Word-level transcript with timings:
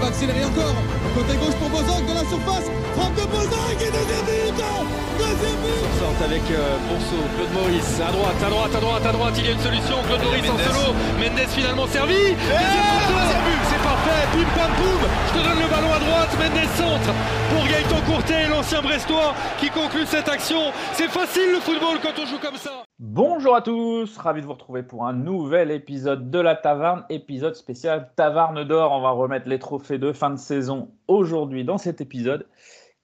Va 0.00 0.06
accélérer 0.08 0.44
encore. 0.44 0.74
Côté 1.14 1.36
gauche 1.36 1.56
pour 1.60 1.68
Bozok 1.68 2.02
de 2.06 2.14
la 2.14 2.24
surface. 2.24 2.66
Frappe 2.96 3.14
de 3.14 3.26
Bozok 3.28 3.76
et 3.80 3.90
deuxième 3.90 4.24
but 4.26 4.64
Deuxième 5.18 5.58
but. 5.60 5.80
Sorte 6.00 6.22
avec 6.24 6.42
euh, 6.50 6.76
Claude 7.36 7.52
Maurice, 7.52 8.00
à 8.00 8.10
droite, 8.12 8.40
à 8.44 8.50
droite, 8.50 8.74
à 8.74 8.80
droite, 8.80 9.06
à 9.06 9.12
droite, 9.12 9.34
il 9.38 9.44
y 9.44 9.48
a 9.48 9.52
une 9.52 9.60
solution, 9.60 9.96
Claude 10.06 10.22
Maurice 10.22 10.50
en 10.50 10.58
solo, 10.58 10.94
Mendes 11.20 11.48
finalement 11.48 11.86
servi, 11.86 12.14
deuxième 12.14 13.44
but, 13.44 13.79
pim 14.32 14.48
pam 14.56 14.70
poum, 14.76 15.02
je 15.28 15.38
te 15.38 15.44
donne 15.44 15.58
le 15.62 15.70
ballon 15.70 15.92
à 15.92 15.98
droite, 15.98 16.30
Mendes 16.38 16.68
centre 16.76 17.12
pour 17.50 17.64
Gaëtan 17.66 18.00
Courtet, 18.06 18.48
l'ancien 18.48 18.82
Brestois 18.82 19.34
qui 19.58 19.70
conclut 19.70 20.06
cette 20.06 20.28
action, 20.28 20.72
c'est 20.92 21.08
facile 21.08 21.52
le 21.52 21.60
football 21.60 21.98
quand 22.02 22.20
on 22.20 22.26
joue 22.26 22.38
comme 22.38 22.56
ça. 22.56 22.84
Bonjour 22.98 23.56
à 23.56 23.62
tous, 23.62 24.16
ravi 24.18 24.42
de 24.42 24.46
vous 24.46 24.52
retrouver 24.52 24.82
pour 24.82 25.06
un 25.06 25.12
nouvel 25.12 25.70
épisode 25.70 26.30
de 26.30 26.38
la 26.38 26.54
Taverne, 26.54 27.04
épisode 27.08 27.54
spécial 27.54 28.10
Taverne 28.16 28.64
d'or. 28.64 28.92
On 28.92 29.00
va 29.00 29.10
remettre 29.10 29.48
les 29.48 29.58
trophées 29.58 29.98
de 29.98 30.12
fin 30.12 30.30
de 30.30 30.36
saison 30.36 30.90
aujourd'hui 31.08 31.64
dans 31.64 31.78
cet 31.78 32.00
épisode. 32.00 32.46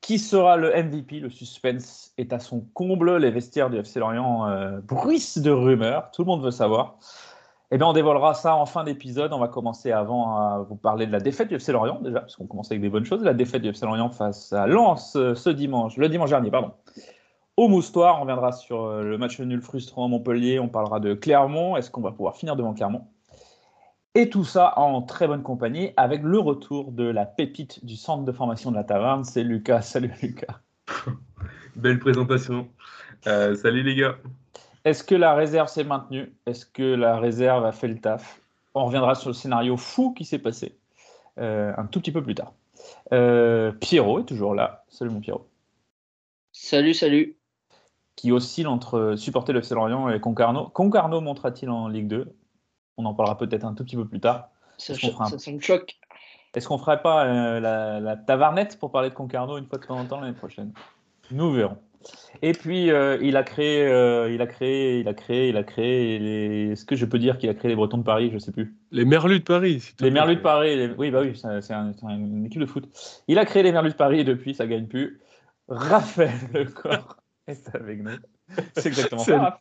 Qui 0.03 0.19
sera 0.19 0.57
le 0.57 0.71
MVP 0.71 1.19
Le 1.19 1.31
suspense 1.31 2.13
est 2.19 2.33
à 2.33 2.39
son 2.39 2.61
comble. 2.75 3.17
Les 3.17 3.31
vestiaires 3.31 3.71
du 3.71 3.79
FC 3.79 3.99
Lorient 3.99 4.47
euh, 4.49 4.79
bruissent 4.81 5.39
de 5.39 5.51
rumeurs. 5.51 6.11
Tout 6.13 6.23
le 6.23 6.27
monde 6.27 6.45
veut 6.45 6.51
savoir. 6.51 6.99
Eh 7.73 7.79
bien, 7.79 7.87
on 7.89 7.93
dévoilera 7.93 8.35
ça 8.35 8.55
en 8.55 8.65
fin 8.65 8.85
d'épisode. 8.85 9.33
On 9.33 9.41
va 9.41 9.49
commencer 9.49 9.91
avant 9.91 10.37
à 10.37 10.65
vous 10.69 10.77
parler 10.77 11.07
de 11.07 11.13
la 11.13 11.19
défaite 11.19 11.49
du 11.49 11.57
FC 11.57 11.73
Lorient, 11.73 12.01
déjà, 12.01 12.21
parce 12.21 12.37
qu'on 12.37 12.47
commence 12.47 12.71
avec 12.71 12.81
des 12.81 12.89
bonnes 12.89 13.05
choses. 13.05 13.25
La 13.25 13.35
défaite 13.35 13.63
du 13.63 13.71
FC 13.71 13.85
Lorient 13.87 14.11
face 14.11 14.53
à 14.53 14.67
Lens 14.67 15.17
euh, 15.17 15.35
ce 15.35 15.51
dimanche, 15.51 15.97
le 15.97 16.09
dimanche 16.09 16.31
dernier, 16.31 16.51
pardon 16.51 16.73
au 17.57 17.69
Moustoir. 17.69 18.19
On 18.19 18.21
reviendra 18.23 18.53
sur 18.53 18.85
euh, 18.85 19.03
le 19.03 19.19
match 19.19 19.41
nul 19.41 19.61
frustrant 19.61 20.05
à 20.05 20.09
Montpellier. 20.09 20.61
On 20.61 20.69
parlera 20.69 21.01
de 21.01 21.15
Clermont. 21.15 21.77
Est-ce 21.77 21.91
qu'on 21.91 22.03
va 22.03 22.13
pouvoir 22.13 22.37
finir 22.37 22.55
devant 22.55 22.75
Clermont? 22.75 23.07
Et 24.15 24.31
tout 24.31 24.45
ça 24.45 24.79
en 24.79 25.03
très 25.03 25.27
bonne 25.27 25.43
compagnie 25.43 25.91
avec 25.97 26.23
le 26.23 26.39
retour 26.39 26.93
de 26.93 27.05
la 27.05 27.27
pépite 27.27 27.85
du 27.85 27.97
centre 27.97 28.25
de 28.25 28.33
formation 28.33 28.71
de 28.71 28.77
la 28.77 28.85
Taverne. 28.85 29.25
C'est 29.25 29.43
Lucas. 29.43 29.83
Salut 29.83 30.13
Lucas. 30.23 30.61
Belle 31.77 31.99
présentation. 31.99 32.69
Euh, 33.27 33.55
salut 33.57 33.83
les 33.83 33.97
gars. 33.97 34.17
Est-ce 34.87 35.05
que 35.05 35.15
la 35.15 35.35
réserve 35.35 35.69
s'est 35.69 35.85
maintenue? 35.85 36.35
Est-ce 36.47 36.65
que 36.65 36.83
la 36.83 37.19
réserve 37.19 37.67
a 37.67 37.73
fait 37.73 37.89
le 37.89 38.01
taf? 38.01 38.41
On 38.75 38.87
reviendra 38.87 39.15
sur 39.15 39.29
le 39.29 39.35
scénario 39.35 39.77
fou 39.77 40.15
qui 40.15 40.25
s'est 40.25 40.39
passé 40.39 40.79
euh, 41.39 41.75
un 41.77 41.85
tout 41.85 42.01
petit 42.01 42.13
peu 42.13 42.23
plus 42.23 42.35
tard. 42.35 42.55
Pierrot 43.81 44.21
est 44.21 44.25
toujours 44.25 44.55
là. 44.55 44.85
Salut 44.89 45.11
mon 45.11 45.21
Pierrot. 45.21 45.47
Salut, 46.53 46.95
salut 46.95 47.37
qui 48.17 48.33
oscille 48.33 48.67
entre 48.67 49.15
supporter 49.17 49.53
le 49.53 49.61
Lorient 49.71 50.09
et 50.09 50.19
Concarneau. 50.19 50.69
Concarneau 50.71 51.21
montera-t-il 51.21 51.71
en 51.71 51.87
Ligue 51.87 52.09
2 52.09 52.35
On 52.97 53.05
en 53.05 53.15
parlera 53.15 53.37
peut-être 53.39 53.65
un 53.65 53.75
tout 53.75 53.85
petit 53.85 53.97
peu 53.97 54.07
plus 54.07 54.21
tard. 54.21 54.49
Ça, 54.79 54.95
me 54.95 55.61
choque. 55.61 55.97
Est-ce 56.55 56.67
qu'on 56.67 56.79
ferait 56.79 57.03
pas 57.03 57.27
euh, 57.27 57.61
la, 58.01 58.17
tavarnette 58.17 58.79
pour 58.79 58.91
parler 58.91 59.11
de 59.11 59.15
Concarneau 59.15 59.59
une 59.59 59.67
fois 59.67 59.79
de 59.79 59.87
temps 59.87 59.99
en 59.99 60.07
temps 60.07 60.21
l'année 60.21 60.37
prochaine? 60.37 60.73
Nous 61.31 61.53
verrons. 61.53 61.77
Et 62.43 62.53
puis 62.53 62.91
euh, 62.91 63.19
il 63.23 63.37
a 63.37 63.43
créé, 63.43 63.87
euh, 63.87 64.31
il 64.31 64.41
a 64.43 64.47
créé, 64.47 65.01
il 65.01 65.09
a 65.09 65.15
créé, 65.15 65.49
il 65.49 65.57
a 65.57 65.63
créé. 65.63 66.71
Est-ce 66.73 66.85
que 66.85 66.97
je 66.97 67.07
peux 67.07 67.19
dire 67.19 67.39
qu'il 67.39 67.49
a 67.49 67.55
créé 67.55 67.69
les 67.71 67.77
Bretons 67.77 67.99
de 67.99 68.03
Paris 68.03 68.31
Je 68.33 68.39
sais 68.39 68.53
plus. 68.53 68.77
Les 68.91 69.05
Merlus 69.05 69.41
de 69.41 69.45
Paris. 69.45 69.93
les 70.01 70.11
Merlus 70.11 70.37
de 70.37 70.41
Paris. 70.41 70.91
Oui, 70.99 71.11
bah 71.11 71.21
oui, 71.23 71.33
c'est 71.35 71.73
une 71.75 72.47
équipe 72.47 72.61
de 72.61 72.67
foot. 72.67 72.89
Il 73.29 73.39
a 73.39 73.45
créé 73.45 73.63
les 73.63 73.73
Merlus 73.73 73.91
de 73.91 73.97
Paris 73.97 74.21
et 74.21 74.25
depuis 74.25 74.55
ça 74.55 74.67
gagne 74.67 74.87
plus. 74.87 75.21
Raphaël 75.69 76.31
Lecor 76.55 77.17
est 77.47 77.75
avec 77.75 78.03
nous. 78.03 78.11
C'est 78.77 78.87
exactement 78.87 79.23
ça. 79.23 79.61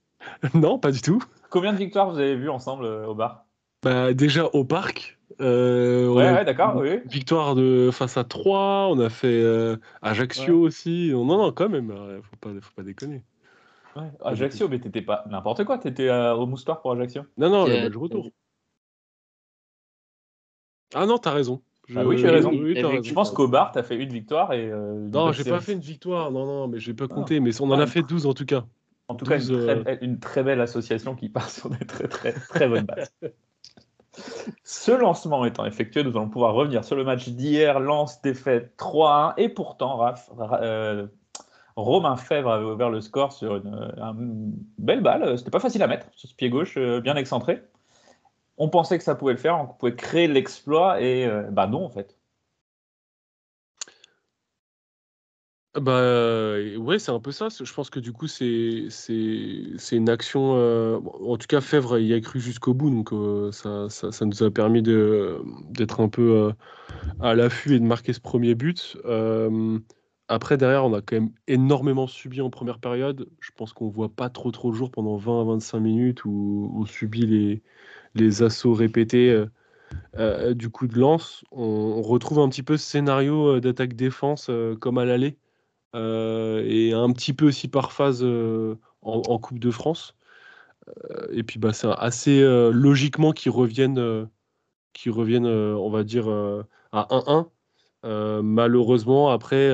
Non, 0.53 0.79
pas 0.79 0.91
du 0.91 1.01
tout. 1.01 1.21
Combien 1.49 1.73
de 1.73 1.77
victoires 1.77 2.09
vous 2.09 2.19
avez 2.19 2.35
vu 2.35 2.49
ensemble 2.49 2.85
euh, 2.85 3.07
au 3.07 3.15
bar? 3.15 3.45
Bah, 3.83 4.13
Déjà 4.13 4.45
au 4.45 4.65
parc. 4.65 5.14
Euh, 5.41 6.07
ouais, 6.07 6.31
ouais 6.31 6.45
d'accord. 6.45 6.75
Oui. 6.77 6.99
Victoire 7.05 7.55
de 7.55 7.89
face 7.91 8.17
à 8.17 8.23
3, 8.23 8.87
on 8.89 8.99
a 8.99 9.09
fait 9.09 9.41
euh, 9.41 9.77
Ajaccio 10.01 10.59
aussi. 10.61 11.09
Non, 11.11 11.25
non, 11.25 11.51
quand 11.51 11.69
même, 11.69 11.91
faut 12.21 12.37
pas, 12.37 12.49
faut 12.61 12.73
pas 12.75 12.83
déconner. 12.83 13.23
Ouais. 13.95 14.11
Ajaccio, 14.23 14.67
mais 14.67 14.79
t'étais 14.79 15.01
pas 15.01 15.25
n'importe 15.29 15.63
quoi, 15.63 15.77
t'étais 15.77 16.09
au 16.09 16.45
moustoir 16.45 16.81
pour 16.81 16.91
Ajaccio 16.93 17.23
Non, 17.37 17.49
non, 17.49 17.65
le 17.65 17.83
match 17.83 17.95
retour. 17.95 18.29
Ah 20.93 21.05
non, 21.05 21.17
t'as 21.17 21.31
raison. 21.31 21.61
Je... 21.87 21.99
Ah 21.99 22.05
oui, 22.05 22.17
tu 22.17 22.27
as 22.27 22.31
raison. 22.31 22.51
Je 22.51 23.13
pense 23.13 23.31
qu'au 23.31 23.47
bar, 23.47 23.71
tu 23.71 23.79
as 23.79 23.83
fait 23.83 23.95
une 23.95 24.11
victoire. 24.11 24.53
Et, 24.53 24.71
euh, 24.71 25.07
non, 25.11 25.31
j'ai 25.31 25.43
pas 25.43 25.59
fait 25.59 25.73
une 25.73 25.79
victoire. 25.79 26.31
Non, 26.31 26.45
non, 26.45 26.67
mais 26.67 26.79
j'ai 26.79 26.93
pas 26.93 27.07
compté. 27.07 27.39
Mais 27.39 27.59
on 27.61 27.71
en 27.71 27.79
a 27.79 27.87
fait 27.87 28.01
12 28.01 28.25
en 28.25 28.33
tout 28.33 28.45
cas. 28.45 28.65
En 29.07 29.13
tout 29.13 29.25
cas, 29.25 29.39
euh, 29.51 29.97
une 30.01 30.19
très, 30.19 30.43
belle 30.43 30.61
association 30.61 31.15
qui 31.15 31.29
part 31.29 31.49
sur 31.49 31.69
des 31.69 31.85
très, 31.85 32.07
très, 32.07 32.33
très 32.33 32.67
bonnes 32.67 32.85
bases. 32.85 33.13
Ce 34.63 34.91
lancement 34.91 35.45
étant 35.45 35.65
effectué, 35.65 36.03
nous 36.03 36.11
allons 36.11 36.29
pouvoir 36.29 36.53
revenir 36.53 36.83
sur 36.83 36.95
le 36.95 37.03
match 37.03 37.29
d'hier. 37.29 37.79
Lance 37.79 38.21
défaite 38.21 38.73
3-1. 38.77 39.33
Et 39.37 39.49
pourtant, 39.49 40.13
euh, 40.61 41.07
Romain 41.75 42.15
Fèvre 42.15 42.51
avait 42.51 42.65
ouvert 42.65 42.89
le 42.89 43.01
score 43.01 43.33
sur 43.33 43.55
une, 43.55 44.53
belle 44.77 45.01
balle. 45.01 45.37
C'était 45.37 45.51
pas 45.51 45.59
facile 45.59 45.83
à 45.83 45.87
mettre 45.87 46.07
sur 46.15 46.29
ce 46.29 46.35
pied 46.35 46.49
gauche, 46.49 46.77
bien 46.77 47.15
excentré 47.15 47.61
on 48.57 48.69
pensait 48.69 48.97
que 48.97 49.03
ça 49.03 49.15
pouvait 49.15 49.33
le 49.33 49.39
faire, 49.39 49.59
on 49.59 49.67
pouvait 49.67 49.95
créer 49.95 50.27
l'exploit 50.27 51.01
et 51.01 51.25
euh, 51.25 51.43
bah 51.51 51.67
non 51.67 51.85
en 51.85 51.89
fait. 51.89 52.17
Bah 55.75 56.55
ouais, 56.77 56.99
c'est 56.99 57.11
un 57.11 57.19
peu 57.19 57.31
ça. 57.31 57.49
Je 57.49 57.73
pense 57.73 57.89
que 57.89 57.99
du 57.99 58.13
coup 58.13 58.27
c'est 58.27 58.87
c'est 58.89 59.95
une 59.95 60.09
action. 60.09 60.55
Euh, 60.55 60.99
en 61.21 61.37
tout 61.37 61.47
cas, 61.47 61.59
Fèvre 61.59 61.99
y 61.99 62.13
a 62.13 62.21
cru 62.21 62.39
jusqu'au 62.39 62.73
bout, 62.73 62.89
donc 62.89 63.11
euh, 63.11 63.51
ça, 63.51 63.89
ça, 63.89 64.25
nous 64.25 64.41
a 64.43 64.51
permis 64.51 64.81
d'être 64.81 65.99
un 65.99 66.07
peu 66.09 66.53
à 67.19 67.35
l'affût 67.35 67.75
et 67.75 67.79
de 67.79 67.85
marquer 67.85 68.13
ce 68.13 68.21
premier 68.21 68.55
but. 68.55 68.97
après 70.27 70.57
derrière, 70.57 70.85
on 70.85 70.93
a 70.93 71.01
quand 71.01 71.15
même 71.17 71.31
énormément 71.47 72.07
subi 72.07 72.41
en 72.41 72.49
première 72.49 72.79
période. 72.79 73.27
Je 73.39 73.51
pense 73.55 73.73
qu'on 73.73 73.89
voit 73.89 74.09
pas 74.09 74.29
trop 74.29 74.51
trop 74.51 74.71
le 74.71 74.77
jour 74.77 74.91
pendant 74.91 75.17
20 75.17 75.41
à 75.41 75.43
25 75.45 75.79
minutes 75.79 76.25
où 76.25 76.71
on 76.75 76.85
subit 76.85 77.25
les 77.25 77.63
les 78.15 78.43
assauts 78.43 78.73
répétés 78.73 79.29
euh, 79.29 79.47
euh, 80.17 80.53
du 80.53 80.69
coup 80.69 80.87
de 80.87 80.97
lance. 80.99 81.43
On, 81.51 82.01
retrouve 82.01 82.39
un 82.39 82.49
petit 82.49 82.63
peu 82.63 82.77
ce 82.77 82.85
scénario 82.89 83.55
euh, 83.55 83.61
d'attaque-défense 83.61 84.49
comme 84.79 84.97
à 84.97 85.05
l'aller 85.05 85.37
et 85.95 86.93
un 86.93 87.11
petit 87.13 87.33
peu 87.33 87.47
aussi 87.47 87.67
par 87.67 87.91
phase 87.91 88.23
en, 89.01 89.39
Coupe 89.39 89.59
de 89.59 89.71
France. 89.71 90.15
et 91.31 91.43
puis 91.43 91.59
bah, 91.59 91.73
c'est 91.73 91.87
assez 91.97 92.41
logiquement 92.71 93.31
qu'ils 93.31 93.51
reviennent, 93.51 94.27
reviennent 95.07 95.47
on 95.47 95.89
va 95.89 96.03
dire, 96.03 96.27
à 96.91 97.07
1-1. 98.03 98.41
malheureusement, 98.41 99.29
après, 99.29 99.69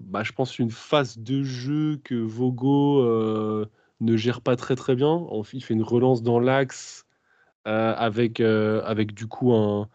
bah, 0.00 0.22
je 0.22 0.32
pense 0.32 0.58
une 0.58 0.70
phase 0.70 1.18
de 1.18 1.42
jeu 1.42 2.00
que 2.04 2.14
Vogo 2.14 3.66
ne 4.00 4.16
gère 4.16 4.40
pas 4.40 4.56
très 4.56 4.76
très 4.76 4.94
bien. 4.94 5.26
Il 5.52 5.62
fait 5.62 5.74
une 5.74 5.82
relance 5.82 6.22
dans 6.22 6.38
l'axe 6.38 7.06
euh, 7.66 7.94
avec, 7.96 8.40
euh, 8.40 8.82
avec 8.84 9.12
du 9.12 9.26
coup 9.26 9.52
un, 9.52 9.88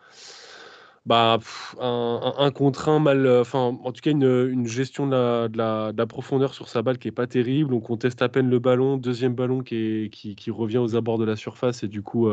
bah, 1.06 1.40
un, 1.80 2.34
un, 2.38 2.52
contre 2.52 2.88
un 2.90 3.00
mal, 3.00 3.28
enfin, 3.28 3.60
en 3.60 3.92
tout 3.92 4.02
cas, 4.02 4.12
une, 4.12 4.24
une 4.24 4.68
gestion 4.68 5.08
de 5.08 5.12
la, 5.12 5.92
de, 5.92 5.98
la, 5.98 6.08
profondeur 6.08 6.54
sur 6.54 6.70
sa 6.70 6.82
balle 6.82 6.98
qui 6.98 7.10
est 7.10 7.12
pas 7.12 7.28
terrible. 7.28 7.74
On 7.74 7.82
conteste 7.82 8.22
à 8.22 8.30
peine 8.30 8.50
le 8.50 8.60
ballon. 8.60 8.98
Deuxième 8.98 9.36
ballon 9.36 9.62
qui, 9.64 10.10
qui, 10.12 10.52
revient 10.52 10.78
aux 10.78 10.96
abords 10.96 11.18
de 11.18 11.26
la 11.26 11.36
surface 11.36 11.84
et 11.84 11.88
du 11.88 12.02
coup, 12.02 12.30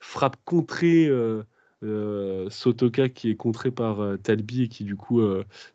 frappe 0.00 0.36
contrée. 0.44 1.10
Sotoka 2.50 3.08
qui 3.08 3.30
est 3.30 3.36
contré 3.36 3.70
par 3.70 4.00
Talbi 4.24 4.64
et 4.64 4.68
qui 4.68 4.82
du 4.82 4.96
coup 4.96 5.22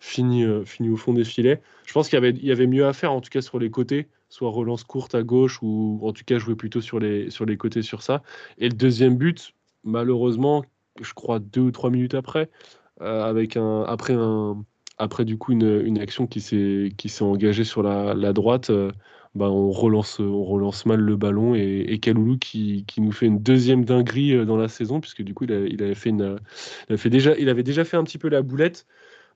finit, 0.01 0.45
finit 0.65 0.89
au 0.89 0.97
fond 0.97 1.13
des 1.13 1.23
filets. 1.23 1.61
Je 1.85 1.93
pense 1.93 2.09
qu'il 2.09 2.17
y 2.17 2.17
avait, 2.17 2.31
il 2.31 2.45
y 2.45 2.51
avait 2.51 2.67
mieux 2.67 2.85
à 2.85 2.91
faire 2.91 3.13
en 3.13 3.21
tout 3.21 3.29
cas 3.29 3.41
sur 3.41 3.57
les 3.57 3.69
côtés, 3.69 4.09
soit 4.27 4.49
relance 4.49 4.83
courte 4.83 5.15
à 5.15 5.23
gauche 5.23 5.59
ou 5.61 5.99
en 6.03 6.11
tout 6.11 6.23
cas 6.25 6.39
jouer 6.39 6.55
plutôt 6.55 6.81
sur 6.81 6.99
les, 6.99 7.29
sur 7.29 7.45
les 7.45 7.55
côtés 7.55 7.83
sur 7.83 8.01
ça. 8.01 8.21
Et 8.57 8.67
le 8.67 8.75
deuxième 8.75 9.15
but, 9.15 9.53
malheureusement, 9.83 10.65
je 11.01 11.13
crois 11.13 11.39
deux 11.39 11.61
ou 11.61 11.71
trois 11.71 11.89
minutes 11.89 12.13
après, 12.13 12.49
euh, 13.01 13.23
avec 13.23 13.57
un, 13.57 13.83
après, 13.83 14.13
un, 14.13 14.63
après 14.97 15.25
du 15.25 15.37
coup 15.37 15.51
une, 15.51 15.81
une 15.85 15.99
action 15.99 16.27
qui 16.27 16.41
s'est, 16.41 16.91
qui 16.97 17.09
s'est 17.09 17.23
engagée 17.23 17.63
sur 17.63 17.83
la, 17.83 18.13
la 18.13 18.33
droite. 18.33 18.69
Euh, 18.69 18.91
bah, 19.35 19.49
on, 19.49 19.71
relance, 19.71 20.19
on 20.19 20.43
relance 20.43 20.85
mal 20.85 20.99
le 20.99 21.15
ballon 21.15 21.55
et, 21.55 21.85
et 21.87 21.99
Kaloulou 21.99 22.37
qui, 22.37 22.85
qui, 22.85 23.01
nous 23.01 23.11
fait 23.11 23.25
une 23.25 23.39
deuxième 23.39 23.83
dinguerie 23.83 24.33
euh, 24.35 24.45
dans 24.45 24.57
la 24.57 24.67
saison, 24.67 24.99
puisque 24.99 25.23
du 25.23 25.33
coup, 25.33 25.45
il, 25.45 25.51
il 25.71 25.81
avait, 25.81 25.95
fait 25.95 26.09
une, 26.09 26.37
il, 26.89 26.97
fait 26.99 27.09
déjà, 27.09 27.35
il 27.39 27.49
avait 27.49 27.63
déjà 27.63 27.83
fait 27.83 27.97
un 27.97 28.03
petit 28.03 28.19
peu 28.19 28.29
la 28.29 28.43
boulette. 28.43 28.85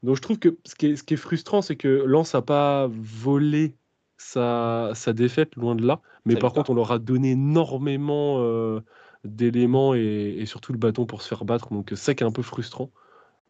Donc 0.04 0.16
je 0.16 0.22
trouve 0.22 0.38
que 0.38 0.56
ce 0.66 0.76
qui 0.76 0.88
est, 0.88 0.96
ce 0.98 1.04
qui 1.04 1.16
est 1.16 1.18
frustrant, 1.18 1.64
c'est 1.64 1.76
que 1.76 1.88
Lens 1.88 2.36
n'a 2.36 2.44
pas 2.44 2.88
volé 2.92 3.74
sa, 4.18 4.92
sa, 4.94 5.14
défaite, 5.14 5.56
loin 5.56 5.74
de 5.74 5.84
là. 5.84 6.02
Mais 6.26 6.36
par 6.36 6.54
contre, 6.54 6.70
on 6.70 6.76
leur 6.76 6.92
a 6.92 7.00
donné 7.00 7.32
énormément 7.32 8.38
d'éléments 9.24 9.94
et, 9.94 10.44
surtout 10.46 10.74
le 10.74 10.80
bâton 10.80 11.06
pour 11.06 11.22
se 11.22 11.28
faire 11.28 11.46
battre. 11.46 11.72
Donc 11.72 11.92
ça 11.96 12.14
qui 12.14 12.24
est 12.24 12.28
un 12.28 12.32
peu 12.32 12.42
frustrant. 12.42 12.90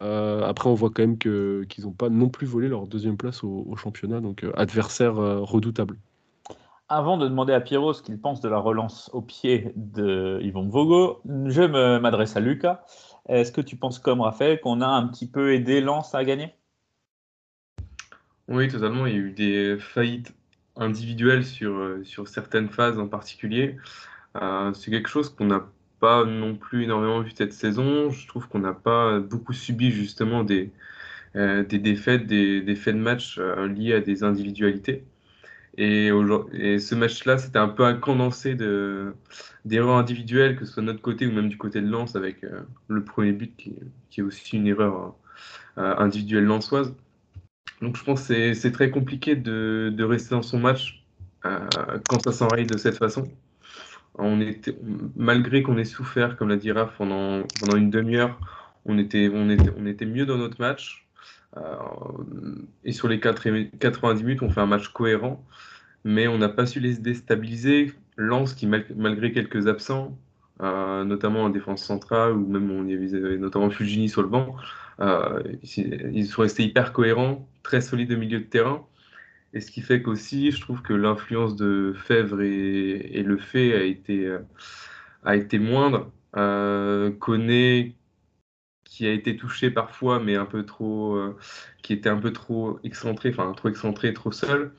Euh, 0.01 0.43
après, 0.43 0.69
on 0.69 0.73
voit 0.73 0.89
quand 0.89 1.01
même 1.01 1.17
qu'ils 1.17 1.83
n'ont 1.83 1.91
pas 1.91 2.09
non 2.09 2.29
plus 2.29 2.45
volé 2.45 2.67
leur 2.67 2.87
deuxième 2.87 3.17
place 3.17 3.43
au, 3.43 3.75
championnat, 3.75 4.19
donc 4.19 4.43
euh, 4.43 4.51
adversaire 4.55 5.17
euh, 5.17 5.39
redoutable. 5.39 5.97
Avant 6.89 7.17
de 7.17 7.27
demander 7.27 7.53
à 7.53 7.59
Pierrot 7.59 7.93
ce 7.93 8.01
qu'il 8.01 8.19
pense 8.19 8.39
de 8.39 8.47
la 8.47 8.59
relance 8.59 9.09
au 9.13 9.21
pied 9.21 9.73
de 9.75 10.39
Yvon 10.41 10.69
Vogo, 10.69 11.21
je 11.25 11.63
m'adresse 11.99 12.37
à 12.37 12.39
Lucas. 12.39 12.85
Est-ce 13.27 13.51
que 13.51 13.59
tu 13.59 13.75
penses 13.75 13.99
comme 13.99 14.21
Raphaël 14.21 14.61
qu'on 14.61 14.79
a 14.79 14.87
un 14.87 15.05
petit 15.07 15.27
peu 15.27 15.53
aidé 15.53 15.81
Lens 15.81 16.15
à 16.15 16.23
gagner? 16.23 16.53
Oui, 18.47 18.69
totalement. 18.69 19.05
Il 19.05 19.13
y 19.13 19.15
a 19.15 19.19
eu 19.19 19.31
des 19.31 19.77
faillites 19.79 20.33
individuelles 20.77 21.43
sur, 21.43 21.97
sur 22.03 22.29
certaines 22.29 22.69
phases 22.69 22.97
en 22.99 23.07
particulier. 23.09 23.75
Euh, 24.35 24.73
c'est 24.73 24.91
quelque 24.91 25.09
chose 25.09 25.29
qu'on 25.29 25.45
n'a 25.45 25.67
pas 25.99 26.25
non 26.25 26.55
plus 26.55 26.83
énormément 26.83 27.21
vu 27.21 27.31
cette 27.35 27.53
saison. 27.53 28.09
Je 28.11 28.27
trouve 28.27 28.47
qu'on 28.47 28.59
n'a 28.59 28.73
pas 28.73 29.19
beaucoup 29.19 29.53
subi 29.53 29.91
justement 29.91 30.43
des, 30.43 30.71
euh, 31.35 31.63
défaites, 31.63 32.27
des, 32.27 32.75
faits 32.75 32.95
de 32.95 33.01
match 33.01 33.37
euh, 33.39 33.67
liés 33.67 33.93
à 33.93 34.01
des 34.01 34.23
individualités. 34.23 35.03
Et, 35.77 36.09
ce 36.09 36.95
match-là, 36.95 37.37
c'était 37.37 37.59
un 37.59 37.67
peu 37.67 37.85
un 37.85 37.93
condensé 37.93 38.55
d'erreurs 38.55 39.97
individuelles, 39.97 40.55
que 40.55 40.65
ce 40.65 40.73
soit 40.73 40.81
de 40.81 40.87
notre 40.87 41.01
côté 41.01 41.27
ou 41.27 41.31
même 41.31 41.49
du 41.49 41.57
côté 41.57 41.81
de 41.81 41.87
Lens, 41.87 42.15
avec 42.15 42.43
le 42.87 43.03
premier 43.03 43.31
but 43.31 43.55
qui, 43.55 43.75
est 44.17 44.23
aussi 44.23 44.57
une 44.57 44.65
erreur 44.65 45.15
individuelle 45.75 46.45
lançoise. 46.45 46.95
Donc 47.81 47.95
je 47.95 48.03
pense 48.03 48.27
que 48.27 48.53
c'est 48.55 48.71
très 48.71 48.89
compliqué 48.89 49.35
de, 49.35 50.03
rester 50.03 50.31
dans 50.31 50.41
son 50.41 50.57
match 50.57 51.05
quand 51.43 52.23
ça 52.23 52.31
s'enraye 52.31 52.65
de 52.65 52.77
cette 52.77 52.97
façon 52.97 53.29
on 54.17 54.41
était, 54.41 54.75
malgré 55.15 55.63
qu'on 55.63 55.77
ait 55.77 55.85
souffert, 55.85 56.37
comme 56.37 56.49
l'a 56.49 56.57
dit 56.57 56.71
Raph, 56.71 56.95
pendant, 56.97 57.43
une 57.75 57.89
demi-heure, 57.89 58.39
on 58.85 58.97
était 58.97 59.29
mieux 59.29 60.25
dans 60.25 60.37
notre 60.37 60.59
match. 60.61 61.07
Euh, 61.55 62.55
et 62.83 62.91
sur 62.91 63.07
les 63.07 63.19
90 63.19 64.23
minutes, 64.23 64.41
on 64.41 64.49
fait 64.49 64.61
un 64.61 64.65
match 64.65 64.89
cohérent, 64.89 65.43
mais 66.03 66.27
on 66.27 66.37
n'a 66.37 66.49
pas 66.49 66.65
su 66.65 66.79
les 66.79 66.95
déstabiliser. 66.95 67.93
Lance 68.17 68.53
qui, 68.53 68.65
malgré 68.65 69.31
quelques 69.31 69.67
absents, 69.67 70.17
euh, 70.63 71.03
notamment 71.03 71.43
en 71.43 71.49
défense 71.49 71.83
centrale, 71.83 72.33
ou 72.33 72.47
même 72.47 72.71
on 72.71 72.87
y 72.87 72.95
avait 72.95 73.37
notamment 73.37 73.69
Fujini 73.69 74.09
sur 74.09 74.23
le 74.23 74.27
banc, 74.27 74.55
euh, 74.99 75.43
ils 75.61 76.25
sont 76.25 76.41
restés 76.41 76.63
hyper 76.63 76.93
cohérents, 76.93 77.47
très 77.61 77.81
solides 77.81 78.11
au 78.11 78.17
milieu 78.17 78.39
de 78.39 78.45
terrain. 78.45 78.83
Et 79.53 79.61
ce 79.61 79.71
qui 79.71 79.81
fait 79.81 80.01
qu'aussi, 80.01 80.51
je 80.51 80.59
trouve 80.59 80.81
que 80.81 80.93
l'influence 80.93 81.55
de 81.55 81.93
Fèvre 81.95 82.41
et, 82.41 83.23
le 83.23 83.37
fait 83.37 83.73
a 83.75 83.83
été, 83.83 84.25
euh, 84.25 84.39
a 85.23 85.35
été 85.35 85.59
moindre. 85.59 86.11
Euh, 86.35 87.11
qui 88.83 89.05
a 89.05 89.11
été 89.11 89.35
touché 89.35 89.69
parfois, 89.69 90.19
mais 90.19 90.35
un 90.35 90.45
peu 90.45 90.65
trop, 90.65 91.15
euh, 91.15 91.37
qui 91.81 91.93
était 91.93 92.09
un 92.09 92.17
peu 92.17 92.31
trop 92.31 92.79
excentré, 92.83 93.29
enfin 93.29 93.51
trop 93.53 93.69
excentré, 93.69 94.13
trop 94.13 94.31
seul. 94.31 94.73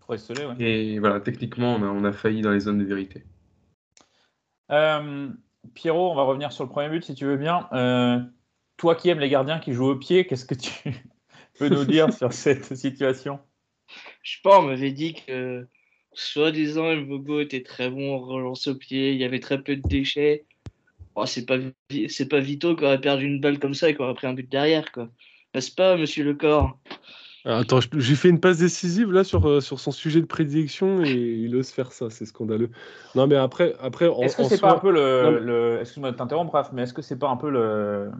Trop 0.00 0.14
isolé, 0.14 0.46
ouais. 0.46 0.54
Et 0.58 0.98
voilà, 0.98 1.20
techniquement, 1.20 1.74
on 1.74 1.82
a, 1.82 1.86
on 1.86 2.04
a, 2.04 2.12
failli 2.12 2.40
dans 2.40 2.52
les 2.52 2.60
zones 2.60 2.78
de 2.78 2.84
vérité. 2.84 3.24
Euh, 4.70 5.28
Pierrot, 5.74 6.12
on 6.12 6.14
va 6.14 6.22
revenir 6.22 6.52
sur 6.52 6.64
le 6.64 6.70
premier 6.70 6.88
but 6.88 7.04
si 7.04 7.14
tu 7.14 7.24
veux 7.24 7.36
bien. 7.36 7.68
toi 8.76 8.94
qui 8.94 9.08
aimes 9.08 9.20
les 9.20 9.30
gardiens 9.30 9.58
qui 9.58 9.72
jouent 9.72 9.90
au 9.90 9.96
pied, 9.96 10.26
qu'est-ce 10.26 10.46
que 10.46 10.54
tu 10.54 10.72
peux 11.58 11.68
nous 11.68 11.84
dire 11.84 12.12
sur 12.12 12.32
cette 12.32 12.74
situation? 12.76 13.40
Je 14.22 14.32
sais 14.32 14.40
pas, 14.42 14.60
on 14.60 14.62
m'avait 14.62 14.92
dit 14.92 15.14
que 15.14 15.66
soi-disant 16.14 17.02
Vogo 17.04 17.40
était 17.40 17.62
très 17.62 17.90
bon 17.90 18.14
en 18.14 18.18
relance 18.20 18.66
au 18.66 18.74
pied, 18.74 19.12
il 19.12 19.18
y 19.18 19.24
avait 19.24 19.40
très 19.40 19.62
peu 19.62 19.76
de 19.76 19.86
déchets. 19.86 20.44
Oh, 21.16 21.26
c'est 21.26 21.46
pas 21.46 21.56
c'est 22.08 22.28
pas 22.28 22.40
Vito 22.40 22.74
qui 22.74 22.84
aurait 22.84 23.00
perdu 23.00 23.26
une 23.26 23.40
balle 23.40 23.58
comme 23.58 23.74
ça 23.74 23.88
et 23.88 23.94
qui 23.94 24.02
aurait 24.02 24.14
pris 24.14 24.26
un 24.26 24.34
but 24.34 24.50
derrière 24.50 24.90
quoi. 24.90 25.08
N'est-ce 25.54 25.72
pas 25.72 25.96
monsieur 25.96 26.24
le 26.24 26.34
corps 26.34 26.76
ah, 27.44 27.58
Attends, 27.58 27.78
j'ai 27.80 28.16
fait 28.16 28.30
une 28.30 28.40
passe 28.40 28.58
décisive 28.58 29.12
là 29.12 29.22
sur, 29.22 29.46
euh, 29.48 29.60
sur 29.60 29.78
son 29.78 29.92
sujet 29.92 30.20
de 30.20 30.26
prédilection 30.26 31.04
et 31.04 31.12
il 31.12 31.54
ose 31.54 31.70
faire 31.70 31.92
ça, 31.92 32.10
c'est 32.10 32.26
scandaleux. 32.26 32.70
Non 33.14 33.28
mais 33.28 33.36
après 33.36 33.74
après 33.80 34.06
Est-ce 34.22 34.36
que 34.36 34.44
c'est 34.44 34.60
pas 34.60 34.72
un 34.72 34.78
peu 34.78 34.90
le, 34.90 35.78
excuse-moi 35.80 36.10
de 36.10 36.16
t'interrompre 36.16 36.50
bref, 36.50 36.70
mais 36.72 36.82
est-ce 36.82 36.94
que 36.94 37.02
c'est 37.02 37.18
pas 37.18 37.28
un 37.28 37.36
peu 37.36 37.50
le 37.50 38.10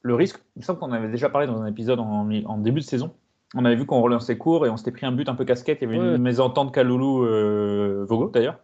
le 0.00 0.14
risque? 0.14 0.40
Il 0.56 0.60
me 0.60 0.64
semble 0.64 0.78
qu'on 0.78 0.92
avait 0.92 1.10
déjà 1.10 1.28
parlé 1.28 1.46
dans 1.46 1.60
un 1.60 1.66
épisode 1.66 1.98
en, 1.98 2.30
en 2.30 2.58
début 2.58 2.80
de 2.80 2.86
saison 2.86 3.14
on 3.54 3.64
avait 3.64 3.76
vu 3.76 3.86
qu'on 3.86 4.02
relançait 4.02 4.36
court 4.36 4.66
et 4.66 4.70
on 4.70 4.76
s'était 4.76 4.90
pris 4.90 5.06
un 5.06 5.12
but 5.12 5.28
un 5.28 5.34
peu 5.34 5.44
casquette. 5.44 5.78
Il 5.80 5.90
y 5.90 5.96
avait 5.96 5.96
une 5.96 6.18
mésentente 6.18 6.72
Kaloulou 6.74 7.24
euh, 7.24 8.04
Vogo 8.08 8.28
d'ailleurs. 8.28 8.58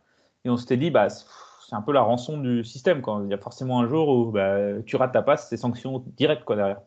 Et 0.45 0.51
on 0.51 0.57
s'était 0.57 0.77
dit, 0.77 0.91
bah, 0.91 1.09
c'est 1.09 1.75
un 1.75 1.81
peu 1.81 1.93
la 1.93 2.03
rançon 2.03 2.39
du 2.39 2.65
système. 2.65 3.01
Quand 3.01 3.25
il 3.25 3.31
y 3.31 3.35
a 3.35 3.39
forcément 3.39 3.81
un 3.81 3.89
jour 3.89 4.09
où 4.09 4.31
bah, 4.31 4.83
tu 4.85 4.97
rates 4.97 5.13
ta 5.13 5.23
passe, 5.23 5.49
c'est 5.49 5.57
sanction 5.57 6.05
directe 6.17 6.45
quoi, 6.45 6.57
derrière. 6.57 6.81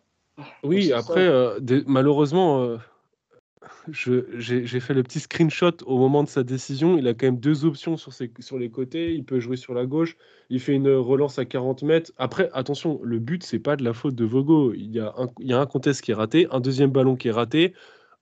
Oui, 0.64 0.94
après, 0.94 1.26
euh, 1.26 1.60
malheureusement, 1.88 2.62
euh, 2.62 2.78
j'ai 3.92 4.80
fait 4.80 4.94
le 4.94 5.04
petit 5.04 5.20
screenshot 5.20 5.72
au 5.86 5.98
moment 5.98 6.24
de 6.24 6.28
sa 6.28 6.44
décision. 6.44 6.98
Il 6.98 7.08
a 7.08 7.14
quand 7.14 7.28
même 7.28 7.40
deux 7.40 7.66
options 7.66 7.98
sur, 7.98 8.14
ses, 8.14 8.32
sur 8.40 8.58
les 8.58 8.70
côtés. 8.70 9.14
Il 9.14 9.24
peut 9.24 9.40
jouer 9.40 9.58
sur 9.58 9.74
la 9.74 9.86
gauche. 9.86 10.18
Il 10.50 10.60
fait 10.60 10.74
une 10.74 10.90
relance 10.90 11.40
à 11.40 11.46
40 11.46 11.84
mètres. 11.84 12.12
Après, 12.18 12.50
attention, 12.54 13.00
le 13.04 13.20
but, 13.20 13.44
c'est 13.44 13.60
pas 13.60 13.76
de 13.76 13.84
la 13.84 13.94
faute 13.94 14.16
de 14.16 14.26
Vogo. 14.26 14.74
Il 14.74 14.92
y, 14.92 15.00
a 15.00 15.14
un, 15.18 15.28
il 15.40 15.48
y 15.48 15.54
a 15.54 15.60
un 15.60 15.66
contest 15.66 16.02
qui 16.02 16.12
est 16.12 16.16
raté, 16.16 16.48
un 16.52 16.60
deuxième 16.60 16.92
ballon 16.92 17.16
qui 17.16 17.28
est 17.28 17.32
raté, 17.32 17.74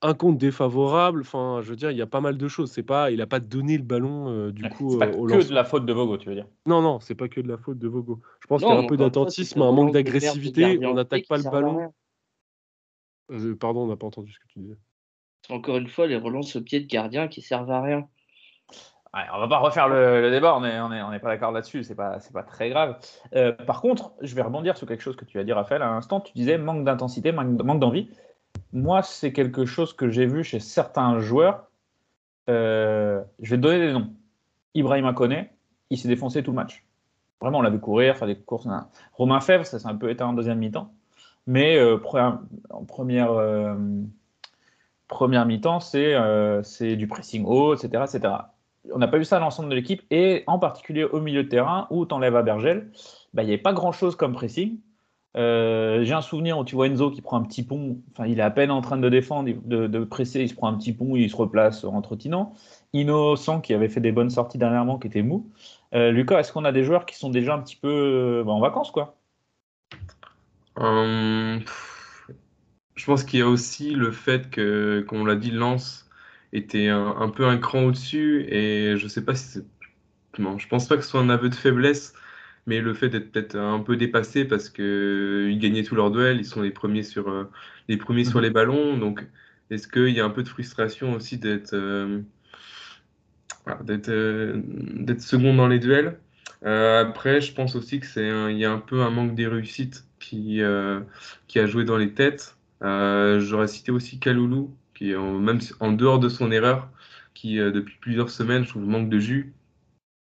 un 0.01 0.13
compte 0.13 0.38
défavorable. 0.38 1.22
Enfin, 1.22 1.60
je 1.62 1.70
veux 1.70 1.75
dire, 1.75 1.92
il 1.92 1.98
y 1.98 2.01
a 2.01 2.08
pas 2.08 2.22
mal 2.22 2.38
de 2.38 2.48
choses. 2.48 2.72
C'est 2.72 2.84
pas, 2.84 3.12
il 3.12 3.22
a 3.22 3.28
pas 3.28 3.39
donné 3.39 3.78
le 3.78 3.84
ballon 3.84 4.30
euh, 4.30 4.51
du 4.51 4.63
coup. 4.70 4.92
C'est 4.92 5.00
pas 5.00 5.08
euh, 5.08 5.28
que 5.28 5.48
de 5.48 5.54
la 5.54 5.63
faute 5.63 5.86
de 5.86 5.94
Vogo, 5.94 6.18
tu 6.18 6.30
veux 6.30 6.36
dire 6.36 6.48
Non, 6.66 6.82
non, 6.82 7.00
c'est 7.00 7.16
pas 7.16 7.28
que 7.28 7.42
de 7.42 7.48
la 7.48 7.58
faute 7.58 7.78
de 7.78 7.88
Vogo. 7.88 8.22
Je 8.42 8.48
pense 8.48 8.62
qu'il 8.62 8.72
y 8.72 8.75
a 8.75 8.80
un 8.80 8.88
peu 8.88 8.98
d'attentisme, 8.98 9.62
un 9.62 9.72
manque 9.72 9.94
d'agressivité. 9.94 10.80
On 10.86 10.94
n'attaque 10.94 11.28
pas 11.28 11.38
le 11.38 11.44
ballon. 11.44 11.92
Euh, 13.32 13.56
pardon, 13.56 13.82
on 13.82 13.88
n'a 13.88 13.96
pas 13.96 14.06
entendu 14.06 14.32
ce 14.32 14.39
que 14.39 14.48
tu 14.48 14.60
disais 14.60 14.78
encore 15.54 15.78
une 15.78 15.88
fois 15.88 16.08
les 16.08 16.16
relances 16.16 16.56
au 16.56 16.62
pied 16.62 16.80
de 16.80 16.88
gardien 16.88 17.28
qui 17.28 17.42
servent 17.42 17.72
à 17.72 17.82
rien. 17.82 18.08
Ouais, 19.16 19.22
on 19.34 19.40
va 19.40 19.48
pas 19.48 19.60
refaire 19.60 19.88
le, 19.88 20.30
débat, 20.30 20.58
on 20.58 20.60
n'est 20.60 21.20
pas 21.20 21.30
d'accord 21.30 21.54
là-dessus, 21.54 21.86
c'est 21.86 21.96
pas, 21.96 22.18
pas 22.34 22.44
très 22.44 22.70
grave. 22.70 22.98
Euh, 23.34 23.54
par 23.54 23.80
contre, 23.80 24.12
je 24.22 24.36
vais 24.36 24.42
rebondir 24.42 24.75
sur 24.75 24.86
quelque 24.86 25.02
chose 25.02 25.16
que 25.16 25.24
tu 25.24 25.40
as 25.40 25.46
dit, 25.46 25.54
Raphaël, 25.54 25.82
à 25.82 25.86
l'instant. 25.86 26.20
Tu 26.20 26.34
disais 26.34 26.58
manque 26.58 26.84
d'intensité, 26.84 27.32
manque, 27.32 27.80
d'envie. 27.80 28.10
Moi, 28.74 29.04
c'est 29.04 29.32
quelque 29.32 29.66
chose 29.66 29.94
que 29.94 30.10
j'ai 30.10 30.25
vu 30.25 30.44
chez 30.44 30.60
certains 30.60 31.20
joueurs. 31.20 31.70
Euh, 32.50 33.24
je 33.40 33.52
vais 33.52 33.58
te 33.58 33.62
donner 33.62 33.88
des 33.88 33.94
noms. 33.94 34.14
Ibrahim 34.74 35.06
Akone, 35.06 35.46
il 35.92 35.98
s'est 35.98 36.10
défoncé 36.10 36.44
tout 36.44 36.52
le 36.52 36.56
match. 36.56 36.84
Vraiment, 37.40 37.60
on 37.60 37.62
l'a 37.62 37.70
vu 37.70 37.80
courir, 37.80 38.18
faire 38.18 38.28
des 38.28 38.36
courses. 38.36 38.68
Romain 39.14 39.40
Fèvre, 39.40 39.66
ça 39.66 39.80
s'est 39.80 39.88
un 39.88 39.96
peu 39.96 40.10
éteint 40.10 40.28
en 40.28 40.34
deuxième 40.34 40.58
mi-temps. 40.58 40.92
Mais 41.48 41.78
euh, 41.78 41.98
en 42.70 42.84
première 42.84 43.32
première 45.08 45.46
mi-temps, 45.46 45.80
euh, 45.96 46.62
c'est 46.64 46.96
du 46.96 47.08
pressing 47.08 47.46
haut, 47.46 47.76
etc., 47.76 48.04
etc. 48.04 48.34
On 48.94 49.00
n'a 49.00 49.08
pas 49.08 49.18
vu 49.18 49.26
ça 49.26 49.38
à 49.38 49.40
l'ensemble 49.40 49.70
de 49.70 49.76
l'équipe, 49.76 50.04
et 50.12 50.44
en 50.48 50.60
particulier 50.60 51.04
au 51.04 51.20
milieu 51.20 51.44
de 51.44 51.50
terrain, 51.50 51.88
où 51.90 52.06
tu 52.06 52.14
enlèves 52.14 52.36
à 52.36 52.44
Bergel, 52.44 52.92
bah, 53.34 53.44
il 53.44 53.48
n'y 53.48 53.54
avait 53.54 53.62
pas 53.62 53.74
grand-chose 53.74 54.16
comme 54.16 54.34
pressing. 54.34 54.80
Euh, 55.38 56.04
j'ai 56.04 56.14
un 56.14 56.22
souvenir 56.22 56.58
où 56.58 56.64
tu 56.64 56.76
vois 56.76 56.88
Enzo 56.88 57.12
qui 57.12 57.22
prend 57.22 57.38
un 57.38 57.44
petit 57.44 57.64
pont, 57.64 57.98
enfin 58.12 58.26
il 58.26 58.40
est 58.40 58.44
à 58.44 58.52
peine 58.52 58.72
en 58.72 58.80
train 58.80 58.96
de 58.96 59.10
défendre, 59.10 59.50
de, 59.66 60.04
presser, 60.06 60.42
il 60.42 60.48
se 60.48 60.56
prend 60.56 60.70
un 60.70 60.76
petit 60.76 60.94
pont, 60.94 61.18
il 61.18 61.30
se 61.30 61.36
replace 61.36 61.84
en 61.84 62.02
trottinant. 62.02 62.54
Innocent 62.94 63.60
qui 63.60 63.74
avait 63.74 63.90
fait 63.90 64.00
des 64.00 64.14
bonnes 64.14 64.30
sorties 64.30 64.58
dernièrement, 64.58 64.98
qui 64.98 65.08
était 65.08 65.24
mou. 65.24 65.50
Euh, 65.94 66.12
Lucas, 66.12 66.40
est-ce 66.40 66.54
qu'on 66.54 66.64
a 66.64 66.72
des 66.72 66.86
joueurs 66.86 67.06
qui 67.06 67.18
sont 67.18 67.30
déjà 67.30 67.54
un 67.54 67.60
petit 67.60 67.76
peu 67.76 68.44
bah, 68.46 68.54
en 68.54 68.62
vacances 68.62 68.92
quoi? 68.92 69.18
Hum, 70.78 71.62
je 72.96 73.06
pense 73.06 73.24
qu'il 73.24 73.40
y 73.40 73.42
a 73.44 73.48
aussi 73.50 73.94
le 73.96 74.12
fait 74.12 74.50
que, 74.50 75.02
comme 75.08 75.22
on 75.22 75.25
l'a 75.25 75.36
dit, 75.36 75.52
Lens 75.52 76.10
était 76.54 76.90
un, 76.90 77.08
un 77.18 77.30
peu 77.30 77.46
un 77.46 77.58
cran 77.58 77.84
au-dessus. 77.84 78.46
Et 78.50 78.98
je 78.98 79.08
sais 79.08 79.24
pas 79.25 79.36
si 79.36 79.46
c'est. 79.48 79.66
Non, 80.40 80.58
je 80.60 80.68
pense 80.68 80.88
pas 80.88 80.98
que 80.98 81.04
ce 81.04 81.10
soit 81.12 81.22
un 81.22 81.30
aveu 81.30 81.50
de 81.50 81.56
faiblesse, 81.56 82.14
mais 82.68 82.82
le 82.82 82.94
fait 82.94 83.10
d'être 83.10 83.32
peut-être 83.32 83.56
un 83.58 83.80
peu 83.82 83.98
dépassé 83.98 84.46
parce 84.46 84.70
qu'ils 84.70 85.58
gagnaient 85.60 85.84
tous 85.84 85.96
leurs 85.96 86.12
duels, 86.12 86.38
ils 86.40 86.46
sont 86.46 86.62
les 86.62 86.72
premiers 86.72 87.04
sur, 87.04 87.30
euh, 87.30 87.46
les, 87.90 87.98
premiers 87.98 88.25
sur 88.25 88.40
Mhm. 88.40 88.44
les 88.44 88.50
ballons. 88.52 88.98
Donc, 88.98 89.25
est-ce 89.70 89.88
qu'il 89.88 90.10
y 90.10 90.20
a 90.22 90.25
un 90.25 90.30
peu 90.32 90.44
de 90.44 90.50
frustration 90.50 91.14
aussi 91.14 91.38
d'être 91.40 91.74
euh, 91.74 92.22
d'être 93.82 94.10
euh, 94.10 94.62
second 95.20 95.54
dans 95.56 95.68
les 95.68 95.80
duels? 95.80 96.20
Euh, 96.66 97.02
après, 97.02 97.42
je 97.42 97.54
pense 97.54 97.75
aussi 97.75 98.00
que 98.00 98.06
c'est 98.06 98.28
il 98.52 98.58
y 98.58 98.66
a 98.66 98.72
un 98.72 98.80
peu 98.80 99.02
un 99.02 99.10
manque 99.10 99.36
des 99.36 99.48
réussites 99.48 100.06
qui, 100.20 100.62
euh, 100.62 101.02
qui 101.48 101.60
a 101.60 101.66
joué 101.68 101.84
dans 101.86 101.98
les 101.98 102.14
têtes. 102.14 102.58
Euh, 102.86 103.39
j'aurais 103.42 103.68
cité 103.68 103.92
aussi 103.92 104.20
Kaloulou, 104.20 104.77
qui 104.96 105.12
est 105.12 105.18
en, 105.18 105.39
même 105.39 105.60
en 105.82 105.92
dehors 105.94 106.20
de 106.20 106.30
son 106.30 106.51
erreur, 106.51 106.89
qui 107.34 107.60
euh, 107.60 107.72
depuis 107.72 107.98
plusieurs 108.00 108.30
semaines, 108.32 108.63
je 108.65 108.70
trouve, 108.70 108.86
manque 108.86 109.10
de 109.10 109.20
jus. 109.20 109.56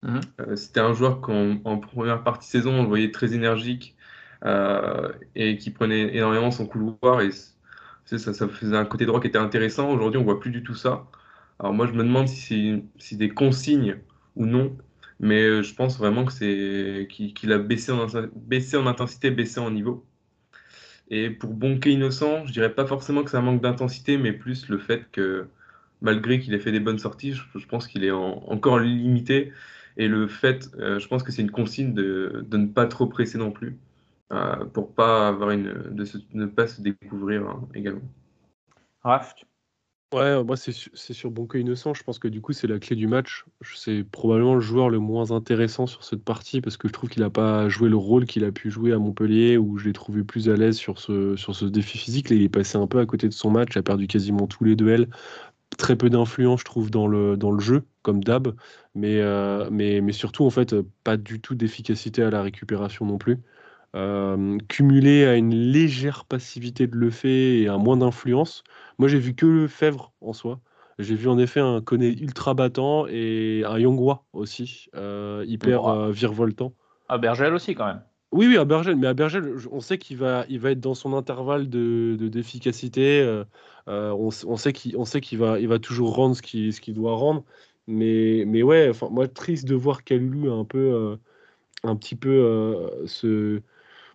Mhm. 0.03 0.21
Euh, 0.41 0.57
c'était 0.57 0.81
un 0.81 0.93
joueur 0.93 1.21
qu'en 1.21 1.61
en 1.65 1.79
première 1.79 2.23
partie 2.25 2.49
de 2.49 2.51
saison, 2.53 2.73
on 2.81 2.83
le 2.83 2.89
voyait 2.89 3.11
très 3.13 3.35
énergique 3.35 3.97
euh, 4.45 5.13
et 5.35 5.57
qui 5.59 5.71
prenait 5.71 6.15
énormément 6.17 6.51
son 6.51 6.67
couloir 6.67 7.21
et 7.21 7.31
ça, 8.05 8.19
ça 8.35 8.49
faisait 8.49 8.77
un 8.77 8.85
côté 8.85 9.07
droit 9.07 9.21
qui 9.21 9.29
était 9.29 9.39
intéressant. 9.39 9.91
Aujourd'hui, 9.91 10.21
on 10.21 10.25
voit 10.25 10.41
plus 10.41 10.51
du 10.51 10.63
tout 10.63 10.75
ça. 10.75 11.07
Alors 11.59 11.73
moi, 11.73 11.87
je 11.87 11.93
me 11.93 12.03
demande 12.05 12.29
si 12.29 12.41
c'est 12.41 12.85
si 13.05 13.17
des 13.17 13.31
consignes 13.31 13.99
ou 14.37 14.47
non, 14.47 14.77
mais 15.21 15.63
je 15.63 15.75
pense 15.75 15.99
vraiment 15.99 16.25
que 16.25 16.33
c'est 16.33 17.09
qu'il 17.11 17.53
a 17.53 17.59
baissé 17.59 17.93
en, 17.93 18.07
inten- 18.07 18.31
baissé 18.35 18.77
en 18.77 18.87
intensité, 18.87 19.31
baissé 19.31 19.61
en 19.61 19.71
niveau. 19.71 20.05
Et 21.09 21.31
pour 21.31 21.51
Bonke 21.55 21.87
Innocent, 21.87 22.47
je 22.47 22.53
dirais 22.53 22.75
pas 22.75 22.87
forcément 22.87 23.25
que 23.25 23.31
ça 23.31 23.41
manque 23.41 23.61
d'intensité, 23.61 24.17
mais 24.19 24.33
plus 24.33 24.69
le 24.69 24.79
fait 24.79 25.11
que 25.13 25.47
malgré 26.01 26.41
qu'il 26.41 26.55
ait 26.55 26.59
fait 26.59 26.73
des 26.73 26.81
bonnes 26.81 26.99
sorties, 26.99 27.35
je, 27.35 27.67
pense 27.67 27.87
qu'il 27.87 28.05
est 28.05 28.11
en- 28.11 28.43
encore 28.49 28.79
limité. 28.79 29.53
Et 29.97 30.09
le 30.09 30.27
fait, 30.29 30.69
euh, 30.79 30.99
je 30.99 31.09
pense 31.09 31.23
que 31.23 31.33
c'est 31.33 31.43
une 31.43 31.51
consigne 31.51 31.95
de, 31.95 32.45
de 32.49 32.57
ne 32.57 32.67
pas 32.67 32.87
trop 32.87 33.07
presser 33.07 33.39
non 33.39 33.53
plus, 33.53 33.79
euh, 34.33 34.65
pour 34.67 34.95
pas 34.95 35.29
avoir 35.29 35.51
une, 35.51 35.73
de 35.91 36.05
ne 36.35 36.47
pas 36.47 36.67
se 36.67 36.81
découvrir 36.83 37.47
hein, 37.47 37.69
également. 37.75 38.03
Raph, 39.03 39.35
Ouais, 40.13 40.45
moi 40.45 40.57
c'est 40.57 40.71
su- 40.71 40.91
c'est 40.95 41.13
sur 41.13 41.33
Bonco 41.33 41.59
Innocent, 41.59 41.93
je 41.95 42.05
pense 42.05 42.21
que 42.21 42.29
du 42.29 42.41
coup 42.41 42.53
c'est 42.53 42.69
la 42.69 42.79
clé 42.79 42.95
du 42.95 43.09
match. 43.09 43.45
C'est 43.75 44.05
probablement 44.05 44.55
le 44.55 44.61
joueur 44.61 44.89
le 44.89 45.01
moins 45.01 45.33
intéressant 45.33 45.89
sur 45.89 46.05
cette 46.05 46.23
partie 46.25 46.61
parce 46.61 46.77
que 46.77 46.87
je 46.87 46.93
trouve 46.93 47.11
qu'il 47.11 47.23
n'a 47.23 47.31
pas 47.31 47.69
joué 47.69 47.89
le 47.89 47.97
rôle 47.97 48.25
qu'il 48.25 48.45
a 48.45 48.53
pu 48.53 48.71
jouer 48.71 48.93
à 48.93 48.99
Montpellier 48.99 49.57
où 49.59 49.77
je 49.77 49.87
l'ai 49.87 49.93
trouvé 49.93 50.23
plus 50.23 50.49
à 50.49 50.55
l'aise 50.57 50.77
sur 50.77 51.01
ce, 51.01 51.35
sur 51.35 51.57
ce 51.57 51.65
défi 51.65 51.99
physique. 51.99 52.31
Là, 52.31 52.37
il 52.37 52.43
est 52.43 52.49
passé 52.49 52.79
un 52.79 52.87
peu 52.87 53.01
à 53.01 53.07
côté 53.07 53.27
de 53.29 53.33
son 53.35 53.51
match, 53.51 53.77
a 53.77 53.83
perdu 53.83 54.07
quasiment 54.07 54.47
tous 54.47 54.63
les 54.63 54.77
duels. 54.77 55.09
Très 55.79 55.97
peu 55.97 56.11
d'influence, 56.11 56.61
je 56.61 56.65
trouve, 56.67 56.91
dans 56.91 57.07
le, 57.09 57.37
dans 57.37 57.53
le 57.53 57.61
jeu, 57.61 57.85
comme 58.03 58.25
d'hab, 58.25 58.55
mais, 58.95 59.21
euh, 59.21 59.71
surtout 60.13 60.45
en 60.45 60.51
fait 60.51 60.75
pas 61.05 61.17
du 61.17 61.41
tout 61.41 61.55
d'efficacité 61.57 62.23
à 62.23 62.31
la 62.31 62.43
récupération 62.43 63.07
non 63.07 63.19
plus. 63.19 63.41
Euh, 63.95 64.59
cumulé 64.69 65.25
à 65.25 65.37
une 65.37 65.55
légère 65.55 66.25
passivité 66.25 66.89
de 66.89 66.97
Lefebvre 66.97 67.63
et 67.63 67.69
à 67.69 67.79
moins 67.79 67.97
d'influence. 67.97 68.65
Moi, 68.99 69.09
j'ai 69.09 69.21
vu 69.21 69.35
que 69.35 69.47
Lefebvre 69.47 70.13
en 70.21 70.33
soi. 70.33 70.61
J'ai 70.99 71.15
vu 71.15 71.29
en 71.29 71.39
effet 71.39 71.61
un 71.61 71.81
Koné 71.81 72.09
ultra 72.09 72.55
battant 72.55 73.07
et 73.09 73.63
un 73.67 73.79
Yongwa 73.79 74.25
aussi, 74.33 74.87
euh, 74.97 75.45
hyper 75.47 75.87
euh, 75.87 76.11
virevoltant. 76.11 76.73
Ah, 77.09 77.19
Bergel 77.19 77.55
aussi, 77.55 77.75
quand 77.75 77.87
même. 77.87 78.03
Oui, 78.33 78.49
oui, 78.49 78.57
à 78.57 78.65
Bergel, 78.65 78.97
mais 78.97 79.07
à 79.07 79.15
Bergel, 79.15 79.55
on 79.71 79.81
sait 79.81 79.99
qu'il 79.99 80.17
va, 80.17 80.45
il 80.49 80.59
va 80.59 80.73
être 80.73 80.81
dans 80.81 80.95
son 80.95 81.15
intervalle 81.15 81.69
de, 81.69 82.17
de- 82.19 82.27
d'efficacité. 82.27 83.21
euh, 83.21 83.45
on, 83.87 84.31
sait 84.57 84.73
qu'il, 84.73 84.97
on 84.97 85.05
sait 85.05 85.21
qu'il 85.21 85.39
va, 85.39 85.61
il 85.61 85.69
va 85.69 85.79
toujours 85.79 86.17
rendre 86.17 86.35
ce 86.35 86.43
qu'il, 86.43 86.73
ce 86.73 86.81
qu'il 86.81 86.95
doit 86.95 87.15
rendre. 87.15 87.45
Mais, 87.87 88.45
mais 88.47 88.63
ouais, 88.63 88.89
enfin, 88.89 89.09
moi, 89.09 89.29
triste 89.29 89.69
de 89.69 89.75
voir 89.77 90.03
Kalulu 90.03 90.51
un 90.51 90.65
peu, 90.65 91.17
un 91.85 91.97
petit 91.97 92.17
peu 92.17 92.91
se, 93.07 93.61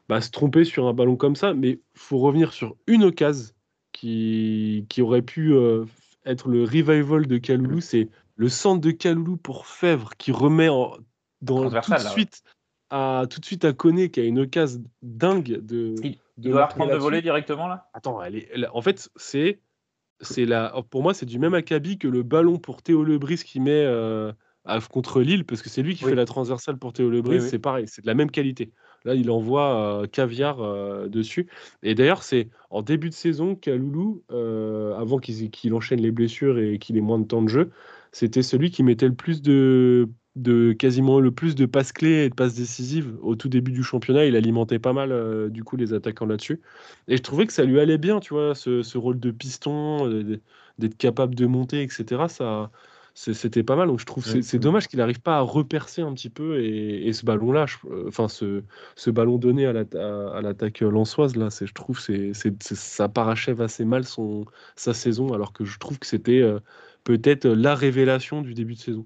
bah, 0.10 0.20
se 0.20 0.32
tromper 0.32 0.66
sur 0.66 0.88
un 0.88 0.94
ballon 0.94 1.16
comme 1.16 1.38
ça. 1.38 1.54
Mais 1.54 1.80
faut 1.94 2.18
revenir 2.18 2.52
sur 2.52 2.76
une 2.88 3.04
occasion 3.04 3.54
qui, 3.94 4.86
qui 4.90 5.02
aurait 5.02 5.22
pu 5.22 5.54
euh, 5.54 5.86
être 6.26 6.50
le 6.50 6.64
revival 6.64 7.28
de 7.28 7.38
Kaloulou. 7.38 7.80
C'est 7.80 8.10
le 8.36 8.50
centre 8.50 8.82
de 8.82 8.92
Kaloulou 8.92 9.38
pour 9.38 9.68
Fèvre 9.68 10.12
qui 10.18 10.32
remet 10.32 10.68
en, 10.70 10.98
dans, 11.42 11.58
tout 11.58 11.70
de 11.70 11.70
Transversal, 11.70 12.04
là, 12.04 12.10
ouais. 12.10 12.12
suite 12.12 12.44
à 12.90 13.26
tout 13.30 13.40
de 13.40 13.46
suite 13.46 13.66
à 13.66 13.72
Koné 13.72 14.10
qui 14.10 14.20
a 14.20 14.24
une 14.24 14.40
occasion 14.40 14.84
dingue 15.04 15.64
de. 15.64 15.96
Il, 16.04 16.12
de 16.12 16.18
il 16.38 16.52
doit 16.52 16.66
reprendre 16.66 16.90
là-dessus. 16.90 17.04
voler 17.04 17.22
directement, 17.22 17.68
là? 17.68 17.90
Attends, 17.94 18.22
elle 18.24 18.36
est, 18.36 18.50
elle- 18.52 18.70
en 18.74 18.82
fait, 18.82 19.10
c'est, 19.16 19.60
c'est 20.22 20.46
la, 20.46 20.74
pour 20.90 21.04
moi, 21.04 21.14
c'est 21.14 21.28
du 21.28 21.38
même 21.38 21.54
acabit 21.54 22.00
que 22.00 22.08
le 22.08 22.24
ballon 22.24 22.58
pour 22.58 22.82
Théo 22.82 23.04
Lebris 23.04 23.44
qui 23.46 23.60
met 23.60 23.84
euh, 23.86 24.32
contre 24.92 25.22
Lille, 25.22 25.46
parce 25.46 25.62
que 25.62 25.70
c'est 25.70 25.84
lui 25.84 25.96
qui 25.96 26.06
Oui. 26.06 26.12
fait 26.12 26.16
la 26.16 26.26
transversale 26.26 26.78
pour 26.78 26.94
Théo 26.94 27.10
Lebris. 27.10 27.38
Oui, 27.38 27.44
oui. 27.44 27.50
C'est 27.50 27.60
pareil, 27.60 27.88
c'est 27.88 28.02
de 28.02 28.08
la 28.08 28.16
même 28.16 28.32
qualité. 28.32 28.72
Là, 29.06 29.16
il 29.16 29.32
envoie 29.32 30.02
euh, 30.04 30.08
caviar 30.08 30.62
euh, 30.62 31.08
dessus. 31.08 31.48
Et 31.84 31.96
d'ailleurs, 31.96 32.24
c'est 32.24 32.50
en 32.70 32.82
début 32.82 33.10
de 33.10 33.14
saison 33.14 33.56
qu'Aloulou, 33.56 34.24
euh, 34.32 34.96
avant 34.98 35.20
qu'il, 35.20 35.74
enchaîne 35.74 36.02
les 36.02 36.12
blessures 36.12 36.60
et 36.60 36.80
qu'il 36.80 36.98
ait 36.98 37.02
moins 37.02 37.20
de 37.20 37.26
temps 37.26 37.42
de 37.42 37.48
jeu, 37.48 37.72
c'était 38.12 38.42
celui 38.44 38.72
qui 38.72 38.84
mettait 38.84 39.08
le 39.08 39.16
plus 39.16 39.42
de, 39.42 40.10
de 40.36 40.74
quasiment 40.74 41.20
le 41.20 41.32
plus 41.32 41.56
de 41.56 41.66
passes 41.66 41.92
clés 41.92 42.26
et 42.26 42.30
de 42.30 42.36
passes 42.36 42.56
décisives 42.56 43.16
au 43.22 43.36
tout 43.36 43.50
début 43.50 43.72
du 43.72 43.84
championnat. 43.84 44.26
Il 44.26 44.36
alimentait 44.36 44.80
pas 44.80 44.94
mal 44.94 45.50
du 45.52 45.64
coup 45.64 45.78
les 45.78 45.94
attaquants 45.94 46.26
là-dessus. 46.26 46.62
Et 47.08 47.18
je 47.18 47.22
trouvais 47.22 47.46
que 47.48 47.54
ça 47.54 47.64
lui 47.64 47.80
allait 47.80 47.98
bien, 47.98 48.20
tu 48.20 48.34
vois, 48.34 48.56
ce, 48.56 48.82
ce 48.84 48.98
rôle 48.98 49.20
de 49.20 49.32
piston, 49.32 50.10
d'être 50.78 50.98
capable 50.98 51.36
de 51.36 51.46
monter, 51.46 51.84
etc. 51.84 52.28
Ça, 52.28 52.72
c'était 53.14 53.64
pas 53.64 53.76
mal. 53.76 53.88
Donc 53.88 54.00
je 54.00 54.06
trouve 54.06 54.24
que 54.24 54.42
c'est- 54.42 54.60
dommage 54.60 54.88
qu'il 54.88 55.00
n'arrive 55.00 55.22
pas 55.22 55.38
à 55.38 55.42
repercer 55.42 56.02
un 56.02 56.14
petit 56.14 56.30
peu. 56.30 56.62
Et, 56.62 57.08
et 57.08 57.14
ce 57.14 57.26
ballon-là, 57.26 57.66
euh, 57.86 58.06
enfin 58.08 58.28
ce, 58.28 58.64
ce 58.96 59.10
ballon 59.10 59.38
donné 59.38 59.66
à 59.66 59.74
l'atta- 59.74 60.00
à- 60.00 60.38
à 60.38 60.42
l'attaque 60.42 60.82
lançoise, 60.82 61.36
là, 61.36 61.50
je 61.50 61.74
trouve 61.74 62.00
c'est 62.00 62.32
ça 62.62 63.10
parachève 63.10 63.62
assez 63.62 63.86
mal 63.86 64.06
son, 64.06 64.46
sa 64.76 64.94
saison, 64.94 65.34
alors 65.34 65.54
que 65.54 65.66
je 65.66 65.80
trouve 65.80 66.00
que 66.00 66.08
c'était 66.08 66.42
euh, 66.42 66.60
peut-être 67.04 67.48
la 67.48 67.76
révélation 67.76 68.42
du 68.42 68.54
début 68.54 68.74
de 68.74 68.80
saison. 68.80 69.06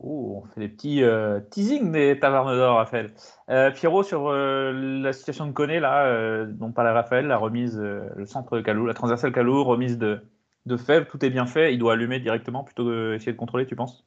Oh, 0.00 0.42
on 0.42 0.46
fait 0.46 0.60
des 0.60 0.68
petits 0.68 1.02
euh, 1.02 1.40
teasings 1.50 1.92
des 1.92 2.18
tavernes 2.18 2.56
d'or, 2.56 2.76
Raphaël. 2.76 3.14
Euh, 3.50 3.70
Pierrot, 3.70 4.02
sur 4.02 4.28
euh, 4.28 4.72
la 4.72 5.12
situation 5.12 5.46
de 5.46 5.52
Koné, 5.52 5.80
là, 5.80 6.06
euh, 6.06 6.46
dont 6.46 6.72
parlait 6.72 6.90
Raphaël, 6.90 7.26
la 7.26 7.36
remise, 7.36 7.78
euh, 7.78 8.08
le 8.16 8.26
centre 8.26 8.56
de 8.56 8.62
Calou, 8.62 8.86
la 8.86 8.94
transversale 8.94 9.32
Calou, 9.32 9.62
remise 9.64 9.98
de, 9.98 10.20
de 10.66 10.76
Fèvre, 10.76 11.06
tout 11.08 11.24
est 11.24 11.30
bien 11.30 11.46
fait. 11.46 11.72
Il 11.74 11.78
doit 11.78 11.94
allumer 11.94 12.20
directement 12.20 12.62
plutôt 12.64 12.84
que 12.84 13.12
d'essayer 13.12 13.32
de 13.32 13.36
contrôler, 13.38 13.66
tu 13.66 13.76
penses? 13.76 14.06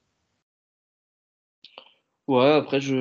Ouais, 2.28 2.52
après, 2.54 2.80
je, 2.80 2.96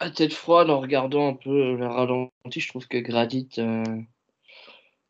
à 0.00 0.10
tête 0.10 0.32
froide, 0.34 0.70
en 0.70 0.80
regardant 0.80 1.28
un 1.28 1.34
peu 1.34 1.76
le 1.76 1.86
ralenti, 1.86 2.58
je 2.60 2.68
trouve 2.68 2.88
que 2.88 2.98
Gradit 2.98 3.48
euh, 3.58 3.84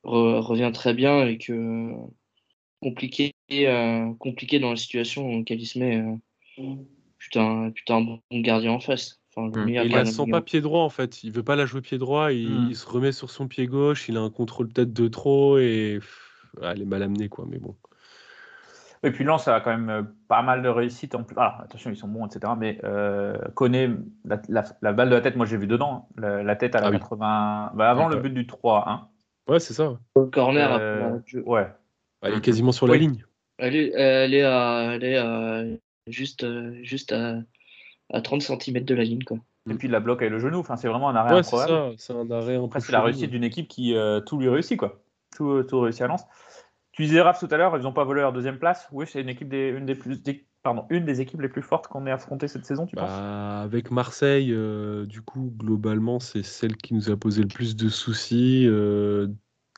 re- 0.04 0.40
revient 0.40 0.70
très 0.72 0.94
bien 0.94 1.26
et 1.26 1.38
que 1.38 1.92
compliqué, 2.82 3.34
euh, 3.52 4.14
compliqué 4.20 4.58
dans 4.60 4.70
la 4.70 4.76
situation 4.76 5.28
dans 5.30 5.38
laquelle 5.38 5.60
il 5.60 5.66
se 5.66 5.78
met. 5.78 5.98
euh, 5.98 6.16
putain, 7.18 7.70
putain, 7.72 7.96
un 7.96 8.00
bon 8.02 8.20
gardien 8.32 8.72
en 8.72 8.80
face. 8.80 9.20
Enfin, 9.34 9.48
le 9.54 9.64
meilleur 9.64 9.84
Il 9.84 9.92
la 9.92 10.04
sent 10.04 10.26
pas 10.28 10.38
1. 10.38 10.42
pied 10.42 10.60
droit 10.60 10.82
en 10.82 10.90
fait. 10.90 11.22
Il 11.24 11.32
veut 11.32 11.42
pas 11.42 11.56
la 11.56 11.66
jouer 11.66 11.80
pied 11.80 11.98
droit. 11.98 12.32
Il, 12.32 12.66
Mm. 12.66 12.70
il 12.70 12.76
se 12.76 12.86
remet 12.86 13.12
sur 13.12 13.30
son 13.30 13.48
pied 13.48 13.66
gauche. 13.66 14.08
Il 14.08 14.16
a 14.16 14.20
un 14.20 14.30
contrôle 14.30 14.68
peut-être 14.68 14.92
de 14.92 15.08
trop 15.08 15.58
et 15.58 15.98
elle 16.62 16.82
est 16.82 16.86
mal 16.86 17.02
amenée 17.02 17.28
quoi. 17.28 17.44
Mais 17.48 17.58
bon. 17.58 17.74
Et 19.04 19.12
puis 19.12 19.22
Lens 19.22 19.46
a 19.46 19.60
quand 19.60 19.70
même 19.70 19.90
euh, 19.90 20.02
pas 20.26 20.42
mal 20.42 20.60
de 20.60 20.68
réussite 20.68 21.14
en 21.14 21.22
plus. 21.22 21.36
Alors, 21.38 21.60
attention, 21.60 21.90
ils 21.90 21.96
sont 21.96 22.08
bons, 22.08 22.26
etc. 22.26 22.52
Mais 22.58 22.80
euh, 22.82 23.36
Koné, 23.54 23.90
la, 24.24 24.40
la- 24.48 24.64
la 24.82 24.92
balle 24.92 25.08
de 25.10 25.14
la 25.14 25.20
tête, 25.20 25.36
moi 25.36 25.46
j'ai 25.46 25.56
vu 25.56 25.68
dedans. 25.68 26.08
hein. 26.16 26.20
La, 26.20 26.42
la 26.42 26.56
tête 26.56 26.74
à 26.74 26.80
la 26.80 26.88
Ah 26.88 26.90
oui. 26.90 26.98
80. 26.98 27.72
Bah, 27.74 27.90
avant 27.90 28.08
Ouais. 28.08 28.16
le 28.16 28.20
but 28.20 28.30
du 28.34 28.44
3-1. 28.44 29.02
Ouais, 29.48 29.60
c'est 29.60 29.72
ça. 29.74 29.96
Le 30.16 30.24
corner, 30.26 30.76
Euh, 30.80 31.18
ouais. 31.46 31.68
Elle 32.22 32.34
est 32.34 32.40
quasiment 32.40 32.72
sur 32.72 32.86
la 32.88 32.94
Oui. 32.94 32.98
ligne. 32.98 33.24
elle 33.58 33.76
est, 33.76 33.92
elle 33.94 34.34
est, 34.34 34.42
à, 34.42 34.94
elle 34.94 35.04
est 35.04 35.16
à- 35.16 35.62
juste, 36.08 36.42
euh, 36.42 36.74
juste 36.82 37.12
à, 37.12 37.36
à 38.12 38.20
30 38.20 38.42
cm 38.42 38.84
de 38.84 38.94
la 38.96 39.04
ligne. 39.04 39.22
Quoi. 39.22 39.38
Et 39.70 39.74
puis 39.74 39.86
la 39.86 40.00
bloque 40.00 40.22
avec 40.22 40.32
le 40.32 40.40
genou. 40.40 40.58
Enfin, 40.58 40.76
c'est 40.76 40.88
vraiment 40.88 41.08
un 41.08 41.14
arrêt 41.14 41.36
Ouais, 41.36 41.42
c'est 41.44 41.54
un 42.12 42.30
arrêt 42.32 42.58
c'est 42.80 42.92
la 42.92 43.00
réussite 43.00 43.30
d'une 43.30 43.44
équipe 43.44 43.68
qui 43.68 43.94
euh, 43.94 44.18
tout 44.20 44.38
lui 44.38 44.48
réussit, 44.48 44.76
quoi. 44.76 45.00
Tout, 45.36 45.50
euh, 45.50 45.62
tout 45.62 45.78
réussit 45.80 46.02
à 46.02 46.08
Lens. 46.08 46.24
Tu 46.98 47.04
disais, 47.04 47.20
Raph, 47.20 47.38
tout 47.38 47.46
à 47.52 47.56
l'heure, 47.56 47.76
ils 47.76 47.84
n'ont 47.84 47.92
pas 47.92 48.02
volé 48.02 48.22
leur 48.22 48.32
deuxième 48.32 48.58
place. 48.58 48.88
Oui, 48.90 49.06
c'est 49.06 49.20
une 49.20 49.28
équipe 49.28 49.48
des, 49.48 49.68
une 49.68 49.86
des 49.86 49.94
plus, 49.94 50.20
des- 50.20 50.44
pardon, 50.64 50.84
une 50.90 51.04
des 51.04 51.20
équipes 51.20 51.40
les 51.40 51.48
plus 51.48 51.62
fortes 51.62 51.86
qu'on 51.86 52.04
ait 52.08 52.10
affrontées 52.10 52.48
cette 52.48 52.64
saison, 52.64 52.86
tu 52.86 52.96
penses? 52.96 53.04
Bah, 53.04 53.60
avec 53.62 53.92
Marseille, 53.92 54.52
euh, 54.52 55.06
du 55.06 55.22
coup, 55.22 55.54
globalement, 55.56 56.18
c'est 56.18 56.42
celle 56.42 56.76
qui 56.76 56.94
nous 56.94 57.08
a 57.08 57.16
posé 57.16 57.42
le 57.42 57.46
plus 57.46 57.76
de 57.76 57.88
soucis 57.88 58.64
euh, 58.66 59.28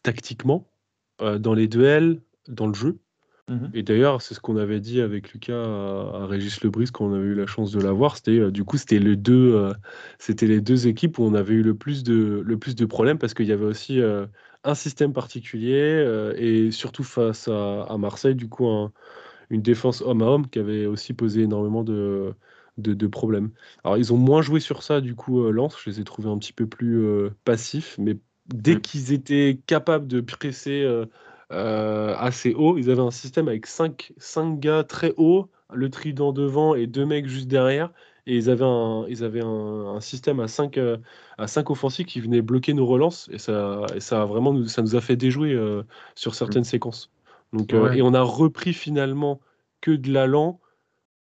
tactiquement, 0.03 0.67
euh, 1.21 1.39
dans 1.39 1.53
les 1.53 1.69
duels, 1.69 2.23
dans 2.49 2.67
le 2.67 2.73
jeu. 2.73 3.01
Mhm. 3.49 3.71
Et 3.75 3.83
d'ailleurs, 3.83 4.23
c'est 4.23 4.33
ce 4.33 4.41
qu'on 4.41 4.57
avait 4.57 4.81
dit 4.81 5.03
avec 5.03 5.35
Lucas 5.35 5.63
à, 5.63 6.23
à 6.23 6.27
Régis 6.27 6.65
Lebris 6.65 6.87
quand 6.91 7.05
on 7.05 7.13
avait 7.13 7.27
eu 7.27 7.35
la 7.35 7.47
chance 7.47 7.71
de 7.71 7.83
la 7.83 7.93
voir. 7.93 8.17
C'était 8.17 8.51
du 8.51 8.65
coup, 8.65 8.79
c'était 8.79 8.99
les 8.99 9.17
deux, 9.17 9.71
c'était 10.19 10.47
les 10.47 10.63
deux 10.63 10.87
équipes 10.87 11.19
où 11.19 11.25
on 11.25 11.35
avait 11.35 11.53
eu 11.53 11.63
le 11.63 11.75
plus 11.75 12.03
de, 12.03 12.43
le 12.43 12.59
plus 12.59 12.77
de 12.77 12.87
problèmes 12.87 13.19
parce 13.19 13.35
qu'il 13.35 13.47
y 13.47 13.53
avait 13.53 13.67
aussi 13.67 14.01
un 14.65 14.75
système 14.75 15.13
particulier 15.13 15.73
euh, 15.81 16.35
et 16.37 16.71
surtout 16.71 17.05
face 17.05 17.49
à, 17.49 17.83
à 17.85 17.99
Marseille, 17.99 18.35
du 18.35 18.49
coup, 18.49 18.67
un- 18.69 18.93
une 19.51 19.63
défense 19.63 20.03
homme 20.03 20.23
à 20.23 20.27
homme 20.27 20.49
qui 20.49 20.59
avait 20.61 20.87
aussi 20.87 21.15
posé 21.15 21.43
énormément 21.43 21.85
de, 21.85 22.35
de, 22.79 22.95
de 22.95 23.07
problèmes. 23.07 23.53
Alors, 23.85 23.99
ils 23.99 24.13
ont 24.13 24.17
moins 24.19 24.43
joué 24.43 24.61
sur 24.61 24.83
ça, 24.83 25.01
du 25.01 25.15
coup, 25.17 25.43
euh, 25.45 25.51
Lens. 25.53 25.77
Je 25.83 25.91
les 25.91 26.01
ai 26.01 26.05
trouvés 26.05 26.31
un 26.31 26.39
petit 26.39 26.53
peu 26.53 26.67
plus 26.69 26.99
euh, 27.05 27.31
passifs, 27.45 27.97
mais 27.99 28.19
dès 28.49 28.81
qu'ils 28.81 29.13
étaient 29.13 29.61
capables 29.67 30.07
de 30.09 30.21
presser 30.21 30.85
euh, 31.53 32.15
assez 32.17 32.55
haut, 32.55 32.79
ils 32.79 32.91
avaient 32.91 33.01
un 33.03 33.11
système 33.11 33.49
avec 33.49 33.67
5 33.67 34.13
cinq, 34.19 34.61
gars 34.61 34.85
très 34.85 35.13
hauts, 35.17 35.51
le 35.73 35.91
trident 35.91 36.33
devant 36.33 36.75
et 36.75 36.87
deux 36.87 37.07
mecs 37.07 37.27
juste 37.27 37.49
derrière. 37.49 37.93
Et 38.31 38.37
ils 38.37 38.49
avaient 38.49 38.65
un, 38.65 39.05
ils 39.09 39.25
avaient 39.25 39.43
un, 39.43 39.97
un 39.97 40.01
système 40.01 40.39
à 40.39 40.47
5 40.47 40.79
à 41.41 41.47
cinq 41.47 41.71
offensifs 41.71 42.07
qui 42.07 42.21
venaient 42.21 42.43
bloquer 42.43 42.75
nos 42.75 42.87
relances. 42.87 43.29
Et 43.33 43.39
ça, 43.39 43.87
et 43.95 44.01
ça, 44.01 44.23
a 44.23 44.25
vraiment, 44.27 44.53
nous, 44.53 44.67
ça 44.67 44.83
nous 44.83 44.95
a 44.95 45.01
fait 45.01 45.17
déjouer 45.17 45.53
euh, 45.53 45.83
sur 46.15 46.35
certaines 46.35 46.65
séquences. 46.65 47.11
Donc, 47.53 47.73
euh, 47.73 47.89
Ouais. 47.89 47.99
Et 47.99 48.03
on 48.03 48.13
a 48.13 48.21
repris 48.21 48.75
finalement 48.75 49.41
que 49.81 49.91
de 49.91 50.13
l'allant 50.13 50.61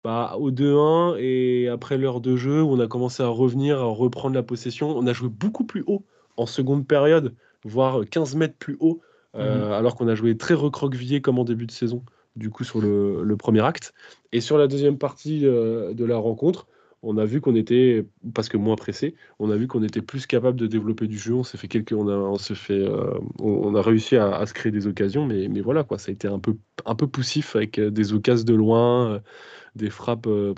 bah, 0.05 0.37
au 0.39 0.51
2-1 0.51 1.17
et 1.19 1.69
après 1.69 1.97
l'heure 1.97 2.21
de 2.21 2.37
jeu, 2.37 2.63
on 2.63 2.79
a 2.81 2.87
commencé 2.87 3.23
à 3.23 3.29
revenir, 3.29 3.81
à 3.81 3.85
reprendre 3.85 4.35
la 4.35 4.43
possession. 4.43 4.97
On 4.97 5.07
a 5.07 5.13
joué 5.13 5.31
beaucoup 5.31 5.65
plus 5.65 5.85
haut 5.87 6.05
en 6.37 6.47
seconde 6.47 6.87
période, 6.87 7.35
voire 7.65 8.03
15 8.09 8.37
mètres 8.37 8.57
plus 8.59 8.77
haut, 8.79 9.01
euh, 9.37 9.73
alors 9.73 9.97
qu'on 9.97 10.09
a 10.09 10.15
joué 10.15 10.37
très 10.37 10.55
recroquevillé 10.55 11.21
comme 11.23 11.39
en 11.39 11.45
début 11.45 11.67
de 11.67 11.73
saison, 11.73 12.03
du 12.37 12.51
coup 12.51 12.65
sur 12.65 12.81
le, 12.81 13.23
le 13.23 13.37
premier 13.37 13.65
acte. 13.65 13.95
Et 14.33 14.41
sur 14.41 14.59
la 14.59 14.67
deuxième 14.67 14.99
partie 14.99 15.47
euh, 15.47 15.95
de 15.95 16.05
la 16.05 16.17
rencontre, 16.17 16.67
on 17.03 17.17
a 17.17 17.25
vu 17.25 17.41
qu'on 17.41 17.55
était, 17.55 18.05
parce 18.35 18.49
que 18.49 18.57
moins 18.59 18.77
pressé, 18.77 19.15
on 19.39 19.51
a 19.51 19.57
vu 19.57 19.67
qu'on 19.67 19.83
était 19.83 20.03
plus 20.03 20.27
capable 20.27 20.59
de 20.59 20.67
développer 20.67 21.07
du 21.07 21.19
jeu. 21.19 21.35
On 21.35 21.43
s'est 21.43 21.57
fait 21.57 21.69
quelques, 21.69 21.93
on 21.93 22.09
a, 22.09 22.13
on 22.13 22.37
s'est 22.37 22.55
fait, 22.55 22.75
euh, 22.75 23.15
on, 23.39 23.69
on 23.69 23.75
a 23.75 23.83
réussi 23.83 24.17
à, 24.17 24.37
à 24.37 24.47
se 24.47 24.53
créer 24.53 24.71
des 24.71 24.87
occasions, 24.87 25.27
mais, 25.27 25.49
mais 25.49 25.61
voilà 25.61 25.83
quoi, 25.83 25.99
ça 25.99 26.11
a 26.11 26.13
été 26.13 26.29
un 26.29 26.39
peu, 26.39 26.57
un 26.85 26.95
peu 26.95 27.07
poussif 27.07 27.57
avec 27.57 27.79
euh, 27.79 27.91
des 27.91 28.13
occasions 28.13 28.45
de 28.45 28.55
loin, 28.55 29.13
euh, 29.13 29.21
des 29.77 29.89
frappes 29.89 30.27
euh, 30.27 30.55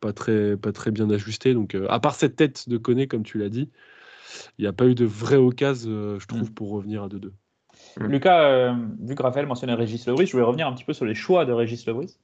pas 0.00 0.12
très, 0.12 0.56
pas 0.58 0.72
très 0.72 0.90
bien 0.90 1.08
ajustées. 1.10 1.54
Donc, 1.54 1.74
à 1.88 1.98
part 1.98 2.14
cette 2.14 2.36
tête 2.36 2.68
de 2.68 2.76
Koné, 2.76 3.08
comme 3.08 3.22
tu 3.22 3.38
l'as 3.38 3.48
dit, 3.48 3.70
il 4.58 4.62
n'y 4.62 4.68
a 4.68 4.72
pas 4.74 4.86
eu 4.86 4.94
de 4.94 5.06
vraie 5.06 5.36
occasion, 5.36 6.18
je 6.18 6.26
trouve, 6.26 6.52
pour 6.52 6.70
revenir 6.70 7.04
à 7.04 7.08
2-2. 7.08 7.30
Lucas, 8.00 8.44
euh, 8.44 8.74
vu 9.00 9.14
que 9.14 9.22
Raphaël 9.22 9.46
mentionnait 9.46 9.72
Régis 9.72 10.06
Lebris, 10.06 10.26
je 10.26 10.32
voulais 10.32 10.44
revenir 10.44 10.66
un 10.66 10.74
petit 10.74 10.84
peu 10.84 10.92
sur 10.92 11.06
les 11.06 11.14
choix 11.14 11.46
de 11.46 11.52
Régis 11.52 11.86
Lebris. 11.86 12.18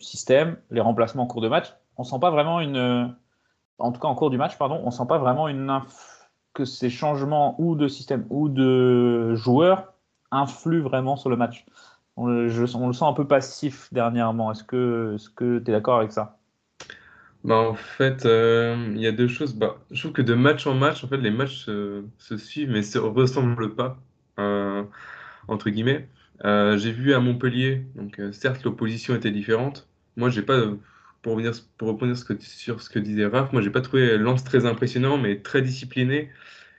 Système, 0.00 0.56
les 0.70 0.80
remplacements 0.80 1.24
en 1.24 1.26
cours 1.26 1.42
de 1.42 1.48
match. 1.48 1.74
On 1.96 2.04
sent 2.04 2.18
pas 2.20 2.30
vraiment 2.30 2.60
une. 2.60 3.14
En 3.78 3.92
tout 3.92 4.00
cas, 4.00 4.08
en 4.08 4.14
cours 4.14 4.30
du 4.30 4.38
match, 4.38 4.58
pardon, 4.58 4.80
on 4.84 4.90
sent 4.90 5.06
pas 5.08 5.18
vraiment 5.18 5.48
une 5.48 5.80
que 6.54 6.64
ces 6.64 6.90
changements 6.90 7.56
ou 7.60 7.76
de 7.76 7.88
système 7.88 8.26
ou 8.30 8.48
de 8.48 9.34
joueurs 9.34 9.94
influent 10.30 10.82
vraiment 10.82 11.16
sur 11.16 11.30
le 11.30 11.36
match. 11.36 11.66
On, 12.16 12.26
le- 12.26 12.48
sent 12.66 13.04
un 13.04 13.12
peu 13.14 13.26
passif 13.26 13.92
dernièrement. 13.92 14.52
Est-ce 14.52 14.64
que 14.64 15.16
tu 15.36 15.70
es 15.70 15.72
d'accord 15.72 15.98
avec 15.98 16.12
ça? 16.12 16.38
Bah, 17.44 17.56
en 17.56 17.74
fait, 17.74 18.24
euh, 18.24 18.76
il 18.94 19.00
y 19.00 19.06
a 19.06 19.12
deux 19.12 19.26
choses. 19.28 19.54
Bah, 19.54 19.78
je 19.90 20.00
trouve 20.00 20.12
que 20.12 20.22
de 20.22 20.34
match 20.34 20.66
en 20.66 20.74
match, 20.74 21.02
en 21.04 21.08
fait, 21.08 21.16
les 21.16 21.30
matchs 21.30 21.64
se, 21.66 22.04
suivent 22.38 22.70
mais 22.70 22.82
se 22.82 22.98
ressemblent 22.98 23.74
pas, 23.74 23.98
euh, 24.38 24.84
entre 25.48 25.70
guillemets. 25.70 26.08
Euh, 26.44 26.78
j'ai 26.78 26.92
vu 26.92 27.14
à 27.14 27.20
Montpellier, 27.20 27.86
donc 27.96 28.20
certes 28.32 28.64
l'opposition 28.64 29.14
était 29.16 29.30
différente. 29.32 29.88
Moi, 30.16 30.30
j'ai 30.30 30.42
pas, 30.42 30.56
pour 31.22 31.32
revenir, 31.34 31.52
pour 31.78 31.98
sur 32.40 32.82
ce 32.82 32.90
que 32.90 32.98
disait 32.98 33.26
Raph, 33.26 33.52
moi 33.52 33.62
j'ai 33.62 33.70
pas 33.70 33.80
trouvé 33.80 34.18
Lens 34.18 34.44
très 34.44 34.66
impressionnant, 34.66 35.18
mais 35.18 35.40
très 35.40 35.62
discipliné 35.62 36.30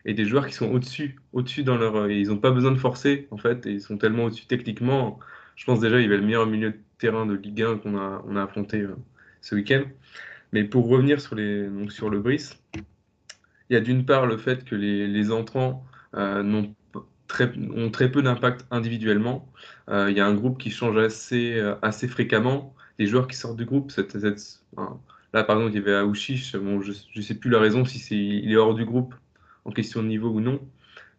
et 0.05 0.13
des 0.13 0.25
joueurs 0.25 0.47
qui 0.47 0.53
sont 0.53 0.69
au-dessus, 0.69 1.19
au-dessus 1.31 1.63
dans 1.63 1.77
leur, 1.77 2.09
ils 2.09 2.31
ont 2.31 2.37
pas 2.37 2.51
besoin 2.51 2.71
de 2.71 2.77
forcer 2.77 3.27
en 3.31 3.37
fait, 3.37 3.65
et 3.65 3.71
ils 3.71 3.81
sont 3.81 3.97
tellement 3.97 4.25
au-dessus 4.25 4.45
techniquement. 4.45 5.19
Je 5.55 5.65
pense 5.65 5.79
déjà 5.79 5.99
il 5.99 6.03
y 6.03 6.05
avait 6.05 6.17
le 6.17 6.23
meilleur 6.25 6.45
milieu 6.45 6.71
de 6.71 6.79
terrain 6.97 7.25
de 7.25 7.35
Ligue 7.35 7.61
1 7.61 7.77
qu'on 7.77 7.97
a, 7.97 8.23
on 8.27 8.35
a 8.35 8.43
affronté 8.43 8.81
euh, 8.81 8.95
ce 9.41 9.55
week-end. 9.55 9.83
Mais 10.51 10.63
pour 10.63 10.87
revenir 10.87 11.19
sur, 11.21 11.35
les, 11.35 11.67
donc 11.67 11.91
sur 11.91 12.09
le 12.09 12.19
Brice, 12.19 12.59
il 13.69 13.73
y 13.73 13.75
a 13.75 13.79
d'une 13.79 14.05
part 14.05 14.27
le 14.27 14.37
fait 14.37 14.65
que 14.65 14.75
les, 14.75 15.07
les 15.07 15.31
entrants 15.31 15.85
euh, 16.15 16.43
n'ont 16.43 16.75
très, 17.27 17.51
ont 17.75 17.89
très 17.89 18.11
peu 18.11 18.21
d'impact 18.21 18.65
individuellement. 18.71 19.51
Euh, 19.89 20.11
il 20.11 20.17
y 20.17 20.19
a 20.19 20.27
un 20.27 20.33
groupe 20.33 20.59
qui 20.59 20.69
change 20.69 20.97
assez, 20.97 21.55
euh, 21.55 21.75
assez 21.81 22.07
fréquemment. 22.07 22.72
Les 22.99 23.07
joueurs 23.07 23.27
qui 23.27 23.35
sortent 23.37 23.57
du 23.57 23.65
groupe, 23.65 23.91
cette- 23.91 24.15
là 25.33 25.43
par 25.43 25.57
exemple, 25.57 25.73
il 25.73 25.79
y 25.79 25.81
avait 25.81 25.95
Aouchiche, 25.95 26.55
bon, 26.55 26.81
je 26.81 26.91
ne 27.15 27.21
sais 27.21 27.35
plus 27.35 27.49
la 27.49 27.59
raison 27.59 27.85
si 27.85 27.99
c'est, 27.99 28.15
il 28.17 28.51
est 28.51 28.55
hors 28.57 28.75
du 28.75 28.85
groupe 28.85 29.15
en 29.65 29.71
question 29.71 30.03
de 30.03 30.07
niveau 30.07 30.29
ou 30.29 30.39
non. 30.41 30.59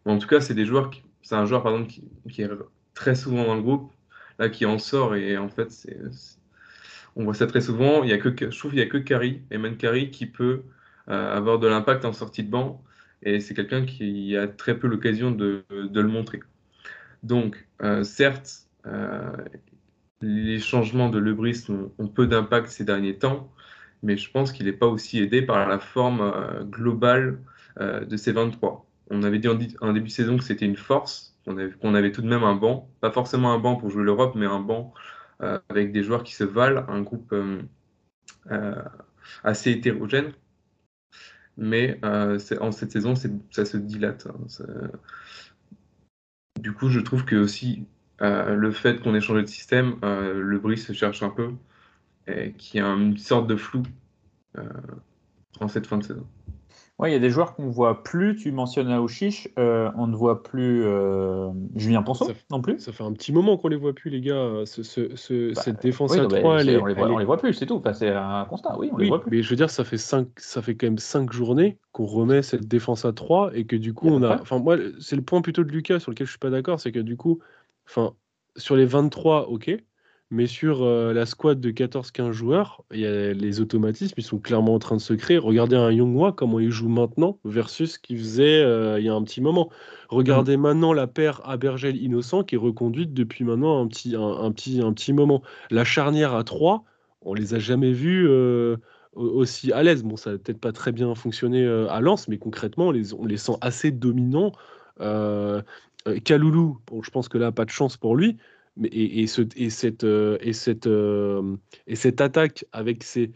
Mais 0.05 0.11
en 0.13 0.19
tout 0.19 0.27
cas, 0.27 0.41
c'est 0.41 0.53
des 0.55 0.65
joueurs 0.65 0.91
c'est 1.23 1.35
un 1.35 1.45
joueur 1.45 1.63
par 1.63 1.87
qui, 1.87 2.03
qui 2.31 2.41
est 2.43 2.49
très 2.93 3.15
souvent 3.15 3.45
dans 3.45 3.55
le 3.55 3.61
groupe, 3.63 3.91
là 4.39 4.49
qui 4.49 4.65
en 4.65 4.79
sort 4.79 5.15
et 5.15 5.37
en 5.37 5.49
fait, 5.49 5.71
c'est- 5.71 5.99
on 7.15 7.23
voit 7.23 7.33
ça 7.33 7.47
très 7.47 7.61
souvent. 7.61 8.03
Il 8.03 8.09
y 8.09 8.13
a 8.13 8.17
que, 8.17 8.29
je 8.51 8.57
trouve 8.57 8.71
qu'il 8.71 8.79
n'y 8.79 8.85
a 8.85 8.89
que 8.89 8.97
Kari, 8.97 9.41
Eman 9.51 9.77
Kari, 9.77 10.11
qui 10.11 10.25
peut 10.25 10.63
euh, 11.09 11.37
avoir 11.37 11.59
de 11.59 11.67
l'impact 11.67 12.05
en 12.05 12.13
sortie 12.13 12.43
de 12.43 12.49
banc. 12.49 12.83
Et 13.23 13.39
c'est 13.39 13.53
quelqu'un 13.53 13.85
qui 13.85 14.35
a 14.37 14.47
très 14.47 14.77
peu 14.79 14.87
l'occasion 14.87 15.31
de, 15.31 15.63
de 15.69 16.01
le 16.01 16.07
montrer. 16.07 16.39
Donc, 17.23 17.67
euh, 17.83 18.03
certes, 18.03 18.67
euh, 18.87 19.35
les 20.21 20.59
changements 20.59 21.09
de 21.09 21.19
Lebris 21.19 21.65
ont, 21.69 21.91
ont 21.97 22.07
peu 22.07 22.27
d'impact 22.27 22.67
ces 22.67 22.83
derniers 22.83 23.17
temps, 23.17 23.51
mais 24.03 24.17
je 24.17 24.31
pense 24.31 24.51
qu'il 24.51 24.65
n'est 24.67 24.73
pas 24.73 24.87
aussi 24.87 25.19
aidé 25.19 25.41
par 25.41 25.67
la 25.67 25.79
forme 25.79 26.21
euh, 26.21 26.63
globale 26.63 27.41
euh, 27.79 28.05
de 28.05 28.17
ces 28.17 28.31
23. 28.31 28.85
On 29.09 29.23
avait 29.23 29.39
dit 29.39 29.47
en, 29.47 29.55
début 29.93 30.07
de 30.07 30.13
saison 30.13 30.37
que 30.37 30.43
c'était 30.43 30.65
une 30.65 30.77
force, 30.77 31.35
qu'on 31.45 31.93
avait, 31.95 32.11
tout 32.11 32.21
de 32.21 32.27
même 32.27 32.43
un 32.43 32.55
banc, 32.55 32.89
pas 33.01 33.11
forcément 33.11 33.53
un 33.53 33.59
banc 33.59 33.75
pour 33.75 33.89
jouer 33.89 34.03
l'Europe, 34.03 34.33
mais 34.35 34.45
un 34.45 34.59
banc 34.59 34.93
euh, 35.41 35.59
avec 35.69 35.91
des 35.91 36.03
joueurs 36.03 36.23
qui 36.23 36.33
se 36.33 36.43
valent, 36.43 36.85
un 36.87 37.01
groupe 37.01 37.35
assez 39.43 39.71
hétérogène. 39.71 40.33
Mais 41.57 41.99
en 42.03 42.71
cette 42.71 42.91
saison, 42.91 43.13
ça 43.15 43.65
se 43.65 43.77
dilate. 43.77 44.27
hein. 44.27 44.89
Du 46.59 46.73
coup, 46.73 46.89
je 46.89 46.99
trouve 46.99 47.25
que 47.25 47.35
aussi 47.35 47.85
le 48.19 48.71
fait 48.71 49.01
qu'on 49.01 49.13
ait 49.15 49.21
changé 49.21 49.41
de 49.41 49.47
système, 49.47 49.95
euh, 50.03 50.33
le 50.33 50.59
bruit 50.59 50.77
se 50.77 50.93
cherche 50.93 51.23
un 51.23 51.29
peu, 51.29 51.51
et 52.27 52.51
qu'il 52.53 52.79
y 52.79 52.83
a 52.83 52.87
une 52.87 53.17
sorte 53.17 53.47
de 53.47 53.55
flou 53.55 53.83
euh, 54.57 54.63
en 55.59 55.67
cette 55.67 55.87
fin 55.87 55.97
de 55.97 56.03
saison. 56.03 56.25
Oui, 56.97 57.09
il 57.09 57.11
y 57.11 57.15
a 57.17 57.19
des 57.19 57.29
joueurs 57.29 57.55
qu'on 57.55 57.65
ne 57.65 57.71
voit 57.73 58.03
plus. 58.03 58.37
Tu 58.37 58.53
mentionnes 58.53 58.89
Aouchiche, 58.89 59.49
euh, 59.59 59.91
on 59.97 60.07
ne 60.07 60.15
voit 60.15 60.43
plus 60.43 60.81
euh, 60.85 61.49
Julien 61.75 62.01
Ponceau 62.01 62.31
non 62.49 62.61
plus. 62.61 62.79
Ça 62.79 62.93
fait 62.93 63.03
un 63.03 63.11
petit 63.11 63.33
moment 63.33 63.57
qu'on 63.57 63.67
les 63.67 63.75
voit 63.75 63.91
plus, 63.93 64.09
les 64.09 64.21
gars. 64.21 64.61
Ce- 64.63 64.81
ce- 64.81 65.13
ce- 65.17 65.53
cette 65.55 65.81
défense 65.81 66.13
Oui, 66.13 66.19
à 66.19 66.23
non, 66.23 66.29
mais 66.31 66.39
3, 66.39 66.61
elle 66.61 66.69
est, 66.69 66.77
on 66.77 66.85
les 66.85 66.93
voit, 66.93 67.07
elle 67.07 67.11
on 67.11 67.17
est- 67.17 67.19
les 67.19 67.25
voit 67.25 67.37
plus, 67.37 67.53
c'est 67.53 67.65
tout. 67.65 67.75
Enfin, 67.75 67.91
c'est 67.91 68.11
un 68.11 68.45
constat, 68.45 68.79
oui, 68.79 68.89
on 68.93 68.97
les 68.97 69.03
Oui, 69.03 69.09
voit 69.09 69.21
plus. 69.21 69.29
mais 69.35 69.43
je 69.43 69.49
veux 69.49 69.57
dire, 69.57 69.69
ça 69.69 69.83
fait, 69.83 69.97
cinq, 69.97 70.29
ça 70.37 70.61
fait 70.61 70.75
quand 70.75 70.87
même 70.87 70.97
5 70.97 71.33
journées 71.33 71.77
qu'on 71.91 72.05
remet 72.05 72.41
cette 72.41 72.65
défense 72.65 73.03
à 73.03 73.11
3 73.11 73.51
et 73.53 73.65
que 73.65 73.75
du 73.75 73.93
coup, 73.93 74.07
on 74.07 74.23
a. 74.23 74.39
Enfin, 74.41 74.59
moi, 74.59 74.77
c'est 75.01 75.17
le 75.17 75.21
point 75.21 75.41
plutôt 75.41 75.65
de 75.65 75.71
Lucas 75.71 75.99
sur 75.99 76.11
lequel 76.11 76.27
je 76.27 76.31
suis 76.31 76.39
pas 76.39 76.49
d'accord, 76.49 76.79
c'est 76.79 76.93
que 76.93 76.99
du 76.99 77.17
coup, 77.17 77.39
enfin, 77.87 78.15
sur 78.57 78.75
les 78.75 78.85
23, 78.85 79.49
ok, 79.49 79.71
mais 80.31 80.47
sur 80.47 80.83
euh, 80.83 81.13
la 81.13 81.25
squad 81.25 81.59
de 81.59 81.71
14-15 81.71 82.31
joueurs, 82.31 82.83
il 82.91 82.99
y 83.01 83.05
a 83.05 83.33
les 83.33 83.59
automatismes, 83.61 84.15
ils 84.17 84.23
sont 84.23 84.39
clairement 84.39 84.73
en 84.73 84.79
train 84.79 84.95
de 84.95 85.01
se 85.01 85.13
créer. 85.13 85.37
Regardez 85.37 85.75
un 85.75 85.91
Youngwa, 85.91 86.31
comment 86.33 86.59
il 86.59 86.71
joue 86.71 86.89
maintenant 86.89 87.39
versus 87.45 87.93
ce 87.93 87.99
qu'il 87.99 88.17
faisait 88.17 88.61
euh, 88.63 88.99
il 88.99 89.05
y 89.05 89.09
a 89.09 89.13
un 89.13 89.23
petit 89.23 89.41
moment. 89.41 89.69
Regardez 90.09 90.57
maintenant 90.57 90.93
la 90.93 91.07
paire 91.07 91.41
Abergel-Innocent 91.47 92.43
qui 92.43 92.55
est 92.55 92.57
reconduite 92.57 93.13
depuis 93.13 93.43
maintenant 93.43 93.81
un 93.81 93.87
petit, 93.87 94.15
un, 94.15 94.21
un 94.27 94.51
petit, 94.51 94.81
un 94.81 94.93
petit 94.93 95.13
moment. 95.13 95.41
La 95.69 95.83
charnière 95.83 96.33
à 96.33 96.43
3, 96.43 96.83
on 97.21 97.33
les 97.33 97.53
a 97.53 97.59
jamais 97.59 97.91
vus 97.91 98.27
euh, 98.27 98.77
au- 99.13 99.27
aussi 99.29 99.71
à 99.73 99.83
l'aise. 99.83 100.03
Bon, 100.03 100.15
ça 100.17 100.31
n'a 100.31 100.37
peut-être 100.39 100.59
pas 100.59 100.71
très 100.71 100.91
bien 100.91 101.13
fonctionné 101.15 101.65
à 101.67 101.99
Lens, 102.01 102.27
mais 102.27 102.37
concrètement, 102.39 102.87
on 102.87 102.91
les, 102.91 103.13
on 103.13 103.25
les 103.25 103.37
sent 103.37 103.57
assez 103.61 103.91
dominants. 103.91 104.53
Euh, 105.01 105.61
euh, 106.07 106.19
Kaloulou, 106.19 106.79
bon, 106.87 107.01
je 107.03 107.09
pense 107.11 107.27
que 107.29 107.37
là, 107.37 107.51
pas 107.51 107.65
de 107.65 107.69
chance 107.71 107.97
pour 107.97 108.15
lui. 108.15 108.37
Mais, 108.77 108.89
et, 108.89 109.21
et 109.21 109.27
ce- 109.27 109.41
et 109.55 109.69
cette, 109.69 110.03
euh, 110.03 110.37
et, 110.41 110.51
cette, 110.53 110.87
euh, 110.87 111.55
et 111.87 111.95
cette 111.95 112.19
attaque 112.19 112.65
avec 112.73 113.03
ses, 113.03 113.31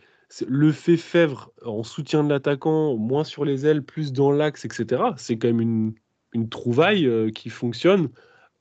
le 0.47 0.71
fait 0.71 0.97
Fèvre 0.97 1.51
en 1.65 1.83
soutien 1.83 2.23
de 2.23 2.29
l'attaquant, 2.29 2.95
moins 2.97 3.23
sur 3.23 3.45
les 3.45 3.65
ailes, 3.65 3.81
plus 3.83 4.11
dans 4.11 4.31
l'axe, 4.31 4.65
etc., 4.65 5.01
c'est 5.17 5.37
quand 5.37 5.47
même 5.47 5.61
une, 5.61 5.93
une 6.33 6.49
trouvaille 6.49 7.07
euh, 7.07 7.31
qui 7.31 7.49
fonctionne. 7.49 8.09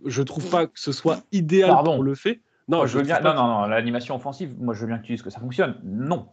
Je 0.05 0.23
trouve 0.23 0.49
pas 0.49 0.67
que 0.69 0.79
ce 0.79 0.93
soit 0.93 1.23
idéal 1.33 1.71
Pardon. 1.71 1.97
pour 1.97 2.05
le 2.05 2.15
fait. 2.15 2.41
Non, 2.69 2.79
Moi, 2.79 2.87
je 2.87 2.99
veux 2.99 3.05
bien. 3.05 3.19
Non, 3.21 3.35
non, 3.35 3.47
non, 3.49 3.67
l'animation 3.67 4.15
offensive, 4.15 4.55
moi, 4.61 4.73
je 4.75 4.83
veux 4.83 4.87
bien 4.87 4.99
que 4.99 5.07
tu 5.07 5.13
dises 5.13 5.23
que 5.23 5.31
ça 5.31 5.41
fonctionne. 5.41 5.81
Non. 5.83 6.29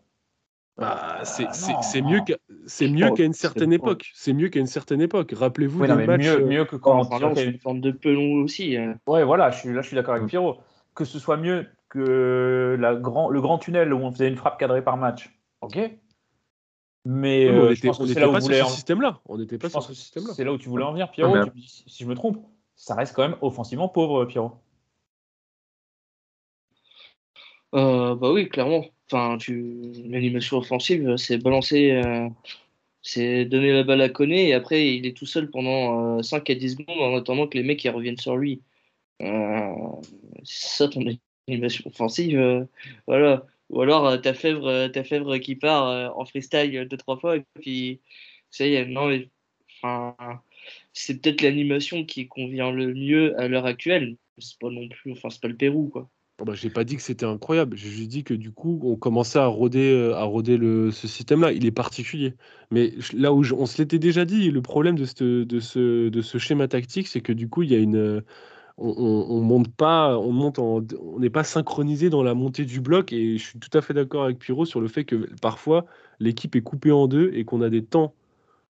Bah, 0.77 1.23
c'est 1.23 2.01
mieux 2.01 2.19
qu'à 2.25 2.35
c'est 2.65 2.89
mieux 2.89 3.09
qu'à 3.11 3.23
une 3.23 3.33
certaine 3.33 3.71
époque. 3.71 4.11
C'est 4.13 4.33
mieux 4.33 4.49
qu'à 4.49 4.59
une 4.59 4.65
certaine 4.67 5.01
époque. 5.01 5.31
Rappelez-vous 5.33 5.81
Oui, 5.81 5.87
mieux, 5.87 6.41
euh, 6.41 6.45
mieux 6.45 6.65
que 6.65 6.75
quand. 6.75 7.09
Là, 7.19 7.31
c'est 7.35 7.45
une 7.45 7.59
forme 7.59 7.79
de 7.79 7.91
pelon 7.91 8.43
aussi. 8.43 8.75
hein. 8.75 8.99
Ouais, 9.07 9.23
voilà, 9.23 9.51
je 9.51 9.59
suis, 9.59 9.73
là, 9.73 9.81
je 9.81 9.87
suis 9.87 9.95
d'accord 9.95 10.15
avec 10.15 10.27
Pierrot. 10.27 10.57
Que 10.93 11.05
ce 11.05 11.17
soit 11.19 11.37
mieux 11.37 11.67
que 11.89 12.75
la 12.79 12.95
grand, 12.95 13.29
le 13.29 13.39
grand 13.41 13.57
tunnel 13.57 13.93
où 13.93 13.97
on 13.99 14.11
faisait 14.11 14.27
une 14.27 14.35
frappe 14.35 14.59
cadrée 14.59 14.83
par 14.83 14.97
match, 14.97 15.29
ok. 15.61 15.77
Mais 17.07 17.49
on 17.49 17.53
euh, 17.53 17.67
je 17.69 17.73
était- 17.79 17.87
pense 17.87 17.97
que 17.99 18.03
on 18.03 18.05
c'est 18.07 18.11
était 18.13 18.21
là 18.21 18.29
où 18.29 18.33
pas 18.33 18.41
sur 18.41 18.53
ce 18.53 18.61
en- 18.63 18.67
système-là. 18.67 19.19
On 19.27 19.37
n'était 19.37 19.57
pas 19.57 19.69
sur 19.69 19.83
ce 19.83 19.93
système-là. 19.93 20.33
C'est 20.33 20.43
là 20.43 20.51
où 20.51 20.57
tu 20.57 20.67
voulais 20.69 20.83
en 20.83 20.91
venir, 20.91 21.09
Pierrot. 21.11 21.35
mais- 21.35 21.51
Tu 21.51 21.61
si 21.61 22.03
je 22.03 22.09
me 22.09 22.15
trompe. 22.15 22.37
Ça 22.75 22.95
reste 22.95 23.15
quand 23.15 23.21
même 23.21 23.37
offensivement 23.41 23.87
pauvre, 23.87 24.25
Pierrot. 24.25 24.53
Euh, 27.73 28.15
bah 28.15 28.31
oui, 28.31 28.49
clairement. 28.49 28.85
Enfin, 29.11 29.37
tu... 29.37 29.91
l'animation 30.07 30.57
offensive, 30.57 31.15
c'est 31.17 31.37
balancer, 31.37 31.91
euh, 31.91 32.27
c'est 33.05 33.45
donner 33.45 33.71
la 33.71 33.83
balle 33.83 34.01
à 34.01 34.09
Koné 34.09 34.49
et 34.49 34.53
après 34.53 34.95
il 34.95 35.05
est 35.05 35.15
tout 35.15 35.27
seul 35.27 35.49
pendant 35.51 36.17
euh, 36.19 36.23
5 36.23 36.49
à 36.49 36.55
10 36.55 36.71
secondes 36.71 36.99
en 36.99 37.15
attendant 37.15 37.47
que 37.47 37.57
les 37.57 37.63
mecs 37.63 37.83
reviennent 37.83 38.17
sur 38.17 38.35
lui. 38.37 38.61
Euh, 39.21 39.73
c'est 40.43 40.77
ça 40.77 40.87
ton 40.89 41.03
animation 41.47 41.83
offensive, 41.87 42.39
euh, 42.39 42.65
voilà. 43.07 43.45
Ou 43.69 43.81
alors 43.81 44.21
ta 44.21 44.33
Fèvre, 44.33 44.87
ta 44.89 45.03
Fèvre 45.03 45.37
qui 45.39 45.55
part 45.55 46.17
en 46.17 46.25
freestyle 46.25 46.87
deux 46.87 46.97
trois 46.97 47.17
fois 47.17 47.37
et 47.37 47.43
puis 47.61 48.01
ça 48.51 48.67
y 48.67 48.75
est, 48.75 48.85
non 48.85 49.07
mais 49.07 49.29
enfin, 49.83 50.15
c'est 50.93 51.21
peut-être 51.21 51.41
l'animation 51.41 52.05
qui 52.05 52.27
convient 52.27 52.71
le 52.71 52.93
mieux 52.93 53.39
à 53.39 53.47
l'heure 53.47 53.65
actuelle. 53.65 54.17
C'est 54.39 54.59
pas 54.59 54.69
non 54.69 54.87
plus, 54.89 55.13
enfin 55.13 55.29
c'est 55.29 55.41
pas 55.41 55.47
le 55.47 55.57
Pérou 55.57 55.89
quoi. 55.89 56.09
Oh 56.39 56.43
bah, 56.43 56.53
j'ai 56.53 56.69
pas 56.69 56.83
dit 56.83 56.97
que 56.97 57.01
c'était 57.01 57.25
incroyable. 57.25 57.77
J'ai 57.77 57.89
juste 57.89 58.09
dit 58.09 58.23
que 58.25 58.33
du 58.33 58.51
coup, 58.51 58.79
on 58.83 58.97
commençait 58.97 59.39
à 59.39 59.45
rôder, 59.45 59.93
euh, 59.93 60.15
à 60.15 60.23
rôder 60.23 60.57
le, 60.57 60.91
ce 60.91 61.07
système-là. 61.07 61.53
Il 61.53 61.65
est 61.65 61.71
particulier. 61.71 62.35
Mais 62.71 62.93
là 63.13 63.31
où 63.33 63.43
on 63.53 63.65
se 63.65 63.77
l'était 63.81 63.99
déjà 63.99 64.25
dit, 64.25 64.51
le 64.51 64.61
problème 64.61 64.97
de, 64.97 65.05
ce, 65.05 66.37
schéma 66.37 66.67
tactique, 66.67 67.07
c'est 67.07 67.21
que 67.21 67.31
du 67.31 67.47
coup, 67.47 67.63
il 67.63 67.71
y 67.71 67.75
a 67.75 67.77
une, 67.77 67.95
euh, 67.95 68.21
on, 68.77 68.89
on, 68.89 69.37
on 69.37 69.41
monte 69.41 69.69
pas, 69.73 70.17
on 70.19 70.33
monte 70.33 70.59
on 70.59 70.85
n'est 71.19 71.29
pas 71.29 71.45
synchronisé 71.45 72.09
dans 72.09 72.23
la 72.23 72.33
montée 72.33 72.65
du 72.65 72.81
bloc. 72.81 73.13
Et 73.13 73.37
je 73.37 73.43
suis 73.43 73.59
tout 73.59 73.75
à 73.77 73.81
fait 73.81 73.93
d'accord 73.93 74.25
avec 74.25 74.39
Pierrot 74.39 74.65
sur 74.65 74.81
le 74.81 74.89
fait 74.89 75.05
que 75.05 75.29
parfois 75.41 75.85
l'équipe 76.19 76.55
est 76.57 76.61
coupée 76.61 76.91
en 76.91 77.07
deux 77.07 77.31
et 77.33 77.45
qu'on 77.45 77.61
a 77.61 77.69
des 77.69 77.85
temps. 77.85 78.13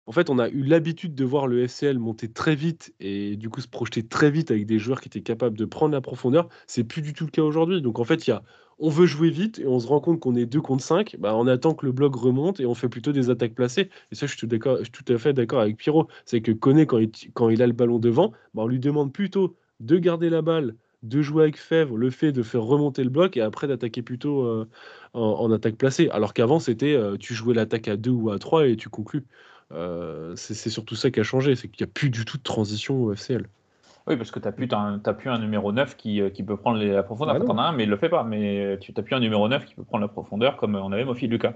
En 0.06 0.12
fait, 0.12 0.30
on 0.30 0.38
a 0.38 0.50
eu 0.50 0.64
l'habitude 0.64 1.16
de 1.16 1.24
voir 1.24 1.48
le 1.48 1.66
FCL 1.68 1.98
monter 1.98 2.28
très 2.30 2.56
vite 2.56 2.94
et 3.00 3.38
du 3.38 3.50
coup 3.50 3.62
se 3.62 3.70
projeter 3.70 4.06
très 4.06 4.32
vite 4.32 4.52
avec 4.52 4.66
des 4.66 4.78
joueurs 4.78 5.00
qui 5.00 5.08
étaient 5.08 5.22
capables 5.22 5.58
de 5.58 5.66
prendre 5.66 5.94
la 5.94 6.02
profondeur. 6.02 6.50
C'est 6.68 6.84
plus 6.84 7.02
du 7.02 7.14
tout 7.14 7.26
le 7.26 7.32
cas 7.32 7.42
aujourd'hui. 7.42 7.82
Donc 7.82 8.00
en 8.00 8.04
fait, 8.04 8.28
il 8.28 8.32
y 8.32 8.34
a, 8.34 8.44
on 8.80 8.90
veut 8.90 9.06
jouer 9.06 9.30
vite 9.30 9.60
et 9.60 9.68
on 9.68 9.80
se 9.80 9.88
rend 9.88 10.02
compte 10.02 10.20
qu'on 10.20 10.36
est 10.36 10.46
2 10.46 10.60
contre 10.60 10.84
5. 10.84 11.16
Bah, 11.20 11.34
on 11.36 11.48
attend 11.48 11.74
que 11.74 11.86
le 11.86 11.94
bloc 11.94 12.16
remonte 12.16 12.60
et 12.60 12.66
on 12.66 12.76
fait 12.76 12.90
plutôt 12.90 13.14
des 13.14 13.30
attaques 13.30 13.56
placées. 13.56 13.90
Et 14.12 14.16
ça, 14.16 14.26
je 14.26 14.36
suis 14.36 14.48
tout, 14.48 15.14
à 15.14 15.18
fait 15.18 15.34
d'accord 15.34 15.62
avec 15.62 15.78
Pierrot. 15.78 16.08
C'est 16.26 16.42
que 16.42 16.52
Koné, 16.52 16.86
quand 16.86 17.50
il, 17.50 17.62
a 17.62 17.68
le 17.68 17.74
ballon 17.74 17.98
devant, 18.00 18.32
bah, 18.54 18.64
on 18.64 18.68
lui 18.68 18.80
demande 18.80 19.14
plutôt 19.14 19.56
de 19.80 19.98
garder 19.98 20.30
la 20.30 20.42
balle, 20.42 20.76
de 21.04 21.22
jouer 21.22 21.44
avec 21.44 21.58
Fèvre, 21.58 21.98
le 21.98 22.10
fait 22.10 22.34
de 22.34 22.44
faire 22.44 22.64
remonter 22.64 23.04
le 23.06 23.10
bloc 23.10 23.38
et 23.38 23.42
après 23.42 23.68
d'attaquer 23.68 24.02
plutôt 24.02 24.44
euh, 24.44 24.68
en, 25.14 25.22
en 25.22 25.52
attaque 25.52 25.78
placée. 25.78 26.10
Alors 26.10 26.34
qu'avant, 26.34 26.60
c'était 26.60 26.94
euh, 26.94 27.16
tu 27.18 27.34
jouais 27.34 27.54
l'attaque 27.54 27.88
à 27.88 27.96
2 27.96 28.12
ou 28.12 28.32
à 28.32 28.40
3 28.40 28.68
et 28.68 28.76
tu 28.76 28.90
conclus. 28.90 29.24
Euh, 29.74 30.36
c'est 30.36 30.70
surtout 30.70 30.96
ça 30.96 31.12
qui 31.12 31.20
a 31.20 31.24
changé, 31.24 31.56
c'est 31.56 31.68
qu'il 31.68 31.86
n'y 31.86 31.90
a 31.90 31.94
plus 31.94 32.10
du 32.10 32.26
tout 32.26 32.38
de 32.38 32.44
transition 32.44 33.04
au 33.04 33.14
FCL. 33.14 33.50
Oui, 34.08 34.16
parce 34.18 34.32
que 34.32 34.40
tu 34.40 34.46
n'as 34.46 34.52
plus, 34.54 34.68
t'as 34.68 34.78
un- 34.80 35.00
t'as 35.00 35.14
plus 35.14 35.30
un 35.30 35.40
numéro 35.40 35.72
9 35.74 35.96
qui, 35.98 36.22
euh, 36.22 36.30
qui 36.30 36.44
peut 36.44 36.58
prendre 36.58 36.78
la 36.84 37.04
profondeur. 37.04 37.36
Ah 37.36 37.36
Enfin, 37.36 37.46
non. 37.46 37.54
t'en 37.56 37.58
as 37.58 37.64
un, 37.64 37.72
mais 37.74 37.84
il 37.84 37.90
le 37.90 37.98
fait 37.98 38.10
pas. 38.10 38.24
Mais 38.24 38.78
tu 38.80 38.94
n'as 38.96 39.04
plus 39.04 39.16
un 39.16 39.20
numéro 39.20 39.48
9 39.48 39.66
qui 39.66 39.76
peut 39.76 39.84
prendre 39.86 40.02
la 40.02 40.08
profondeur 40.10 40.58
comme 40.58 40.76
on 40.76 40.92
avait 40.92 41.06
Mofi 41.06 41.28
Lucas. 41.28 41.56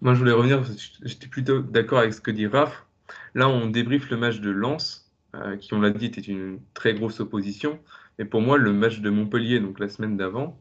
Moi, 0.00 0.14
je 0.14 0.18
voulais 0.18 0.32
revenir, 0.32 0.58
parce 0.58 0.70
que 0.74 1.08
j'étais 1.08 1.28
plutôt 1.28 1.60
d'accord 1.60 1.98
avec 2.00 2.12
ce 2.14 2.20
que 2.20 2.30
dit 2.30 2.46
Raph. 2.46 2.86
Là, 3.34 3.48
on 3.48 3.66
débriefe 3.68 4.10
le 4.10 4.16
match 4.16 4.40
de 4.40 4.50
Lens, 4.50 5.12
euh, 5.34 5.56
qui, 5.56 5.74
on 5.74 5.80
l'a 5.80 5.90
dit, 5.90 6.06
était 6.06 6.20
une 6.20 6.60
très 6.74 6.94
grosse 6.94 7.20
opposition. 7.20 7.78
Mais 8.18 8.24
pour 8.24 8.40
moi, 8.40 8.58
le 8.58 8.72
match 8.72 9.00
de 9.00 9.10
Montpellier, 9.10 9.60
donc 9.60 9.78
la 9.80 9.88
semaine 9.88 10.16
d'avant, 10.16 10.60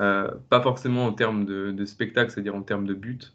euh, 0.00 0.30
pas 0.50 0.62
forcément 0.62 1.06
en 1.06 1.12
termes 1.12 1.44
de, 1.46 1.72
de 1.72 1.84
spectacle, 1.84 2.30
c'est-à-dire 2.32 2.54
en 2.54 2.62
termes 2.62 2.86
de 2.86 2.94
but 2.94 3.34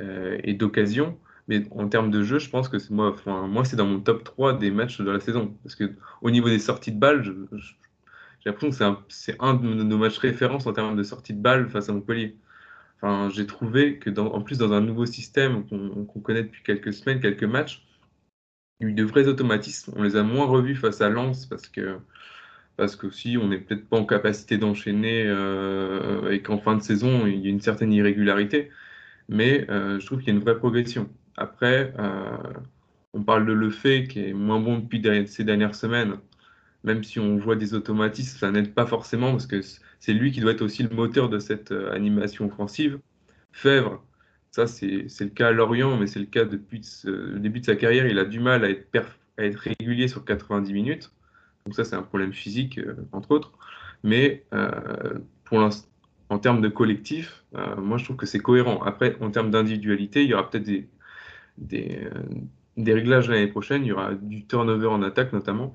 euh, 0.00 0.38
et 0.44 0.54
d'occasion, 0.54 1.18
mais 1.48 1.64
en 1.70 1.88
termes 1.88 2.10
de 2.10 2.22
jeu, 2.22 2.38
je 2.38 2.50
pense 2.50 2.68
que 2.68 2.78
c'est 2.78 2.90
moi, 2.90 3.10
enfin, 3.10 3.46
moi, 3.46 3.64
c'est 3.64 3.76
dans 3.76 3.86
mon 3.86 4.00
top 4.00 4.24
3 4.24 4.58
des 4.58 4.70
matchs 4.70 5.00
de 5.00 5.10
la 5.10 5.20
saison. 5.20 5.56
Parce 5.62 5.76
que 5.76 5.94
au 6.22 6.30
niveau 6.30 6.48
des 6.48 6.58
sorties 6.58 6.92
de 6.92 6.98
balles, 6.98 7.22
j'ai 7.22 8.50
l'impression 8.50 8.70
que 8.70 9.04
c'est 9.08 9.34
un, 9.40 9.48
un 9.48 9.54
de 9.54 9.82
nos 9.82 9.98
matchs 9.98 10.18
références 10.18 10.66
en 10.66 10.72
termes 10.72 10.96
de 10.96 11.02
sortie 11.02 11.34
de 11.34 11.40
balles 11.40 11.68
face 11.68 11.88
à 11.88 11.92
Montpellier. 11.92 12.36
Enfin, 12.96 13.28
j'ai 13.30 13.46
trouvé 13.46 13.98
que, 13.98 14.10
en 14.18 14.40
plus, 14.42 14.58
dans 14.58 14.72
un 14.72 14.80
nouveau 14.80 15.06
système 15.06 15.66
qu'on 15.66 16.20
connaît 16.20 16.42
depuis 16.44 16.62
quelques 16.62 16.92
semaines, 16.94 17.20
quelques 17.20 17.44
matchs, 17.44 17.86
il 18.80 18.86
y 18.86 18.90
a 18.90 18.92
eu 18.92 18.94
de 18.94 19.04
vrais 19.04 19.28
automatismes. 19.28 19.92
On 19.96 20.02
les 20.02 20.16
a 20.16 20.22
moins 20.22 20.46
revus 20.46 20.76
face 20.76 21.00
à 21.00 21.08
Lens 21.08 21.46
parce 21.46 21.68
que, 21.68 21.98
parce 22.76 22.96
que 22.96 23.10
si 23.10 23.36
on 23.38 23.48
n'est 23.48 23.58
peut-être 23.58 23.88
pas 23.88 23.98
en 23.98 24.06
capacité 24.06 24.58
d'enchaîner 24.58 25.24
euh, 25.26 26.30
et 26.30 26.42
qu'en 26.42 26.58
fin 26.58 26.76
de 26.76 26.82
saison, 26.82 27.26
il 27.26 27.40
y 27.40 27.46
a 27.46 27.50
une 27.50 27.60
certaine 27.60 27.92
irrégularité. 27.92 28.70
Mais 29.28 29.66
euh, 29.70 30.00
je 30.00 30.06
trouve 30.06 30.20
qu'il 30.20 30.28
y 30.28 30.32
a 30.32 30.34
une 30.34 30.44
vraie 30.44 30.58
progression. 30.58 31.10
Après, 31.36 31.92
euh, 31.98 32.36
on 33.12 33.22
parle 33.22 33.46
de 33.46 33.52
Le 33.52 33.70
fait 33.70 34.04
qui 34.04 34.20
est 34.20 34.32
moins 34.32 34.60
bon 34.60 34.78
depuis 34.78 35.02
ces 35.26 35.44
dernières 35.44 35.74
semaines. 35.74 36.16
Même 36.84 37.02
si 37.04 37.18
on 37.18 37.36
voit 37.36 37.56
des 37.56 37.74
automatismes, 37.74 38.38
ça 38.38 38.50
n'aide 38.50 38.74
pas 38.74 38.86
forcément 38.86 39.32
parce 39.32 39.46
que 39.46 39.60
c'est 39.98 40.12
lui 40.12 40.32
qui 40.32 40.40
doit 40.40 40.52
être 40.52 40.62
aussi 40.62 40.82
le 40.82 40.90
moteur 40.90 41.28
de 41.28 41.38
cette 41.38 41.72
euh, 41.72 41.92
animation 41.92 42.46
offensive. 42.46 43.00
Fèvre, 43.52 44.04
ça 44.50 44.66
c'est 44.66 45.06
le 45.20 45.30
cas 45.30 45.48
à 45.48 45.52
Lorient, 45.52 45.96
mais 45.96 46.06
c'est 46.06 46.20
le 46.20 46.26
cas 46.26 46.44
depuis 46.44 46.82
le 47.04 47.38
début 47.38 47.60
de 47.60 47.66
sa 47.66 47.76
carrière. 47.76 48.06
Il 48.06 48.18
a 48.18 48.24
du 48.24 48.40
mal 48.40 48.64
à 48.64 48.70
être, 48.70 49.58
régulier 49.58 50.08
sur 50.08 50.24
90 50.24 50.72
minutes. 50.72 51.12
Donc 51.64 51.74
ça 51.74 51.84
c'est 51.84 51.96
un 51.96 52.02
problème 52.02 52.32
physique, 52.32 52.78
euh, 52.78 52.94
entre 53.12 53.32
autres. 53.32 53.52
Mais 54.04 54.44
pour 55.44 55.58
l'instant, 55.58 55.88
en 56.28 56.38
termes 56.38 56.60
de 56.60 56.68
collectif, 56.68 57.44
moi 57.78 57.98
je 57.98 58.04
trouve 58.04 58.16
que 58.16 58.26
c'est 58.26 58.38
cohérent. 58.38 58.82
Après, 58.82 59.16
en 59.20 59.30
termes 59.30 59.50
d'individualité, 59.50 60.22
il 60.22 60.30
y 60.30 60.34
aura 60.34 60.48
peut-être 60.48 60.64
des, 60.64 60.86
des, 61.58 62.04
euh, 62.04 62.22
des 62.76 62.94
réglages 62.94 63.28
l'année 63.28 63.46
prochaine. 63.46 63.84
Il 63.84 63.88
y 63.88 63.92
aura 63.92 64.14
du 64.14 64.46
turnover 64.46 64.86
en 64.86 65.02
attaque 65.02 65.32
notamment. 65.32 65.74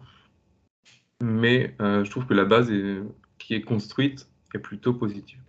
Mais 1.22 1.76
euh, 1.82 2.04
je 2.04 2.10
trouve 2.10 2.26
que 2.26 2.34
la 2.34 2.46
base 2.46 2.72
qui 3.38 3.54
est 3.54 3.62
construite 3.62 4.28
est 4.54 4.60
plutôt 4.60 4.94
positive. 4.94 5.40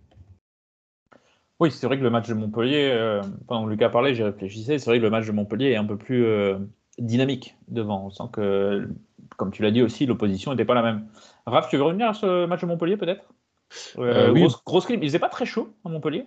Oui, 1.61 1.71
c'est 1.71 1.87
vrai 1.87 1.97
que 1.97 2.03
le 2.03 2.11
match 2.11 2.29
de 2.29 2.35
Montpellier, 2.35 2.91
euh, 2.93 3.23
pendant 3.47 3.65
que 3.65 3.71
Lucas 3.71 3.89
parlait, 3.89 4.15
j'y 4.15 4.23
réfléchissais. 4.23 4.79
C'est 4.79 4.91
vrai 4.91 4.99
que 4.99 5.05
le 5.05 5.11
match 5.11 5.27
de 5.27 5.33
Montpellier 5.33 5.71
est 5.71 5.77
un 5.77 5.85
peu 5.85 5.97
plus 5.97 6.27
dynamique 6.99 7.57
devant. 7.69 8.07
On 8.07 8.11
sent 8.11 8.25
que, 8.33 8.89
comme 9.37 9.53
tu 9.53 9.63
l'as 9.63 9.71
dit 9.71 9.83
aussi, 9.83 10.05
l'opposition 10.05 10.51
n'était 10.51 10.65
pas 10.65 10.75
la 10.75 10.83
même. 10.83 11.07
Raph, 11.47 11.69
tu 11.69 11.77
veux 11.77 11.85
revenir 11.85 12.09
à 12.09 12.15
ce 12.15 12.47
match 12.47 12.61
de 12.61 12.67
Montpellier 12.67 12.97
peut-être? 12.97 13.33
Euh, 13.99 14.31
oui. 14.31 14.41
grosse, 14.41 14.65
grosse 14.65 14.87
clim. 14.87 15.03
Il 15.03 15.09
faisait 15.09 15.19
pas 15.19 15.29
très 15.29 15.47
chaud 15.47 15.75
à 15.85 15.89
Montpellier. 15.89 16.27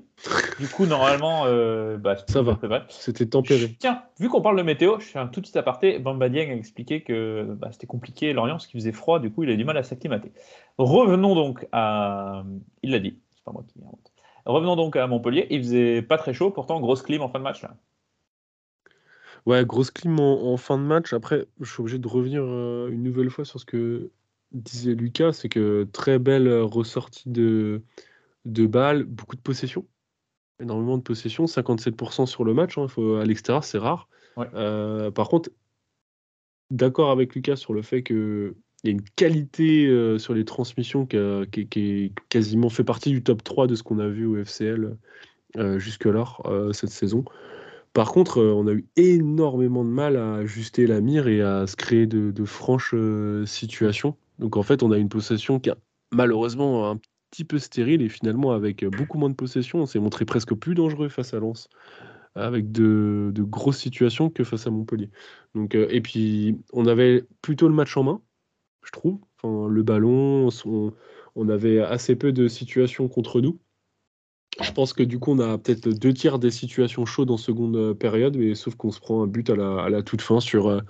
Du 0.59 0.67
coup, 0.67 0.85
normalement, 0.85 1.43
euh, 1.45 1.97
bah, 1.97 2.15
Ça 2.27 2.41
va. 2.41 2.57
C'était 2.89 3.25
tempéré. 3.25 3.75
Tiens, 3.79 4.03
vu 4.19 4.29
qu'on 4.29 4.41
parle 4.41 4.57
de 4.57 4.63
météo, 4.63 4.99
je 4.99 5.05
fais 5.05 5.19
un 5.19 5.27
tout 5.27 5.41
petit 5.41 5.57
aparté. 5.57 5.99
Bamba 5.99 6.29
Dieng 6.29 6.51
a 6.51 6.55
expliqué 6.55 7.01
que 7.01 7.43
bah, 7.57 7.69
c'était 7.71 7.87
compliqué 7.87 8.33
Lorient, 8.33 8.55
parce 8.55 8.67
qu'il 8.67 8.79
faisait 8.79 8.91
froid, 8.91 9.19
du 9.19 9.31
coup, 9.31 9.43
il 9.43 9.49
a 9.49 9.55
du 9.55 9.65
mal 9.65 9.77
à 9.77 9.83
s'acclimater. 9.83 10.31
Revenons 10.77 11.35
donc 11.35 11.67
à. 11.71 12.43
Il 12.83 12.91
l'a 12.91 12.99
dit, 12.99 13.17
c'est 13.35 13.43
pas 13.43 13.51
moi 13.51 13.63
qui 13.67 13.79
invente. 13.81 14.11
Revenons 14.45 14.75
donc 14.75 14.95
à 14.95 15.07
Montpellier. 15.07 15.47
Il 15.49 15.59
faisait 15.61 16.01
pas 16.01 16.17
très 16.17 16.33
chaud, 16.33 16.51
pourtant 16.51 16.79
grosse 16.79 17.01
clim 17.01 17.21
en 17.21 17.29
fin 17.29 17.39
de 17.39 17.43
match. 17.43 17.61
Là. 17.63 17.75
Ouais, 19.45 19.63
grosse 19.65 19.91
clim 19.91 20.19
en, 20.19 20.53
en 20.53 20.57
fin 20.57 20.77
de 20.77 20.83
match. 20.83 21.13
Après, 21.13 21.45
je 21.61 21.71
suis 21.71 21.81
obligé 21.81 21.99
de 21.99 22.07
revenir 22.07 22.41
euh, 22.43 22.89
une 22.91 23.03
nouvelle 23.03 23.29
fois 23.29 23.45
sur 23.45 23.59
ce 23.59 23.65
que 23.65 24.11
disait 24.55 24.93
Lucas, 24.95 25.33
c'est 25.33 25.49
que 25.49 25.87
très 25.91 26.19
belle 26.19 26.47
euh, 26.47 26.63
ressortie 26.63 27.29
de, 27.29 27.81
de 28.45 28.65
balles, 28.65 29.03
beaucoup 29.03 29.35
de 29.35 29.41
possession, 29.41 29.85
énormément 30.59 30.97
de 30.97 31.03
possession, 31.03 31.45
57% 31.45 32.25
sur 32.25 32.43
le 32.43 32.53
match, 32.53 32.77
hein, 32.77 32.87
faut- 32.87 33.15
à 33.15 33.25
l'extérieur, 33.25 33.63
c'est 33.63 33.77
rare. 33.77 34.07
Ouais. 34.37 34.47
Euh, 34.53 35.11
par 35.11 35.29
contre, 35.29 35.49
d'accord 36.71 37.11
avec 37.11 37.35
Lucas 37.35 37.55
sur 37.57 37.73
le 37.73 37.81
fait 37.81 38.03
qu'il 38.03 38.53
y 38.83 38.87
a 38.87 38.91
une 38.91 39.03
qualité 39.03 39.87
euh, 39.87 40.17
sur 40.17 40.33
les 40.33 40.45
transmissions 40.45 41.05
qui, 41.05 41.17
a- 41.17 41.45
qui- 41.45 41.67
qui 41.67 41.79
est 42.05 42.13
quasiment 42.29 42.69
fait 42.69 42.83
partie 42.83 43.11
du 43.11 43.23
top 43.23 43.43
3 43.43 43.67
de 43.67 43.75
ce 43.75 43.83
qu'on 43.83 43.99
a 43.99 44.07
vu 44.07 44.25
au 44.25 44.37
FCL 44.37 44.97
euh, 45.57 45.79
jusque-là 45.79 46.25
cette 46.73 46.89
saison. 46.89 47.23
Par 47.93 48.11
contre, 48.11 48.41
on 48.41 48.67
a 48.67 48.73
eu 48.73 48.85
énormément 48.97 49.85
de 49.85 49.89
mal 49.89 50.17
à 50.17 50.35
ajuster 50.35 50.85
la 50.85 50.99
mire 50.99 51.29
et 51.29 51.41
à 51.41 51.65
se 51.65 51.77
créer 51.77 52.07
de, 52.07 52.31
de 52.31 52.45
franches 52.45 52.93
situations. 53.45 54.17
Donc 54.39 54.57
en 54.57 54.63
fait, 54.63 54.83
on 54.83 54.91
a 54.91 54.97
une 54.97 55.09
possession 55.09 55.59
qui 55.59 55.69
est 55.69 55.75
malheureusement 56.11 56.89
un 56.91 56.99
petit 57.31 57.43
peu 57.43 57.59
stérile 57.59 58.01
et 58.01 58.09
finalement 58.09 58.51
avec 58.51 58.85
beaucoup 58.85 59.17
moins 59.17 59.29
de 59.29 59.35
possession, 59.35 59.79
on 59.79 59.85
s'est 59.85 59.99
montré 59.99 60.25
presque 60.25 60.53
plus 60.53 60.75
dangereux 60.75 61.09
face 61.09 61.33
à 61.33 61.39
Lens 61.39 61.69
avec 62.35 62.71
de, 62.71 63.31
grosses 63.37 63.77
situations 63.77 64.29
que 64.29 64.43
face 64.43 64.67
à 64.67 64.71
Montpellier. 64.71 65.09
Donc, 65.55 65.73
euh, 65.73 65.87
et 65.89 66.01
puis, 66.01 66.57
on 66.73 66.85
avait 66.85 67.25
plutôt 67.41 67.67
le 67.67 67.73
match 67.73 67.95
en 67.97 68.03
main, 68.03 68.21
je 68.83 68.91
trouve. 68.91 69.19
Le 69.43 69.83
ballon, 69.83 70.49
on, 70.65 70.93
on 71.35 71.49
avait 71.49 71.79
assez 71.79 72.15
peu 72.15 72.31
de 72.31 72.47
situations 72.47 73.07
contre 73.07 73.41
nous. 73.41 73.59
Je 74.61 74.71
pense 74.71 74.93
que 74.93 75.03
du 75.03 75.19
coup, 75.19 75.31
on 75.31 75.39
a 75.39 75.57
peut-être 75.57 75.89
deux 75.89 76.13
tiers 76.13 76.39
des 76.39 76.51
situations 76.51 77.05
chaudes 77.05 77.29
en 77.29 77.37
seconde 77.37 77.75
euh, 77.75 77.93
période, 77.93 78.37
mais 78.37 78.55
sauf 78.55 78.75
qu'on 78.75 78.91
se 78.91 79.01
prend 79.01 79.21
un 79.21 79.27
but 79.27 79.49
à 79.49 79.55
la, 79.55 80.01
toute 80.01 80.21
fin 80.21 80.39
sur, 80.39 80.69
euh, 80.69 80.81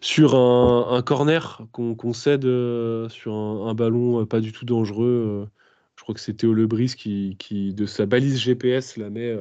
sur 0.00 0.34
un, 0.34 1.00
corner 1.02 1.62
qu'on 1.72 2.12
cède 2.12 2.44
euh, 2.44 3.08
sur 3.08 3.34
un, 3.34 3.74
ballon 3.74 4.26
pas 4.26 4.40
du 4.40 4.52
tout 4.52 4.64
dangereux. 4.64 5.48
je 5.96 6.02
crois 6.02 6.14
que 6.14 6.20
c'est 6.20 6.34
Théo 6.34 6.52
Lebris 6.52 6.94
qui, 6.96 7.74
de 7.74 7.86
sa 7.86 8.04
balise 8.06 8.38
GPS, 8.38 8.96
la 8.96 9.10
met, 9.10 9.36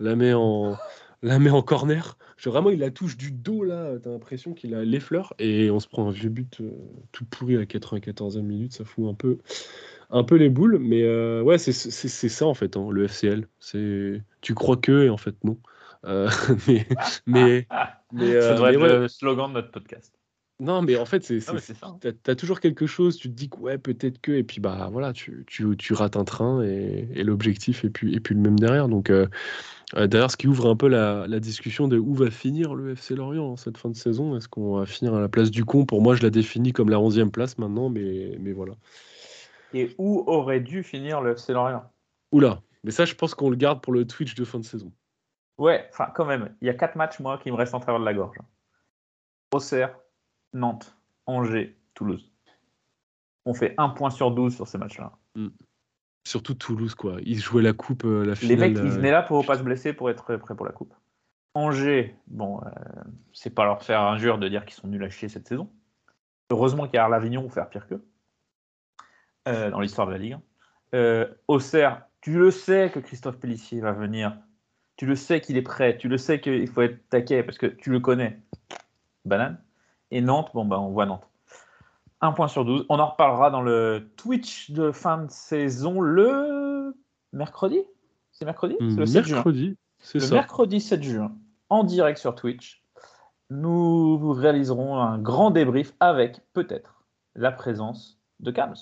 la 0.00 0.16
met 0.16 0.34
en, 0.34 0.76
la 1.22 1.38
met 1.38 1.50
en 1.50 1.62
corner. 1.62 2.16
Vraiment, 2.42 2.70
il 2.70 2.78
la 2.78 2.90
touche 2.90 3.18
du 3.18 3.30
dos, 3.30 3.64
là. 3.64 3.98
T'as 4.02 4.10
l'impression 4.10 4.54
qu'il 4.54 4.74
a 4.74 4.82
les 4.82 4.98
fleurs. 4.98 5.34
Et 5.38 5.70
on 5.70 5.78
se 5.78 5.86
prend 5.86 6.08
un 6.08 6.10
vieux 6.10 6.30
but 6.30 6.62
tout 7.12 7.24
pourri 7.26 7.58
à 7.58 7.64
94e 7.64 8.40
minute. 8.40 8.72
Ça 8.72 8.84
fout 8.86 9.06
un 9.10 9.14
peu, 9.14 9.36
un 10.10 10.24
peu 10.24 10.36
les 10.36 10.48
boules. 10.48 10.78
Mais 10.78 11.02
euh, 11.02 11.42
ouais, 11.42 11.58
c'est 11.58 11.72
ça, 11.72 12.46
en 12.46 12.54
fait, 12.54 12.76
hein, 12.76 12.88
le 12.90 13.06
FCL. 13.06 13.46
C'est 13.58 14.22
Tu 14.40 14.54
crois 14.54 14.76
que, 14.76 15.04
et 15.04 15.10
en 15.10 15.16
fait, 15.16 15.34
non. 15.44 15.58
Euh, 16.04 16.28
mais. 16.68 16.86
mais, 17.26 17.66
mais, 18.12 18.40
Ça 18.40 18.52
euh, 18.52 18.54
devrait 18.54 18.74
être 18.74 18.80
ouais. 18.80 18.98
le 18.98 19.08
slogan 19.08 19.48
de 19.48 19.54
notre 19.54 19.70
podcast. 19.70 20.14
Non, 20.58 20.82
mais 20.82 20.96
en 20.96 21.06
fait, 21.06 21.24
c'est, 21.24 21.38
Ah, 21.48 21.58
ça, 21.58 21.72
hein. 21.82 21.98
t'as, 22.22 22.34
toujours 22.34 22.60
quelque 22.60 22.86
chose, 22.86 23.16
tu 23.16 23.30
te 23.30 23.34
dis 23.34 23.48
que 23.48 23.56
ouais, 23.56 23.78
peut-être 23.78 24.20
que, 24.20 24.32
et 24.32 24.44
puis 24.44 24.60
bah 24.60 24.90
voilà, 24.92 25.14
tu, 25.14 25.44
tu, 25.46 25.74
tu 25.78 25.94
rates 25.94 26.18
un 26.18 26.24
train 26.24 26.62
et, 26.62 27.08
et 27.14 27.24
l'objectif 27.24 27.82
est 27.82 27.88
plus, 27.88 28.14
est 28.14 28.20
plus 28.20 28.34
le 28.34 28.42
même 28.42 28.58
derrière. 28.58 28.86
Donc, 28.88 29.08
euh, 29.08 29.26
d'ailleurs, 29.94 30.30
ce 30.30 30.36
qui 30.36 30.48
ouvre 30.48 30.68
un 30.68 30.76
peu 30.76 30.88
la, 30.88 31.26
la 31.26 31.40
discussion 31.40 31.88
de 31.88 31.96
où 31.96 32.12
va 32.12 32.30
finir 32.30 32.74
le 32.74 32.90
FC 32.90 33.14
Lorient 33.14 33.46
en 33.46 33.56
cette 33.56 33.78
fin 33.78 33.88
de 33.88 33.96
saison. 33.96 34.36
Est-ce 34.36 34.48
qu'on 34.48 34.76
va 34.76 34.84
finir 34.84 35.14
à 35.14 35.20
la 35.20 35.30
place 35.30 35.50
du 35.50 35.64
con? 35.64 35.86
Pour 35.86 36.02
moi, 36.02 36.14
je 36.14 36.22
la 36.22 36.30
définis 36.30 36.72
comme 36.72 36.90
la 36.90 36.98
11e 36.98 37.30
place 37.30 37.56
maintenant, 37.56 37.88
mais, 37.88 38.36
mais 38.38 38.52
voilà. 38.52 38.74
Et 39.72 39.94
où 39.98 40.24
aurait 40.26 40.60
dû 40.60 40.82
finir 40.82 41.20
le 41.20 41.32
FC 41.32 41.52
Lorient? 41.52 41.84
Oula, 42.32 42.60
mais 42.84 42.90
ça, 42.90 43.04
je 43.04 43.14
pense 43.14 43.34
qu'on 43.34 43.50
le 43.50 43.56
garde 43.56 43.80
pour 43.80 43.92
le 43.92 44.06
Twitch 44.06 44.34
de 44.34 44.44
fin 44.44 44.58
de 44.58 44.64
saison. 44.64 44.92
Ouais, 45.58 45.88
enfin, 45.92 46.10
quand 46.14 46.24
même. 46.24 46.54
Il 46.60 46.66
y 46.66 46.70
a 46.70 46.74
quatre 46.74 46.96
matchs, 46.96 47.20
moi, 47.20 47.38
qui 47.38 47.50
me 47.50 47.56
restent 47.56 47.74
en 47.74 47.80
travers 47.80 48.00
de 48.00 48.04
la 48.04 48.14
gorge. 48.14 48.38
Auxerre, 49.52 49.96
Nantes, 50.52 50.96
Angers, 51.26 51.76
Toulouse. 51.94 52.32
On 53.44 53.54
fait 53.54 53.74
un 53.78 53.90
point 53.90 54.10
sur 54.10 54.30
12 54.30 54.54
sur 54.54 54.66
ces 54.66 54.78
matchs-là. 54.78 55.12
Surtout 56.24 56.54
Toulouse, 56.54 56.94
quoi. 56.94 57.16
Ils 57.22 57.40
jouaient 57.40 57.62
la 57.62 57.72
coupe, 57.72 58.04
euh, 58.04 58.24
la 58.24 58.30
Les 58.30 58.36
finale. 58.36 58.58
mecs, 58.58 58.78
ils 58.78 58.86
euh, 58.86 58.90
venaient 58.90 59.10
là 59.10 59.22
pour 59.22 59.44
pas 59.44 59.58
se 59.58 59.62
blesser, 59.62 59.92
pour 59.92 60.10
être 60.10 60.38
prêts 60.38 60.54
pour 60.54 60.66
la 60.66 60.72
coupe. 60.72 60.94
Angers, 61.54 62.16
bon, 62.28 62.60
euh, 62.64 62.70
c'est 63.32 63.50
pas 63.50 63.64
leur 63.64 63.82
faire 63.82 64.00
injure 64.02 64.38
de 64.38 64.48
dire 64.48 64.64
qu'ils 64.64 64.76
sont 64.76 64.86
nuls 64.86 65.02
à 65.02 65.10
chier 65.10 65.28
cette 65.28 65.48
saison. 65.48 65.70
Heureusement 66.50 66.86
qu'il 66.86 66.96
y 66.96 66.98
a 66.98 67.08
l'Avignon 67.08 67.42
pour 67.42 67.52
faire 67.52 67.68
pire 67.68 67.86
qu'eux 67.86 68.04
euh, 69.50 69.70
dans 69.70 69.80
l'histoire 69.80 70.06
de 70.06 70.12
la 70.12 70.18
Ligue. 70.18 70.34
1. 70.34 70.96
Euh, 70.96 71.26
Auxerre, 71.48 72.02
tu 72.20 72.38
le 72.38 72.50
sais 72.50 72.90
que 72.92 72.98
Christophe 73.00 73.38
Pellissier 73.38 73.80
va 73.80 73.92
venir. 73.92 74.36
Tu 74.96 75.06
le 75.06 75.16
sais 75.16 75.40
qu'il 75.40 75.56
est 75.56 75.62
prêt. 75.62 75.96
Tu 75.96 76.08
le 76.08 76.18
sais 76.18 76.40
qu'il 76.40 76.66
faut 76.68 76.82
être 76.82 77.08
taquet 77.08 77.42
parce 77.42 77.58
que 77.58 77.66
tu 77.66 77.90
le 77.90 78.00
connais. 78.00 78.40
Banane. 79.24 79.58
Et 80.10 80.20
Nantes, 80.20 80.50
bon, 80.54 80.64
bah, 80.64 80.80
on 80.80 80.90
voit 80.90 81.06
Nantes. 81.06 81.28
Un 82.20 82.32
point 82.32 82.48
sur 82.48 82.64
12. 82.64 82.84
On 82.88 82.98
en 82.98 83.06
reparlera 83.06 83.50
dans 83.50 83.62
le 83.62 84.10
Twitch 84.16 84.70
de 84.72 84.92
fin 84.92 85.18
de 85.24 85.30
saison 85.30 86.00
le 86.00 86.94
mercredi 87.32 87.80
C'est 88.32 88.44
mercredi? 88.44 88.76
C'est 88.80 88.96
le 88.96 89.06
7 89.06 89.24
juin. 89.24 89.36
mercredi, 89.36 89.76
c'est 90.00 90.18
Le 90.18 90.24
ça. 90.24 90.34
mercredi 90.34 90.80
7 90.80 91.02
juin, 91.02 91.32
en 91.70 91.84
direct 91.84 92.18
sur 92.18 92.34
Twitch, 92.34 92.82
nous 93.48 94.18
vous 94.18 94.32
réaliserons 94.32 94.98
un 94.98 95.18
grand 95.18 95.50
débrief 95.50 95.94
avec 96.00 96.40
peut-être 96.52 97.04
la 97.34 97.52
présence 97.52 98.20
de 98.40 98.50
Kams. 98.50 98.74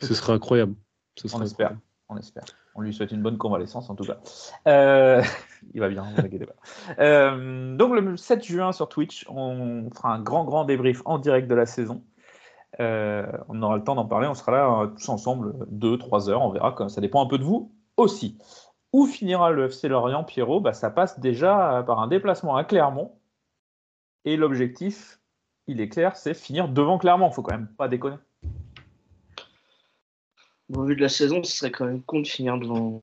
Ce 0.00 0.14
serait 0.14 0.32
incroyable. 0.32 0.74
Ce 1.16 1.26
On 1.34 1.42
espère. 1.42 1.66
incroyable. 1.66 1.80
On 2.08 2.16
espère. 2.16 2.44
On 2.74 2.80
lui 2.80 2.92
souhaite 2.92 3.12
une 3.12 3.22
bonne 3.22 3.38
convalescence 3.38 3.88
en 3.88 3.94
tout 3.94 4.04
cas. 4.04 4.18
Euh, 4.66 5.22
il 5.74 5.80
va 5.80 5.88
bien, 5.88 6.04
ne 6.10 6.16
vous 6.16 6.26
inquiétez 6.26 6.46
pas. 6.46 6.56
Euh, 6.98 7.76
donc 7.76 7.94
le 7.94 8.16
7 8.16 8.44
juin 8.44 8.72
sur 8.72 8.88
Twitch, 8.88 9.26
on 9.28 9.90
fera 9.94 10.12
un 10.12 10.20
grand 10.20 10.44
grand 10.44 10.64
débrief 10.64 11.02
en 11.04 11.18
direct 11.18 11.48
de 11.48 11.54
la 11.54 11.66
saison. 11.66 12.04
Euh, 12.80 13.26
on 13.48 13.62
aura 13.62 13.76
le 13.76 13.84
temps 13.84 13.94
d'en 13.94 14.06
parler. 14.06 14.26
On 14.26 14.34
sera 14.34 14.52
là 14.52 14.92
tous 14.96 15.08
ensemble 15.08 15.54
2-3 15.72 16.28
heures. 16.28 16.42
On 16.42 16.50
verra. 16.50 16.88
Ça 16.88 17.00
dépend 17.00 17.22
un 17.24 17.28
peu 17.28 17.38
de 17.38 17.44
vous 17.44 17.72
aussi. 17.96 18.38
Où 18.92 19.06
finira 19.06 19.50
le 19.52 19.66
FC 19.66 19.88
Lorient, 19.88 20.24
Pierrot? 20.24 20.60
Bah, 20.60 20.72
Ça 20.72 20.90
passe 20.90 21.20
déjà 21.20 21.84
par 21.86 22.00
un 22.00 22.08
déplacement 22.08 22.56
à 22.56 22.64
Clermont. 22.64 23.12
Et 24.24 24.36
l'objectif, 24.36 25.20
il 25.66 25.80
est 25.80 25.88
clair, 25.88 26.16
c'est 26.16 26.34
finir 26.34 26.68
devant 26.68 26.98
Clermont. 26.98 27.30
Faut 27.30 27.42
quand 27.42 27.54
même 27.54 27.68
pas 27.76 27.88
déconner. 27.88 28.16
Au 30.72 30.84
vu 30.84 30.96
de 30.96 31.00
la 31.00 31.08
saison, 31.08 31.42
ce 31.44 31.54
serait 31.54 31.70
quand 31.70 31.84
même 31.84 32.02
con 32.02 32.20
de 32.20 32.26
finir 32.26 32.56
devant, 32.58 33.02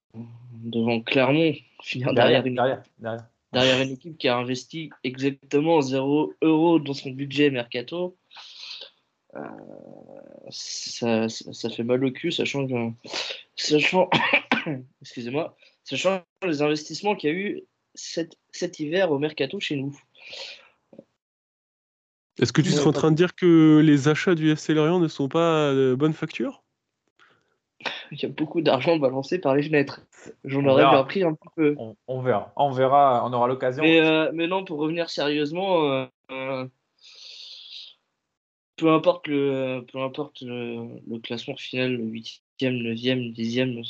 devant 0.54 1.00
Clermont, 1.02 1.54
finir 1.84 2.14
Derrière, 2.14 2.44
derrière, 2.44 2.46
une, 2.46 2.56
derrière, 2.56 2.84
derrière. 2.98 3.28
derrière 3.54 3.82
une 3.82 3.92
équipe 3.92 4.18
qui 4.18 4.28
a 4.28 4.38
investi 4.38 4.90
exactement 5.04 5.82
0 5.82 6.34
euros 6.42 6.80
dans 6.80 6.94
son 6.94 7.12
budget 7.12 7.52
mercato. 7.52 8.18
Euh, 9.36 9.42
ça, 10.50 11.30
ça, 11.30 11.54
ça 11.54 11.70
fait 11.70 11.84
mal 11.84 12.04
au 12.04 12.12
cul, 12.12 12.32
sachant 12.32 12.68
que, 12.68 12.74
sachant, 13.56 14.10
excusez-moi, 15.02 15.56
sachant 15.84 16.24
les 16.46 16.62
investissements 16.62 17.16
qu'il 17.16 17.30
y 17.30 17.34
a 17.34 17.36
eu 17.36 17.64
cet, 17.94 18.38
cet 18.52 18.80
hiver 18.80 19.12
au 19.12 19.20
mercato 19.20 19.60
chez 19.60 19.76
nous. 19.76 19.98
Est-ce 22.40 22.54
que 22.54 22.62
tu 22.62 22.72
serais 22.72 22.88
en 22.88 22.94
train 22.94 23.12
de 23.12 23.16
dire 23.16 23.36
que 23.36 23.82
les 23.84 24.08
achats 24.08 24.34
du 24.34 24.50
FC 24.50 24.74
Lorient 24.74 25.00
ne 25.00 25.08
sont 25.08 25.28
pas 25.28 25.74
de 25.74 25.96
bonne 25.98 26.14
facture? 26.14 26.64
Il 28.12 28.22
y 28.22 28.26
a 28.26 28.30
beaucoup 28.30 28.62
d'argent 28.62 28.98
balancé 28.98 29.40
par 29.40 29.56
les 29.56 29.64
fenêtres. 29.64 30.02
J'en 30.44 30.66
aurais 30.66 30.84
bien 30.84 31.04
pris 31.04 31.24
un 31.24 31.34
petit 31.34 31.48
peu. 31.56 31.76
On, 31.78 31.96
on 32.08 32.22
verra. 32.22 32.52
On 32.58 32.70
verra. 32.72 33.26
On 33.26 33.32
aura 33.32 33.48
l'occasion. 33.48 33.84
Mais, 33.84 34.02
euh, 34.02 34.32
mais 34.34 34.48
non, 34.48 34.66
pour 34.66 34.80
revenir 34.80 35.10
sérieusement, 35.10 35.86
euh, 35.86 36.06
euh, 36.30 36.68
peu 38.76 38.92
importe 38.92 39.28
le, 39.28 39.86
peu 39.92 40.00
importe 40.00 40.42
le, 40.42 41.00
le 41.08 41.20
classement 41.20 41.56
final, 41.56 41.94
le 41.94 42.04
8e, 42.04 42.42
9e, 42.60 43.34
10e, 43.34 43.82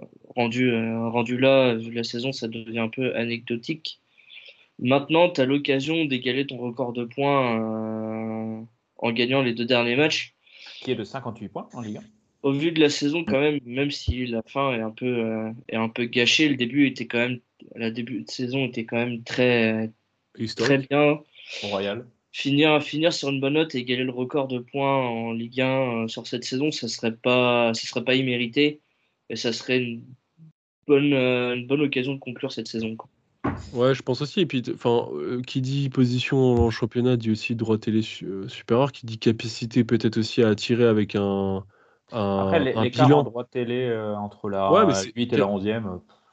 euh, 0.00 0.04
rendu, 0.36 0.70
rendu 1.08 1.38
là, 1.38 1.74
vu 1.74 1.90
la 1.90 2.04
saison, 2.04 2.32
ça 2.32 2.48
devient 2.48 2.80
un 2.80 2.90
peu 2.90 3.16
anecdotique. 3.16 4.00
Maintenant, 4.78 5.30
tu 5.30 5.40
as 5.40 5.46
l'occasion 5.46 6.04
d'égaler 6.04 6.46
ton 6.46 6.58
record 6.58 6.92
de 6.92 7.04
points 7.04 8.66
en 8.98 9.12
gagnant 9.12 9.40
les 9.40 9.54
deux 9.54 9.64
derniers 9.64 9.96
matchs. 9.96 10.34
Qui 10.80 10.90
est 10.90 10.96
de 10.96 11.04
58 11.04 11.48
points 11.48 11.68
en 11.72 11.80
Ligue 11.80 11.98
1. 11.98 12.00
Au 12.44 12.52
vu 12.52 12.72
de 12.72 12.78
la 12.80 12.90
saison, 12.90 13.24
quand 13.24 13.40
même, 13.40 13.58
même 13.64 13.90
si 13.90 14.26
la 14.26 14.42
fin 14.46 14.72
est 14.74 14.82
un 14.82 14.90
peu, 14.90 15.06
euh, 15.06 15.50
est 15.70 15.76
un 15.76 15.88
peu 15.88 16.04
gâchée, 16.04 16.46
le 16.46 16.56
début 16.56 16.86
était 16.86 17.06
quand 17.06 17.18
même, 17.18 17.40
la 17.74 17.90
début 17.90 18.20
de 18.20 18.30
saison 18.30 18.66
était 18.66 18.84
quand 18.84 18.98
même 18.98 19.22
très, 19.22 19.90
très 20.34 20.44
Historique. 20.44 20.90
bien. 20.90 21.20
Royal. 21.62 22.06
Finir, 22.32 22.82
finir 22.82 23.14
sur 23.14 23.30
une 23.30 23.40
bonne 23.40 23.54
note 23.54 23.74
et 23.74 23.78
égaler 23.78 24.04
le 24.04 24.10
record 24.10 24.46
de 24.48 24.58
points 24.58 25.08
en 25.08 25.32
Ligue 25.32 25.62
1 25.62 26.04
euh, 26.04 26.08
sur 26.08 26.26
cette 26.26 26.44
saison, 26.44 26.70
ça 26.70 26.86
serait 26.86 27.16
pas, 27.16 27.72
ça 27.72 27.86
serait 27.86 28.04
pas 28.04 28.14
immérité 28.14 28.80
et 29.30 29.36
ça 29.36 29.54
serait 29.54 29.78
une 29.82 30.02
bonne, 30.86 31.14
euh, 31.14 31.54
une 31.54 31.66
bonne 31.66 31.80
occasion 31.80 32.12
de 32.12 32.18
conclure 32.18 32.52
cette 32.52 32.68
saison. 32.68 32.94
quoi. 32.94 33.08
Ouais, 33.72 33.94
je 33.94 34.02
pense 34.02 34.20
aussi. 34.20 34.40
Et 34.40 34.46
puis, 34.46 34.62
enfin, 34.74 35.08
euh, 35.14 35.40
qui 35.42 35.62
dit 35.62 35.88
position 35.88 36.36
en 36.36 36.70
championnat 36.70 37.16
dit 37.16 37.30
aussi 37.30 37.54
droit 37.54 37.78
télé 37.78 38.02
su- 38.02 38.26
euh, 38.26 38.48
supérieur, 38.48 38.92
qui 38.92 39.06
dit 39.06 39.18
capacité 39.18 39.82
peut-être 39.82 40.18
aussi 40.18 40.42
à 40.42 40.48
attirer 40.48 40.84
avec 40.84 41.14
un, 41.14 41.64
un, 42.14 42.46
Après, 42.46 42.60
les, 42.60 42.74
un 42.74 42.82
l'écart 42.82 43.04
en 43.06 43.08
bilan. 43.08 43.22
droit 43.24 43.44
télé 43.44 43.88
euh, 43.88 44.16
entre 44.16 44.48
la 44.48 44.70
Ouais, 44.72 44.86
mais 44.86 44.94
c'est- 44.94 45.12
8 45.14 45.32
et 45.32 45.36
la 45.36 45.46
11e, 45.46 45.86
euh, 45.86 45.90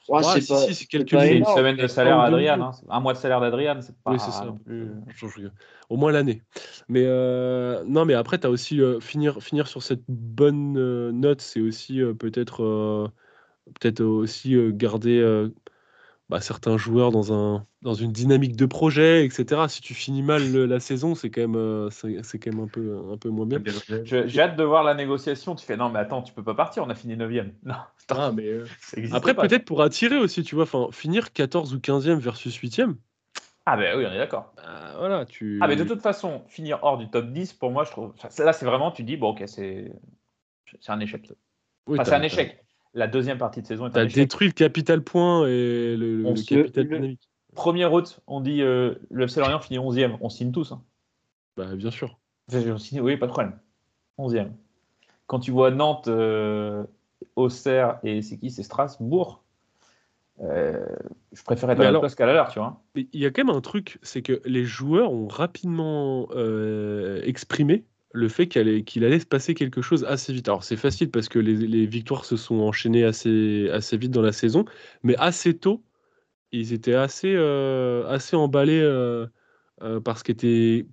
Ouais, 0.10 0.18
Ouais, 0.18 0.24
c'est 0.24 0.42
si, 0.42 0.48
pas, 0.52 0.58
si, 0.58 0.76
c'est 0.76 0.86
quelques 0.88 1.12
pas 1.12 1.26
c'est 1.26 1.38
une 1.38 1.46
semaine 1.46 1.78
de 1.78 1.88
salaire 1.88 2.18
pas 2.18 2.24
à 2.24 2.26
au 2.26 2.34
Adrian. 2.34 2.58
début. 2.58 2.68
hein. 2.68 2.72
Un 2.90 3.00
mois 3.00 3.14
de 3.14 3.18
salaire 3.20 3.40
d'Adrian, 3.40 3.78
c'est 3.82 3.96
pas 4.04 4.12
Oui, 4.12 4.20
c'est 4.20 4.32
ça. 4.32 4.46
non 4.46 4.58
plus. 4.58 4.90
Je- 5.16 5.28
je- 5.28 5.48
Au 5.90 5.96
moins 5.96 6.12
l'année. 6.12 6.42
Mais 6.90 7.04
euh, 7.06 7.84
non, 7.86 8.06
mais 8.06 8.16
après, 8.16 8.40
tu 8.40 8.48
as 8.48 8.50
aussi 8.50 8.82
euh, 8.82 9.00
finir, 9.00 9.42
finir 9.42 9.68
sur 9.68 9.84
cette 9.84 10.04
bonne 10.10 10.76
euh, 10.78 11.12
note, 11.12 11.42
c'est 11.42 11.62
aussi 11.62 12.02
euh, 12.02 12.14
peut-être 12.16 12.64
euh, 12.64 13.08
peut-être 13.80 14.02
aussi 14.04 14.56
euh, 14.56 14.72
garder 14.74 15.20
euh, 15.20 15.50
bah, 16.32 16.42
certains 16.42 16.78
joueurs 16.78 17.12
dans, 17.12 17.34
un, 17.34 17.68
dans 17.82 17.94
une 17.94 18.12
dynamique 18.14 18.56
de 18.56 18.66
projet, 18.66 19.26
etc. 19.26 19.68
Si 19.68 19.82
tu 19.82 19.94
finis 19.94 20.24
mal 20.24 20.50
le- 20.52 20.66
la 20.66 20.80
saison, 20.80 21.14
c'est 21.14 21.30
quand 21.30 21.42
même, 21.42 21.58
euh, 21.58 21.90
c'est 21.90 22.24
c'est 22.24 22.40
quand 22.40 22.52
même 22.54 22.64
un 22.64 22.68
peu, 22.68 22.98
un 23.12 23.18
peu 23.18 23.30
moins 23.30 23.46
bien. 23.46 23.62
Je- 24.06 24.28
J'ai 24.28 24.42
hâte 24.42 24.56
de 24.56 24.64
voir 24.64 24.84
la 24.84 24.94
négociation. 24.96 25.56
Tu 25.56 25.66
fais 25.66 25.76
non, 25.76 25.90
mais 25.90 26.00
attends, 26.00 26.22
tu 26.22 26.34
peux 26.34 26.44
pas 26.44 26.56
partir, 26.56 26.84
on 26.84 26.90
a 26.90 26.96
fini 26.96 27.18
9e. 27.18 27.54
Non, 27.66 27.76
Ah, 28.10 28.32
mais, 28.34 28.48
euh, 28.48 28.66
Après, 29.12 29.34
pas. 29.34 29.48
peut-être 29.48 29.66
pour 29.66 29.82
attirer 29.82 30.18
aussi, 30.18 30.44
tu 30.44 30.56
vois, 30.56 30.66
finir 30.92 31.34
14 31.34 31.74
ou 31.74 31.80
15e 31.80 32.20
versus 32.20 32.56
8e. 32.56 32.96
Ah, 33.66 33.78
ben 33.78 33.98
oui, 33.98 34.06
on 34.06 34.12
est 34.12 34.18
d'accord. 34.18 34.54
bah, 34.56 34.96
voilà, 34.98 35.26
tu... 35.26 35.60
Ah, 35.62 35.68
mais 35.68 35.76
de 35.76 35.84
toute 35.84 36.02
façon, 36.02 36.44
finir 36.48 36.80
hors 36.82 36.98
du 36.98 37.10
top 37.10 37.28
10, 37.32 37.54
pour 37.54 37.72
moi, 37.72 37.84
je 37.84 37.92
trouve. 37.92 38.14
Là, 38.40 38.54
c'est 38.54 38.66
vraiment, 38.66 38.92
tu 38.92 39.04
dis, 39.04 39.18
bon, 39.18 39.30
ok, 39.32 39.44
c'est 39.48 39.92
c'est 40.80 40.92
un 40.92 41.00
échec. 41.02 41.28
Oui, 41.88 41.98
Enfin, 42.00 42.04
t'as- 42.04 42.12
c'est 42.12 42.16
un 42.16 42.22
échec. 42.24 42.64
La 42.94 43.08
deuxième 43.08 43.38
partie 43.38 43.62
de 43.62 43.68
saison 43.68 43.88
est 43.88 43.98
un 43.98 44.06
échec. 44.06 44.16
détruit 44.16 44.48
le 44.48 44.54
capital 44.54 45.02
point 45.02 45.48
et 45.48 45.96
le, 45.96 46.18
le- 46.24 46.34
capital 46.34 46.84
le- 46.88 46.96
dynamique. 46.98 47.30
1er 47.56 47.86
août, 47.92 48.22
on 48.28 48.42
dit 48.42 48.62
euh, 48.62 48.96
le 49.10 49.26
FC 49.26 49.40
Lorient 49.40 49.60
finit 49.60 49.80
11e. 49.80 50.18
On 50.22 50.30
signe 50.30 50.52
tous. 50.52 50.72
hein. 50.72 50.82
Bah, 51.58 51.76
bien 51.76 51.92
sûr. 51.92 52.18
On 52.54 52.78
signe- 52.78 53.02
oui, 53.02 53.18
pas 53.18 53.28
de 53.28 53.32
problème. 53.32 53.58
11e. 54.18 54.52
Quand 55.28 55.40
tu 55.40 55.52
vois 55.52 55.72
Nantes, 55.72 56.08
euh, 56.08 56.84
Auxerre 57.36 58.00
et 58.04 58.22
c'est 58.22 58.38
qui? 58.38 58.52
C'est 58.52 58.64
Strasbourg. 58.64 59.44
Euh, 60.42 60.86
je 61.34 61.44
préférais 61.44 61.74
être 61.74 61.82
à 61.82 61.92
la 61.92 62.00
place 62.00 62.16
qu'à 62.16 62.26
l'heure, 62.26 62.50
tu 62.52 62.60
vois. 62.60 62.82
Mais 62.96 63.08
il 63.14 63.20
y 63.22 63.26
a 63.26 63.32
quand 63.32 63.44
même 63.46 63.56
un 63.56 63.62
truc, 63.62 64.00
c'est 64.02 64.22
que 64.22 64.42
les 64.46 64.66
joueurs 64.66 65.12
ont 65.14 65.28
rapidement 65.28 66.28
exprimé 67.24 67.86
le 68.14 68.28
fait 68.28 68.48
qu'il 68.48 69.06
allait, 69.06 69.20
se 69.20 69.26
passer 69.26 69.54
quelque 69.54 69.82
chose 69.82 70.04
assez 70.06 70.34
vite. 70.34 70.48
Alors 70.50 70.64
c'est 70.64 70.78
facile 70.78 71.12
parce 71.12 71.30
que 71.30 71.40
les, 71.40 71.56
les 71.56 71.86
victoires 71.86 72.26
se 72.26 72.38
sont 72.38 72.60
enchaînées 72.60 73.04
assez, 73.04 73.70
assez 73.72 73.98
vite 73.98 74.12
dans 74.12 74.22
la 74.22 74.34
saison, 74.34 74.66
mais 75.04 75.16
assez 75.18 75.58
tôt, 75.58 75.84
ils 76.52 76.74
étaient 76.74 76.96
assez, 76.96 77.34
euh, 77.36 78.08
assez 78.08 78.36
emballés 78.36 78.82
euh, 78.82 79.28
euh, 79.82 80.00
par 80.00 80.18
ce 80.18 80.24
qui 80.24 80.32
était, 80.32 80.86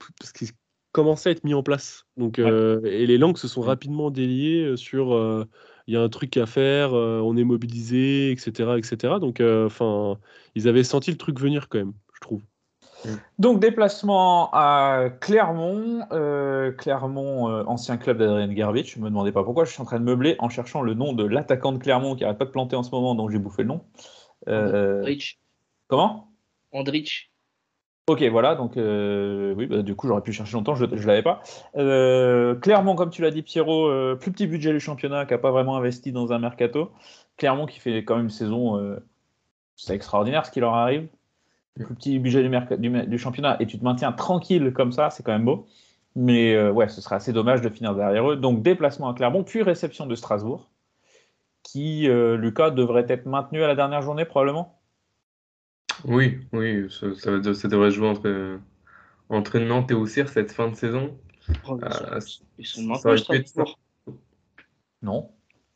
commençait 0.92 1.30
à 1.30 1.32
être 1.32 1.44
mis 1.44 1.54
en 1.54 1.62
place. 1.62 2.06
Donc, 2.16 2.38
et 2.38 3.06
les 3.06 3.18
langues 3.18 3.38
se 3.38 3.48
sont 3.48 3.60
rapidement 3.60 4.10
déliées 4.10 4.76
sur 4.76 5.46
il 5.86 5.94
y 5.94 5.96
a 5.96 6.02
un 6.02 6.08
truc 6.08 6.36
à 6.36 6.46
faire, 6.46 6.92
on 6.92 7.36
est 7.36 7.44
mobilisé, 7.44 8.30
etc., 8.30 8.74
etc. 8.76 9.14
Donc, 9.20 9.40
enfin, 9.40 10.18
ils 10.54 10.68
avaient 10.68 10.84
senti 10.84 11.10
le 11.10 11.16
truc 11.16 11.38
venir 11.40 11.68
quand 11.68 11.78
même, 11.78 11.94
je 12.14 12.20
trouve. 12.20 12.42
Donc 13.38 13.60
déplacement 13.60 14.50
à 14.52 15.06
Clermont, 15.20 16.06
euh, 16.12 16.72
Clermont, 16.72 17.48
euh, 17.48 17.64
ancien 17.66 17.96
club 17.96 18.18
d'Adrien 18.18 18.54
Gervich. 18.54 18.94
Je 18.94 19.00
me 19.00 19.08
demandais 19.08 19.32
pas 19.32 19.44
pourquoi. 19.44 19.64
Je 19.64 19.72
suis 19.72 19.80
en 19.82 19.84
train 19.84 20.00
de 20.00 20.04
meubler 20.04 20.36
en 20.38 20.48
cherchant 20.48 20.82
le 20.82 20.94
nom 20.94 21.12
de 21.12 21.24
l'attaquant 21.24 21.72
de 21.72 21.78
Clermont 21.78 22.16
qui 22.16 22.24
arrête 22.24 22.38
pas 22.38 22.44
de 22.44 22.50
planter 22.50 22.76
en 22.76 22.82
ce 22.82 22.90
moment, 22.90 23.14
donc 23.14 23.30
j'ai 23.30 23.38
bouffé 23.38 23.62
le 23.62 23.68
nom. 23.68 23.84
Euh, 24.48 24.98
Andrich. 25.00 25.38
comment? 25.88 26.32
Andrich. 26.72 27.30
Ok, 28.08 28.22
voilà. 28.22 28.54
Donc 28.54 28.76
euh, 28.76 29.54
oui, 29.54 29.66
bah, 29.66 29.82
du 29.82 29.94
coup 29.94 30.08
j'aurais 30.08 30.22
pu 30.22 30.32
chercher 30.32 30.54
longtemps, 30.54 30.74
je, 30.74 30.86
je 30.90 31.06
l'avais 31.06 31.22
pas. 31.22 31.42
Euh, 31.76 32.54
Clermont, 32.54 32.96
comme 32.96 33.10
tu 33.10 33.22
l'as 33.22 33.30
dit, 33.30 33.42
Pierrot, 33.42 33.86
euh, 33.88 34.16
plus 34.16 34.32
petit 34.32 34.46
budget 34.46 34.72
du 34.72 34.80
championnat, 34.80 35.26
qui 35.26 35.34
a 35.34 35.38
pas 35.38 35.50
vraiment 35.50 35.76
investi 35.76 36.10
dans 36.10 36.32
un 36.32 36.38
mercato. 36.38 36.90
Clermont 37.36 37.66
qui 37.66 37.78
fait 37.78 37.98
quand 37.98 38.16
même 38.16 38.24
une 38.24 38.30
saison, 38.30 38.98
c'est 39.76 39.94
extraordinaire 39.94 40.44
ce 40.44 40.50
qui 40.50 40.58
leur 40.58 40.74
arrive. 40.74 41.06
Le 41.78 41.84
plus 41.86 41.94
petit 41.94 42.18
budget 42.18 42.42
du, 42.42 42.48
merc- 42.48 42.74
du, 42.74 42.90
du 43.06 43.18
championnat 43.18 43.56
et 43.60 43.66
tu 43.66 43.78
te 43.78 43.84
maintiens 43.84 44.12
tranquille 44.12 44.72
comme 44.74 44.92
ça, 44.92 45.10
c'est 45.10 45.22
quand 45.22 45.32
même 45.32 45.44
beau. 45.44 45.66
Mais 46.16 46.54
euh, 46.54 46.72
ouais, 46.72 46.88
ce 46.88 47.00
serait 47.00 47.14
assez 47.16 47.32
dommage 47.32 47.60
de 47.60 47.68
finir 47.68 47.94
derrière 47.94 48.30
eux. 48.30 48.36
Donc 48.36 48.62
déplacement 48.62 49.08
à 49.10 49.14
Clermont, 49.14 49.44
puis 49.44 49.62
réception 49.62 50.06
de 50.06 50.14
Strasbourg, 50.14 50.68
qui, 51.62 52.08
euh, 52.08 52.36
Lucas, 52.36 52.70
devrait 52.70 53.06
être 53.08 53.26
maintenu 53.26 53.62
à 53.62 53.68
la 53.68 53.74
dernière 53.76 54.02
journée 54.02 54.24
probablement. 54.24 54.80
Oui, 56.04 56.38
oui, 56.52 56.86
ça, 56.90 57.14
ça 57.14 57.30
va- 57.38 57.54
ça 57.54 57.68
devrait 57.68 57.90
se 57.90 57.96
jouer 57.96 58.08
entre, 58.08 58.58
entre 59.28 59.58
Nantes 59.58 59.90
et 59.90 59.94
Auxerre 59.94 60.28
cette 60.28 60.52
fin 60.52 60.68
de 60.68 60.74
saison. 60.76 61.16
Oh, 61.68 61.78
ils 61.82 61.92
sont- 61.92 62.04
Euh, 62.04 62.20
Ils 62.58 62.66
sont 62.66 62.80
Strasbourg. 63.16 63.78
Non. 65.02 65.30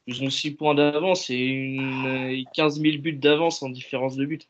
Ils 0.09 0.23
ont 0.25 0.31
6 0.31 0.53
points 0.53 0.75
d'avance 0.75 1.31
et 1.31 1.37
une, 1.37 2.07
euh, 2.07 2.43
15 2.55 2.81
000 2.81 2.99
buts 2.99 3.13
d'avance 3.13 3.63
en 3.63 3.69
différence 3.69 4.17
de 4.17 4.25
but. 4.27 4.49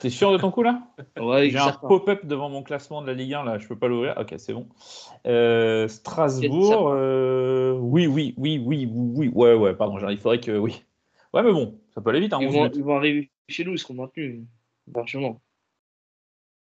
T'es 0.00 0.10
sûr 0.10 0.32
de 0.32 0.38
ton 0.38 0.50
coup 0.50 0.62
là 0.62 0.82
Ouais, 1.18 1.50
J'ai 1.50 1.58
un 1.58 1.72
pop-up 1.72 2.24
devant 2.24 2.48
mon 2.48 2.62
classement 2.62 3.02
de 3.02 3.06
la 3.06 3.14
Ligue 3.14 3.34
1 3.34 3.44
là, 3.44 3.58
je 3.58 3.66
peux 3.66 3.76
pas 3.76 3.88
l'ouvrir. 3.88 4.14
Ok, 4.18 4.34
c'est 4.38 4.52
bon. 4.52 4.68
Euh, 5.26 5.88
Strasbourg, 5.88 6.90
euh, 6.90 7.72
oui, 7.72 8.06
oui, 8.06 8.34
oui, 8.36 8.62
oui, 8.64 8.88
oui, 8.90 9.10
oui, 9.14 9.28
ouais, 9.28 9.54
ouais, 9.54 9.74
pardon, 9.74 9.98
genre, 9.98 10.10
il 10.10 10.18
faudrait 10.18 10.40
que 10.40 10.56
oui. 10.56 10.82
Ouais, 11.32 11.42
mais 11.42 11.52
bon, 11.52 11.78
ça 11.94 12.00
peut 12.00 12.10
aller 12.10 12.20
vite. 12.20 12.32
Hein, 12.32 12.38
Ils 12.40 12.48
11 12.48 12.54
vont, 12.54 12.70
ils 12.74 12.84
vont 12.84 12.96
arriver 12.96 13.30
chez 13.48 13.64
nous, 13.64 13.72
ils 13.72 13.78
seront 13.78 13.94
maintenus. 13.94 14.42
Largement. 14.94 15.40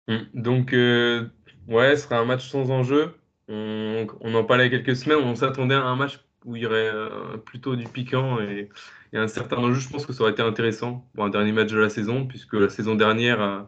Mm. 0.08 0.17
Donc, 0.34 0.74
euh, 0.74 1.28
ouais, 1.67 1.95
ce 1.95 2.04
sera 2.04 2.19
un 2.19 2.26
match 2.26 2.48
sans 2.48 2.71
enjeu. 2.71 3.15
On, 3.48 4.08
on 4.21 4.34
en 4.34 4.43
parlait 4.43 4.67
il 4.67 4.74
y 4.74 4.76
a 4.76 4.80
quelques 4.80 4.95
semaines, 4.95 5.19
on 5.19 5.36
s'attendait 5.36 5.76
à 5.76 5.84
un 5.84 5.95
match 5.95 6.19
où 6.45 6.56
il 6.56 6.63
y 6.63 6.65
aurait 6.65 6.91
euh, 6.93 7.38
plutôt 7.38 7.76
du 7.76 7.86
piquant 7.86 8.39
et, 8.39 8.69
et 9.15 9.17
un 9.17 9.28
certain 9.28 9.58
enjeu. 9.58 9.80
Je 9.80 9.89
pense 9.89 10.06
que 10.06 10.13
ça 10.13 10.21
aurait 10.23 10.34
été 10.34 10.41
intéressant 10.41 11.08
pour 11.15 11.23
un 11.23 11.30
dernier 11.30 11.51
match 11.54 11.71
de 11.71 11.80
la 11.80 11.89
saison, 11.89 12.28
puisque 12.28 12.54
la 12.54 12.69
saison 12.69 12.95
dernière, 12.95 13.41
euh, 13.41 13.62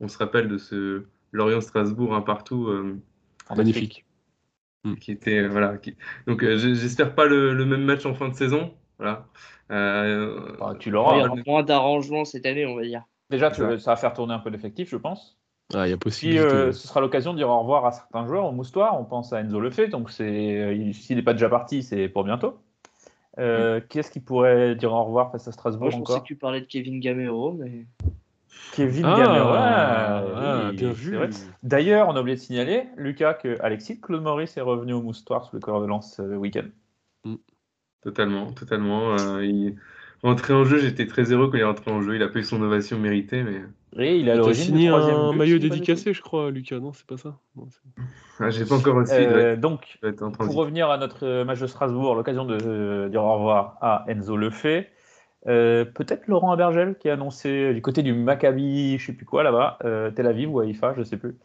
on 0.00 0.08
se 0.08 0.16
rappelle 0.16 0.48
de 0.48 0.56
ce 0.56 1.04
Lorient-Strasbourg 1.32 2.14
un 2.14 2.20
partout 2.22 2.68
euh, 2.68 2.96
Magnifique. 3.54 4.04
qui 5.00 5.10
était 5.12 5.38
euh, 5.40 5.48
voilà. 5.48 5.76
qui- 5.78 5.96
Donc, 6.26 6.42
euh, 6.44 6.56
j'espère 6.56 7.14
pas 7.14 7.26
le, 7.26 7.52
le 7.54 7.64
même 7.66 7.82
match 7.84 8.06
en 8.06 8.14
fin 8.14 8.28
de 8.28 8.34
saison. 8.34 8.72
Voilà. 8.98 9.26
Euh, 9.70 10.56
Bah, 10.60 10.74
tu 10.78 10.88
Il 10.88 10.92
y 10.92 10.94
l'auras. 10.94 11.26
aura 11.26 11.34
moins 11.46 11.62
d'arrangements 11.62 12.24
cette 12.24 12.46
année, 12.46 12.64
on 12.66 12.76
va 12.76 12.82
dire. 12.82 13.02
Déjà, 13.30 13.50
tu- 13.50 13.80
ça 13.80 13.90
va 13.92 13.96
faire 13.96 14.12
tourner 14.12 14.34
un 14.34 14.38
peu 14.38 14.50
l'effectif, 14.50 14.88
je 14.90 14.96
pense. 14.96 15.38
Ah, 15.72 15.86
il 15.88 15.90
y 15.90 15.92
a 15.92 15.96
Puis 15.96 16.10
possibilité. 16.10 16.44
euh, 16.46 16.72
ce 16.72 16.86
sera 16.86 17.00
l'occasion 17.00 17.32
de 17.32 17.38
dire 17.38 17.48
au 17.48 17.58
revoir 17.58 17.86
à 17.86 17.92
certains 17.92 18.26
joueurs 18.26 18.44
au 18.44 18.52
moustoir. 18.52 19.00
On 19.00 19.04
pense 19.04 19.32
à 19.32 19.40
Enzo 19.40 19.58
Lefebvre, 19.58 19.90
donc 19.90 20.10
s'il 20.12 21.16
n'est 21.16 21.22
pas 21.22 21.32
déjà 21.32 21.48
parti, 21.48 21.82
c'est 21.82 22.08
pour 22.08 22.22
bientôt. 22.22 22.58
Euh, 23.38 23.80
Qui 23.80 23.98
est-ce 23.98 24.10
qui 24.10 24.20
pourrait 24.20 24.74
dire 24.76 24.92
au 24.92 25.04
revoir 25.04 25.32
face 25.32 25.48
à 25.48 25.52
Strasbourg 25.52 25.84
Moi, 25.86 25.90
je 25.90 25.96
pensais 25.98 26.12
encore 26.12 26.22
que 26.22 26.28
tu 26.28 26.36
parlais 26.36 26.60
de 26.60 26.66
Kevin 26.66 27.00
Gamero, 27.00 27.52
mais. 27.52 27.86
Kevin 28.72 29.04
Ah, 29.04 29.16
Gamero. 29.16 29.50
ouais, 29.50 29.58
ah, 29.58 30.68
oui, 30.70 30.76
bien 30.76 30.92
vu. 30.92 31.18
D'ailleurs, 31.62 32.08
on 32.08 32.16
a 32.16 32.20
oublié 32.20 32.36
de 32.36 32.40
signaler, 32.40 32.84
Lucas, 32.96 33.34
que 33.34 33.56
Alexis 33.60 34.00
Claude 34.00 34.22
Maurice 34.22 34.56
est 34.56 34.60
revenu 34.60 34.92
au 34.92 35.02
moustoir 35.02 35.44
sous 35.44 35.56
le 35.56 35.60
corps 35.60 35.80
de 35.80 35.86
lance 35.86 36.20
euh, 36.20 36.36
week-end. 36.36 36.66
Totalement, 38.02 38.52
totalement. 38.52 39.16
Euh, 39.18 39.44
il... 39.44 39.76
Rentré 40.22 40.54
en 40.54 40.64
jeu, 40.64 40.78
j'étais 40.78 41.06
très 41.06 41.32
heureux 41.32 41.48
quand 41.50 41.58
il 41.58 41.60
est 41.60 41.64
rentré 41.64 41.90
en 41.90 42.00
jeu. 42.00 42.16
Il 42.16 42.22
a 42.22 42.28
pas 42.28 42.38
eu 42.38 42.44
son 42.44 42.62
ovation 42.62 42.98
méritée, 42.98 43.42
mais 43.42 43.62
Et 43.96 44.16
il 44.18 44.26
T'as 44.26 44.34
l'origine 44.34 44.64
signé 44.64 44.84
du 44.86 44.88
troisième 44.88 45.16
un 45.16 45.30
but, 45.30 45.38
maillot 45.38 45.58
dédicacé, 45.58 46.12
je 46.12 46.20
crois, 46.22 46.50
Lucas, 46.50 46.80
non 46.80 46.92
C'est 46.92 47.06
pas 47.06 47.16
ça? 47.16 47.36
Non, 47.54 47.66
c'est- 47.70 48.02
ah, 48.40 48.50
j'ai 48.50 48.64
pas 48.64 48.74
encore 48.74 48.96
reçu. 48.96 49.12
Euh, 49.14 49.56
donc, 49.56 49.98
pour 50.46 50.54
revenir 50.56 50.90
à 50.90 50.98
notre 50.98 51.24
euh, 51.24 51.44
match 51.44 51.60
de 51.60 51.66
Strasbourg, 51.68 52.14
l'occasion 52.16 52.44
de 52.44 52.58
euh, 52.66 53.08
dire 53.08 53.22
au 53.22 53.34
revoir 53.34 53.78
à 53.80 54.04
Enzo 54.08 54.36
Lefebvre. 54.36 54.86
Euh, 55.46 55.84
Peut-être 55.84 56.26
Laurent 56.26 56.50
Abergel 56.52 56.96
qui 56.98 57.08
a 57.08 57.12
annoncé 57.12 57.74
du 57.74 57.82
côté 57.82 58.02
du 58.02 58.14
Maccabi, 58.14 58.98
je 58.98 59.06
sais 59.06 59.12
plus 59.12 59.26
quoi 59.26 59.42
là-bas, 59.42 59.78
euh, 59.84 60.10
Tel 60.10 60.26
Aviv 60.26 60.52
ou 60.52 60.58
Haïfa, 60.60 60.94
je 60.96 61.02
sais 61.02 61.18
plus. 61.18 61.36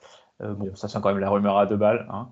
Euh, 0.42 0.54
bon, 0.54 0.74
ça 0.76 0.88
sent 0.88 1.00
quand 1.04 1.10
même 1.10 1.20
la 1.20 1.30
rumeur 1.30 1.58
à 1.58 1.66
deux 1.66 1.76
balles. 1.76 2.08
Hein. 2.10 2.30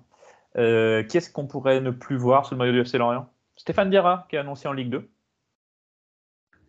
Euh, 0.56 1.02
qui 1.02 1.18
est-ce 1.18 1.30
qu'on 1.30 1.46
pourrait 1.46 1.80
ne 1.82 1.90
plus 1.90 2.16
voir 2.16 2.46
sous 2.46 2.54
le 2.54 2.58
maillot 2.58 2.72
du 2.72 2.80
FC 2.80 2.96
Lorient? 2.98 3.28
Stéphane 3.54 3.90
Diarra 3.90 4.26
qui 4.30 4.36
a 4.36 4.40
annoncé 4.40 4.66
en 4.66 4.72
Ligue 4.72 4.88
2. 4.90 5.08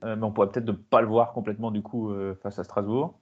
Euh, 0.03 0.15
mais 0.15 0.23
on 0.23 0.31
pourrait 0.31 0.49
peut-être 0.49 0.65
ne 0.65 0.71
pas 0.73 1.01
le 1.01 1.07
voir 1.07 1.31
complètement 1.33 1.71
du 1.71 1.81
coup 1.81 2.11
euh, 2.11 2.35
face 2.43 2.59
à 2.59 2.63
Strasbourg. 2.63 3.17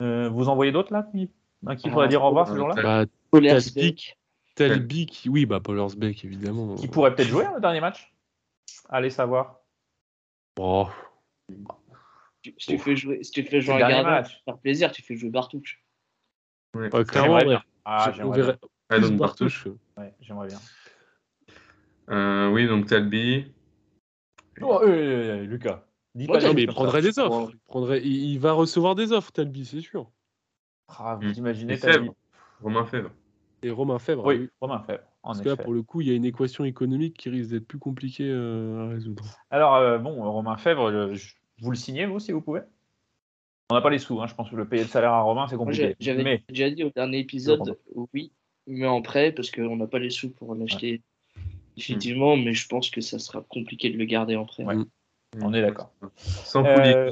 Euh, 0.00 0.28
vous 0.28 0.48
en 0.48 0.56
voyez 0.56 0.72
d'autres 0.72 0.92
là 0.92 1.02
qui, 1.12 1.30
à 1.66 1.76
qui 1.76 1.88
Ah, 1.88 1.92
pourrait 1.92 2.08
dire 2.08 2.22
au 2.22 2.28
revoir 2.28 2.48
ce 2.48 2.56
jour-là 2.56 2.74
Bah, 2.82 3.04
Polersbeck. 3.30 3.74
Talbik, 3.74 4.18
Talbik, 4.54 5.28
oui, 5.30 5.46
bah, 5.46 5.60
Paul 5.60 5.78
Horsbeck, 5.78 6.24
évidemment. 6.24 6.74
Qui 6.74 6.88
pourrait 6.88 7.14
peut-être 7.14 7.28
jouer 7.28 7.44
hein, 7.46 7.52
le 7.54 7.60
dernier 7.60 7.80
match 7.80 8.12
Allez 8.88 9.10
savoir. 9.10 9.60
Oh, 10.58 10.88
Tu- 12.42 12.54
Si 12.58 12.66
tu 12.66 12.78
fais 12.78 12.96
jouer, 12.96 13.22
si 13.22 13.30
tu 13.30 13.44
fais 13.44 13.60
jouer 13.60 13.74
le 13.78 13.84
un 13.84 13.88
dernier 13.88 14.02
gardien, 14.04 14.20
match. 14.22 14.42
faire 14.44 14.58
plaisir, 14.58 14.92
tu 14.92 15.02
fais 15.02 15.16
jouer 15.16 15.30
Bartouche. 15.30 15.82
Ouais. 16.74 16.88
pas 16.88 17.04
clairement, 17.04 17.34
ouais. 17.36 17.58
Ah, 17.84 18.12
j'aimerais 18.14 18.42
bien. 18.42 18.58
Ah, 18.88 18.98
Bartouche. 18.98 19.68
Ouais, 19.96 20.14
j'aimerais 20.20 20.48
bien. 20.48 20.58
Euh, 22.10 22.50
oui, 22.50 22.66
donc 22.66 22.86
Talbi. 22.86 23.52
Oh, 24.60 24.80
euh, 24.82 24.86
euh, 24.86 25.44
Lucas. 25.44 25.84
Dis 26.14 26.26
Ouais, 26.26 26.38
pas 26.38 26.40
Non, 26.44 26.48
des 26.50 26.54
mais 26.54 26.62
il 26.62 26.66
prendrait 26.68 27.02
des 27.02 27.18
offres. 27.18 27.50
Il, 27.52 27.58
prendrait- 27.60 28.02
il, 28.04 28.32
il 28.32 28.38
va 28.38 28.52
recevoir 28.52 28.94
des 28.94 29.12
offres, 29.12 29.32
Talbi, 29.32 29.64
c'est 29.64 29.80
sûr. 29.80 30.10
Ah, 30.88 31.16
vous 31.20 31.28
Hmm. 31.28 31.34
imaginez. 31.38 31.78
Romain 32.60 32.84
Fèvre. 32.84 33.10
Et 33.62 33.70
Romain 33.70 33.98
Fèvre. 33.98 34.24
Oui, 34.26 34.36
oui. 34.40 34.48
Romain 34.60 34.80
Fèvre, 34.80 35.02
en 35.22 35.30
Parce 35.30 35.40
que 35.42 35.48
là, 35.48 35.56
pour 35.56 35.72
le 35.72 35.82
coup, 35.82 36.00
il 36.00 36.08
y 36.08 36.10
a 36.10 36.14
une 36.14 36.24
équation 36.24 36.64
économique 36.64 37.16
qui 37.16 37.30
risque 37.30 37.50
d'être 37.50 37.66
plus 37.66 37.78
compliquée 37.78 38.28
euh, 38.28 38.86
à 38.86 38.88
résoudre. 38.90 39.24
Alors, 39.50 39.74
euh, 39.76 39.98
bon, 39.98 40.20
Romain 40.30 40.56
Fèvre, 40.56 40.90
euh, 40.90 41.14
je- 41.14 41.34
vous 41.60 41.70
le 41.70 41.76
signez, 41.76 42.06
vous, 42.06 42.18
si 42.18 42.32
vous 42.32 42.40
pouvez? 42.42 42.60
On 43.70 43.74
n'a 43.74 43.80
pas 43.80 43.90
les 43.90 43.98
sous, 43.98 44.20
hein, 44.20 44.26
je 44.26 44.34
pense 44.34 44.50
que 44.50 44.56
le 44.56 44.68
payer 44.68 44.82
le 44.82 44.88
salaire 44.88 45.12
à 45.12 45.22
Romain, 45.22 45.46
c'est 45.48 45.56
compliqué. 45.56 45.82
j'ai- 45.82 45.96
j'avais 46.04 46.24
Mais, 46.24 46.44
déjà 46.48 46.68
dit 46.70 46.84
au 46.84 46.90
dernier 46.90 47.20
épisode, 47.20 47.78
oui, 48.12 48.32
mais 48.66 48.86
en 48.86 49.00
prêt, 49.00 49.32
parce 49.32 49.50
qu'on 49.50 49.76
n'a 49.76 49.86
pas 49.86 49.98
les 49.98 50.10
sous 50.10 50.30
pour 50.30 50.54
l'acheter 50.54 51.00
définitivement, 51.76 52.36
mais 52.36 52.52
je 52.52 52.68
pense 52.68 52.90
que 52.90 53.00
ça 53.00 53.18
sera 53.18 53.40
compliqué 53.42 53.88
de 53.90 53.96
le 53.96 54.04
garder 54.04 54.36
en 54.36 54.44
prêt. 54.44 54.64
Ouais. 54.64 54.76
On 55.40 55.54
est 55.54 55.62
d'accord. 55.62 55.92
Sans 56.16 56.64
Euh. 56.64 57.10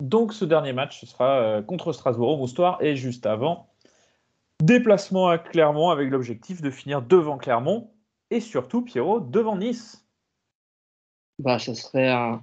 Donc, 0.00 0.32
ce 0.32 0.44
dernier 0.44 0.72
match, 0.72 1.00
ce 1.00 1.06
sera 1.06 1.40
euh, 1.40 1.62
contre 1.62 1.92
Strasbourg 1.92 2.30
au 2.30 2.36
Moustoir, 2.36 2.80
et 2.80 2.94
juste 2.94 3.26
avant, 3.26 3.68
déplacement 4.62 5.28
à 5.28 5.38
Clermont 5.38 5.90
avec 5.90 6.10
l'objectif 6.10 6.62
de 6.62 6.70
finir 6.70 7.02
devant 7.02 7.36
Clermont, 7.36 7.90
et 8.30 8.40
surtout, 8.40 8.82
Pierrot, 8.82 9.20
devant 9.20 9.56
Nice. 9.56 10.06
Bah, 11.40 11.58
ça 11.58 11.74
serait 11.74 12.10
un, 12.10 12.42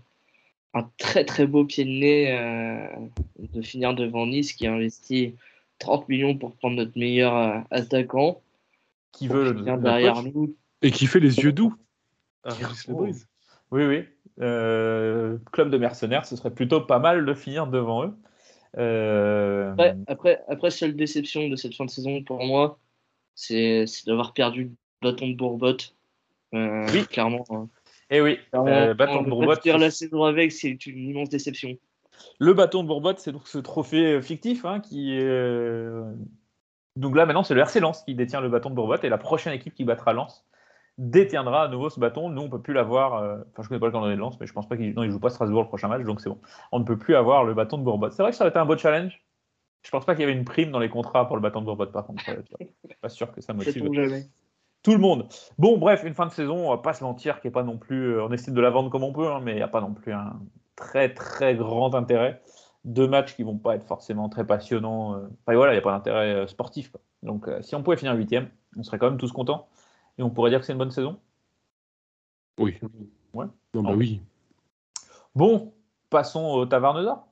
un 0.74 0.90
très 0.98 1.26
très 1.26 1.48
beau 1.48 1.66
pied 1.66 1.86
de 1.86 1.90
nez 1.90 2.38
euh, 2.38 2.88
de 3.40 3.62
finir 3.62 3.94
devant 3.94 4.28
Nice 4.28 4.54
qui 4.54 4.68
a 4.68 4.74
investi 4.74 5.36
30 5.80 6.08
millions 6.10 6.38
pour 6.38 6.56
prendre 6.56 6.76
notre 6.76 6.98
meilleur 6.98 7.36
euh, 7.36 7.60
attaquant. 7.72 8.42
Qui 9.14 9.30
veut 9.30 9.54
le, 9.54 9.78
derrière 9.78 10.22
nous. 10.24 10.56
Et 10.82 10.92
qui 10.92 11.08
fait 11.08 11.22
les 11.22 11.40
yeux 11.40 11.54
doux. 11.54 11.74
Lebris. 12.88 13.24
Oui, 13.72 13.86
oui. 13.86 14.06
Euh, 14.42 15.38
club 15.52 15.70
de 15.70 15.78
mercenaires, 15.78 16.26
ce 16.26 16.36
serait 16.36 16.52
plutôt 16.54 16.82
pas 16.82 17.00
mal 17.00 17.26
de 17.26 17.34
finir 17.34 17.68
devant 17.68 18.06
eux. 18.06 18.14
Euh, 18.78 19.72
Après, 19.72 19.96
après, 20.08 20.44
après, 20.48 20.72
seule 20.72 20.96
déception 20.96 21.48
de 21.48 21.56
cette 21.56 21.76
fin 21.76 21.86
de 21.86 21.90
saison 21.90 22.22
pour 22.24 22.44
moi, 22.44 22.78
c'est 23.34 23.86
d'avoir 24.06 24.34
perdu 24.34 24.64
le 24.64 24.72
bâton 25.02 25.30
de 25.30 25.36
Bourbotte. 25.36 25.96
Euh, 26.54 26.86
Oui. 26.94 27.06
Clairement. 27.08 27.46
hein. 27.50 27.70
Et 28.10 28.22
oui, 28.22 28.38
Clairement, 28.50 28.68
euh, 28.70 28.94
bâton 28.94 29.24
de 29.24 29.46
pas 29.46 29.56
finir 29.56 29.78
la 29.78 29.90
saison 29.92 30.24
avec, 30.24 30.52
c'est 30.52 30.86
une 30.86 31.10
immense 31.10 31.30
déception. 31.30 31.78
Le 32.40 32.54
bâton 32.54 32.84
de 32.84 32.88
Bourbotte, 32.88 33.20
c'est 33.20 33.32
donc 33.32 33.48
ce 33.48 33.58
trophée 33.58 34.22
fictif 34.22 34.66
hein, 34.66 34.80
qui 34.80 35.18
Donc 36.96 37.16
là, 37.16 37.26
maintenant, 37.26 37.44
c'est 37.44 37.56
le 37.56 37.62
RC 37.62 37.80
Lens 37.80 38.04
qui 38.04 38.16
détient 38.16 38.42
le 38.42 38.50
bâton 38.50 38.70
de 38.70 38.76
Bourbotte 38.76 39.04
et 39.04 39.10
la 39.10 39.18
prochaine 39.18 39.54
équipe 39.54 39.74
qui 39.74 39.86
battra 39.86 40.14
Lens 40.14 40.46
détiendra 40.98 41.64
à 41.64 41.68
nouveau 41.68 41.90
ce 41.90 42.00
bâton. 42.00 42.30
Nous, 42.30 42.42
on 42.42 42.50
peut 42.50 42.62
plus 42.62 42.74
l'avoir. 42.74 43.16
euh, 43.16 43.38
Enfin, 43.52 43.64
je 43.64 43.68
connais 43.68 43.80
pas 43.80 43.88
le 43.88 43.92
calendrier 43.92 44.16
de 44.16 44.22
Lens, 44.22 44.40
mais 44.40 44.48
je 44.48 44.54
pense 44.54 44.68
pas 44.68 44.78
qu'il 44.78 44.94
il 44.98 45.12
joue 45.12 45.20
pas 45.20 45.30
Strasbourg 45.30 45.64
le 45.64 45.68
prochain 45.68 45.88
match, 45.88 46.04
donc 46.04 46.22
c'est 46.22 46.30
bon. 46.30 46.40
On 46.72 46.80
ne 46.80 46.86
peut 46.86 46.98
plus 46.98 47.16
avoir 47.16 47.44
le 47.44 47.54
bâton 47.54 47.78
de 47.78 47.84
Bourbon. 47.84 48.10
C'est 48.12 48.22
vrai 48.22 48.32
que 48.32 48.38
ça 48.38 48.44
aurait 48.44 48.50
été 48.52 48.60
un 48.60 48.66
beau 48.66 48.78
challenge. 48.78 49.22
Je 49.84 49.92
pense 49.92 50.06
pas 50.06 50.16
qu'il 50.16 50.22
y 50.22 50.24
avait 50.24 50.38
une 50.38 50.46
prime 50.46 50.72
dans 50.72 50.80
les 50.80 50.90
contrats 50.90 51.28
pour 51.28 51.36
le 51.36 51.42
bâton 51.42 51.60
de 51.62 51.66
Bourbon, 51.66 51.88
par 51.88 52.06
contre. 52.06 52.24
Pas 53.02 53.10
sûr 53.10 53.32
que 53.32 53.42
ça 53.42 53.54
motive 53.54 53.74
tout 54.84 54.92
le 54.94 55.00
monde. 55.00 55.28
Bon, 55.58 55.78
bref, 55.78 56.04
une 56.06 56.14
fin 56.14 56.28
de 56.28 56.32
saison, 56.32 56.68
on 56.68 56.70
va 56.70 56.78
pas 56.78 56.94
se 56.94 57.04
mentir, 57.04 57.42
qui 57.42 57.48
est 57.48 57.52
pas 57.52 57.64
non 57.64 57.78
plus. 57.78 58.14
euh, 58.16 58.26
On 58.26 58.32
essaie 58.32 58.52
de 58.52 58.62
la 58.62 58.70
vendre 58.70 58.90
comme 58.90 59.04
on 59.04 59.12
peut, 59.12 59.28
hein, 59.28 59.42
mais 59.44 59.54
il 59.54 59.56
n'y 59.56 59.62
a 59.64 59.68
pas 59.68 59.82
non 59.82 59.94
plus 59.94 60.14
un 60.14 60.40
très 60.76 61.14
très 61.14 61.56
grand 61.56 61.96
intérêt. 61.96 62.42
Deux 62.84 63.08
matchs 63.08 63.36
qui 63.36 63.42
vont 63.44 63.58
pas 63.58 63.76
être 63.76 63.86
forcément 63.88 64.30
très 64.30 64.46
passionnants. 64.46 65.16
euh, 65.16 65.28
Enfin 65.46 65.56
voilà, 65.56 65.74
il 65.74 65.76
n'y 65.76 65.80
a 65.80 65.82
pas 65.82 65.92
d'intérêt 65.92 66.48
sportif. 66.48 66.92
quoi. 66.92 67.02
Donc, 67.24 67.48
euh, 67.48 67.62
si 67.64 67.74
on 67.76 67.82
pouvait 67.82 67.98
finir 67.98 68.14
huitième, 68.16 68.50
on 68.78 68.84
serait 68.84 69.00
quand 69.00 69.10
même 69.10 69.18
tous 69.18 69.32
contents 69.32 69.68
et 70.18 70.24
on 70.24 70.30
pourrait 70.30 70.50
dire 70.50 70.60
que 70.60 70.66
c'est 70.66 70.74
une 70.74 70.78
bonne 70.80 70.92
saison? 70.92 71.20
Oui. 72.58 72.80
Ouais. 73.34 73.46
Non, 73.74 73.84
bah 73.84 73.94
oui. 73.94 74.22
Bon, 75.36 75.74
passons 76.10 76.46
au 76.46 76.66
Taverne 76.66 77.04
d'Or. 77.04 77.28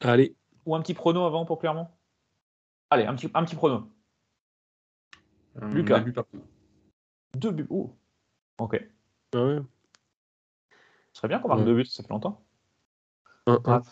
Allez. 0.00 0.36
Ou 0.66 0.74
un 0.74 0.82
petit 0.82 0.94
prono 0.94 1.24
avant 1.24 1.46
pour 1.46 1.58
Clermont? 1.58 1.88
Allez, 2.90 3.04
un 3.06 3.14
petit, 3.14 3.30
un 3.32 3.44
petit 3.44 3.56
prono. 3.56 3.90
Un 5.60 5.68
Lucas. 5.70 6.00
but 6.00 6.12
partout. 6.12 6.42
Deux 7.34 7.50
buts. 7.50 7.66
Ouh. 7.70 7.90
Ok. 8.58 8.82
Ah 9.34 9.42
ouais. 9.44 9.58
Ce 11.12 11.18
serait 11.20 11.28
bien 11.28 11.38
qu'on 11.38 11.48
marque 11.48 11.60
Ouais. 11.60 11.66
deux 11.66 11.74
buts, 11.76 11.86
ça 11.86 12.02
fait 12.02 12.10
longtemps. 12.10 12.44
Un, 13.46 13.54
un. 13.54 13.60
Ah, 13.64 13.82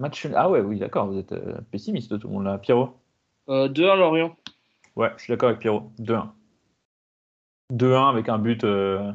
match... 0.00 0.26
ah 0.34 0.50
ouais, 0.50 0.60
oui, 0.60 0.80
d'accord, 0.80 1.06
vous 1.06 1.18
êtes 1.18 1.30
euh, 1.32 1.60
pessimiste 1.70 2.18
tout 2.18 2.26
le 2.26 2.34
monde 2.34 2.44
là. 2.44 2.58
Pierrot? 2.58 3.00
Euh, 3.48 3.68
2-1 3.68 3.96
Lorient. 3.96 4.36
Ouais, 4.96 5.12
je 5.16 5.22
suis 5.22 5.32
d'accord 5.32 5.50
avec 5.50 5.60
Pierrot. 5.60 5.92
2-1. 6.00 6.30
2-1 7.74 8.08
avec 8.08 8.28
un 8.28 8.38
but 8.38 8.64
euh, 8.64 9.12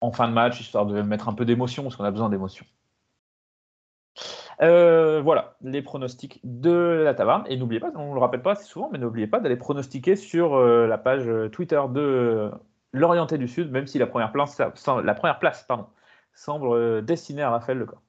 en 0.00 0.12
fin 0.12 0.28
de 0.28 0.32
match, 0.32 0.60
histoire 0.60 0.86
de 0.86 1.02
mettre 1.02 1.28
un 1.28 1.34
peu 1.34 1.44
d'émotion, 1.44 1.82
parce 1.82 1.96
qu'on 1.96 2.04
a 2.04 2.10
besoin 2.10 2.28
d'émotion. 2.28 2.64
Euh, 4.62 5.20
voilà, 5.22 5.56
les 5.60 5.82
pronostics 5.82 6.40
de 6.44 7.02
la 7.04 7.14
taverne. 7.14 7.44
Et 7.48 7.56
n'oubliez 7.56 7.80
pas, 7.80 7.90
on 7.94 8.10
ne 8.10 8.14
le 8.14 8.20
rappelle 8.20 8.42
pas 8.42 8.52
assez 8.52 8.64
souvent, 8.64 8.88
mais 8.90 8.98
n'oubliez 8.98 9.26
pas 9.26 9.40
d'aller 9.40 9.56
pronostiquer 9.56 10.16
sur 10.16 10.54
euh, 10.54 10.86
la 10.86 10.96
page 10.96 11.28
Twitter 11.52 11.80
de 11.90 12.50
l'Orienté 12.92 13.36
du 13.36 13.48
Sud, 13.48 13.70
même 13.70 13.86
si 13.86 13.98
la 13.98 14.06
première 14.06 14.32
place, 14.32 14.60
semble 16.34 17.04
destinée 17.04 17.42
à 17.42 17.50
Raphaël 17.50 17.78
Lecor. 17.78 18.00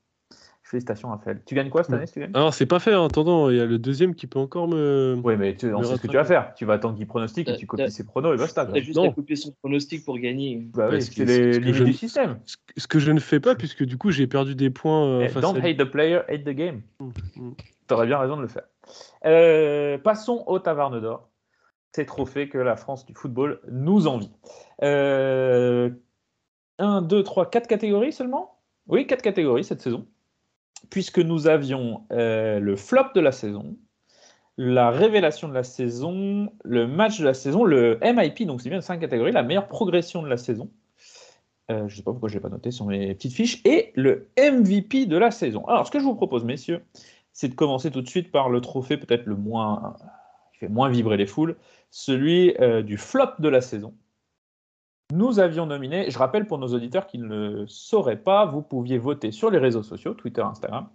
Félicitations, 0.69 1.07
Raphaël. 1.09 1.41
Tu 1.45 1.55
gagnes 1.55 1.69
quoi 1.69 1.83
cette 1.83 1.93
année 1.93 2.05
si 2.07 2.13
tu 2.13 2.19
gagnes 2.19 2.31
Alors, 2.33 2.53
c'est 2.53 2.65
pas 2.65 2.79
fait, 2.79 2.91
hein. 2.93 3.05
attendons, 3.05 3.49
il 3.49 3.55
y 3.55 3.61
a 3.61 3.65
le 3.65 3.79
deuxième 3.79 4.13
qui 4.15 4.27
peut 4.27 4.37
encore 4.39 4.67
me. 4.67 5.17
Oui, 5.23 5.37
mais 5.37 5.55
tu, 5.55 5.73
on 5.73 5.81
sait 5.81 5.95
ce 5.95 6.01
que 6.01 6.07
tu 6.07 6.17
vas 6.17 6.25
faire. 6.25 6.53
Tu 6.55 6.65
vas 6.65 6.73
attendre 6.73 6.97
qu'il 6.97 7.07
pronostique 7.07 7.47
et 7.47 7.55
tu 7.55 7.65
copies 7.65 7.89
ses 7.89 8.03
pronos 8.05 8.33
et 8.33 8.37
basta. 8.37 8.65
quoi. 8.65 8.73
T'as 8.73 8.81
juste 8.81 8.97
Non. 8.97 9.09
à 9.09 9.13
copier 9.13 9.37
son 9.37 9.51
pronostic 9.61 10.03
pour 10.03 10.17
gagner. 10.19 10.67
Bah 10.73 10.89
oui, 10.91 11.01
c'est 11.01 11.23
les 11.23 11.53
ce 11.53 11.57
que 11.59 11.63
limites 11.63 11.75
je- 11.75 11.83
du 11.85 11.93
système. 11.93 12.39
Ce 12.45 12.57
que- 12.57 12.63
ce 12.81 12.87
que 12.87 12.99
je 12.99 13.11
ne 13.13 13.19
fais 13.19 13.39
pas, 13.39 13.55
puisque 13.55 13.83
du 13.85 13.97
coup, 13.97 14.11
j'ai 14.11 14.27
perdu 14.27 14.55
des 14.55 14.69
points. 14.69 15.05
euh, 15.07 15.21
Eh, 15.23 15.29
face 15.29 15.41
Don't 15.41 15.55
à- 15.55 15.65
hate 15.65 15.77
the 15.77 15.85
player, 15.85 16.19
hate 16.27 16.43
the 16.43 16.49
game. 16.49 16.81
Mm. 16.99 17.51
T'aurais 17.87 18.05
bien 18.07 18.17
raison 18.19 18.35
de 18.35 18.41
le 18.41 18.47
faire. 18.49 18.63
Euh, 19.25 19.97
passons 19.97 20.43
au 20.47 20.59
Taverne 20.59 20.99
d'Or. 20.99 21.29
Ces 21.95 22.05
trophées 22.05 22.49
que 22.49 22.57
la 22.57 22.75
France 22.75 23.05
du 23.05 23.13
football 23.13 23.61
nous 23.71 24.05
envie. 24.07 24.29
Euh, 24.83 25.89
1, 26.77 27.01
2, 27.01 27.23
3, 27.23 27.49
4 27.49 27.67
catégories 27.67 28.11
seulement? 28.11 28.59
Oui, 28.87 29.07
4 29.07 29.21
catégories 29.21 29.63
cette 29.63 29.81
saison. 29.81 30.05
Puisque 30.89 31.19
nous 31.19 31.47
avions 31.47 32.03
euh, 32.11 32.59
le 32.59 32.75
flop 32.75 33.13
de 33.15 33.19
la 33.19 33.31
saison, 33.31 33.75
la 34.57 34.89
révélation 34.89 35.47
de 35.47 35.53
la 35.53 35.63
saison, 35.63 36.51
le 36.63 36.87
match 36.87 37.19
de 37.19 37.25
la 37.25 37.33
saison, 37.33 37.63
le 37.63 37.99
MIP, 38.01 38.45
donc 38.45 38.61
c'est 38.61 38.69
bien 38.69 38.81
5 38.81 38.99
catégories, 38.99 39.31
la 39.31 39.43
meilleure 39.43 39.67
progression 39.67 40.21
de 40.21 40.27
la 40.27 40.37
saison. 40.37 40.69
Euh, 41.69 41.87
je 41.87 41.93
ne 41.93 41.97
sais 41.97 42.03
pas 42.03 42.11
pourquoi 42.11 42.29
je 42.29 42.35
ne 42.35 42.39
l'ai 42.39 42.41
pas 42.41 42.49
noté 42.49 42.71
sur 42.71 42.85
mes 42.85 43.13
petites 43.13 43.33
fiches, 43.33 43.61
et 43.65 43.91
le 43.95 44.29
MVP 44.37 45.05
de 45.05 45.17
la 45.17 45.31
saison. 45.31 45.65
Alors, 45.67 45.85
ce 45.85 45.91
que 45.91 45.99
je 45.99 46.03
vous 46.05 46.15
propose, 46.15 46.43
messieurs, 46.45 46.81
c'est 47.33 47.49
de 47.49 47.55
commencer 47.55 47.91
tout 47.91 48.01
de 48.01 48.07
suite 48.07 48.31
par 48.31 48.49
le 48.49 48.61
trophée 48.61 48.97
peut-être 48.97 49.25
le 49.25 49.35
moins, 49.35 49.95
qui 50.53 50.59
fait 50.59 50.69
moins 50.69 50.89
vibrer 50.89 51.17
les 51.17 51.27
foules, 51.27 51.55
celui 51.91 52.55
euh, 52.59 52.81
du 52.81 52.97
flop 52.97 53.29
de 53.39 53.49
la 53.49 53.61
saison. 53.61 53.93
Nous 55.13 55.39
avions 55.39 55.65
nominé, 55.65 56.11
je 56.11 56.19
rappelle 56.19 56.47
pour 56.47 56.57
nos 56.57 56.67
auditeurs 56.67 57.07
qui 57.07 57.17
ne 57.17 57.65
sauraient 57.67 58.21
pas, 58.21 58.45
vous 58.45 58.61
pouviez 58.61 58.97
voter 58.97 59.31
sur 59.31 59.49
les 59.49 59.57
réseaux 59.57 59.83
sociaux, 59.83 60.13
Twitter, 60.13 60.41
Instagram. 60.41 60.89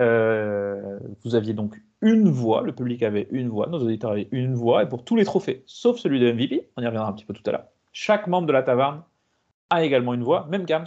Euh, 0.00 0.98
vous 1.24 1.36
aviez 1.36 1.54
donc 1.54 1.80
une 2.02 2.28
voix, 2.28 2.62
le 2.62 2.74
public 2.74 3.04
avait 3.04 3.28
une 3.30 3.48
voix, 3.48 3.68
nos 3.68 3.78
auditeurs 3.78 4.10
avaient 4.10 4.28
une 4.32 4.54
voix, 4.54 4.82
et 4.82 4.88
pour 4.88 5.04
tous 5.04 5.14
les 5.14 5.24
trophées, 5.24 5.62
sauf 5.66 5.98
celui 5.98 6.18
de 6.18 6.32
MVP, 6.32 6.70
on 6.76 6.82
y 6.82 6.86
reviendra 6.86 7.08
un 7.08 7.12
petit 7.12 7.24
peu 7.24 7.34
tout 7.34 7.42
à 7.46 7.52
l'heure, 7.52 7.66
chaque 7.92 8.26
membre 8.26 8.48
de 8.48 8.52
la 8.52 8.64
taverne 8.64 9.04
a 9.70 9.84
également 9.84 10.12
une 10.12 10.24
voix, 10.24 10.46
même 10.50 10.64
Gams, 10.64 10.86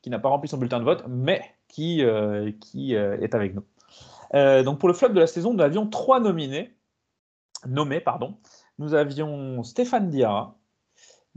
qui 0.00 0.08
n'a 0.08 0.18
pas 0.18 0.30
rempli 0.30 0.48
son 0.48 0.56
bulletin 0.56 0.78
de 0.78 0.84
vote, 0.84 1.04
mais 1.08 1.42
qui, 1.68 2.02
euh, 2.02 2.50
euh, 2.74 3.18
est 3.20 3.34
avec 3.34 3.54
nous. 3.54 3.64
Donc 4.64 4.78
pour 4.78 4.88
le 4.88 4.94
flop 4.94 5.10
de 5.10 5.20
la 5.20 5.26
saison, 5.26 5.52
nous 5.52 5.62
avions 5.62 5.86
trois 5.86 6.20
nominés, 6.20 6.74
nommés, 7.66 8.00
pardon. 8.00 8.38
Nous 8.78 8.94
avions 8.94 9.62
Stéphane 9.62 10.08
Diarra, 10.08 10.57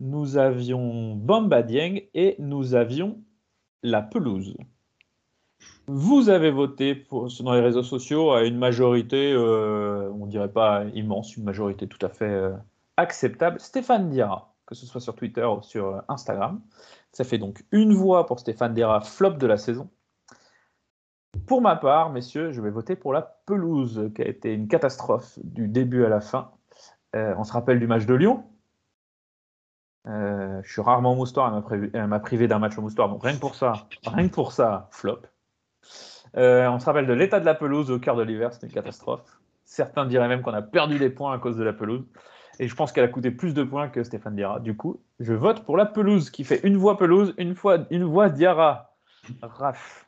nous 0.02 0.38
avions 0.38 1.16
Bamba 1.16 1.62
Dieng 1.62 2.02
et 2.16 2.36
nous 2.40 2.74
avions 2.74 3.22
La 3.84 4.02
Pelouse. 4.02 4.58
Vous 5.86 6.30
avez 6.30 6.50
voté 6.50 6.96
pour, 6.96 7.28
dans 7.42 7.54
les 7.54 7.62
réseaux 7.62 7.84
sociaux 7.84 8.32
à 8.32 8.44
une 8.44 8.58
majorité, 8.58 9.32
euh, 9.32 10.12
on 10.20 10.26
dirait 10.26 10.52
pas 10.52 10.86
immense, 10.96 11.38
une 11.38 11.44
majorité 11.44 11.88
tout 11.88 12.04
à 12.04 12.10
fait 12.10 12.26
euh, 12.26 12.52
acceptable. 12.98 13.60
Stéphane 13.60 14.10
Diarra, 14.10 14.56
que 14.66 14.74
ce 14.74 14.88
soit 14.88 15.02
sur 15.02 15.16
Twitter 15.16 15.46
ou 15.46 15.62
sur 15.62 15.88
euh, 15.88 16.02
Instagram. 16.08 16.62
Ça 17.12 17.24
fait 17.24 17.38
donc 17.38 17.64
une 17.72 17.94
voix 17.94 18.26
pour 18.26 18.40
Stéphane 18.40 18.74
Diarra, 18.74 19.02
flop 19.02 19.34
de 19.34 19.46
la 19.46 19.58
saison. 19.58 19.88
Pour 21.46 21.62
ma 21.62 21.76
part, 21.76 22.10
messieurs, 22.12 22.52
je 22.52 22.62
vais 22.62 22.72
voter 22.72 22.96
pour 22.96 23.14
la 23.14 23.22
pelouse, 23.46 24.12
qui 24.16 24.22
a 24.24 24.28
été 24.28 24.54
une 24.54 24.68
catastrophe 24.68 25.38
du 25.44 25.68
début 25.68 26.06
à 26.06 26.10
la 26.10 26.22
fin. 26.22 26.52
Euh, 27.16 27.36
on 27.38 27.44
se 27.44 27.54
rappelle 27.54 27.80
du 27.80 27.88
match 27.88 28.06
de 28.06 28.16
Lyon. 28.16 28.44
Euh, 30.08 30.62
je 30.64 30.72
suis 30.72 30.82
rarement 30.82 31.16
moustoir, 31.16 31.48
elle 31.48 31.54
m'a 31.54 31.62
prévu- 31.62 31.92
elle 31.94 32.08
m'a 32.08 32.20
privé 32.20 32.48
d'un 32.48 32.60
match 32.60 32.78
au 32.78 32.82
moustoir, 32.82 33.08
donc 33.10 33.24
rien 33.24 33.36
que 33.36 33.40
pour 33.40 33.56
ça, 33.56 33.74
rien 34.06 34.28
que 34.28 34.34
pour 34.34 34.52
ça, 34.52 34.88
flop. 34.92 35.20
Euh, 36.38 36.68
on 36.70 36.80
se 36.80 36.86
rappelle 36.86 37.08
de 37.08 37.14
l'état 37.14 37.40
de 37.40 37.46
la 37.46 37.54
pelouse 37.54 37.92
au 37.92 38.00
cœur 38.00 38.16
de 38.16 38.24
l'hiver, 38.24 38.54
c'était 38.54 38.68
une 38.68 38.74
catastrophe. 38.74 39.40
Certains 39.66 40.06
diraient 40.06 40.28
même 40.28 40.42
qu'on 40.42 40.54
a 40.54 40.62
perdu 40.62 40.98
des 40.98 41.10
points 41.10 41.34
à 41.34 41.38
cause 41.38 41.56
de 41.56 41.64
la 41.64 41.74
pelouse. 41.74 42.04
Et 42.60 42.68
je 42.68 42.76
pense 42.76 42.92
qu'elle 42.92 43.04
a 43.04 43.08
coûté 43.08 43.32
plus 43.32 43.54
de 43.54 43.64
points 43.64 43.88
que 43.90 44.04
Stéphane 44.04 44.36
Diarra. 44.36 44.60
Du 44.60 44.76
coup, 44.76 45.00
je 45.20 45.34
vote 45.34 45.64
pour 45.64 45.78
la 45.78 45.86
pelouse, 45.86 46.30
qui 46.30 46.44
fait 46.44 46.60
une 46.64 46.78
voix 46.78 46.98
pelouse, 46.98 47.34
une, 47.38 47.56
fois, 47.56 47.80
une 47.90 48.04
voix 48.04 48.30
Diarra. 48.30 48.94
Raf. 49.42 50.08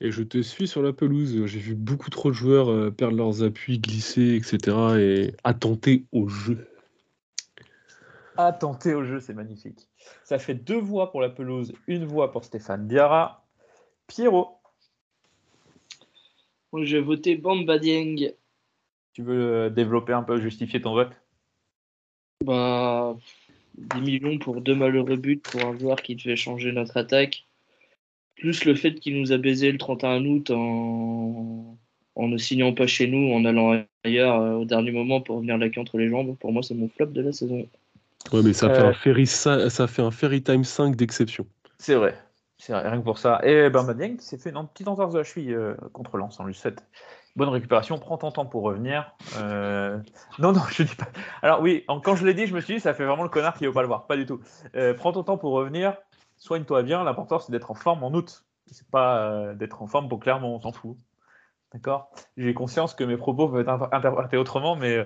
Et 0.00 0.10
je 0.10 0.22
te 0.22 0.40
suis 0.42 0.66
sur 0.66 0.82
la 0.82 0.92
pelouse. 0.92 1.46
J'ai 1.46 1.58
vu 1.58 1.74
beaucoup 1.74 2.10
trop 2.10 2.30
de 2.30 2.34
joueurs 2.34 2.70
euh, 2.70 2.90
perdre 2.90 3.16
leurs 3.16 3.42
appuis, 3.42 3.78
glisser, 3.78 4.34
etc. 4.34 4.76
et 4.98 5.34
attenter 5.44 6.04
au 6.12 6.28
jeu. 6.28 6.66
Attenter 8.36 8.94
au 8.94 9.04
jeu, 9.04 9.20
c'est 9.20 9.34
magnifique. 9.34 9.88
Ça 10.24 10.38
fait 10.38 10.54
deux 10.54 10.78
voix 10.78 11.10
pour 11.10 11.20
la 11.20 11.28
pelouse, 11.28 11.72
une 11.86 12.04
voix 12.04 12.32
pour 12.32 12.44
Stéphane 12.44 12.88
Diarra. 12.88 13.44
Pierrot, 14.06 14.58
Moi, 16.72 16.84
je 16.84 16.96
vais 16.96 17.02
voter 17.02 17.36
Bamba 17.36 17.78
Dieng. 17.78 18.32
tu 19.12 19.22
veux 19.22 19.54
euh, 19.54 19.70
développer 19.70 20.12
un 20.12 20.22
peu, 20.22 20.40
justifier 20.40 20.80
ton 20.80 20.94
vote? 20.94 21.12
Bah, 22.44 23.16
10 23.78 24.00
millions 24.00 24.38
pour 24.38 24.60
deux 24.60 24.74
malheureux 24.74 25.16
buts 25.16 25.38
pour 25.42 25.64
un 25.64 25.78
joueur 25.78 26.02
qui 26.02 26.16
devait 26.16 26.36
changer 26.36 26.72
notre 26.72 26.96
attaque. 26.96 27.46
Plus 28.36 28.64
le 28.64 28.74
fait 28.74 28.94
qu'il 28.94 29.18
nous 29.18 29.32
a 29.32 29.38
baisé 29.38 29.70
le 29.70 29.78
31 29.78 30.24
août 30.24 30.50
en, 30.50 31.78
en 32.16 32.28
ne 32.28 32.36
signant 32.36 32.74
pas 32.74 32.86
chez 32.86 33.06
nous, 33.06 33.32
en 33.32 33.44
allant 33.44 33.84
ailleurs 34.02 34.40
euh, 34.40 34.54
au 34.54 34.64
dernier 34.64 34.90
moment 34.90 35.20
pour 35.20 35.40
venir 35.40 35.56
laquer 35.56 35.80
entre 35.80 35.98
les 35.98 36.08
jambes. 36.08 36.36
Pour 36.38 36.52
moi, 36.52 36.62
c'est 36.62 36.74
mon 36.74 36.88
flop 36.88 37.06
de 37.06 37.22
la 37.22 37.32
saison. 37.32 37.66
Ouais, 38.32 38.42
mais 38.42 38.52
ça, 38.52 38.68
fait 38.70 38.80
Euh. 38.80 38.88
un 38.88 38.92
ferry, 38.94 39.26
ça, 39.26 39.68
ça 39.70 39.86
fait 39.86 40.02
un 40.02 40.10
Ferry 40.10 40.42
Time 40.42 40.64
5 40.64 40.96
d'exception. 40.96 41.46
C'est 41.78 41.94
vrai. 41.94 42.14
C'est 42.58 42.74
rien 42.74 42.98
que 42.98 43.04
pour 43.04 43.18
ça. 43.18 43.40
Et 43.42 43.68
Bamba 43.68 43.92
Dieng 43.94 44.16
qui 44.16 44.24
s'est 44.24 44.38
fait 44.38 44.50
une 44.50 44.66
petite 44.68 44.88
entorse 44.88 45.12
de 45.12 45.18
la 45.18 45.24
cheville 45.24 45.52
euh, 45.52 45.74
contre 45.92 46.16
Lens 46.16 46.38
en 46.40 46.44
lui 46.44 46.54
souhaite 46.54 46.82
bonne 47.36 47.48
récupération. 47.50 47.98
Prends 47.98 48.16
ton 48.16 48.30
temps 48.30 48.46
pour 48.46 48.62
revenir. 48.62 49.12
Euh, 49.38 49.98
Non, 50.38 50.52
non, 50.52 50.62
je 50.70 50.84
dis 50.84 50.94
pas. 50.94 51.06
Alors 51.42 51.60
oui, 51.60 51.84
en- 51.88 52.00
quand 52.00 52.16
je 52.16 52.24
l'ai 52.24 52.32
dit, 52.32 52.46
je 52.46 52.54
me 52.54 52.60
suis 52.60 52.74
dit, 52.74 52.80
ça 52.80 52.94
fait 52.94 53.04
vraiment 53.04 53.24
le 53.24 53.28
connard 53.28 53.54
qui 53.54 53.66
veut 53.66 53.72
pas 53.72 53.82
le 53.82 53.88
voir. 53.88 54.06
Pas 54.06 54.16
du 54.16 54.24
tout. 54.24 54.40
Euh, 54.76 54.94
prends 54.94 55.12
ton 55.12 55.24
temps 55.24 55.36
pour 55.36 55.52
revenir. 55.52 55.94
Soigne-toi 56.38 56.82
bien. 56.84 57.04
L'important, 57.04 57.38
c'est 57.38 57.52
d'être 57.52 57.70
en 57.70 57.74
forme 57.74 58.02
en 58.02 58.12
août. 58.12 58.44
C'est 58.70 58.88
pas 58.88 59.18
euh, 59.18 59.54
d'être 59.54 59.82
en 59.82 59.86
forme 59.86 60.08
pour 60.08 60.20
Clermont, 60.20 60.54
on 60.54 60.60
s'en 60.60 60.72
fout. 60.72 60.96
D'accord? 61.74 62.10
J'ai 62.38 62.54
conscience 62.54 62.94
que 62.94 63.04
mes 63.04 63.16
propos 63.16 63.48
peuvent 63.48 63.60
être 63.60 63.68
inter- 63.68 63.88
interprétés 63.92 64.36
autrement, 64.38 64.76
mais 64.76 64.96
euh, 64.98 65.04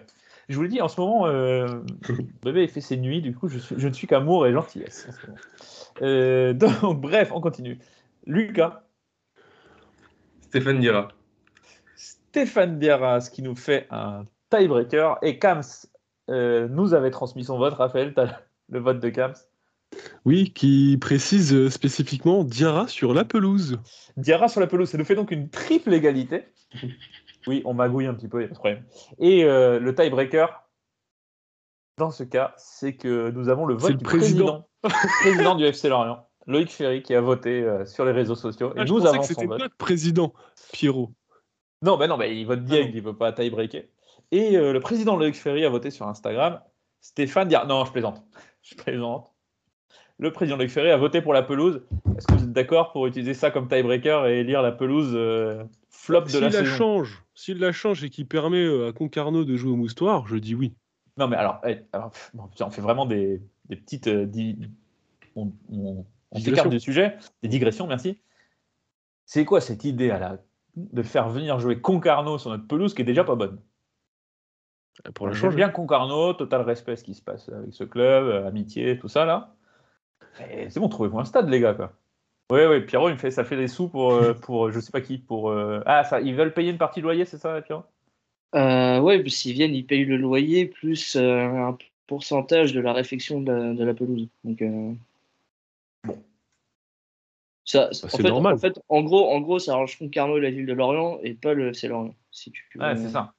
je 0.48 0.56
vous 0.56 0.62
le 0.62 0.68
dis, 0.68 0.80
en 0.80 0.88
ce 0.88 1.00
moment, 1.00 1.26
euh, 1.26 1.80
bébé 2.42 2.62
il 2.64 2.68
fait 2.68 2.80
ses 2.80 2.96
nuits, 2.96 3.20
du 3.22 3.34
coup, 3.34 3.48
je, 3.48 3.58
suis- 3.58 3.74
je 3.78 3.88
ne 3.88 3.92
suis 3.92 4.06
qu'amour 4.06 4.46
et 4.46 4.52
gentillesse. 4.52 5.06
en 5.08 5.12
ce 5.12 5.26
moment. 5.26 5.38
Euh, 6.02 6.52
donc, 6.82 7.00
bref, 7.00 7.30
on 7.32 7.40
continue. 7.40 7.78
Lucas, 8.26 8.82
Stéphane 10.42 10.80
Dira. 10.80 11.08
Stéphane 11.96 12.78
Diarra, 12.78 13.20
ce 13.20 13.30
qui 13.30 13.42
nous 13.42 13.56
fait 13.56 13.86
un 13.90 14.24
tiebreaker. 14.50 15.18
Et 15.22 15.38
Kams 15.38 15.62
euh, 16.30 16.68
nous 16.68 16.94
avait 16.94 17.10
transmis 17.10 17.44
son 17.44 17.58
vote. 17.58 17.74
Raphaël, 17.74 18.14
le 18.68 18.78
vote 18.78 19.00
de 19.00 19.08
Kams. 19.08 19.34
Oui, 20.24 20.52
qui 20.52 20.98
précise 21.00 21.54
euh, 21.54 21.70
spécifiquement 21.70 22.44
Diarra 22.44 22.86
sur 22.88 23.14
la 23.14 23.24
pelouse. 23.24 23.78
Diarra 24.16 24.48
sur 24.48 24.60
la 24.60 24.66
pelouse, 24.66 24.90
ça 24.90 24.98
nous 24.98 25.04
fait 25.04 25.14
donc 25.14 25.30
une 25.30 25.48
triple 25.48 25.92
égalité. 25.94 26.44
Oui, 27.46 27.62
on 27.64 27.74
magouille 27.74 28.06
un 28.06 28.14
petit 28.14 28.28
peu, 28.28 28.38
il 28.38 28.40
n'y 28.40 28.44
a 28.46 28.48
pas 28.48 28.54
de 28.54 28.58
problème. 28.58 28.84
Et 29.18 29.44
euh, 29.44 29.78
le 29.78 29.94
tiebreaker, 29.94 30.68
dans 31.98 32.10
ce 32.10 32.24
cas, 32.24 32.54
c'est 32.56 32.96
que 32.96 33.30
nous 33.30 33.48
avons 33.48 33.66
le 33.66 33.74
vote 33.74 33.90
le 33.90 33.96
du 33.96 34.04
président. 34.04 34.66
président, 34.82 35.08
président 35.22 35.54
du 35.54 35.64
FC 35.64 35.88
Lorient, 35.88 36.26
Loïc 36.46 36.70
Ferry, 36.70 37.02
qui 37.02 37.14
a 37.14 37.20
voté 37.20 37.62
euh, 37.62 37.84
sur 37.86 38.04
les 38.04 38.12
réseaux 38.12 38.34
sociaux. 38.34 38.72
Et 38.74 38.80
Ah, 38.80 38.86
je 38.86 38.92
nous 38.92 39.06
avons 39.06 39.20
que 39.20 39.26
c'était 39.26 39.46
notre 39.46 39.76
président, 39.76 40.32
Pierrot. 40.72 41.12
Non, 41.82 41.96
ben 41.96 42.08
non, 42.08 42.18
ben 42.18 42.32
il 42.32 42.46
vote 42.46 42.64
direct, 42.64 42.90
il 42.92 43.02
ne 43.02 43.08
veut 43.08 43.16
pas 43.16 43.32
tiebreaker. 43.32 43.84
Et 44.30 44.56
euh, 44.56 44.72
le 44.72 44.80
président 44.80 45.16
Loïc 45.16 45.36
Ferry 45.36 45.64
a 45.64 45.68
voté 45.68 45.90
sur 45.90 46.06
Instagram. 46.06 46.60
Stéphane 47.00 47.48
Diarra. 47.48 47.66
Non, 47.66 47.84
je 47.84 47.92
plaisante. 47.92 48.22
Je 48.62 48.74
plaisante. 48.74 49.32
Le 50.18 50.32
président 50.32 50.56
Loïc 50.56 50.70
Ferry 50.70 50.90
a 50.90 50.96
voté 50.96 51.22
pour 51.22 51.32
la 51.32 51.42
pelouse. 51.42 51.82
Est-ce 52.16 52.26
que 52.26 52.32
vous 52.34 52.42
êtes 52.44 52.52
d'accord 52.52 52.92
pour 52.92 53.06
utiliser 53.06 53.34
ça 53.34 53.50
comme 53.52 53.68
tiebreaker 53.68 54.26
et 54.26 54.40
élire 54.40 54.62
la 54.62 54.72
pelouse 54.72 55.12
euh, 55.14 55.62
flop 55.90 56.22
de 56.22 56.38
la 56.38 56.40
la, 56.40 56.50
saison? 56.50 56.76
change, 56.76 57.22
s'il 57.34 57.58
la 57.58 57.70
change 57.70 58.02
et 58.02 58.10
qu'il 58.10 58.26
permet 58.26 58.64
euh, 58.64 58.88
à 58.88 58.92
Concarneau 58.92 59.44
de 59.44 59.56
jouer 59.56 59.70
au 59.70 59.76
moustoir, 59.76 60.26
je 60.26 60.36
dis 60.36 60.56
oui. 60.56 60.74
Non, 61.18 61.28
mais 61.28 61.36
alors, 61.36 61.60
eh, 61.66 61.78
alors, 61.92 62.10
on 62.36 62.70
fait 62.70 62.82
vraiment 62.82 63.06
des, 63.06 63.40
des 63.68 63.76
petites. 63.76 64.08
euh, 64.08 64.26
di- 64.26 64.58
on 65.36 65.52
on, 65.70 66.04
on 66.32 66.38
Digressions. 66.38 66.64
s'écarte 66.64 66.70
du 66.70 66.80
sujet, 66.80 67.16
des 67.42 67.48
digressions, 67.48 67.86
merci. 67.86 68.18
C'est 69.24 69.44
quoi 69.44 69.60
cette 69.60 69.84
idée 69.84 70.10
à 70.10 70.18
la, 70.18 70.38
de 70.76 71.02
faire 71.02 71.28
venir 71.28 71.60
jouer 71.60 71.80
Concarneau 71.80 72.38
sur 72.38 72.50
notre 72.50 72.66
pelouse 72.66 72.92
qui 72.92 73.02
est 73.02 73.04
déjà 73.04 73.22
pas 73.22 73.36
bonne? 73.36 73.60
Pour 75.14 75.28
la 75.28 75.32
J'aime 75.32 75.42
changer. 75.42 75.56
bien 75.58 75.68
Concarneau, 75.68 76.32
total 76.34 76.62
respect 76.62 76.96
ce 76.96 77.04
qui 77.04 77.14
se 77.14 77.22
passe 77.22 77.48
avec 77.50 77.72
ce 77.72 77.84
club, 77.84 78.24
euh, 78.24 78.48
amitié, 78.48 78.98
tout 78.98 79.06
ça 79.08 79.24
là. 79.24 79.54
Et 80.50 80.70
C'est 80.70 80.80
bon, 80.80 80.88
trouvez-vous 80.88 81.18
un 81.18 81.24
stade, 81.24 81.48
les 81.48 81.60
gars. 81.60 81.74
Quoi. 81.74 81.92
Oui, 82.50 82.60
oui, 82.64 82.80
Pierrot, 82.80 83.08
il 83.08 83.14
me 83.14 83.18
fait, 83.18 83.30
ça 83.30 83.44
fait 83.44 83.56
des 83.56 83.68
sous 83.68 83.88
pour, 83.88 84.12
euh, 84.12 84.34
pour 84.34 84.66
euh, 84.66 84.72
je 84.72 84.80
sais 84.80 84.90
pas 84.90 85.00
qui. 85.00 85.18
pour 85.18 85.50
euh, 85.50 85.80
Ah, 85.86 86.04
ça, 86.04 86.20
ils 86.20 86.34
veulent 86.34 86.54
payer 86.54 86.70
une 86.70 86.78
partie 86.78 87.00
de 87.00 87.04
loyer, 87.04 87.24
c'est 87.24 87.38
ça, 87.38 87.60
Pierrot? 87.60 87.84
Euh, 88.54 89.00
ouais, 89.00 89.22
parce 89.22 89.36
qu'ils 89.36 89.52
viennent, 89.52 89.74
ils 89.74 89.86
payent 89.86 90.06
le 90.06 90.16
loyer 90.16 90.66
plus 90.66 91.16
euh, 91.16 91.42
un 91.44 91.76
pourcentage 92.06 92.72
de 92.72 92.80
la 92.80 92.94
réfection 92.94 93.42
de 93.42 93.52
la, 93.52 93.74
de 93.74 93.84
la 93.84 93.92
pelouse. 93.92 94.28
Donc, 94.44 94.62
euh, 94.62 94.94
ça, 97.66 97.90
Bah, 97.90 97.98
en 98.04 98.08
c'est 98.08 98.22
fait, 98.22 98.28
normal. 98.30 98.54
En 98.54 98.58
fait, 98.58 98.80
en 98.88 99.02
gros, 99.02 99.30
en 99.30 99.40
gros, 99.40 99.58
ça 99.58 99.74
arrange 99.74 99.98
Concarneau 99.98 100.38
et 100.38 100.40
la 100.40 100.50
ville 100.50 100.64
de 100.64 100.72
Lorient 100.72 101.18
et 101.22 101.34
pas 101.34 101.52
le 101.52 101.74
FC 101.74 101.88
Lorient. 101.88 102.14
Si 102.30 102.50
tu 102.50 102.64
veux. 102.74 102.80
Ouais, 102.82 102.96
c'est 102.96 103.10
ça. 103.10 103.34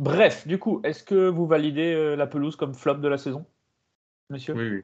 Bref, 0.00 0.48
du 0.48 0.58
coup, 0.58 0.80
est-ce 0.82 1.04
que 1.04 1.28
vous 1.28 1.46
validez 1.46 1.94
euh, 1.94 2.16
la 2.16 2.26
pelouse 2.26 2.56
comme 2.56 2.74
flop 2.74 2.94
de 2.94 3.06
la 3.06 3.18
saison, 3.18 3.46
monsieur? 4.30 4.54
Oui, 4.54 4.68
oui. 4.68 4.82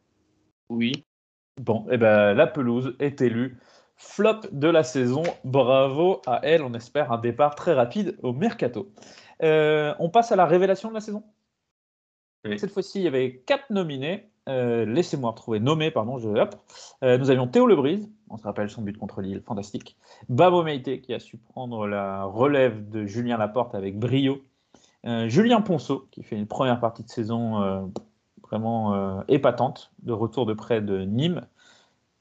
Oui. 0.68 1.04
Bon, 1.58 1.86
et 1.90 1.98
ben 1.98 2.34
la 2.34 2.46
pelouse 2.46 2.96
est 3.00 3.20
élue 3.20 3.58
flop 4.00 4.40
de 4.50 4.68
la 4.68 4.82
saison. 4.82 5.22
Bravo 5.44 6.22
à 6.26 6.40
elle. 6.42 6.62
On 6.62 6.72
espère 6.74 7.12
un 7.12 7.18
départ 7.18 7.54
très 7.54 7.74
rapide 7.74 8.16
au 8.22 8.32
mercato. 8.32 8.90
Euh, 9.42 9.94
on 9.98 10.08
passe 10.08 10.32
à 10.32 10.36
la 10.36 10.46
révélation 10.46 10.88
de 10.88 10.94
la 10.94 11.00
saison. 11.00 11.22
Oui. 12.46 12.58
Cette 12.58 12.72
fois-ci, 12.72 13.00
il 13.00 13.04
y 13.04 13.08
avait 13.08 13.42
quatre 13.46 13.70
nominés. 13.70 14.30
Euh, 14.48 14.86
Laissez-moi 14.86 15.30
retrouver 15.30 15.60
nommés, 15.60 15.90
pardon. 15.90 16.18
Je, 16.18 16.28
hop. 16.28 16.54
Euh, 17.04 17.18
nous 17.18 17.30
avions 17.30 17.46
Théo 17.46 17.66
Lebrise, 17.66 18.10
on 18.30 18.38
se 18.38 18.44
rappelle 18.44 18.70
son 18.70 18.80
but 18.80 18.96
contre 18.96 19.20
Lille, 19.20 19.42
fantastique. 19.46 19.98
Babo 20.30 20.62
Meite 20.62 21.02
qui 21.02 21.12
a 21.12 21.20
su 21.20 21.36
prendre 21.36 21.86
la 21.86 22.24
relève 22.24 22.88
de 22.88 23.04
Julien 23.04 23.36
Laporte 23.36 23.74
avec 23.74 23.98
brio. 23.98 24.42
Julien 25.04 25.62
Ponceau 25.62 26.08
qui 26.10 26.22
fait 26.22 26.36
une 26.36 26.46
première 26.46 26.78
partie 26.78 27.02
de 27.02 27.08
saison 27.08 27.90
vraiment 28.50 28.94
euh, 28.94 29.22
épatante, 29.28 29.92
de 30.02 30.12
retour 30.12 30.46
de 30.46 30.54
près 30.54 30.80
de 30.80 31.02
Nîmes, 31.02 31.46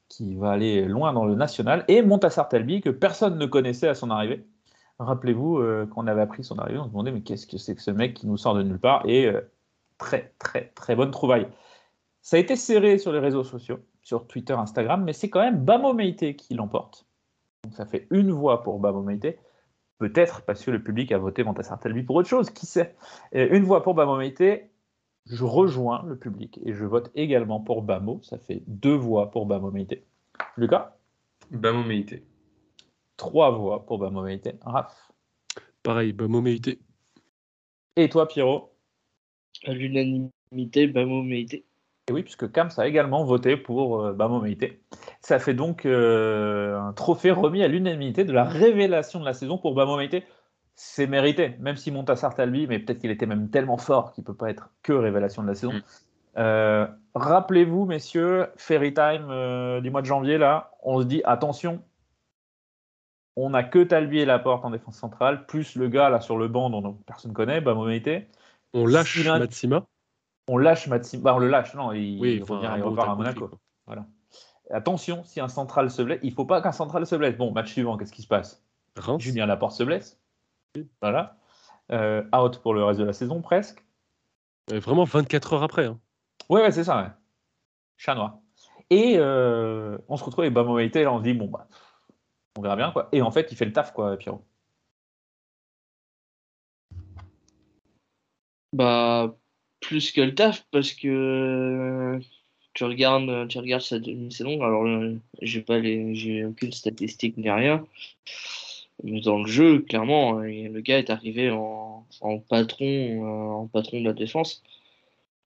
qui 0.08 0.34
va 0.34 0.50
aller 0.50 0.84
loin 0.86 1.12
dans 1.12 1.24
le 1.24 1.34
national, 1.34 1.84
et 1.88 2.02
Montassar 2.02 2.48
Talbi, 2.48 2.80
que 2.80 2.90
personne 2.90 3.38
ne 3.38 3.46
connaissait 3.46 3.88
à 3.88 3.94
son 3.94 4.10
arrivée. 4.10 4.44
Rappelez-vous, 4.98 5.58
euh, 5.58 5.86
quand 5.86 6.04
on 6.04 6.06
avait 6.06 6.20
appris 6.20 6.44
son 6.44 6.58
arrivée, 6.58 6.78
on 6.78 6.84
se 6.84 6.90
demandait 6.90 7.12
mais 7.12 7.22
qu'est-ce 7.22 7.46
que 7.46 7.58
c'est 7.58 7.74
que 7.74 7.82
ce 7.82 7.90
mec 7.90 8.14
qui 8.14 8.26
nous 8.26 8.36
sort 8.36 8.54
de 8.54 8.62
nulle 8.62 8.78
part? 8.78 9.02
Et 9.06 9.26
euh, 9.26 9.40
très, 9.98 10.34
très, 10.38 10.72
très 10.74 10.94
bonne 10.94 11.10
trouvaille. 11.10 11.48
Ça 12.20 12.36
a 12.36 12.40
été 12.40 12.54
serré 12.54 12.98
sur 12.98 13.12
les 13.12 13.18
réseaux 13.18 13.44
sociaux, 13.44 13.78
sur 14.02 14.26
Twitter, 14.26 14.52
Instagram, 14.52 15.02
mais 15.02 15.14
c'est 15.14 15.30
quand 15.30 15.40
même 15.40 15.64
Bamo 15.64 15.94
Meite 15.94 16.36
qui 16.36 16.54
l'emporte. 16.54 17.06
Donc 17.64 17.74
ça 17.74 17.86
fait 17.86 18.06
une 18.10 18.30
voix 18.30 18.62
pour 18.62 18.78
Bamo 18.78 19.02
Meite. 19.02 19.38
Peut-être 19.98 20.42
parce 20.42 20.64
que 20.64 20.70
le 20.70 20.82
public 20.82 21.12
a 21.12 21.18
voté 21.18 21.44
Montassar 21.44 21.78
Talbi 21.78 22.02
pour 22.02 22.16
autre 22.16 22.28
chose, 22.28 22.50
qui 22.50 22.66
sait? 22.66 22.94
Une 23.32 23.64
voix 23.64 23.82
pour 23.82 23.94
Bamo 23.94 24.16
Meite, 24.16 24.69
je 25.30 25.44
rejoins 25.44 26.02
le 26.06 26.16
public 26.16 26.60
et 26.64 26.74
je 26.74 26.84
vote 26.84 27.10
également 27.14 27.60
pour 27.60 27.82
Bamo. 27.82 28.20
Ça 28.22 28.38
fait 28.38 28.62
deux 28.66 28.94
voix 28.94 29.30
pour 29.30 29.46
Bamo 29.46 29.70
Meite. 29.70 30.02
Lucas? 30.56 30.96
Bamo 31.50 31.84
Meite. 31.84 32.22
Trois 33.16 33.50
voix 33.50 33.86
pour 33.86 33.98
Bamo 33.98 34.22
Meite. 34.22 34.56
Raph? 34.62 35.10
Pareil, 35.82 36.12
bah, 36.12 36.28
Moméité. 36.28 36.78
Et 37.96 38.08
toi, 38.08 38.28
Pierrot? 38.28 38.72
À 39.64 39.72
l'unanimité, 39.72 40.86
Bamo 40.86 41.22
Meite. 41.22 41.54
Et 41.54 42.12
oui, 42.12 42.22
puisque 42.22 42.50
Kams 42.50 42.70
a 42.76 42.86
également 42.86 43.24
voté 43.24 43.56
pour 43.56 44.00
euh, 44.00 44.12
Bamo 44.12 44.40
Meite. 44.40 44.64
Ça 45.20 45.38
fait 45.38 45.54
donc 45.54 45.86
euh, 45.86 46.78
un 46.78 46.92
trophée 46.92 47.30
remis 47.30 47.62
à 47.62 47.68
l'unanimité 47.68 48.24
de 48.24 48.32
la 48.32 48.44
révélation 48.44 49.20
de 49.20 49.24
la 49.24 49.32
saison 49.32 49.58
pour 49.58 49.74
Bamo 49.74 49.96
Meite. 49.96 50.24
C'est 50.82 51.06
mérité, 51.06 51.56
même 51.60 51.76
si 51.76 51.90
Montassar 51.90 52.34
Talbi, 52.34 52.66
mais 52.66 52.78
peut-être 52.78 53.00
qu'il 53.00 53.10
était 53.10 53.26
même 53.26 53.50
tellement 53.50 53.76
fort 53.76 54.12
qu'il 54.12 54.22
ne 54.22 54.26
peut 54.28 54.34
pas 54.34 54.48
être 54.48 54.70
que 54.82 54.94
révélation 54.94 55.42
de 55.42 55.48
la 55.48 55.54
saison. 55.54 55.74
Mm. 55.74 55.82
Euh, 56.38 56.86
Rappelez-vous, 57.14 57.84
messieurs, 57.84 58.46
Ferry 58.56 58.94
Time 58.94 59.26
euh, 59.28 59.82
du 59.82 59.90
mois 59.90 60.00
de 60.00 60.06
janvier, 60.06 60.38
là, 60.38 60.72
on 60.82 61.02
se 61.02 61.04
dit 61.04 61.20
attention, 61.24 61.82
on 63.36 63.50
n'a 63.50 63.62
que 63.62 63.84
Talbi 63.84 64.20
et 64.20 64.24
Laporte 64.24 64.64
en 64.64 64.70
défense 64.70 64.96
centrale, 64.96 65.44
plus 65.44 65.76
le 65.76 65.88
gars 65.88 66.08
là 66.08 66.22
sur 66.22 66.38
le 66.38 66.48
banc 66.48 66.70
dont 66.70 66.94
personne 67.04 67.32
ne 67.32 67.36
connaît, 67.36 67.60
Meite. 67.60 68.30
On 68.72 68.86
lâche 68.86 69.18
S'il 69.18 69.28
a- 69.28 69.38
Matsima. 69.38 69.86
On 70.48 70.56
lâche 70.56 70.88
Matsima. 70.88 71.22
Bah, 71.24 71.34
on 71.34 71.40
le 71.40 71.48
lâche, 71.48 71.74
non, 71.74 71.92
il, 71.92 72.18
Oui, 72.18 72.36
il 72.36 72.42
enfin, 72.42 72.80
repart 72.80 73.10
à 73.10 73.14
Monaco. 73.16 73.48
quoi. 73.48 73.58
Voilà. 73.86 74.06
Attention, 74.70 75.24
si 75.24 75.40
un 75.40 75.48
central 75.48 75.90
se 75.90 76.00
blesse, 76.00 76.20
il 76.22 76.32
faut 76.32 76.46
pas 76.46 76.62
qu'un 76.62 76.72
central 76.72 77.06
se 77.06 77.16
blesse. 77.16 77.36
Bon, 77.36 77.52
match 77.52 77.70
suivant, 77.70 77.98
qu'est-ce 77.98 78.12
qui 78.12 78.22
se 78.22 78.28
passe? 78.28 78.64
Reims. 78.96 79.20
Julien 79.20 79.44
Laporte 79.44 79.74
se 79.74 79.82
blesse. 79.82 80.19
Voilà. 81.00 81.36
Euh, 81.90 82.22
out 82.34 82.58
pour 82.62 82.74
le 82.74 82.84
reste 82.84 83.00
de 83.00 83.04
la 83.04 83.12
saison, 83.12 83.40
presque. 83.42 83.84
Euh, 84.72 84.78
Vraiment 84.78 85.04
24 85.04 85.54
heures 85.54 85.62
après. 85.62 85.86
hein. 85.86 85.98
Ouais, 86.48 86.62
ouais, 86.62 86.70
c'est 86.70 86.84
ça, 86.84 87.02
ouais. 87.02 87.08
Chat 87.96 88.14
noir. 88.14 88.38
Et 88.90 89.14
euh, 89.18 89.98
on 90.08 90.16
se 90.16 90.24
retrouve 90.24 90.42
avec 90.42 90.54
Bamo 90.54 90.76
Meite, 90.76 90.96
là, 90.96 91.12
on 91.12 91.18
se 91.18 91.24
dit, 91.24 91.32
bon, 91.34 91.46
bah, 91.46 91.68
on 92.56 92.62
verra 92.62 92.76
bien, 92.76 92.90
quoi. 92.92 93.08
Et 93.12 93.22
en 93.22 93.30
fait, 93.30 93.48
il 93.50 93.56
fait 93.56 93.64
le 93.64 93.72
taf, 93.72 93.92
quoi, 93.92 94.16
Pierrot. 94.16 94.44
Bah, 98.72 99.34
plus 99.80 100.12
que 100.12 100.20
le 100.20 100.34
taf, 100.34 100.64
parce 100.70 100.92
que 100.92 102.20
tu 102.74 102.84
regardes, 102.84 103.48
tu 103.48 103.58
regardes 103.58 103.82
sa 103.82 103.98
demi-saison. 103.98 104.62
Alors, 104.62 104.84
j'ai 105.42 105.62
pas 105.62 105.78
les, 105.78 106.14
j'ai 106.14 106.44
aucune 106.44 106.72
statistique 106.72 107.36
ni 107.36 107.50
rien. 107.50 107.84
Mais 109.02 109.20
dans 109.20 109.38
le 109.42 109.46
jeu, 109.48 109.80
clairement, 109.80 110.40
euh, 110.40 110.46
le 110.68 110.80
gars 110.80 110.98
est 110.98 111.10
arrivé 111.10 111.50
en, 111.50 112.06
en 112.20 112.38
patron, 112.38 112.84
euh, 112.86 113.50
en 113.52 113.66
patron 113.66 114.00
de 114.00 114.04
la 114.04 114.12
défense. 114.12 114.62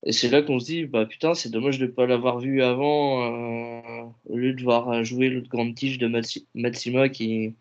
Et 0.07 0.13
c'est 0.13 0.29
là 0.29 0.43
qu'on 0.43 0.59
se 0.61 0.67
dit, 0.67 0.85
bah 0.85 1.07
putain, 1.07 1.35
c'est 1.35 1.51
dommage 1.51 1.79
de 1.79 1.87
pas 1.87 2.07
l'avoir 2.07 2.39
vu 2.39 2.63
avant, 2.63 3.23
euh, 3.25 4.03
au 4.27 4.37
lieu 4.37 4.53
de 4.53 4.63
voir 4.63 5.03
jouer 5.05 5.31
l'autre 5.31 5.49
grande 5.49 5.75
tige 5.75 5.99
de 5.99 6.09
Matsi- 6.09 6.47
Matsima 6.55 7.09
qui, 7.09 7.55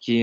qui, 0.00 0.22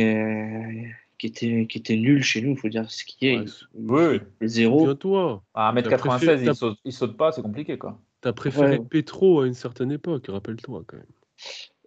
qui, 1.17 1.27
était, 1.27 1.65
qui 1.67 1.77
était 1.79 1.95
nul 1.95 2.21
chez 2.21 2.41
nous, 2.41 2.55
faut 2.55 2.69
dire 2.69 2.89
ce 2.91 3.03
qui 3.03 3.27
est. 3.29 3.39
Ouais, 3.39 3.45
Oui, 3.73 4.19
Il- 4.41 4.47
Zéro. 4.47 4.79
Souviens-toi. 4.79 5.43
À 5.55 5.73
T'as 5.73 5.81
1m96, 5.81 5.97
préféré- 5.97 6.45
il, 6.45 6.55
saute, 6.55 6.77
il 6.85 6.93
saute 6.93 7.17
pas, 7.17 7.31
c'est 7.31 7.41
compliqué, 7.41 7.77
quoi. 7.79 7.99
T'as 8.21 8.33
préféré 8.33 8.77
Ouais. 8.77 8.85
Petro 8.87 9.41
à 9.41 9.47
une 9.47 9.53
certaine 9.55 9.91
époque, 9.91 10.27
rappelle-toi 10.27 10.83
quand 10.85 10.97
même. 10.97 11.05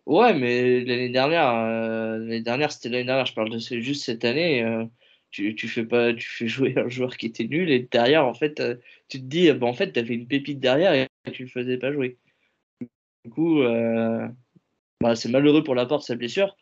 Ouais, 0.07 0.34
mais 0.34 0.84
l'année 0.84 1.09
dernière, 1.09 1.48
euh, 1.50 2.18
l'année 2.18 2.40
dernière, 2.40 2.70
c'était 2.70 2.88
l'année 2.90 3.04
dernière, 3.04 3.26
je 3.26 3.34
parle 3.34 3.50
de 3.50 3.59
juste 3.59 4.04
cette 4.04 4.24
année. 4.24 4.62
euh, 4.62 4.84
tu, 5.32 5.54
tu 5.57 5.66
fais 5.68 5.84
pas, 5.84 6.14
tu 6.14 6.28
fais 6.28 6.46
jouer 6.46 6.74
un 6.78 6.88
joueur 6.88 7.16
qui 7.16 7.26
était 7.26 7.44
nul 7.48 7.70
et 7.70 7.80
derrière, 7.90 8.24
en 8.26 8.34
fait, 8.34 8.61
euh, 8.61 8.76
tu 9.09 9.18
te 9.20 9.24
dis, 9.24 9.50
euh, 9.50 9.54
bah, 9.54 9.66
en 9.66 9.72
fait, 9.74 9.92
t'avais 9.92 10.14
une 10.14 10.28
pépite 10.28 10.61
derrière 10.61 10.94
et 10.94 11.09
tu 11.32 11.42
le 11.44 11.48
faisais 11.48 11.76
pas 11.78 11.92
jouer. 11.92 12.18
Du 13.24 13.30
coup, 13.30 13.61
euh, 13.62 14.28
bah, 15.00 15.16
c'est 15.16 15.30
malheureux 15.30 15.64
pour 15.64 15.74
la 15.76 15.86
porte 15.86 16.04
sa 16.07 16.16
blessure, 16.16 16.57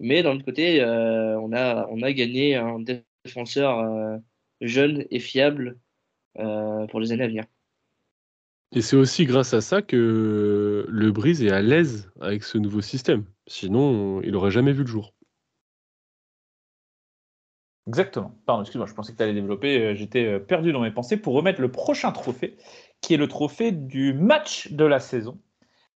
mais 0.00 0.22
d'un 0.22 0.36
autre 0.36 0.44
côté, 0.46 0.82
on 0.84 1.52
a, 1.52 1.88
on 1.90 2.02
a 2.02 2.12
gagné 2.12 2.56
un 2.56 2.80
défenseur 3.24 4.20
jeune 4.60 5.06
et 5.10 5.20
fiable 5.20 5.78
pour 6.34 7.00
les 7.00 7.12
années 7.12 7.24
à 7.24 7.28
venir. 7.28 7.44
Et 8.76 8.82
c'est 8.82 8.96
aussi 8.96 9.24
grâce 9.24 9.54
à 9.54 9.60
ça 9.60 9.82
que 9.82 10.84
le 10.88 11.12
Brise 11.12 11.44
est 11.44 11.50
à 11.50 11.62
l'aise 11.62 12.10
avec 12.20 12.42
ce 12.42 12.58
nouveau 12.58 12.80
système. 12.80 13.24
Sinon, 13.46 14.20
il 14.22 14.34
aurait 14.34 14.50
jamais 14.50 14.72
vu 14.72 14.80
le 14.80 14.88
jour. 14.88 15.14
Exactement. 17.86 18.34
Pardon, 18.46 18.62
excuse-moi, 18.62 18.86
je 18.88 18.94
pensais 18.94 19.12
que 19.12 19.18
tu 19.18 19.22
allais 19.22 19.34
développer. 19.34 19.78
euh, 19.78 19.94
J'étais 19.94 20.26
euh, 20.26 20.38
perdu 20.40 20.72
dans 20.72 20.80
mes 20.80 20.90
pensées 20.90 21.16
pour 21.16 21.34
remettre 21.34 21.60
le 21.60 21.70
prochain 21.70 22.10
trophée 22.12 22.56
qui 23.00 23.14
est 23.14 23.18
le 23.18 23.28
trophée 23.28 23.70
du 23.70 24.12
match 24.14 24.72
de 24.72 24.84
la 24.84 24.98
saison. 24.98 25.38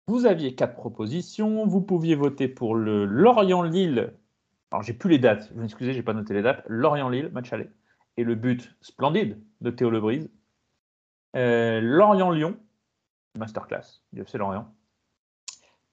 Vous 0.09 0.27
aviez 0.27 0.55
quatre 0.55 0.75
propositions. 0.75 1.67
Vous 1.67 1.83
pouviez 1.83 2.17
voter 2.17 2.49
pour 2.49 2.75
le 2.75 3.05
Lorient-Lille. 3.05 4.15
Alors, 4.73 4.83
j'ai 4.83 4.95
plus 4.95 5.11
les 5.11 5.19
dates. 5.19 5.53
Vous 5.55 5.61
m'excusez, 5.61 5.93
j'ai 5.93 6.03
pas 6.03 6.15
noté 6.15 6.35
les 6.35 6.43
dates. 6.43 6.65
Lorient-Lille, 6.69 7.31
match 7.33 7.53
aller. 7.53 7.69
Et 8.17 8.25
le 8.25 8.35
but 8.35 8.75
splendide 8.81 9.39
de 9.61 9.71
Théo 9.71 9.91
Lebrise. 9.91 10.29
Euh, 11.37 11.81
Lorient-Lyon, 11.83 12.57
masterclass 13.37 14.03
du 14.13 14.23
FC 14.23 14.39
Lorient. 14.39 14.67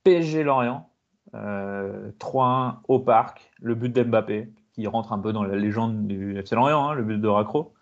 PSG 0.03 0.43
Lorient, 0.43 0.89
euh, 1.35 2.11
3-1 2.19 2.77
au 2.87 2.99
parc, 2.99 3.51
le 3.59 3.75
but 3.75 3.89
d'Mbappé, 3.89 4.51
qui 4.73 4.87
rentre 4.87 5.13
un 5.13 5.19
peu 5.19 5.33
dans 5.33 5.43
la 5.43 5.55
légende 5.55 6.07
du 6.07 6.37
FC 6.37 6.55
Lorient, 6.55 6.89
hein, 6.89 6.93
le 6.93 7.03
but 7.03 7.19
de 7.19 7.27
Racro, 7.27 7.73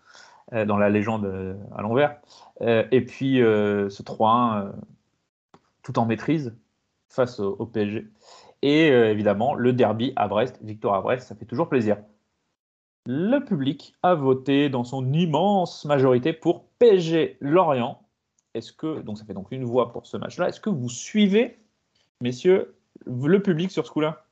euh, 0.52 0.64
dans 0.64 0.76
la 0.76 0.90
légende 0.90 1.24
euh, 1.24 1.54
à 1.74 1.82
l'envers. 1.82 2.20
Euh, 2.60 2.84
et 2.90 3.04
puis 3.04 3.40
euh, 3.40 3.88
ce 3.88 4.02
3-1 4.02 4.66
euh, 4.66 4.72
tout 5.82 5.98
en 5.98 6.06
maîtrise 6.06 6.54
face 7.08 7.40
au, 7.40 7.56
au 7.58 7.66
PSG. 7.66 8.06
Et 8.62 8.90
euh, 8.90 9.10
évidemment, 9.10 9.54
le 9.54 9.72
derby 9.72 10.12
à 10.16 10.28
Brest, 10.28 10.58
victoire 10.62 10.94
à 10.94 11.00
Brest, 11.00 11.28
ça 11.28 11.34
fait 11.34 11.46
toujours 11.46 11.68
plaisir. 11.68 11.96
Le 13.06 13.38
public 13.40 13.94
a 14.02 14.14
voté 14.14 14.68
dans 14.68 14.84
son 14.84 15.12
immense 15.12 15.84
majorité 15.86 16.32
pour 16.32 16.66
PSG 16.78 17.38
Lorient. 17.40 18.02
Est-ce 18.54 18.72
que 18.72 19.00
donc 19.00 19.18
ça 19.18 19.24
fait 19.24 19.34
donc 19.34 19.48
une 19.52 19.64
voix 19.64 19.92
pour 19.92 20.06
ce 20.06 20.16
match-là 20.16 20.48
Est-ce 20.48 20.60
que 20.60 20.70
vous 20.70 20.88
suivez, 20.88 21.58
messieurs, 22.20 22.74
le 23.06 23.40
public 23.42 23.70
sur 23.70 23.86
ce 23.86 23.92
coup-là? 23.92 24.26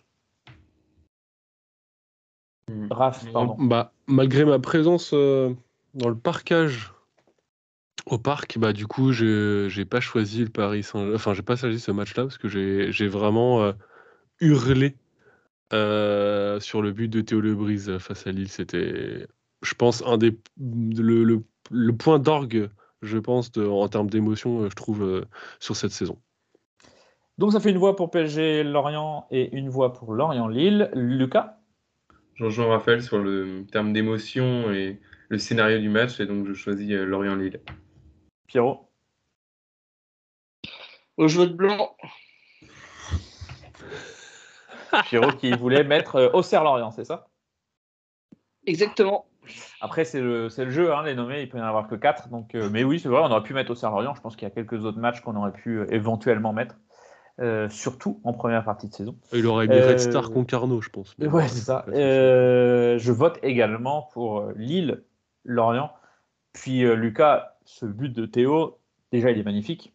Raph, 2.90 3.30
pardon. 3.32 3.56
Bah, 3.58 3.92
malgré 4.06 4.44
ma 4.44 4.58
présence 4.58 5.12
euh, 5.14 5.54
dans 5.94 6.08
le 6.08 6.16
parcage 6.16 6.92
au 8.06 8.18
parc, 8.18 8.58
bah, 8.58 8.72
du 8.72 8.86
coup, 8.86 9.12
je 9.12 9.74
n'ai 9.76 9.84
pas 9.84 10.00
choisi 10.00 10.42
le 10.44 10.50
Paris 10.50 10.82
Saint 10.82 11.12
Enfin, 11.14 11.34
j'ai 11.34 11.42
pas 11.42 11.56
choisi 11.56 11.78
ce 11.78 11.90
match-là 11.92 12.24
parce 12.24 12.38
que 12.38 12.48
j'ai 12.48 12.90
j'ai 12.92 13.06
vraiment 13.08 13.62
euh, 13.62 13.72
hurlé 14.40 14.96
euh, 15.72 16.58
sur 16.60 16.82
le 16.82 16.92
but 16.92 17.08
de 17.08 17.20
Théo 17.20 17.40
Lebrise 17.40 17.98
face 17.98 18.26
à 18.26 18.32
Lille. 18.32 18.48
C'était, 18.48 19.26
je 19.62 19.74
pense, 19.74 20.02
un 20.06 20.18
des 20.18 20.36
le, 20.58 21.24
le- 21.24 21.44
le 21.70 21.92
point 21.96 22.18
d'orgue, 22.18 22.70
je 23.02 23.18
pense, 23.18 23.52
de- 23.52 23.66
en 23.66 23.88
termes 23.88 24.10
d'émotion, 24.10 24.62
euh, 24.62 24.70
je 24.70 24.74
trouve, 24.74 25.02
euh, 25.02 25.24
sur 25.60 25.76
cette 25.76 25.92
saison. 25.92 26.18
Donc 27.38 27.52
ça 27.52 27.60
fait 27.60 27.70
une 27.70 27.78
voix 27.78 27.94
pour 27.94 28.10
PSG 28.10 28.64
Lorient 28.64 29.26
et 29.30 29.54
une 29.56 29.68
voix 29.68 29.92
pour 29.92 30.12
Lorient 30.12 30.48
Lille. 30.48 30.90
Lucas? 30.94 31.60
Je 32.34 32.44
rejoins 32.44 32.66
Raphaël 32.68 33.02
sur 33.02 33.18
le 33.18 33.64
terme 33.70 33.92
d'émotion 33.92 34.70
et 34.72 35.00
le 35.28 35.38
scénario 35.38 35.78
du 35.78 35.88
match, 35.88 36.20
et 36.20 36.26
donc 36.26 36.46
je 36.46 36.54
choisis 36.54 36.90
euh, 36.92 37.04
Lorient-Lille. 37.04 37.60
Pierrot? 38.46 38.88
Au 41.16 41.28
jeu 41.28 41.48
de 41.48 41.52
blanc, 41.52 41.96
Pierrot 45.04 45.32
qui 45.32 45.50
voulait 45.52 45.84
mettre 45.84 46.30
Auxerre-Lorient, 46.32 46.90
c'est 46.92 47.04
ça? 47.04 47.28
Exactement. 48.66 49.27
Après, 49.80 50.04
c'est 50.04 50.20
le, 50.20 50.48
c'est 50.48 50.64
le 50.64 50.70
jeu, 50.70 50.92
hein, 50.94 51.02
les 51.04 51.14
nommés, 51.14 51.42
il 51.42 51.48
peut 51.48 51.58
y 51.58 51.60
en 51.60 51.64
avoir 51.64 51.86
que 51.88 51.94
4. 51.94 52.28
Donc, 52.28 52.54
euh, 52.54 52.68
mais 52.72 52.84
oui, 52.84 52.98
c'est 53.00 53.08
vrai, 53.08 53.20
on 53.22 53.30
aurait 53.30 53.42
pu 53.42 53.54
mettre 53.54 53.70
Auxerre-Lorient. 53.70 54.14
Je 54.14 54.20
pense 54.20 54.36
qu'il 54.36 54.46
y 54.46 54.50
a 54.50 54.54
quelques 54.54 54.84
autres 54.84 54.98
matchs 54.98 55.20
qu'on 55.20 55.36
aurait 55.36 55.52
pu 55.52 55.78
euh, 55.78 55.86
éventuellement 55.92 56.52
mettre, 56.52 56.76
euh, 57.40 57.68
surtout 57.68 58.20
en 58.24 58.32
première 58.32 58.64
partie 58.64 58.88
de 58.88 58.94
saison. 58.94 59.16
Il 59.32 59.46
aurait 59.46 59.66
mis 59.66 59.74
Euh, 59.76 59.88
Red 59.88 60.00
Star 60.00 60.30
Concarneau, 60.30 60.80
je 60.80 60.90
pense. 60.90 61.14
Ouais, 61.18 61.48
c'est 61.48 61.60
ça. 61.60 61.84
Euh, 61.88 62.98
je 62.98 63.12
vote 63.12 63.38
également 63.42 64.08
pour 64.12 64.50
Lille, 64.56 65.04
Lorient. 65.44 65.92
Puis 66.52 66.84
euh, 66.84 66.94
Lucas, 66.94 67.56
ce 67.64 67.86
but 67.86 68.12
de 68.12 68.26
Théo, 68.26 68.78
déjà 69.12 69.30
il 69.30 69.38
est 69.38 69.44
magnifique. 69.44 69.94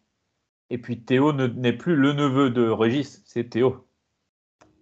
Et 0.70 0.78
puis 0.78 1.00
Théo 1.02 1.32
ne- 1.32 1.46
n'est 1.46 1.74
plus 1.74 1.94
le 1.96 2.14
neveu 2.14 2.48
de 2.50 2.68
Régis, 2.68 3.22
c'est 3.26 3.50
Théo. 3.50 3.86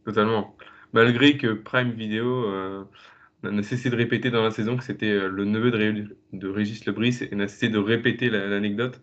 Totalement. 0.05 0.55
Malgré 0.93 1.37
que 1.39 1.53
Prime 1.55 1.91
Video 1.91 2.45
euh, 3.45 3.51
n'a 3.51 3.63
cessé 3.63 3.91
de 3.91 3.97
répéter 3.97 4.31
dans 4.31 4.43
la 4.43 4.51
saison 4.51 4.77
que 4.77 4.85
c'était 4.85 5.11
euh, 5.11 5.29
le 5.29 5.45
neveu 5.45 5.71
de, 5.71 5.77
Ré- 5.77 6.07
de 6.33 6.49
Régis 6.49 6.85
Lebris 6.87 7.19
et 7.31 7.35
n'a 7.35 7.49
cessé 7.49 7.69
de 7.69 7.79
répéter 7.79 8.31
la- 8.31 8.47
l'anecdote. 8.47 9.01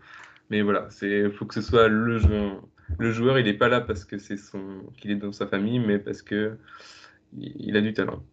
Mais 0.50 0.62
voilà, 0.62 0.88
il 1.02 1.32
faut 1.32 1.46
que 1.46 1.54
ce 1.54 1.62
soit 1.62 1.88
le 1.88 2.18
joueur. 2.18 2.64
Le 2.98 3.12
joueur, 3.12 3.38
il 3.38 3.46
n'est 3.46 3.54
pas 3.54 3.70
là 3.70 3.82
parce 3.82 4.04
que 4.04 4.18
c'est 4.18 4.38
son 4.38 4.62
qu'il 4.98 5.12
est 5.12 5.16
dans 5.16 5.32
sa 5.32 5.46
famille, 5.46 5.80
mais 5.80 6.00
parce 6.00 6.24
que 6.24 6.58
il 7.38 7.78
a 7.78 7.82
du 7.82 7.94
talent. 7.94 8.24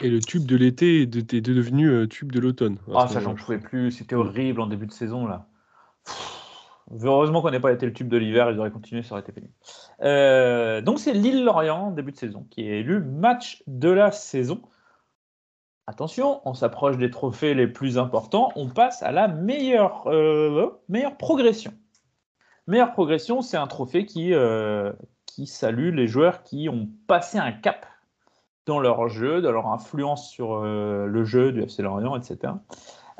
Et 0.00 0.10
le 0.10 0.20
tube 0.20 0.44
de 0.46 0.56
l'été 0.56 1.02
est, 1.02 1.06
de- 1.06 1.36
est 1.36 1.40
devenu 1.40 1.88
euh, 1.88 2.06
tube 2.06 2.30
de 2.30 2.38
l'automne. 2.38 2.76
Ah, 2.94 3.08
ça, 3.08 3.20
j'en 3.20 3.34
pouvais 3.34 3.58
plus. 3.58 3.90
C'était 3.90 4.14
horrible 4.14 4.60
en 4.60 4.66
début 4.66 4.86
de 4.86 4.92
saison, 4.92 5.26
là. 5.26 5.48
Pff, 6.04 6.42
Heureusement 7.02 7.42
qu'on 7.42 7.50
n'ait 7.50 7.58
pas 7.58 7.72
été 7.72 7.84
le 7.84 7.92
tube 7.92 8.08
de 8.08 8.16
l'hiver, 8.16 8.48
ils 8.52 8.58
auraient 8.60 8.70
continué, 8.70 9.02
ça 9.02 9.12
aurait 9.14 9.22
été 9.22 9.32
pénible. 9.32 9.52
Euh, 10.02 10.80
donc, 10.82 11.00
c'est 11.00 11.12
Lille-Lorient, 11.14 11.90
début 11.90 12.12
de 12.12 12.16
saison, 12.16 12.46
qui 12.50 12.60
est 12.62 12.80
élu 12.80 13.00
match 13.00 13.64
de 13.66 13.88
la 13.88 14.12
saison. 14.12 14.60
Attention, 15.88 16.40
on 16.44 16.52
s'approche 16.52 16.96
des 16.96 17.10
trophées 17.10 17.54
les 17.54 17.68
plus 17.68 17.96
importants. 17.96 18.50
On 18.56 18.68
passe 18.68 19.04
à 19.04 19.12
la 19.12 19.28
meilleure, 19.28 20.08
euh, 20.08 20.68
progression. 21.16 21.72
Meilleure 22.66 22.92
progression, 22.92 23.40
c'est 23.40 23.56
un 23.56 23.68
trophée 23.68 24.04
qui, 24.04 24.34
euh, 24.34 24.92
qui 25.26 25.46
salue 25.46 25.94
les 25.94 26.08
joueurs 26.08 26.42
qui 26.42 26.68
ont 26.68 26.88
passé 27.06 27.38
un 27.38 27.52
cap 27.52 27.86
dans 28.66 28.80
leur 28.80 29.08
jeu, 29.08 29.40
dans 29.40 29.52
leur 29.52 29.68
influence 29.68 30.28
sur 30.28 30.54
euh, 30.54 31.06
le 31.06 31.24
jeu 31.24 31.52
du 31.52 31.62
FC 31.62 31.82
Lorient, 31.82 32.16
etc. 32.16 32.54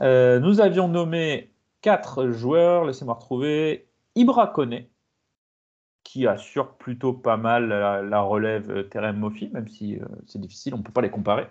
Nous 0.00 0.60
avions 0.60 0.88
nommé 0.88 1.52
quatre 1.82 2.30
joueurs, 2.30 2.84
laissez-moi 2.84 3.14
retrouver. 3.14 3.86
Ibra 4.16 4.52
qui 6.02 6.26
assure 6.26 6.74
plutôt 6.74 7.12
pas 7.12 7.36
mal 7.36 7.68
la, 7.68 8.20
relève 8.22 8.88
Terem 8.88 9.18
Mofi, 9.18 9.50
même 9.52 9.68
si 9.68 10.00
c'est 10.26 10.40
difficile, 10.40 10.74
on 10.74 10.78
ne 10.78 10.82
peut 10.82 10.92
pas 10.92 11.00
les 11.00 11.10
comparer. 11.10 11.48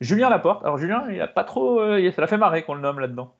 Julien 0.00 0.30
Laporte, 0.30 0.64
alors 0.64 0.78
Julien, 0.78 1.04
il 1.10 1.20
a 1.20 1.26
pas 1.26 1.44
trop, 1.44 1.80
euh, 1.80 2.10
ça 2.12 2.20
l'a 2.20 2.26
fait 2.26 2.36
marrer 2.36 2.62
qu'on 2.62 2.74
le 2.74 2.80
nomme 2.80 3.00
là-dedans. 3.00 3.36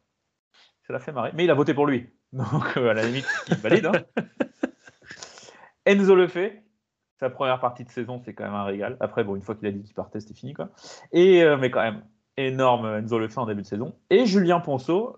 Ça 0.87 0.93
l'a 0.93 0.99
fait 0.99 1.13
marrer, 1.13 1.31
mais 1.35 1.45
il 1.45 1.51
a 1.51 1.55
voté 1.55 1.75
pour 1.75 1.87
lui. 1.87 2.11
Donc 2.33 2.77
euh, 2.77 2.91
à 2.91 2.95
la 2.95 3.05
limite, 3.05 3.27
il 3.49 3.57
valide. 3.57 3.87
hein. 3.87 3.93
Enzo 5.87 6.15
Lefebvre, 6.15 6.55
sa 7.21 7.31
première 7.31 7.61
partie 7.61 7.85
de 7.85 7.91
saison, 7.91 8.21
c'est 8.25 8.35
quand 8.35 8.45
même 8.45 8.55
un 8.55 8.65
régal. 8.65 8.97
Après, 9.01 9.25
bon, 9.25 9.37
une 9.37 9.43
fois 9.43 9.55
qu'il 9.55 9.67
a 9.67 9.73
dit 9.73 9.83
qu'il 9.83 9.95
partait, 9.95 10.21
c'était 10.21 10.35
fini, 10.35 10.53
quoi. 10.53 10.71
Et, 11.13 11.43
euh, 11.43 11.57
mais 11.57 11.71
quand 11.71 11.83
même, 11.83 12.03
énorme 12.37 12.87
Enzo 12.87 13.19
Lefebvre 13.19 13.43
en 13.43 13.47
début 13.47 13.63
de 13.63 13.67
saison. 13.67 13.97
Et 14.11 14.27
Julien 14.27 14.61
Ponceau, 14.61 15.17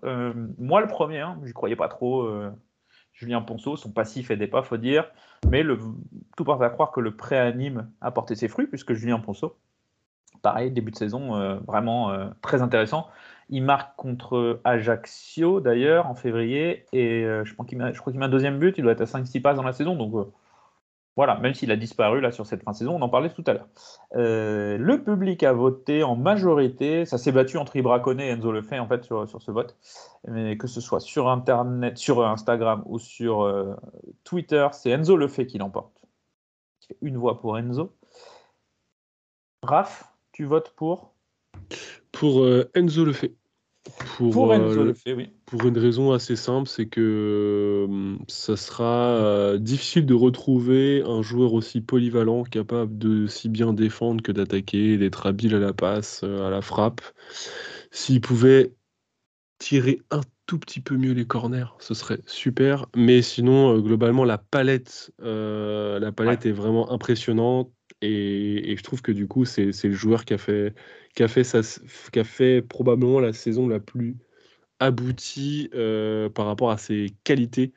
moi 0.57 0.81
le 0.81 0.87
premier, 0.87 1.19
hein, 1.19 1.39
j'y 1.43 1.53
croyais 1.53 1.75
pas 1.75 1.87
trop. 1.87 2.27
Julien 3.13 3.41
Ponceau, 3.41 3.75
son 3.75 3.91
passif 3.91 4.31
aidait 4.31 4.47
pas, 4.47 4.63
faut 4.63 4.77
dire. 4.77 5.11
Mais 5.49 5.61
le, 5.61 5.77
tout 6.37 6.43
porte 6.43 6.61
à 6.63 6.69
croire 6.69 6.91
que 6.91 6.99
le 6.99 7.13
Nîmes 7.51 7.91
a 8.01 8.11
porté 8.11 8.35
ses 8.35 8.47
fruits, 8.47 8.65
puisque 8.65 8.93
Julien 8.93 9.19
Ponceau, 9.19 9.59
pareil, 10.41 10.71
début 10.71 10.91
de 10.91 10.95
saison, 10.97 11.35
euh, 11.35 11.55
vraiment 11.67 12.11
euh, 12.11 12.27
très 12.41 12.61
intéressant. 12.61 13.07
Il 13.49 13.63
marque 13.63 13.95
contre 13.97 14.61
Ajaccio, 14.63 15.59
d'ailleurs, 15.59 16.07
en 16.07 16.15
février. 16.15 16.85
Et 16.93 17.23
euh, 17.23 17.43
je, 17.45 17.53
pense 17.53 17.67
qu'il 17.67 17.77
je 17.93 17.99
crois 17.99 18.11
qu'il 18.11 18.19
met 18.19 18.25
un 18.25 18.29
deuxième 18.29 18.59
but. 18.59 18.77
Il 18.77 18.83
doit 18.83 18.93
être 18.93 19.01
à 19.01 19.05
5-6 19.05 19.41
passes 19.41 19.57
dans 19.57 19.63
la 19.63 19.73
saison. 19.73 19.95
Donc, 19.95 20.29
voilà, 21.17 21.37
même 21.37 21.53
s'il 21.53 21.69
a 21.71 21.75
disparu 21.75 22.21
là 22.21 22.31
sur 22.31 22.45
cette 22.45 22.63
fin 22.63 22.71
de 22.71 22.77
saison, 22.77 22.95
on 22.95 23.01
en 23.01 23.09
parlait 23.09 23.29
tout 23.29 23.43
à 23.45 23.53
l'heure. 23.53 23.67
Le 24.13 24.95
public 24.97 25.43
a 25.43 25.51
voté 25.51 26.03
en 26.03 26.15
majorité. 26.15 27.05
Ça 27.05 27.17
s'est 27.17 27.33
battu 27.33 27.57
entre 27.57 27.75
Ibra 27.75 27.99
Koné 27.99 28.27
et 28.27 28.31
Enzo 28.31 28.53
Lefebvre 28.53 28.83
en 28.83 28.87
fait 28.87 29.03
sur, 29.03 29.27
sur 29.27 29.41
ce 29.41 29.51
vote. 29.51 29.75
Mais 30.29 30.57
que 30.57 30.67
ce 30.67 30.79
soit 30.79 31.01
sur 31.01 31.27
internet, 31.29 31.97
sur 31.97 32.25
Instagram 32.25 32.83
ou 32.85 32.99
sur 32.99 33.77
Twitter, 34.23 34.65
c'est 34.71 34.91
Enzo 34.91 35.17
Lefebvre 35.17 35.49
qui 35.49 35.57
l'emporte. 35.57 36.01
Une 37.01 37.17
voix 37.17 37.41
pour 37.41 37.57
Enzo. 37.57 37.93
Raph, 39.63 40.10
tu 40.41 40.45
votes 40.47 40.73
pour 40.75 41.13
Pour 42.11 42.41
euh, 42.41 42.67
Enzo 42.73 43.05
Lefebvre. 43.05 43.35
Pour, 44.17 44.31
Pour 44.31 44.51
euh, 44.51 44.55
Enzo 44.55 44.81
le- 44.81 44.87
Lefebvre, 44.87 45.17
oui. 45.19 45.29
Pour 45.45 45.67
une 45.67 45.77
raison 45.77 46.13
assez 46.13 46.35
simple, 46.35 46.67
c'est 46.67 46.87
que 46.87 47.85
euh, 47.87 48.15
ça 48.27 48.57
sera 48.57 49.09
euh, 49.09 49.59
difficile 49.59 50.07
de 50.07 50.15
retrouver 50.15 51.03
un 51.05 51.21
joueur 51.21 51.53
aussi 51.53 51.79
polyvalent, 51.79 52.41
capable 52.41 52.97
de 52.97 53.27
si 53.27 53.49
bien 53.49 53.71
défendre 53.71 54.23
que 54.23 54.31
d'attaquer, 54.31 54.97
d'être 54.97 55.27
habile 55.27 55.53
à 55.53 55.59
la 55.59 55.73
passe, 55.73 56.21
euh, 56.23 56.47
à 56.47 56.49
la 56.49 56.63
frappe. 56.63 57.01
S'il 57.91 58.19
pouvait 58.19 58.73
tirer 59.59 60.01
un 60.09 60.21
tout 60.47 60.57
petit 60.57 60.79
peu 60.79 60.97
mieux 60.97 61.13
les 61.13 61.25
corners, 61.27 61.75
ce 61.77 61.93
serait 61.93 62.19
super. 62.25 62.87
Mais 62.95 63.21
sinon, 63.21 63.75
euh, 63.75 63.79
globalement, 63.79 64.25
la 64.25 64.39
palette, 64.39 65.13
euh, 65.21 65.99
la 65.99 66.11
palette 66.11 66.47
est 66.47 66.51
vraiment 66.51 66.91
impressionnante. 66.91 67.71
Et, 68.01 68.71
et 68.71 68.77
je 68.77 68.83
trouve 68.83 69.01
que 69.01 69.11
du 69.11 69.27
coup, 69.27 69.45
c'est 69.45 69.71
le 69.83 69.93
joueur 69.93 70.25
qui 70.25 70.33
a 70.33 70.37
fait, 70.37 70.73
qui 71.15 71.23
a 71.23 71.27
fait, 71.27 71.43
sa, 71.43 71.61
qui 72.11 72.19
a 72.19 72.23
fait 72.23 72.61
probablement 72.61 73.19
la 73.19 73.33
saison 73.33 73.67
la 73.67 73.79
plus 73.79 74.17
aboutie 74.79 75.69
euh, 75.73 76.29
par 76.29 76.47
rapport 76.47 76.71
à 76.71 76.77
ses 76.77 77.13
qualités. 77.23 77.73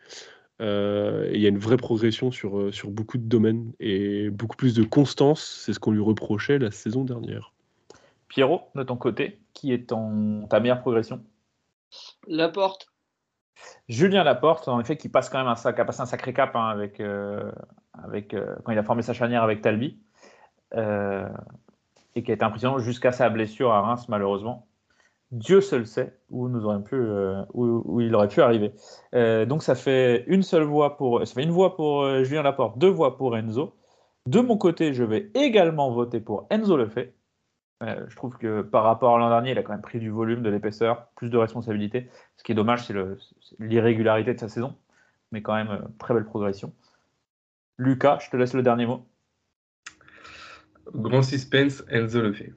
Euh, 0.60 1.30
il 1.34 1.40
y 1.40 1.46
a 1.46 1.48
une 1.48 1.58
vraie 1.58 1.76
progression 1.76 2.30
sur, 2.30 2.58
euh, 2.58 2.72
sur 2.72 2.90
beaucoup 2.90 3.18
de 3.18 3.24
domaines 3.24 3.72
et 3.80 4.30
beaucoup 4.30 4.56
plus 4.56 4.74
de 4.74 4.84
constance. 4.84 5.62
C'est 5.64 5.72
ce 5.72 5.80
qu'on 5.80 5.90
lui 5.90 6.00
reprochait 6.00 6.58
la 6.58 6.70
saison 6.70 7.04
dernière. 7.04 7.52
Pierrot, 8.28 8.62
de 8.74 8.82
ton 8.82 8.96
côté, 8.96 9.40
qui 9.52 9.72
est 9.72 9.88
ton, 9.88 10.46
ta 10.48 10.60
meilleure 10.60 10.80
progression? 10.80 11.22
Laporte, 12.26 12.88
Julien 13.88 14.24
Laporte, 14.24 14.68
en 14.68 14.80
effet, 14.80 14.96
qui 14.96 15.08
passe 15.08 15.28
quand 15.28 15.38
même 15.38 15.48
un 15.48 15.56
sac, 15.56 15.78
a 15.78 15.84
passé 15.84 16.00
un 16.00 16.06
sacré 16.06 16.32
cap 16.32 16.54
hein, 16.56 16.68
avec, 16.68 17.00
euh, 17.00 17.50
avec 17.92 18.34
euh, 18.34 18.54
quand 18.64 18.72
il 18.72 18.78
a 18.78 18.82
formé 18.82 19.02
sa 19.02 19.12
charnière 19.12 19.42
avec 19.42 19.60
Talbi, 19.60 19.98
euh, 20.74 21.28
et 22.14 22.22
qui 22.22 22.30
a 22.30 22.34
été 22.34 22.44
impressionnant 22.44 22.78
jusqu'à 22.78 23.12
sa 23.12 23.28
blessure 23.30 23.72
à 23.72 23.80
Reims, 23.80 24.08
malheureusement. 24.08 24.66
Dieu 25.30 25.60
seul 25.60 25.86
sait 25.86 26.16
où, 26.30 26.48
nous 26.48 26.64
aurions 26.64 26.82
pu, 26.82 26.94
euh, 26.94 27.42
où, 27.54 28.00
il 28.00 28.14
aurait 28.14 28.28
pu 28.28 28.40
arriver. 28.40 28.72
Euh, 29.14 29.46
donc 29.46 29.62
ça 29.62 29.74
fait 29.74 30.24
une 30.28 30.42
seule 30.42 30.62
voix 30.62 30.96
pour, 30.96 31.26
ça 31.26 31.34
fait 31.34 31.42
une 31.42 31.50
voix 31.50 31.76
pour 31.76 32.06
Julien 32.22 32.42
Laporte, 32.42 32.78
deux 32.78 32.90
voix 32.90 33.16
pour 33.16 33.36
Enzo. 33.36 33.74
De 34.26 34.40
mon 34.40 34.56
côté, 34.56 34.92
je 34.94 35.02
vais 35.04 35.30
également 35.34 35.90
voter 35.90 36.20
pour 36.20 36.46
Enzo 36.50 36.76
Lefebvre. 36.76 37.10
Euh, 37.82 38.06
je 38.08 38.16
trouve 38.16 38.38
que 38.38 38.62
par 38.62 38.84
rapport 38.84 39.16
à 39.16 39.18
l'an 39.18 39.28
dernier, 39.28 39.50
il 39.50 39.58
a 39.58 39.62
quand 39.62 39.72
même 39.72 39.82
pris 39.82 39.98
du 39.98 40.10
volume, 40.10 40.42
de 40.42 40.48
l'épaisseur, 40.48 41.08
plus 41.16 41.28
de 41.28 41.36
responsabilité. 41.36 42.08
Ce 42.36 42.44
qui 42.44 42.52
est 42.52 42.54
dommage, 42.54 42.86
c'est 42.86 42.94
l'irrégularité 43.58 44.32
de 44.32 44.40
sa 44.40 44.48
saison, 44.48 44.76
mais 45.32 45.42
quand 45.42 45.54
même 45.54 45.88
très 45.98 46.14
belle 46.14 46.24
progression. 46.24 46.72
Lucas, 47.78 48.18
je 48.20 48.30
te 48.30 48.36
laisse 48.36 48.54
le 48.54 48.62
dernier 48.62 48.86
mot. 48.86 49.06
Grand 50.92 51.22
suspense, 51.22 51.84
Enzo 51.88 52.20
le 52.20 52.32
fait. 52.32 52.52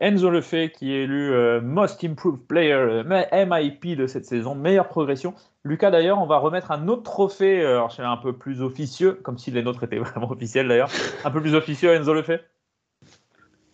Enzo 0.00 0.30
Lefebvre 0.30 0.72
qui 0.72 0.92
est 0.92 1.02
élu 1.02 1.30
euh, 1.30 1.60
Most 1.60 2.02
Improved 2.02 2.40
Player, 2.46 2.72
euh, 2.72 3.04
MIP 3.04 3.96
de 3.96 4.06
cette 4.06 4.24
saison, 4.24 4.54
meilleure 4.54 4.88
progression. 4.88 5.34
Lucas 5.62 5.90
d'ailleurs, 5.90 6.18
on 6.18 6.26
va 6.26 6.38
remettre 6.38 6.70
un 6.70 6.88
autre 6.88 7.02
trophée, 7.02 7.60
euh, 7.60 7.76
alors 7.76 7.94
un 8.00 8.16
peu 8.16 8.32
plus 8.32 8.62
officieux, 8.62 9.12
comme 9.12 9.36
si 9.36 9.50
les 9.50 9.62
nôtres 9.62 9.84
étaient 9.84 9.98
vraiment 9.98 10.30
officiels 10.30 10.68
d'ailleurs, 10.68 10.88
un 11.24 11.30
peu 11.30 11.42
plus 11.42 11.54
officieux 11.54 11.90
à 11.90 11.94
Enzo 11.94 12.14
Lefebvre. 12.14 12.42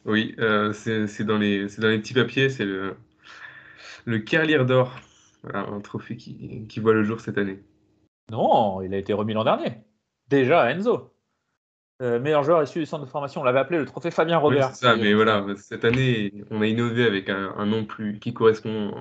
Oui, 0.05 0.35
c'est 0.73 1.25
dans 1.25 1.35
dans 1.35 1.39
les 1.39 1.67
petits 1.99 2.15
papiers, 2.15 2.49
c'est 2.49 2.65
le, 2.65 2.97
le 4.05 4.19
Carlier 4.19 4.65
d'or. 4.65 4.93
Voilà, 5.43 5.61
un 5.61 5.81
trophée 5.81 6.17
qui, 6.17 6.67
qui 6.69 6.81
voit 6.81 6.93
le 6.93 7.05
jour 7.05 7.21
cette 7.21 7.39
année. 7.39 7.61
Non, 8.31 8.83
il 8.83 8.93
a 8.95 8.99
été 8.99 9.13
remis 9.13 9.33
l'an 9.33 9.45
dernier. 9.45 9.79
Déjà 10.29 10.63
à 10.63 10.71
Enzo. 10.71 11.16
Euh, 12.03 12.21
meilleur 12.21 12.43
joueur 12.43 12.63
issu 12.63 12.79
du 12.81 12.87
centre 12.87 13.05
de 13.05 13.11
formation, 13.11 13.41
on 13.41 13.45
l'avait 13.45 13.59
appelé 13.59 13.79
le 13.79 13.87
trophée 13.87 14.11
Fabien 14.11 14.37
Oui, 14.37 14.43
Robert. 14.43 14.71
c'est 14.75 14.85
ça, 14.87 14.97
mais 14.97 15.15
voilà, 15.15 15.45
cette 15.57 15.85
année, 15.85 16.33
on 16.51 16.61
a 16.61 16.67
innové 16.67 17.07
avec 17.07 17.31
un, 17.31 17.55
un 17.57 17.65
nom 17.67 17.85
plus 17.85 18.19
qui 18.19 18.35
correspond. 18.35 18.93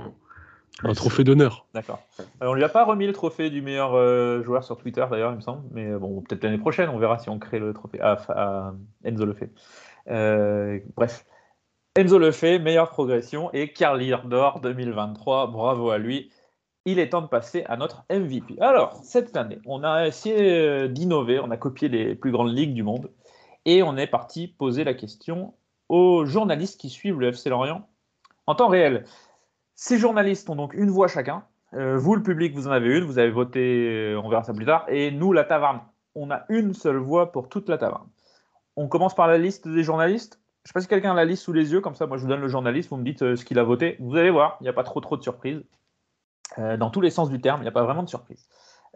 Un 0.84 0.94
trophée 0.94 1.24
d'honneur. 1.24 1.66
D'accord. 1.74 2.02
Euh, 2.20 2.24
on 2.42 2.54
lui 2.54 2.64
a 2.64 2.70
pas 2.70 2.84
remis 2.84 3.08
le 3.08 3.14
trophée 3.14 3.50
du 3.50 3.62
meilleur 3.62 3.96
euh, 3.96 4.44
joueur 4.44 4.64
sur 4.64 4.78
Twitter 4.78 5.06
d'ailleurs, 5.10 5.32
il 5.32 5.38
me 5.38 5.42
semble. 5.42 5.64
Mais 5.72 5.90
euh, 5.90 6.00
bon, 6.00 6.22
peut-être 6.22 6.44
l'année 6.44 6.58
prochaine, 6.58 6.90
on 6.90 6.98
verra 6.98 7.18
si 7.18 7.30
on 7.30 7.40
crée 7.40 7.60
le 7.60 7.74
trophée 7.74 8.00
à, 8.02 8.18
à 8.30 8.74
Enzo 9.06 9.26
Lefebvre. 9.26 9.52
Euh, 10.10 10.80
bref, 10.96 11.26
Enzo 11.96 12.20
Lefebvre, 12.20 12.64
meilleure 12.64 12.90
progression 12.90 13.50
et 13.54 13.72
Carlier 13.72 14.18
d'or 14.26 14.60
2023. 14.60 15.48
Bravo 15.48 15.92
à 15.92 15.98
lui. 15.98 16.30
Il 16.88 17.00
est 17.00 17.10
temps 17.10 17.24
de 17.24 17.28
passer 17.28 17.64
à 17.68 17.78
notre 17.78 18.06
MVP. 18.12 18.62
Alors, 18.62 18.94
cette 19.04 19.36
année, 19.36 19.58
on 19.66 19.84
a 19.84 20.06
essayé 20.06 20.38
euh, 20.38 20.88
d'innover, 20.88 21.40
on 21.40 21.50
a 21.50 21.58
copié 21.58 21.90
les 21.90 22.14
plus 22.14 22.32
grandes 22.32 22.56
ligues 22.56 22.76
du 22.76 22.84
monde 22.84 23.10
et 23.66 23.82
on 23.82 23.98
est 23.98 24.06
parti 24.06 24.48
poser 24.48 24.84
la 24.84 24.94
question 24.94 25.56
aux 25.90 26.26
journalistes 26.26 26.80
qui 26.80 26.92
suivent 26.92 27.20
le 27.20 27.30
FC 27.30 27.50
Lorient 27.50 27.90
en 28.46 28.54
temps 28.54 28.68
réel. 28.68 29.06
Ces 29.74 29.98
journalistes 29.98 30.48
ont 30.52 30.56
donc 30.56 30.76
une 30.76 30.92
voix 30.92 31.08
chacun. 31.08 31.44
Euh, 31.74 31.98
vous, 31.98 32.16
le 32.16 32.22
public, 32.22 32.54
vous 32.54 32.68
en 32.68 32.72
avez 32.72 32.96
une, 32.96 33.04
vous 33.04 33.18
avez 33.18 33.32
voté, 33.32 33.90
euh, 33.90 34.22
on 34.24 34.30
verra 34.30 34.44
ça 34.44 34.54
plus 34.54 34.66
tard. 34.66 34.86
Et 34.88 35.10
nous, 35.10 35.34
la 35.34 35.44
taverne, 35.44 35.82
on 36.14 36.30
a 36.30 36.46
une 36.50 36.76
seule 36.76 36.98
voix 36.98 37.32
pour 37.32 37.50
toute 37.50 37.68
la 37.68 37.80
taverne. 37.80 38.08
On 38.76 38.88
commence 38.88 39.16
par 39.16 39.26
la 39.26 39.40
liste 39.40 39.68
des 39.68 39.82
journalistes. 39.82 40.40
Je 40.64 40.70
ne 40.70 40.70
sais 40.70 40.74
pas 40.74 40.82
si 40.82 40.88
quelqu'un 40.88 41.14
a 41.14 41.16
la 41.16 41.26
liste 41.26 41.44
sous 41.44 41.54
les 41.54 41.72
yeux, 41.72 41.82
comme 41.82 41.96
ça, 41.96 42.06
moi 42.06 42.18
je 42.18 42.22
vous 42.22 42.30
donne 42.30 42.42
le 42.42 42.48
journaliste, 42.48 42.90
vous 42.90 42.98
me 42.98 43.04
dites 43.04 43.36
ce 43.36 43.44
qu'il 43.44 43.58
a 43.58 43.64
voté. 43.64 43.98
Vous 44.00 44.16
allez 44.16 44.30
voir, 44.30 44.58
il 44.62 44.64
n'y 44.64 44.70
a 44.70 44.74
pas 44.74 44.84
trop 44.84 45.00
trop 45.02 45.18
de 45.18 45.24
surprises. 45.24 45.64
Euh, 46.58 46.78
dans 46.78 46.90
tous 46.90 47.02
les 47.02 47.10
sens 47.10 47.30
du 47.30 47.42
terme, 47.42 47.62
il 47.62 47.64
n'y 47.64 47.70
a 47.70 47.72
pas 47.72 47.84
vraiment 47.84 48.04
de 48.04 48.10
surprise. 48.10 48.48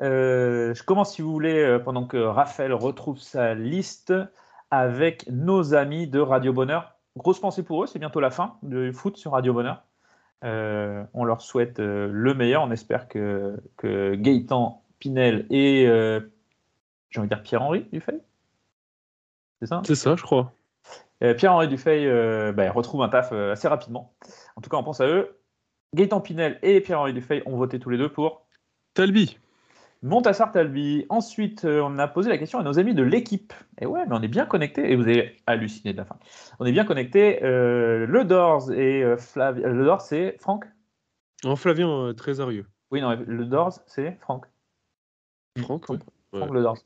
Euh, 0.02 0.74
je 0.74 0.84
commence, 0.84 1.14
si 1.14 1.22
vous 1.22 1.32
voulez, 1.32 1.62
euh, 1.62 1.80
pendant 1.80 2.06
que 2.06 2.18
Raphaël 2.18 2.74
retrouve 2.74 3.20
sa 3.20 3.54
liste 3.54 4.14
avec 4.72 5.28
nos 5.30 5.74
amis 5.74 6.08
de 6.08 6.20
Radio 6.20 6.54
Bonheur. 6.54 6.96
Grosse 7.18 7.40
pensée 7.40 7.64
pour 7.64 7.84
eux, 7.84 7.88
c'est 7.88 8.00
bientôt 8.00 8.20
la 8.20 8.30
fin 8.30 8.58
du 8.64 8.94
foot 8.94 9.18
sur 9.18 9.32
Radio 9.32 9.54
Bonheur. 9.54 9.84
Euh, 10.46 11.04
on 11.14 11.26
leur 11.26 11.42
souhaite 11.42 11.80
le 11.80 12.34
meilleur. 12.34 12.64
On 12.64 12.72
espère 12.72 13.10
que, 13.10 13.62
que 13.76 14.16
Gaëtan 14.16 14.84
Pinel 15.00 15.46
et 15.50 15.86
j'ai 17.10 17.20
envie 17.20 17.28
de 17.28 17.34
dire 17.34 17.44
Pierre-Henri 17.44 17.88
Dufay. 17.92 18.22
C'est 19.60 19.68
ça 19.68 19.82
C'est 19.84 19.96
ça, 19.96 20.16
je 20.16 20.22
crois. 20.22 20.54
Pierre-Henri 21.20 21.68
Dufay 21.68 22.54
bah, 22.54 22.72
retrouve 22.72 23.02
un 23.02 23.10
taf 23.10 23.34
assez 23.34 23.68
rapidement. 23.68 24.14
En 24.56 24.62
tout 24.62 24.70
cas, 24.70 24.78
on 24.78 24.84
pense 24.84 25.02
à 25.02 25.08
eux. 25.08 25.39
Gaëtan 25.96 26.22
Pinel 26.22 26.60
et 26.62 26.82
Pierre-Henri 26.82 27.14
Dufay 27.14 27.42
ont 27.46 27.58
voté 27.58 27.80
tous 27.80 27.90
les 27.90 27.98
deux 27.98 28.12
pour 28.12 28.46
Talbi. 28.94 29.40
Montassar 30.02 30.52
Talbi. 30.52 31.06
Ensuite, 31.10 31.66
euh, 31.66 31.82
on 31.82 31.98
a 31.98 32.08
posé 32.08 32.30
la 32.30 32.38
question 32.38 32.60
à 32.60 32.64
nos 32.64 32.80
amis 32.80 32.94
de 32.94 33.04
l'équipe. 33.04 33.54
Et 33.82 33.86
ouais, 33.86 34.06
mais 34.06 34.16
on 34.16 34.22
est 34.22 34.30
bien 34.30 34.46
connectés. 34.46 34.92
Et 34.92 34.96
vous 34.96 35.04
avez 35.04 35.36
halluciné 35.46 35.92
de 35.92 35.98
la 35.98 36.06
fin. 36.06 36.18
On 36.60 36.66
est 36.66 36.72
bien 36.72 36.86
connectés. 36.86 37.44
Euh, 37.44 38.06
le 38.06 38.24
Dors 38.24 38.72
et 38.72 39.04
euh, 39.04 39.18
Flavien. 39.18 39.68
Le 39.68 39.84
Dors, 39.84 40.02
c'est 40.02 40.38
Franck? 40.40 40.66
En 41.44 41.56
Flavien 41.56 41.90
euh, 41.90 42.14
Trésarieux. 42.14 42.66
Oui, 42.92 43.02
non, 43.02 43.18
le 43.28 43.46
Dors, 43.46 43.80
c'est 43.88 44.18
Franck. 44.22 44.46
Franck. 45.58 45.86
Franck 45.86 46.02
Ouais. 46.32 46.48
Le 46.52 46.62
Dors. 46.62 46.78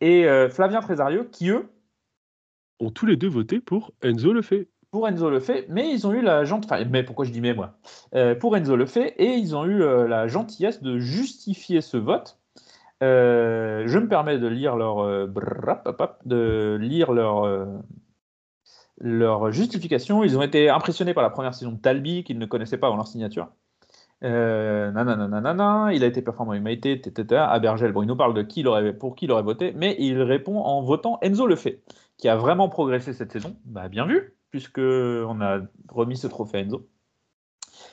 Et 0.00 0.26
Flavien 0.50 0.80
Trésarieux, 0.80 1.28
qui 1.30 1.50
eux, 1.50 1.70
Ont 2.80 2.90
tous 2.90 3.06
les 3.06 3.16
deux 3.16 3.28
voté 3.28 3.60
pour 3.60 3.92
Enzo 4.02 4.32
Lefebvre. 4.32 4.66
Pour 4.90 5.06
Enzo 5.06 5.28
Lefebvre, 5.30 5.66
mais 5.68 5.90
ils 5.90 6.06
ont 6.06 6.12
eu 6.12 6.22
la 6.22 6.44
gentillesse. 6.44 6.72
Enfin, 6.80 6.90
mais 6.90 7.02
pourquoi 7.02 7.24
je 7.24 7.30
dis 7.30 7.40
mais 7.40 7.54
moi 7.54 7.74
Euh, 8.14 8.34
Pour 8.34 8.56
Enzo 8.56 8.76
Lefebvre, 8.76 9.12
et 9.18 9.34
ils 9.34 9.54
ont 9.54 9.64
eu 9.64 9.82
euh, 9.82 10.08
la 10.08 10.28
gentillesse 10.28 10.82
de 10.82 10.98
justifier 10.98 11.80
ce 11.80 11.96
vote. 11.96 12.38
Euh, 13.02 13.84
je 13.86 13.98
me 13.98 14.08
permets 14.08 14.38
de 14.38 14.48
lire 14.48 14.76
leur, 14.76 15.28
de 16.24 16.78
lire 16.80 17.12
leur, 17.12 17.68
leur 19.00 19.52
justification. 19.52 20.24
Ils 20.24 20.36
ont 20.36 20.42
été 20.42 20.68
impressionnés 20.68 21.14
par 21.14 21.22
la 21.22 21.30
première 21.30 21.54
saison 21.54 21.72
de 21.72 21.78
Talbi, 21.78 22.24
qu'ils 22.24 22.38
ne 22.38 22.46
connaissaient 22.46 22.78
pas 22.78 22.88
avant 22.88 22.96
leur 22.96 23.06
signature. 23.06 23.48
Nanana, 24.20 25.28
nanana, 25.28 25.90
il 25.92 26.02
a 26.02 26.08
été 26.08 26.22
performant 26.22 26.58
Maïté, 26.58 26.92
etc. 26.92 27.42
À 27.48 27.58
Bergel, 27.60 27.92
bon, 27.92 28.02
il 28.02 28.06
nous 28.06 28.16
parle 28.16 28.34
de 28.34 28.42
qui 28.42 28.60
il 28.60 28.68
aurait, 28.68 28.92
pour 28.92 29.14
qui 29.14 29.26
il 29.26 29.32
aurait 29.32 29.44
voté, 29.44 29.72
mais 29.76 29.94
il 30.00 30.20
répond 30.20 30.58
en 30.58 30.82
votant 30.82 31.18
Enzo 31.22 31.46
Lefebvre, 31.46 31.78
qui 32.16 32.28
a 32.28 32.36
vraiment 32.36 32.68
progressé 32.68 33.12
cette 33.12 33.30
saison. 33.30 33.56
Bah, 33.64 33.88
bien 33.88 34.06
vu, 34.06 34.34
puisque 34.50 34.78
on 34.78 35.40
a 35.40 35.60
remis 35.88 36.16
ce 36.16 36.26
trophée 36.26 36.58
à 36.58 36.60
Enzo. 36.62 36.88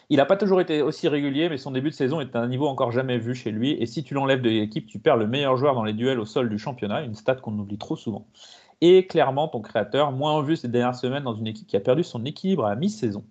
Il 0.10 0.18
n'a 0.18 0.26
pas 0.26 0.38
toujours 0.38 0.62
été 0.62 0.82
aussi 0.82 1.08
régulier, 1.08 1.50
mais 1.50 1.58
son 1.58 1.72
début 1.72 1.90
de 1.90 1.96
saison 1.96 2.22
est 2.22 2.36
à 2.36 2.40
un 2.40 2.48
niveau 2.48 2.68
encore 2.68 2.92
jamais 2.92 3.18
vu 3.18 3.34
chez 3.34 3.52
lui. 3.52 3.72
Et 3.72 3.86
si 3.86 4.04
tu 4.04 4.14
l'enlèves 4.14 4.42
de 4.42 4.50
l'équipe, 4.50 4.86
tu 4.86 5.00
perds 5.00 5.18
le 5.18 5.28
meilleur 5.28 5.58
joueur 5.58 5.74
dans 5.74 5.84
les 5.84 5.94
duels 5.94 6.20
au 6.20 6.26
sol 6.26 6.50
du 6.50 6.60
championnat, 6.60 7.02
une 7.02 7.16
stat 7.16 7.36
qu'on 7.36 7.58
oublie 7.58 7.78
trop 7.78 7.96
souvent. 7.96 8.28
Et 8.82 9.08
clairement, 9.08 9.48
ton 9.48 9.62
créateur, 9.62 10.12
moins 10.12 10.34
en 10.34 10.42
vue 10.42 10.58
ces 10.58 10.68
dernières 10.68 10.96
semaines 10.96 11.24
dans 11.24 11.34
une 11.34 11.48
équipe 11.48 11.68
qui 11.68 11.78
a 11.78 11.80
perdu 11.80 12.04
son 12.04 12.24
équilibre 12.26 12.66
à 12.66 12.76
mi-saison. 12.76 13.26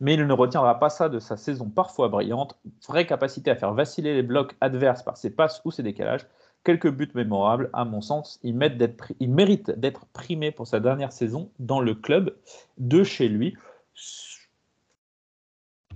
Mais 0.00 0.14
il 0.14 0.26
ne 0.26 0.32
retiendra 0.32 0.78
pas 0.78 0.88
ça 0.88 1.08
de 1.08 1.18
sa 1.18 1.36
saison 1.36 1.68
parfois 1.68 2.08
brillante. 2.08 2.58
Vraie 2.88 3.06
capacité 3.06 3.50
à 3.50 3.56
faire 3.56 3.74
vaciller 3.74 4.14
les 4.14 4.22
blocs 4.22 4.54
adverses 4.60 5.02
par 5.02 5.16
ses 5.16 5.30
passes 5.30 5.60
ou 5.64 5.70
ses 5.70 5.82
décalages. 5.82 6.26
Quelques 6.64 6.90
buts 6.90 7.10
mémorables, 7.14 7.68
à 7.74 7.84
mon 7.84 8.00
sens. 8.00 8.40
Il, 8.42 8.56
mérite 8.56 9.70
d'être 9.70 10.06
primé 10.06 10.50
pour 10.50 10.66
sa 10.66 10.80
dernière 10.80 11.12
saison 11.12 11.50
dans 11.58 11.80
le 11.80 11.94
club 11.94 12.34
de 12.78 13.04
chez 13.04 13.28
lui. 13.28 13.54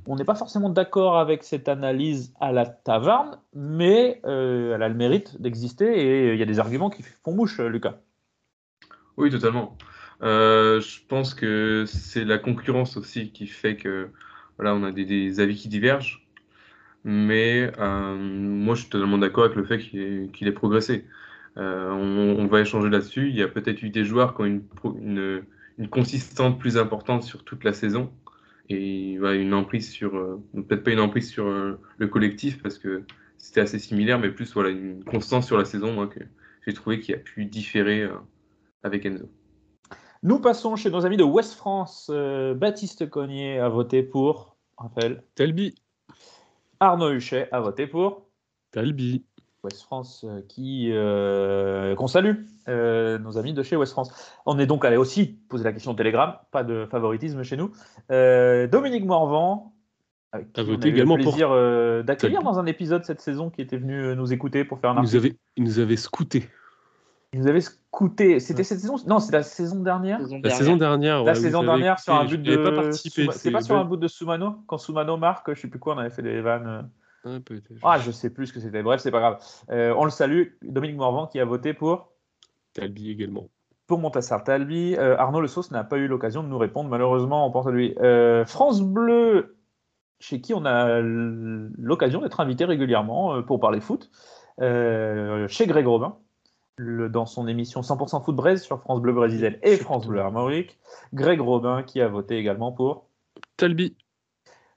On 0.07 0.17
n'est 0.17 0.25
pas 0.25 0.35
forcément 0.35 0.71
d'accord 0.71 1.19
avec 1.19 1.43
cette 1.43 1.69
analyse 1.69 2.35
à 2.41 2.53
la 2.53 2.67
taverne, 2.67 3.39
mais 3.55 4.21
euh, 4.25 4.75
elle 4.75 4.83
a 4.83 4.89
le 4.89 4.95
mérite 4.95 5.41
d'exister 5.41 5.87
et 5.87 6.33
il 6.35 6.39
y 6.39 6.43
a 6.43 6.47
des 6.47 6.61
arguments 6.61 6.91
qui 6.91 7.03
font 7.03 7.33
mouche, 7.33 7.59
Lucas. 7.61 7.97
Oui, 9.17 9.31
totalement. 9.31 9.77
Euh, 10.23 10.81
je 10.81 11.01
pense 11.07 11.35
que 11.35 11.85
c'est 11.87 12.25
la 12.25 12.39
concurrence 12.39 12.97
aussi 12.97 13.33
qui 13.33 13.47
fait 13.47 13.77
que 13.77 14.11
voilà, 14.57 14.75
on 14.75 14.83
a 14.83 14.93
des 14.93 15.41
avis 15.41 15.57
qui 15.57 15.69
divergent. 15.69 16.28
Mais 17.05 17.71
euh, 17.79 18.17
moi, 18.17 18.75
je 18.75 18.83
suis 18.83 18.91
totalement 18.91 19.19
d'accord 19.19 19.45
avec 19.45 19.57
le 19.57 19.65
fait 19.65 19.79
qu'il 19.79 20.49
ait, 20.49 20.53
progressé. 20.53 21.05
Euh, 21.57 21.91
on, 21.91 22.41
on 22.41 22.47
va 22.47 22.61
échanger 22.61 22.91
là-dessus. 22.91 23.29
Il 23.31 23.37
y 23.37 23.43
a 23.43 23.49
peut-être 23.49 23.83
eu 23.83 23.91
des 23.91 24.05
joueurs 24.05 24.35
qui 24.35 24.43
ont 24.43 24.45
une, 24.45 24.63
une, 25.01 25.43
une 25.79 25.89
consistance 25.89 26.59
plus 26.59 26.77
importante 26.77 27.23
sur 27.23 27.45
toute 27.45 27.65
la 27.65 27.73
saison 27.73 28.11
et 28.69 29.17
voilà, 29.19 29.37
une 29.37 29.55
emprise 29.55 29.91
sur, 29.91 30.17
euh, 30.17 30.43
peut-être 30.53 30.85
pas 30.85 30.91
une 30.91 31.01
emprise 31.01 31.31
sur 31.31 31.47
euh, 31.47 31.81
le 31.97 32.07
collectif 32.07 32.63
parce 32.63 32.79
que 32.79 33.03
c'était 33.39 33.61
assez 33.61 33.79
similaire, 33.79 34.19
mais 34.19 34.31
plus 34.31 34.53
voilà, 34.53 34.71
une 34.71 35.03
constance 35.05 35.47
sur 35.47 35.57
la 35.57 35.65
saison 35.65 35.93
moi, 35.93 36.07
que 36.07 36.21
j'ai 36.67 36.75
trouvé 36.75 37.01
qui 37.01 37.15
a 37.15 37.17
pu 37.17 37.47
différer 37.47 38.03
euh, 38.03 38.15
avec 38.83 39.07
Enzo. 39.07 39.31
Nous 40.23 40.41
passons 40.41 40.77
chez 40.77 40.91
nos 40.91 41.07
amis 41.07 41.17
de 41.17 41.25
West 41.25 41.55
France. 41.55 42.11
Euh, 42.13 42.55
Baptiste 42.55 43.09
Cognier 43.09 43.59
a 43.59 43.69
voté 43.69 44.03
pour. 44.03 44.57
Raphaël. 44.77 45.25
Talbi. 45.35 45.75
Arnaud 46.81 47.11
Huchet 47.11 47.49
a 47.53 47.61
voté 47.61 47.87
pour. 47.87 48.27
Talbi. 48.71 49.25
West 49.65 49.83
France 49.83 50.25
euh, 50.25 50.41
qui 50.49 50.91
euh, 50.93 51.97
qu'on 51.97 52.07
salue, 52.07 52.45
euh, 52.69 53.19
nos 53.19 53.39
amis 53.39 53.53
de 53.53 53.63
chez 53.65 53.75
West 53.75 53.91
France. 53.93 54.33
On 54.47 54.57
est 54.59 54.67
donc 54.67 54.85
allé 54.85 54.97
aussi 54.97 55.27
poser 55.49 55.65
la 55.65 55.73
question 55.73 55.91
au 55.91 55.95
Telegram, 55.95 56.37
pas 56.53 56.63
de 56.63 56.87
favoritisme 56.89 57.43
chez 57.43 57.57
nous. 57.57 57.73
Euh, 58.13 58.69
Dominique 58.69 59.05
Morvan, 59.05 59.73
avec 60.31 60.53
qui 60.53 60.61
A 60.61 60.63
on 60.63 60.67
voté 60.67 60.87
a 60.89 60.91
eu 60.91 60.95
également 60.95 61.17
le 61.17 61.25
pour 61.25 61.33
plaisir 61.33 61.51
euh, 61.51 62.05
d'accueillir 62.05 62.43
dans 62.43 62.61
un 62.61 62.67
épisode 62.67 63.05
cette 63.05 63.21
saison 63.21 63.51
qui 63.51 63.61
était 63.61 63.79
venu 63.79 64.15
nous 64.15 64.33
écouter 64.33 64.65
pour 64.65 64.79
faire 64.79 64.91
un 64.91 64.95
Il 64.95 65.01
nous 65.03 65.17
article. 65.17 65.27
avait, 65.27 65.37
il 65.57 65.65
nous 65.65 65.79
avait 65.81 65.97
scouté. 65.97 66.49
Il 67.33 67.41
nous 67.41 67.49
avait 67.49 67.63
C'était 68.39 68.63
cette 68.65 68.81
saison 68.81 68.97
Non, 69.07 69.19
c'est 69.19 69.33
la 69.33 69.43
saison 69.43 69.81
dernière. 69.83 70.21
La 70.43 70.51
saison 70.51 70.77
dernière, 70.77 71.25
La 71.25 71.33
ouais, 71.33 71.35
saison 71.35 71.63
vous 71.63 71.69
avez 71.69 71.79
dernière 71.81 71.99
sur 71.99 72.15
un 72.15 72.25
but 72.25 72.43
de. 72.43 72.57
pas 72.57 72.73
participé, 72.73 73.23
Souma- 73.25 73.33
C'est 73.33 73.51
pas 73.51 73.61
sur 73.61 73.77
un 73.77 73.85
but 73.85 73.99
de 73.99 74.09
Sumano 74.09 74.57
Quand 74.67 74.79
Sumano 74.79 75.17
marque, 75.17 75.53
je 75.55 75.61
sais 75.61 75.69
plus 75.69 75.79
quoi, 75.79 75.95
on 75.95 75.99
avait 75.99 76.11
fait 76.11 76.23
des 76.23 76.41
vannes. 76.41 76.67
euh. 77.25 77.41
Peut-être. 77.41 77.73
Ah, 77.83 77.99
je 77.99 78.11
sais 78.11 78.31
plus 78.31 78.47
ce 78.47 78.53
que 78.53 78.61
c'était. 78.61 78.83
Bref, 78.83 79.01
c'est 79.01 79.11
pas 79.11 79.19
grave. 79.21 79.39
Euh, 79.71 79.93
on 79.99 80.05
le 80.05 80.11
salue. 80.11 80.53
Dominique 80.63 80.97
Morvan 80.97 81.27
qui 81.27 81.41
a 81.41 81.45
voté 81.45 81.75
pour. 81.75 82.13
Talbi 82.75 83.11
également. 83.11 83.49
Pour 83.87 83.99
Montassar 83.99 84.45
Talbi. 84.45 84.95
Euh, 84.97 85.17
Arnaud 85.19 85.41
Le 85.41 85.49
Sauce 85.49 85.71
n'a 85.73 85.83
pas 85.83 85.97
eu 85.99 86.07
l'occasion 86.07 86.43
de 86.43 86.49
nous 86.49 86.59
répondre. 86.59 86.89
Malheureusement, 86.89 87.47
on 87.47 87.51
pense 87.51 87.67
à 87.67 87.71
lui. 87.71 87.95
Euh, 88.01 88.45
France 88.47 88.81
Bleu, 88.83 89.57
chez 90.21 90.41
qui 90.41 90.55
on 90.55 90.65
a 90.65 91.01
l'occasion 91.01 92.21
d'être 92.21 92.39
invité 92.41 92.65
régulièrement 92.65 93.43
pour 93.43 93.59
parler 93.61 93.81
foot. 93.81 94.11
Euh, 94.61 95.47
chez 95.49 95.67
Greg 95.67 95.87
Robin, 95.87 96.17
le- 96.79 97.09
dans 97.09 97.27
son 97.27 97.47
émission 97.49 97.83
100% 97.83 98.23
Foot 98.23 98.37
Braise 98.37 98.63
sur 98.63 98.81
France 98.81 99.01
Bleu 99.01 99.13
Brésil 99.13 99.59
et 99.63 99.77
France 99.77 100.07
Bleu 100.07 100.21
Armorique. 100.21 100.79
Greg 101.13 101.41
Robin 101.41 101.83
qui 101.83 102.01
a 102.01 102.09
voté 102.09 102.39
également 102.39 102.73
pour. 102.73 103.07
Talbi. 103.57 103.97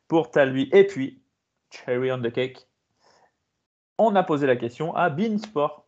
Pour 0.07 0.31
Talbi. 0.31 0.69
Et 0.73 0.85
puis, 0.85 1.21
Cherry 1.69 2.11
on 2.11 2.21
the 2.21 2.31
Cake. 2.31 2.67
On 3.97 4.15
a 4.15 4.23
posé 4.23 4.47
la 4.47 4.55
question 4.55 4.95
à 4.95 5.09
Beansport. 5.09 5.87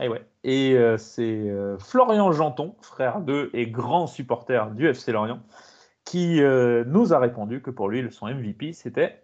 Et 0.00 0.08
ouais. 0.08 0.24
Et 0.44 0.74
euh, 0.74 0.96
c'est 0.96 1.48
euh, 1.48 1.78
Florian 1.78 2.32
Janton, 2.32 2.74
frère 2.80 3.20
d'eux 3.20 3.50
et 3.52 3.66
grand 3.66 4.06
supporter 4.06 4.70
du 4.72 4.88
FC 4.88 5.12
Lorient, 5.12 5.40
qui 6.04 6.42
euh, 6.42 6.84
nous 6.86 7.12
a 7.12 7.18
répondu 7.18 7.60
que 7.60 7.70
pour 7.70 7.88
lui, 7.88 8.10
son 8.10 8.26
MVP, 8.26 8.72
c'était 8.72 9.22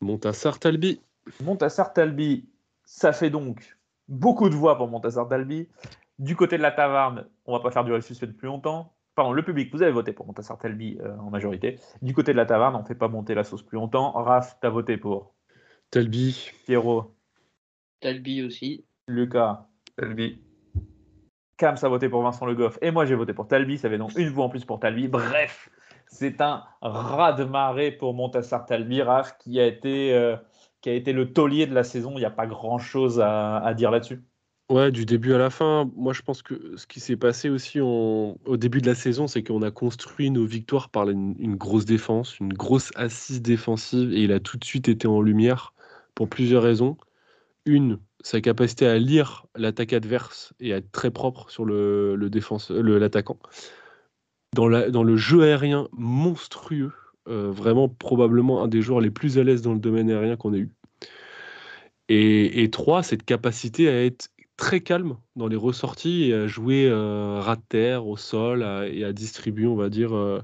Montassar 0.00 0.58
Talbi. 0.58 1.00
Montassar 1.42 1.92
Talbi. 1.92 2.48
Ça 2.84 3.12
fait 3.12 3.30
donc 3.30 3.75
beaucoup 4.08 4.48
de 4.48 4.54
voix 4.54 4.76
pour 4.76 4.88
Montassar 4.88 5.28
Talbi. 5.28 5.68
Du 6.18 6.34
côté 6.34 6.56
de 6.56 6.62
la 6.62 6.70
taverne, 6.70 7.26
on 7.44 7.52
va 7.52 7.60
pas 7.60 7.70
faire 7.70 7.84
durer 7.84 7.98
le 7.98 8.02
suspense 8.02 8.32
plus 8.32 8.46
longtemps. 8.46 8.94
Pardon, 9.14 9.32
le 9.32 9.42
public, 9.42 9.72
vous 9.72 9.82
avez 9.82 9.92
voté 9.92 10.12
pour 10.12 10.26
Montassar 10.26 10.58
Talbi 10.58 10.98
euh, 11.00 11.16
en 11.18 11.30
majorité. 11.30 11.78
Du 12.02 12.14
côté 12.14 12.32
de 12.32 12.36
la 12.36 12.46
taverne, 12.46 12.76
on 12.76 12.82
ne 12.82 12.86
fait 12.86 12.94
pas 12.94 13.08
monter 13.08 13.34
la 13.34 13.44
sauce 13.44 13.62
plus 13.62 13.76
longtemps. 13.76 14.12
Raph, 14.12 14.58
tu 14.60 14.66
as 14.66 14.70
voté 14.70 14.96
pour 14.96 15.34
Talbi. 15.90 16.50
Pierrot. 16.66 17.14
Talbi 18.00 18.42
aussi. 18.42 18.84
Lucas. 19.08 19.66
Talbi. 19.96 20.42
Cam 21.56 21.74
a 21.80 21.88
voté 21.88 22.10
pour 22.10 22.22
Vincent 22.22 22.44
Le 22.44 22.54
Goff 22.54 22.78
et 22.82 22.90
moi 22.90 23.06
j'ai 23.06 23.14
voté 23.14 23.32
pour 23.32 23.48
Talbi. 23.48 23.78
Ça 23.78 23.88
fait 23.88 23.96
donc 23.96 24.12
une 24.16 24.28
voix 24.28 24.44
en 24.44 24.48
plus 24.50 24.64
pour 24.64 24.78
Talbi. 24.78 25.08
Bref, 25.08 25.70
c'est 26.06 26.40
un 26.40 26.64
raz 26.82 27.32
de 27.32 27.44
marée 27.44 27.92
pour 27.92 28.12
Montassar 28.14 28.66
Talbi, 28.66 29.00
Raph, 29.02 29.38
qui 29.38 29.58
a 29.58 29.66
été, 29.66 30.14
euh, 30.14 30.36
qui 30.80 30.90
a 30.90 30.94
été 30.94 31.12
le 31.12 31.32
taulier 31.32 31.66
de 31.66 31.74
la 31.74 31.84
saison. 31.84 32.12
Il 32.14 32.20
n'y 32.20 32.24
a 32.24 32.30
pas 32.30 32.46
grand 32.46 32.78
chose 32.78 33.20
à, 33.20 33.72
dire 33.76 33.90
là-dessus. 33.90 34.22
Ouais, 34.70 34.90
du 34.90 35.04
début 35.06 35.32
à 35.32 35.38
la 35.38 35.48
fin, 35.48 35.88
moi 35.94 36.12
je 36.12 36.22
pense 36.22 36.42
que 36.42 36.76
ce 36.76 36.88
qui 36.88 36.98
s'est 36.98 37.16
passé 37.16 37.48
aussi 37.48 37.80
au 37.80 38.36
début 38.56 38.80
de 38.80 38.86
la 38.88 38.96
saison, 38.96 39.28
c'est 39.28 39.44
qu'on 39.44 39.62
a 39.62 39.70
construit 39.70 40.28
nos 40.30 40.44
victoires 40.44 40.88
par 40.88 41.08
une, 41.08 41.54
grosse 41.54 41.84
défense, 41.84 42.40
une 42.40 42.52
grosse 42.52 42.90
assise 42.96 43.42
défensive, 43.42 44.12
et 44.12 44.24
il 44.24 44.32
a 44.32 44.40
tout 44.40 44.56
de 44.56 44.64
suite 44.64 44.88
été 44.88 45.06
en 45.06 45.20
lumière 45.20 45.72
pour 46.16 46.28
plusieurs 46.28 46.64
raisons. 46.64 46.96
Une, 47.64 48.00
sa 48.22 48.40
capacité 48.40 48.88
à 48.88 48.98
lire 48.98 49.46
l'attaque 49.54 49.92
adverse 49.92 50.52
et 50.58 50.72
à 50.72 50.78
être 50.78 50.90
très 50.90 51.12
propre 51.12 51.48
sur 51.48 51.64
le, 51.64 52.16
le 52.16 52.98
l'attaquant. 52.98 53.38
Dans, 54.54 54.68
dans 54.90 55.04
le 55.04 55.16
jeu 55.16 55.44
aérien 55.44 55.86
monstrueux, 55.92 56.92
euh, 57.28 57.50
vraiment 57.50 57.88
probablement 57.88 58.62
un 58.62 58.68
des 58.68 58.82
joueurs 58.82 59.00
les 59.00 59.10
plus 59.10 59.38
à 59.38 59.44
l'aise 59.44 59.62
dans 59.62 59.72
le 59.72 59.78
domaine 59.80 60.10
aérien 60.10 60.36
qu'on 60.36 60.54
ait 60.54 60.58
eu. 60.58 60.70
Et, 62.08 62.70
trois, 62.70 63.02
cette 63.02 63.24
capacité 63.24 63.88
à 63.88 64.04
être 64.04 64.28
très 64.56 64.80
calme 64.80 65.16
dans 65.34 65.48
les 65.48 65.56
ressorties 65.56 66.30
et 66.30 66.34
à 66.34 66.46
jouer 66.46 66.86
euh, 66.88 67.40
ras 67.40 67.56
de 67.56 67.62
terre, 67.68 68.06
au 68.06 68.16
sol 68.16 68.62
et 68.90 69.04
à 69.04 69.12
distribuer, 69.12 69.66
on 69.66 69.74
va 69.74 69.88
dire, 69.88 70.14
euh, 70.14 70.40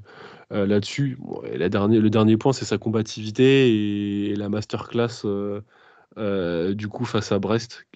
euh, 0.53 0.67
là-dessus. 0.67 1.19
La 1.55 1.69
dernière- 1.69 2.03
le 2.03 2.11
dernier 2.11 2.37
point, 2.37 2.53
c'est 2.53 2.65
sa 2.65 2.79
combativité 2.79 3.69
et, 3.71 4.31
et 4.31 4.37
la 4.37 4.49
masterclass 4.49 5.25
du 6.75 6.89
coup 6.89 7.05
face 7.05 7.33
à 7.33 7.39
Brest, 7.39 7.87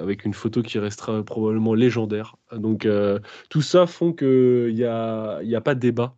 avec 0.00 0.24
une 0.24 0.34
photo 0.34 0.62
qui 0.62 0.78
restera 0.78 1.22
probablement 1.22 1.74
légendaire. 1.74 2.36
Donc 2.52 2.86
euh, 2.86 3.18
tout 3.50 3.62
ça 3.62 3.86
font 3.86 4.12
qu'il 4.12 4.74
n'y 4.74 4.84
a, 4.84 5.42
y 5.42 5.56
a 5.56 5.60
pas 5.60 5.74
de 5.74 5.80
débat 5.80 6.16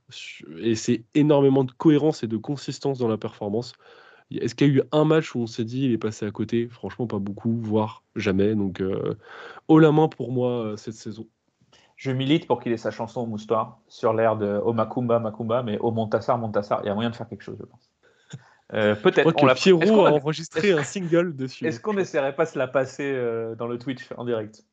et 0.59 0.75
c'est 0.75 1.05
énormément 1.15 1.65
de 1.65 1.73
cohérence 1.73 2.23
et 2.23 2.27
de 2.27 2.37
consistance 2.37 2.99
dans 2.99 3.09
la 3.09 3.19
performance. 3.19 3.75
Est-ce 4.31 4.55
qu'il 4.55 4.69
y 4.69 4.71
a 4.71 4.75
eu 4.75 4.83
un 4.93 5.05
match 5.05 5.35
où 5.35 5.41
on 5.41 5.47
s'est 5.47 5.65
dit 5.65 5.85
il 5.85 5.93
est 5.93 5.99
passé 5.99 6.27
à 6.27 6.31
côté? 6.31 6.69
Franchement, 6.69 7.07
pas 7.07 7.19
beaucoup, 7.19 7.57
voire 7.61 8.03
jamais. 8.17 8.55
Donc, 8.55 8.81
euh, 8.81 9.17
haut 9.69 9.79
la 9.79 9.93
main 9.93 10.09
pour 10.09 10.33
moi 10.33 10.51
euh, 10.51 10.77
cette 10.77 10.95
saison. 10.95 11.27
Je 11.95 12.11
milite 12.11 12.47
pour 12.47 12.61
qu'il 12.61 12.73
ait 12.73 12.77
sa 12.77 12.91
chanson 12.91 13.21
au 13.23 13.27
moustoir 13.27 13.81
sur 13.89 14.13
l'air 14.13 14.37
de 14.37 14.61
Oh 14.65 14.73
Macumba, 14.73 15.19
Macumba, 15.19 15.63
mais 15.63 15.79
au 15.79 15.93
Montassar, 15.93 16.39
Montassar, 16.39 16.81
il 16.83 16.87
y 16.87 16.91
a 16.91 16.95
moyen 16.95 17.11
de 17.11 17.17
faire 17.17 17.29
quelque 17.29 17.43
chose, 17.43 17.57
je 17.59 17.65
pense. 17.65 17.86
Euh, 18.75 18.95
Peut-être. 18.97 19.27
on 19.29 19.33
que 19.33 19.47
l'a- 19.47 19.55
Pierrot 19.55 19.81
est-ce 19.83 19.93
qu'on 19.93 20.05
a 20.07 20.11
a- 20.11 20.13
enregistré 20.13 20.73
un 20.73 20.83
single 20.83 21.37
dessus. 21.37 21.67
Est-ce 21.67 21.79
qu'on 21.81 21.95
n'essaierait 21.95 22.35
pas 22.35 22.45
de 22.47 22.51
se 22.51 22.59
la 22.59 22.67
passer 22.67 23.05
euh, 23.15 23.55
dans 23.55 23.69
le 23.69 23.79
Twitch 23.79 24.09
en 24.17 24.25
direct? 24.25 24.65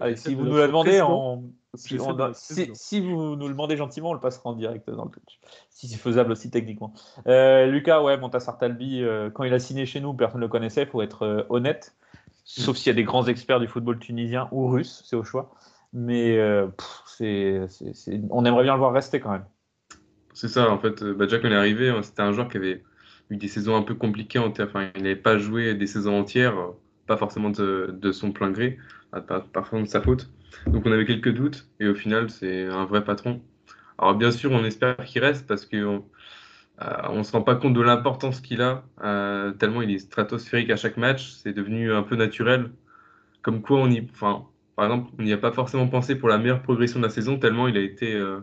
Allez, 0.00 0.16
si 0.16 0.34
vous 0.34 0.44
nous 0.44 0.56
la 0.56 0.66
demandez, 0.66 1.00
on- 1.02 1.52
si, 1.74 1.98
on- 2.00 2.12
de 2.14 3.00
vous 3.00 3.36
nous 3.36 3.46
le 3.46 3.52
demandez 3.52 3.76
gentiment, 3.76 4.10
on 4.10 4.14
le 4.14 4.20
passera 4.20 4.50
en 4.50 4.54
direct 4.54 4.88
dans 4.90 5.04
le 5.04 5.10
Twitch. 5.10 5.38
Si 5.70 5.88
c'est 5.88 5.98
faisable 5.98 6.32
aussi 6.32 6.50
techniquement. 6.50 6.94
Euh, 7.28 7.66
Lucas, 7.66 8.02
ouais, 8.02 8.16
Montassar 8.16 8.58
Talbi, 8.58 9.02
euh, 9.02 9.30
quand 9.30 9.44
il 9.44 9.52
a 9.54 9.58
signé 9.58 9.86
chez 9.86 10.00
nous, 10.00 10.14
personne 10.14 10.40
ne 10.40 10.46
le 10.46 10.48
connaissait, 10.50 10.86
faut 10.86 11.02
être 11.02 11.22
euh, 11.22 11.42
honnête. 11.48 11.94
Sauf 12.44 12.76
s'il 12.76 12.88
y 12.88 12.90
a 12.90 12.94
des 12.94 13.04
grands 13.04 13.26
experts 13.26 13.60
du 13.60 13.68
football 13.68 13.98
tunisien 13.98 14.48
ou 14.52 14.66
russe, 14.68 15.02
c'est 15.06 15.16
au 15.16 15.24
choix. 15.24 15.54
Mais 15.92 16.36
euh, 16.38 16.66
pff, 16.66 17.20
on 18.30 18.44
aimerait 18.44 18.64
bien 18.64 18.72
le 18.74 18.78
voir 18.78 18.92
rester 18.92 19.20
quand 19.20 19.30
même. 19.30 19.44
C'est 20.32 20.48
ça, 20.48 20.70
en 20.70 20.78
fait. 20.78 21.04
Bah, 21.04 21.26
déjà, 21.26 21.38
quand 21.38 21.46
il 21.46 21.52
est 21.52 21.56
arrivé, 21.56 21.94
c'était 22.02 22.22
un 22.22 22.32
joueur 22.32 22.48
qui 22.48 22.56
avait 22.56 22.82
eu 23.30 23.36
des 23.36 23.48
saisons 23.48 23.76
un 23.76 23.82
peu 23.82 23.94
compliquées. 23.94 24.38
Enfin, 24.38 24.90
il 24.96 25.02
n'avait 25.02 25.16
pas 25.16 25.38
joué 25.38 25.74
des 25.74 25.86
saisons 25.86 26.18
entières, 26.18 26.58
euh, 26.58 26.70
pas 27.06 27.16
forcément 27.16 27.50
de, 27.50 28.12
son 28.12 28.32
plein 28.32 28.50
gré, 28.50 28.78
parfois 29.52 29.80
de 29.80 29.86
sa 29.86 30.00
faute. 30.00 30.30
Donc, 30.66 30.86
on 30.86 30.92
avait 30.92 31.04
quelques 31.04 31.32
doutes, 31.32 31.68
et 31.80 31.88
au 31.88 31.94
final, 31.94 32.30
c'est 32.30 32.66
un 32.66 32.84
vrai 32.84 33.04
patron. 33.04 33.42
Alors, 33.98 34.14
bien 34.14 34.30
sûr, 34.30 34.52
on 34.52 34.64
espère 34.64 34.96
qu'il 35.04 35.22
reste 35.22 35.46
parce 35.46 35.66
qu'on 35.66 36.04
ne 36.80 37.22
se 37.22 37.32
rend 37.32 37.42
pas 37.42 37.56
compte 37.56 37.74
de 37.74 37.80
l'importance 37.80 38.40
qu'il 38.40 38.62
a, 38.62 38.84
euh, 39.02 39.52
tellement 39.52 39.82
il 39.82 39.90
est 39.90 39.98
stratosphérique 39.98 40.70
à 40.70 40.76
chaque 40.76 40.96
match. 40.96 41.32
C'est 41.32 41.52
devenu 41.52 41.92
un 41.92 42.02
peu 42.02 42.16
naturel. 42.16 42.70
Comme 43.42 43.62
quoi, 43.62 43.78
on 43.78 43.90
y, 43.90 44.00
enfin, 44.12 44.46
par 44.76 44.86
exemple, 44.86 45.12
on 45.18 45.22
n'y 45.22 45.32
a 45.32 45.38
pas 45.38 45.52
forcément 45.52 45.88
pensé 45.88 46.16
pour 46.16 46.28
la 46.28 46.38
meilleure 46.38 46.62
progression 46.62 47.00
de 47.00 47.04
la 47.04 47.10
saison, 47.10 47.38
tellement 47.38 47.68
il 47.68 47.76
a 47.76 47.80
été. 47.82 48.14
euh, 48.14 48.40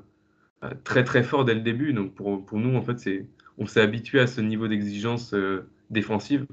euh, 0.64 0.70
très 0.84 1.04
très 1.04 1.24
fort 1.24 1.46
dès 1.46 1.56
le 1.56 1.62
début. 1.62 1.94
Donc 1.94 2.14
pour, 2.16 2.46
pour 2.46 2.60
nous, 2.60 2.76
en 2.76 2.82
fait, 2.82 3.00
c'est, 3.00 3.28
on 3.62 3.68
s'est 3.68 3.80
habitué 3.82 4.20
à 4.20 4.26
ce 4.26 4.42
niveau 4.42 4.68
d'exigence 4.68 5.36
euh, 5.36 5.70
défensive 5.92 6.48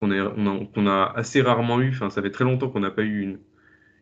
qu'on 0.00 0.10
a, 0.10 0.32
on 0.36 0.46
a, 0.46 0.66
qu'on 0.66 0.86
a 0.88 1.12
assez 1.14 1.40
rarement 1.42 1.80
eu. 1.80 1.90
Enfin, 1.90 2.10
ça 2.10 2.20
fait 2.20 2.32
très 2.32 2.44
longtemps 2.44 2.68
qu'on 2.68 2.80
n'a 2.80 2.90
pas 2.90 3.02
eu 3.02 3.20
une, 3.20 3.38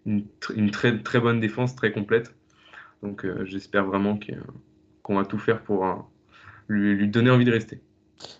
une, 0.07 0.27
tr- 0.41 0.55
une 0.57 0.71
très, 0.71 0.99
très 1.03 1.21
bonne 1.21 1.41
défense, 1.41 1.77
très 1.77 1.93
complète. 1.93 2.35
Donc 3.03 3.27
euh, 3.27 3.45
j'espère 3.45 3.85
vraiment 3.85 4.19
qu'on 5.03 5.17
va 5.17 5.27
tout 5.27 5.39
faire 5.39 5.63
pour 5.63 5.87
euh, 5.87 5.95
lui, 6.69 6.95
lui 6.95 7.09
donner 7.09 7.31
envie 7.31 7.45
de 7.45 7.53
rester. 7.53 7.83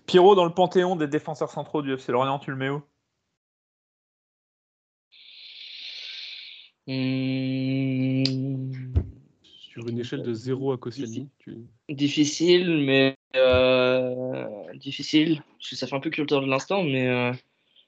Pierrot, 0.07 0.35
dans 0.35 0.47
le 0.47 0.55
panthéon 0.55 0.97
des 0.97 1.07
défenseurs 1.07 1.51
centraux 1.51 1.83
du 1.83 1.93
FC 1.93 2.11
Lorient, 2.11 2.39
tu 2.39 2.51
le 2.51 2.57
mets 2.57 2.71
où? 2.71 2.83
Hmm, 6.87 8.73
Sur 9.79 9.89
une 9.89 9.99
échelle 10.01 10.23
de 10.23 10.35
0 10.35 10.73
à 10.73 10.79
Koscielny, 10.79 11.29
tu... 11.39 11.57
difficile, 11.89 12.79
mais 12.85 13.17
euh, 13.37 14.75
difficile. 14.75 15.43
Parce 15.59 15.71
que 15.71 15.77
ça 15.77 15.87
fait 15.87 15.95
un 15.95 16.01
peu 16.01 16.11
culture 16.11 16.41
de 16.41 16.47
l'instant, 16.47 16.83
mais 16.83 17.07
euh, 17.09 17.33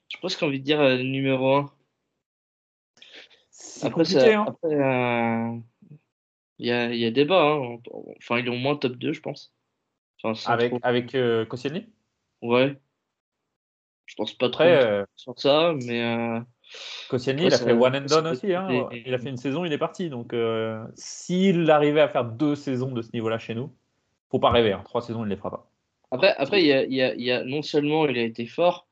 je 0.07 0.17
pense 0.19 0.37
qu'on 0.37 0.47
envie 0.47 0.59
de 0.59 0.63
dire 0.63 0.79
euh, 0.79 0.97
numéro 0.97 1.55
1. 1.55 1.73
C'est 3.49 3.87
Après, 3.87 4.33
hein. 4.33 4.45
après, 4.47 4.73
euh, 4.73 5.57
il 6.59 6.67
y, 6.67 6.71
a, 6.71 6.93
il 6.93 6.99
y 6.99 7.05
a 7.05 7.11
débat. 7.11 7.55
hein. 7.55 7.79
Enfin, 8.19 8.39
il 8.39 8.45
est 8.45 8.49
au 8.49 8.55
moins 8.55 8.77
top 8.77 8.93
2, 8.93 9.11
je 9.11 9.19
pense. 9.19 9.53
Enfin, 10.23 10.53
Avec, 10.53 10.71
trop- 10.71 10.79
avec 10.83 11.13
euh, 11.15 11.45
Koscielny 11.45 11.87
Ouais. 12.41 12.79
Je 14.05 14.15
pense 14.15 14.33
pas 14.33 14.49
trop 14.49 14.63
Après, 14.63 14.85
euh, 14.85 15.05
sur 15.15 15.37
ça, 15.37 15.73
mais. 15.83 16.41
Koscielny, 17.09 17.45
il 17.47 17.53
a 17.53 17.57
fait 17.57 17.73
one 17.73 17.95
and 17.95 18.05
done 18.07 18.27
aussi. 18.27 18.53
hein. 18.53 18.87
Il 19.05 19.13
a 19.13 19.17
fait 19.17 19.29
une 19.29 19.37
saison, 19.37 19.65
il 19.65 19.73
est 19.73 19.77
parti. 19.77 20.09
Donc, 20.09 20.33
euh, 20.33 20.83
s'il 20.95 21.69
arrivait 21.69 22.01
à 22.01 22.07
faire 22.07 22.25
deux 22.25 22.55
saisons 22.55 22.91
de 22.91 23.01
ce 23.01 23.09
niveau-là 23.13 23.37
chez 23.39 23.53
nous, 23.55 23.71
faut 24.29 24.39
pas 24.39 24.49
rêver. 24.51 24.71
hein. 24.71 24.81
Trois 24.85 25.01
saisons, 25.01 25.21
il 25.23 25.25
ne 25.25 25.29
les 25.31 25.35
fera 25.37 25.49
pas. 25.51 25.69
Après, 26.11 26.33
après 26.37 26.61
il 26.61 26.67
y 26.67 26.73
a, 26.73 26.83
il 26.83 26.93
y 26.93 27.01
a- 27.01 27.13
il 27.15 27.21
y 27.21 27.31
a- 27.31 27.43
non 27.43 27.61
seulement 27.61 28.05
il 28.07 28.17
a 28.17 28.23
été 28.23 28.45
fort, 28.45 28.87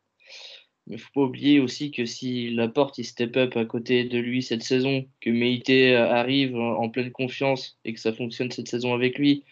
mais 0.87 0.95
il 0.95 0.99
faut 0.99 1.11
pas 1.13 1.21
oublier 1.21 1.59
aussi 1.59 1.91
que 1.91 2.05
si 2.05 2.49
Laporte 2.51 2.97
il 2.97 3.03
step 3.03 3.35
up 3.37 3.57
à 3.57 3.65
côté 3.65 4.05
de 4.05 4.17
lui 4.19 4.41
cette 4.41 4.63
saison, 4.63 5.05
que 5.21 5.29
Meïté 5.29 5.95
euh, 5.95 6.09
arrive 6.09 6.55
en 6.57 6.87
pleine 6.89 7.11
confiance 7.11 7.77
et 7.85 7.93
que 7.93 7.99
ça 7.99 8.13
fonctionne 8.13 8.51
cette 8.51 8.69
saison 8.69 8.93
avec 8.93 9.17
lui, 9.19 9.43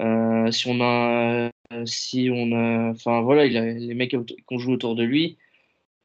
euh, 0.00 0.50
si 0.50 0.66
on 0.68 0.80
a 0.80 1.50
si 1.84 2.30
on 2.32 2.52
a, 2.52 2.90
enfin 2.90 3.20
voilà, 3.20 3.44
il 3.44 3.56
a, 3.58 3.64
les 3.66 3.94
mecs 3.94 4.16
qu'on 4.46 4.58
joue 4.58 4.72
autour 4.72 4.94
de 4.94 5.02
lui, 5.02 5.36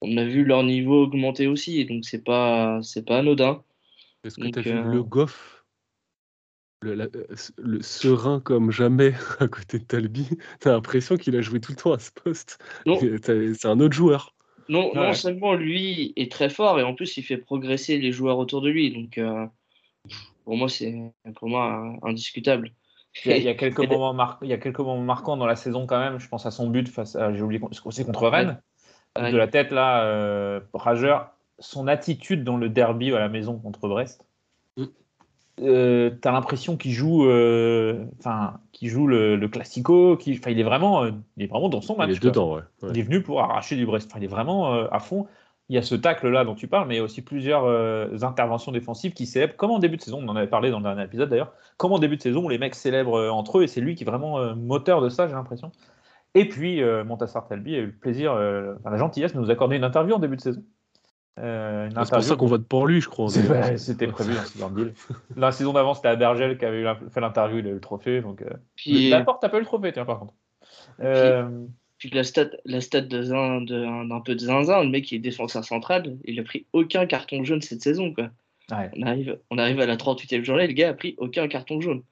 on 0.03 0.17
a 0.17 0.25
vu 0.25 0.43
leur 0.43 0.63
niveau 0.63 1.03
augmenter 1.03 1.47
aussi, 1.47 1.85
donc 1.85 2.03
c'est 2.05 2.23
pas, 2.23 2.81
c'est 2.83 3.05
pas 3.05 3.19
anodin. 3.19 3.63
Est-ce 4.23 4.35
que 4.35 4.47
tu 4.47 4.59
as 4.59 4.61
vu 4.61 4.91
le 4.91 5.03
Goff 5.03 5.63
le, 6.81 7.09
le, 7.57 7.81
serein 7.81 8.41
comme 8.41 8.69
jamais 8.69 9.13
à 9.39 9.47
côté 9.47 9.79
de 9.79 9.85
Talbi, 9.85 10.27
t'as 10.59 10.73
l'impression 10.73 11.15
qu'il 11.15 11.33
a 11.37 11.41
joué 11.41 11.61
tout 11.61 11.71
le 11.71 11.77
temps 11.77 11.93
à 11.93 11.99
ce 11.99 12.11
poste. 12.11 12.59
C'est 12.85 13.65
un 13.65 13.79
autre 13.79 13.95
joueur. 13.95 14.35
Non, 14.67 14.93
non 14.93 15.13
seulement 15.13 15.53
lui 15.53 16.11
est 16.17 16.31
très 16.31 16.49
fort 16.49 16.79
et 16.79 16.83
en 16.83 16.93
plus 16.93 17.15
il 17.17 17.23
fait 17.23 17.37
progresser 17.37 17.97
les 17.97 18.11
joueurs 18.11 18.37
autour 18.37 18.61
de 18.61 18.69
lui. 18.69 18.91
Donc 18.91 19.17
euh, 19.17 19.45
pour 20.43 20.57
moi 20.57 20.67
c'est 20.67 20.93
pour 21.35 21.47
moi 21.47 21.95
indiscutable. 22.03 22.71
Il 23.25 23.37
y, 23.37 23.47
a, 23.47 23.53
quelques 23.55 23.79
moments 23.79 24.37
il 24.41 24.49
y 24.49 24.53
a 24.53 24.57
quelques 24.57 24.79
moments 24.79 25.01
marquants 25.01 25.37
dans 25.37 25.45
la 25.45 25.55
saison 25.55 25.85
quand 25.85 25.99
même. 25.99 26.19
Je 26.19 26.27
pense 26.27 26.45
à 26.45 26.51
son 26.51 26.69
but 26.69 26.89
face 26.89 27.15
à 27.15 27.33
j'ai 27.33 27.41
oublié 27.41 27.61
c'est 27.91 28.05
contre 28.05 28.27
Rennes? 28.27 28.61
De 29.21 29.37
la 29.37 29.47
tête 29.47 29.71
là 29.71 30.03
euh, 30.03 30.59
rageur. 30.73 31.31
Son 31.59 31.87
attitude 31.87 32.43
dans 32.43 32.57
le 32.57 32.69
derby 32.69 33.13
à 33.13 33.19
la 33.19 33.29
maison 33.29 33.57
contre 33.57 33.87
Brest. 33.87 34.25
Mm. 34.77 34.83
Euh, 35.61 36.09
t'as 36.19 36.31
l'impression 36.31 36.77
qu'il 36.77 36.93
joue, 36.93 37.27
euh, 37.27 38.05
enfin, 38.19 38.59
qu'il 38.71 38.89
joue 38.89 39.05
le, 39.05 39.35
le 39.35 39.47
classico. 39.47 40.17
Il 40.25 40.59
est 40.59 40.63
vraiment, 40.63 41.05
il 41.05 41.43
est 41.43 41.47
vraiment 41.47 41.69
dans 41.69 41.81
son 41.81 41.95
match. 41.95 42.09
Il 42.09 42.15
est 42.15 42.23
dedans, 42.23 42.55
ouais, 42.55 42.61
Il 42.89 42.97
est 42.97 43.03
venu 43.03 43.21
pour 43.21 43.41
arracher 43.41 43.75
du 43.75 43.85
Brest. 43.85 44.11
il 44.17 44.23
est 44.23 44.27
vraiment 44.27 44.73
à 44.73 44.99
fond. 44.99 45.27
Il 45.69 45.75
y 45.75 45.77
a 45.77 45.81
ce 45.81 45.95
tacle 45.95 46.27
là 46.27 46.43
dont 46.43 46.55
tu 46.55 46.67
parles, 46.67 46.87
mais 46.87 46.95
il 46.95 46.97
y 46.97 47.01
a 47.01 47.03
aussi 47.03 47.21
plusieurs 47.21 48.23
interventions 48.23 48.71
défensives 48.71 49.13
qui 49.13 49.25
célèbrent, 49.25 49.55
comme 49.55 49.71
en 49.71 49.79
début 49.79 49.95
de 49.95 50.01
saison. 50.01 50.19
On 50.21 50.27
en 50.27 50.35
avait 50.35 50.47
parlé 50.47 50.71
dans 50.71 50.79
le 50.79 50.83
dernier 50.83 51.03
épisode 51.03 51.29
d'ailleurs. 51.29 51.53
Comme 51.77 51.93
en 51.93 51.99
début 51.99 52.17
de 52.17 52.21
saison, 52.21 52.43
où 52.45 52.49
les 52.49 52.57
mecs 52.57 52.75
célèbrent 52.75 53.31
entre 53.31 53.59
eux, 53.59 53.63
et 53.63 53.67
c'est 53.67 53.79
lui 53.79 53.95
qui 53.95 54.03
est 54.03 54.07
vraiment 54.07 54.55
moteur 54.55 55.01
de 55.01 55.09
ça, 55.09 55.27
j'ai 55.27 55.33
l'impression? 55.33 55.71
Et 56.35 56.49
puis, 56.49 56.81
euh, 56.81 57.03
Montassar 57.03 57.47
Talbi 57.47 57.75
a 57.75 57.79
eu 57.79 57.85
le 57.87 57.91
plaisir, 57.91 58.33
euh, 58.33 58.75
la 58.83 58.97
gentillesse 58.97 59.33
de 59.33 59.39
nous 59.39 59.51
accorder 59.51 59.75
une 59.75 59.83
interview 59.83 60.15
en 60.15 60.19
début 60.19 60.35
de 60.35 60.41
saison. 60.41 60.63
Euh, 61.39 61.89
c'est 61.89 62.13
pour 62.13 62.23
ça 62.23 62.35
qu'on 62.35 62.45
vote 62.45 62.67
pour 62.67 62.85
lui, 62.85 63.01
je 63.01 63.09
crois. 63.09 63.29
C'était 63.77 64.07
prévu 64.07 64.33
dans 64.59 64.69
ce 64.69 64.73
deal. 64.75 64.93
La 65.35 65.51
saison 65.51 65.73
d'avant, 65.73 65.93
c'était 65.93 66.09
Abergel 66.09 66.57
qui 66.57 66.65
avait 66.65 66.85
fait 67.11 67.21
l'interview, 67.21 67.59
il 67.59 67.67
a 67.67 67.69
eu 67.69 67.73
le 67.73 67.79
trophée. 67.79 68.21
Donc, 68.21 68.43
puis, 68.75 69.09
la 69.09 69.21
porte 69.21 69.41
pas 69.41 69.57
eu 69.57 69.59
le 69.59 69.65
trophée, 69.65 69.91
tiens, 69.93 70.05
par 70.05 70.19
contre. 70.19 70.33
Puis, 71.97 72.09
la 72.09 72.23
stat, 72.23 72.49
la 72.65 72.81
stat 72.81 73.01
d'un 73.01 73.61
de, 73.61 74.23
peu 74.23 74.35
de 74.35 74.39
zinzin, 74.39 74.83
le 74.83 74.89
mec 74.89 75.05
qui 75.05 75.15
est 75.15 75.19
défenseur 75.19 75.63
central, 75.63 76.17
il 76.25 76.39
a 76.39 76.43
pris 76.43 76.65
aucun 76.73 77.05
carton 77.05 77.43
jaune 77.43 77.61
cette 77.61 77.81
saison. 77.81 78.13
Quoi. 78.13 78.29
On, 78.71 79.03
arrive, 79.03 79.39
on 79.49 79.57
arrive 79.57 79.79
à 79.79 79.85
la 79.85 79.95
38e 79.95 80.43
journée, 80.43 80.67
le 80.67 80.73
gars 80.73 80.89
a 80.89 80.93
pris 80.93 81.15
aucun 81.17 81.47
carton 81.47 81.79
jaune. 81.79 82.03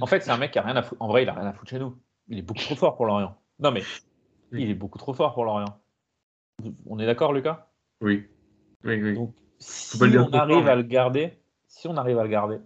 En 0.00 0.06
fait, 0.06 0.20
c'est 0.20 0.30
un 0.30 0.36
mec 0.36 0.52
qui 0.52 0.58
a 0.58 0.62
rien 0.62 0.76
à 0.76 0.82
foutre. 0.82 1.02
En 1.02 1.08
vrai, 1.08 1.24
il 1.24 1.28
a 1.28 1.34
rien 1.34 1.46
à 1.46 1.52
foutre 1.52 1.70
chez 1.70 1.78
nous. 1.78 1.96
Il 2.28 2.38
est 2.38 2.42
beaucoup 2.42 2.60
trop 2.60 2.76
fort 2.76 2.96
pour 2.96 3.06
Lorient. 3.06 3.36
Non, 3.60 3.70
mais 3.70 3.82
il 4.52 4.70
est 4.70 4.74
beaucoup 4.74 4.98
trop 4.98 5.12
fort 5.12 5.34
pour 5.34 5.44
Lorient. 5.44 5.80
On 6.86 6.98
est 6.98 7.06
d'accord, 7.06 7.32
Lucas? 7.32 7.70
Oui. 8.00 8.28
Oui, 8.84 9.02
oui. 9.02 9.14
Donc, 9.14 9.34
si 9.58 10.02
on 10.02 10.32
arrive 10.32 10.66
à 10.66 10.74
le 10.74 10.82
garder, 10.82 11.38
si 11.66 11.86
on 11.86 11.96
arrive 11.96 12.18
à 12.18 12.22
le 12.22 12.28
garder, 12.30 12.58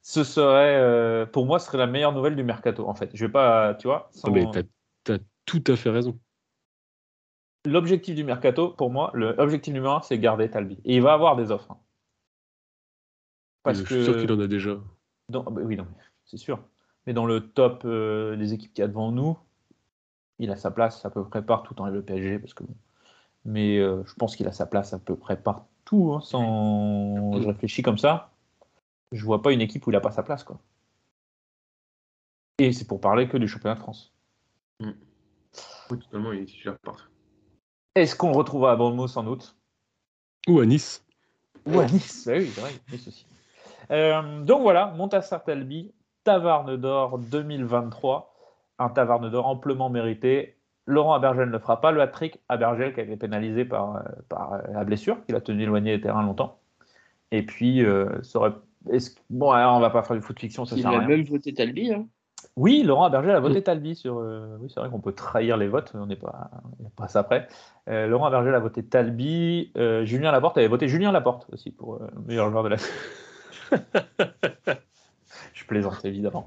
ce 0.00 0.22
serait, 0.22 0.76
euh, 0.76 1.26
pour 1.26 1.46
moi, 1.46 1.58
ce 1.58 1.66
serait 1.66 1.78
la 1.78 1.86
meilleure 1.86 2.12
nouvelle 2.12 2.36
du 2.36 2.44
mercato. 2.44 2.88
En 2.88 2.94
fait, 2.94 3.10
je 3.14 3.26
vais 3.26 3.32
pas, 3.32 3.74
tu 3.74 3.88
vois. 3.88 4.08
Sans... 4.12 4.30
mais 4.30 4.44
t'as 4.52 5.14
as 5.14 5.18
tout 5.46 5.64
à 5.66 5.76
fait 5.76 5.90
raison. 5.90 6.18
L'objectif 7.66 8.14
du 8.14 8.24
mercato, 8.24 8.70
pour 8.70 8.90
moi, 8.90 9.10
l'objectif 9.14 9.72
numéro 9.72 9.94
un, 9.94 10.02
c'est 10.02 10.18
garder 10.18 10.50
Talbi. 10.50 10.78
Et 10.84 10.96
il 10.96 11.02
va 11.02 11.14
avoir 11.14 11.36
des 11.36 11.50
offres. 11.50 11.72
Hein. 11.72 11.78
Parce 13.62 13.78
je 13.78 13.84
suis 13.84 14.04
sûr 14.04 14.18
qu'il 14.18 14.30
en 14.30 14.40
a 14.40 14.46
déjà. 14.46 14.76
Bah 15.30 15.42
oui, 15.48 15.76
non, 15.76 15.86
c'est 16.26 16.36
sûr 16.36 16.62
mais 17.06 17.12
dans 17.12 17.26
le 17.26 17.48
top 17.48 17.82
euh, 17.84 18.36
des 18.36 18.52
équipes 18.52 18.72
qu'il 18.72 18.82
y 18.82 18.84
a 18.84 18.88
devant 18.88 19.12
nous, 19.12 19.38
il 20.38 20.50
a 20.50 20.56
sa 20.56 20.70
place 20.70 21.04
à 21.04 21.10
peu 21.10 21.24
près 21.24 21.42
partout 21.42 21.74
dans 21.74 21.86
le 21.86 22.02
PSG, 22.02 22.38
parce 22.38 22.54
que 22.54 22.64
mais 23.44 23.78
euh, 23.78 24.02
je 24.06 24.14
pense 24.14 24.36
qu'il 24.36 24.48
a 24.48 24.52
sa 24.52 24.66
place 24.66 24.94
à 24.94 24.98
peu 24.98 25.16
près 25.16 25.40
partout, 25.40 26.14
hein, 26.14 26.20
sans 26.20 27.40
je 27.40 27.46
réfléchis 27.46 27.82
comme 27.82 27.98
ça. 27.98 28.32
Je 29.12 29.24
vois 29.24 29.42
pas 29.42 29.52
une 29.52 29.60
équipe 29.60 29.86
où 29.86 29.90
il 29.90 29.96
a 29.96 30.00
pas 30.00 30.10
sa 30.10 30.22
place, 30.22 30.44
quoi. 30.44 30.58
Et 32.58 32.72
c'est 32.72 32.86
pour 32.86 33.00
parler 33.00 33.28
que 33.28 33.36
du 33.36 33.48
championnat 33.48 33.74
de 33.74 33.80
France. 33.80 34.12
Mm. 34.80 34.90
Oui, 35.90 35.98
totalement, 35.98 36.32
il 36.32 36.40
est 36.40 36.46
titulaire 36.46 36.78
partout. 36.78 37.06
Est-ce 37.94 38.16
qu'on 38.16 38.30
le 38.30 38.36
retrouvera 38.36 38.72
à 38.72 38.76
Bournemouth 38.76 39.08
sans 39.08 39.22
doute? 39.22 39.56
Ou 40.48 40.60
à 40.60 40.66
Nice 40.66 41.04
Ou 41.66 41.78
à 41.80 41.86
Nice, 41.86 42.26
bah 42.26 42.34
oui, 42.36 42.46
c'est 42.52 42.60
vrai, 42.60 42.72
Nice 42.90 43.08
aussi. 43.08 43.26
Euh, 43.90 44.42
donc 44.42 44.62
voilà, 44.62 44.86
Montassar 44.96 45.44
Talbi, 45.44 45.92
Tavarne 46.24 46.76
d'Or 46.76 47.18
2023. 47.18 48.34
Un 48.78 48.88
Tavarne 48.88 49.30
d'Or 49.30 49.46
amplement 49.46 49.90
mérité. 49.90 50.56
Laurent 50.86 51.14
Abergel 51.14 51.50
ne 51.50 51.58
fera 51.58 51.80
pas 51.80 51.92
le 51.92 52.00
hat-trick. 52.00 52.40
Abergel 52.48 52.92
qui 52.94 53.00
a 53.00 53.04
été 53.04 53.16
pénalisé 53.16 53.64
par, 53.64 53.96
euh, 53.96 54.00
par 54.28 54.54
euh, 54.54 54.58
la 54.72 54.84
blessure, 54.84 55.24
qu'il 55.24 55.34
a 55.34 55.40
tenu 55.40 55.62
éloigné 55.62 55.96
des 55.96 56.02
terrains 56.02 56.22
longtemps. 56.22 56.58
Et 57.30 57.42
puis, 57.42 57.84
euh, 57.84 58.22
ça 58.22 58.38
aurait... 58.38 58.52
bon, 59.30 59.50
alors 59.50 59.76
on 59.76 59.80
va 59.80 59.90
pas 59.90 60.02
faire 60.02 60.16
du 60.16 60.22
foot 60.22 60.38
fiction, 60.38 60.64
ça 60.64 60.76
Il 60.76 60.86
a 60.86 61.00
même 61.00 61.24
voté 61.24 61.54
Talbi. 61.54 61.92
Hein. 61.92 62.06
Oui, 62.56 62.82
Laurent 62.82 63.04
Abergel 63.04 63.34
a 63.34 63.40
voté 63.40 63.62
Talbi 63.62 63.96
sur. 63.96 64.16
Oui, 64.60 64.70
c'est 64.72 64.78
vrai 64.78 64.90
qu'on 64.90 65.00
peut 65.00 65.14
trahir 65.14 65.56
les 65.56 65.66
votes, 65.66 65.90
on 65.94 66.06
n'est 66.06 66.14
pas, 66.14 66.50
pas 66.94 67.08
ça 67.08 67.24
près. 67.24 67.48
Laurent 67.86 68.26
Abergel 68.26 68.54
a 68.54 68.60
voté 68.60 68.84
Talbi. 68.84 69.72
Julien 70.02 70.30
Laporte 70.30 70.58
avait 70.58 70.68
voté 70.68 70.86
Julien 70.86 71.10
Laporte 71.10 71.46
aussi 71.52 71.72
pour 71.72 71.98
le 71.98 72.22
meilleur 72.26 72.50
joueur 72.50 72.62
de 72.62 72.68
la. 72.68 72.76
Je 75.64 75.68
plaisante 75.68 76.04
évidemment. 76.04 76.46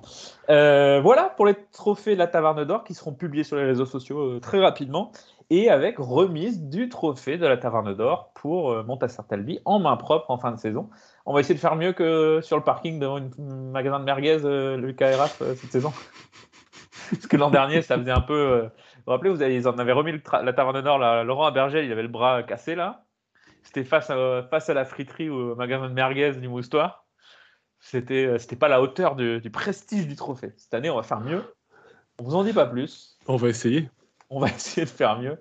Euh, 0.52 1.02
voilà 1.02 1.34
pour 1.36 1.48
les 1.48 1.56
trophées 1.72 2.14
de 2.14 2.20
la 2.20 2.28
Taverne 2.28 2.64
d'Or 2.66 2.84
qui 2.84 2.94
seront 2.94 3.14
publiés 3.14 3.44
sur 3.44 3.58
les 3.58 3.66
réseaux 3.66 3.88
sociaux 3.88 4.36
euh, 4.36 4.40
très 4.40 4.60
rapidement 4.60 5.12
et 5.50 5.72
avec 5.72 5.96
remise 5.98 6.62
du 6.62 6.88
trophée 6.88 7.40
de 7.40 7.48
la 7.48 7.58
Taverne 7.58 7.96
d'Or 7.96 8.30
pour 8.36 8.72
euh, 8.72 8.84
Montassar 8.84 9.26
Talbi 9.26 9.60
en 9.66 9.80
main 9.80 9.98
propre 9.98 10.30
en 10.30 10.38
fin 10.38 10.52
de 10.52 10.60
saison. 10.60 10.88
On 11.26 11.34
va 11.34 11.40
essayer 11.40 11.56
de 11.56 11.60
faire 11.60 11.76
mieux 11.76 11.94
que 11.94 12.42
sur 12.44 12.58
le 12.58 12.64
parking 12.64 13.00
devant 13.00 13.18
un 13.18 13.72
magasin 13.72 14.00
de 14.00 14.04
merguez, 14.04 14.38
le 14.44 14.92
KRF 14.92 15.42
cette 15.56 15.72
saison. 15.72 15.92
Parce 17.10 17.26
que 17.26 17.38
l'an 17.38 17.50
dernier, 17.50 17.82
ça 17.82 17.98
faisait 17.98 18.12
un 18.12 18.22
peu. 18.22 18.66
vous 18.66 19.02
vous 19.08 19.12
rappelez, 19.14 19.32
vous 19.32 19.42
avez, 19.42 19.56
ils 19.56 19.68
en 19.68 19.80
avaient 19.80 19.94
remis 19.94 20.12
la 20.44 20.54
Taverne 20.54 20.82
d'Or, 20.84 21.00
Laurent 21.24 21.48
Abergel, 21.48 21.86
il 21.86 21.92
avait 21.92 22.04
le 22.04 22.08
bras 22.08 22.44
cassé 22.44 22.76
là. 22.76 23.06
C'était 23.64 23.84
face 23.84 24.12
à, 24.12 24.44
face 24.52 24.70
à 24.70 24.76
la 24.76 24.86
friterie 24.86 25.28
ou 25.28 25.54
au 25.54 25.56
magasin 25.56 25.90
de 25.90 25.94
merguez 25.94 26.34
du 26.34 26.48
Moustoir 26.48 27.07
c'était 27.80 28.26
euh, 28.26 28.38
c'était 28.38 28.56
pas 28.56 28.68
la 28.68 28.82
hauteur 28.82 29.16
du, 29.16 29.50
prestige 29.52 30.08
du 30.08 30.16
trophée. 30.16 30.54
Cette 30.58 30.74
année, 30.74 30.90
on 30.90 30.96
va 30.96 31.04
faire 31.04 31.22
mieux. 31.22 31.44
On 32.20 32.24
vous 32.24 32.36
en 32.36 32.44
dit 32.44 32.54
pas 32.54 32.66
plus. 32.66 33.18
On 33.28 33.36
va 33.36 33.50
essayer. 33.50 33.90
On 34.30 34.40
va 34.40 34.48
essayer 34.56 34.86
de 34.86 34.92
faire 34.92 35.20
mieux. 35.20 35.38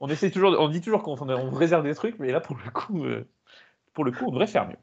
On 0.00 0.08
essaie 0.08 0.30
toujours, 0.30 0.56
on 0.58 0.68
dit 0.68 0.80
toujours 0.80 1.02
qu'on 1.02 1.16
on 1.28 1.50
réserve 1.50 1.84
des 1.84 1.94
trucs, 1.94 2.18
mais 2.18 2.32
là 2.32 2.40
pour 2.40 2.56
le 2.64 2.70
coup, 2.70 3.04
euh, 3.04 3.28
pour 3.92 4.04
le 4.04 4.12
coup, 4.12 4.24
on 4.26 4.30
devrait 4.30 4.46
faire 4.46 4.66
mieux. 4.66 4.78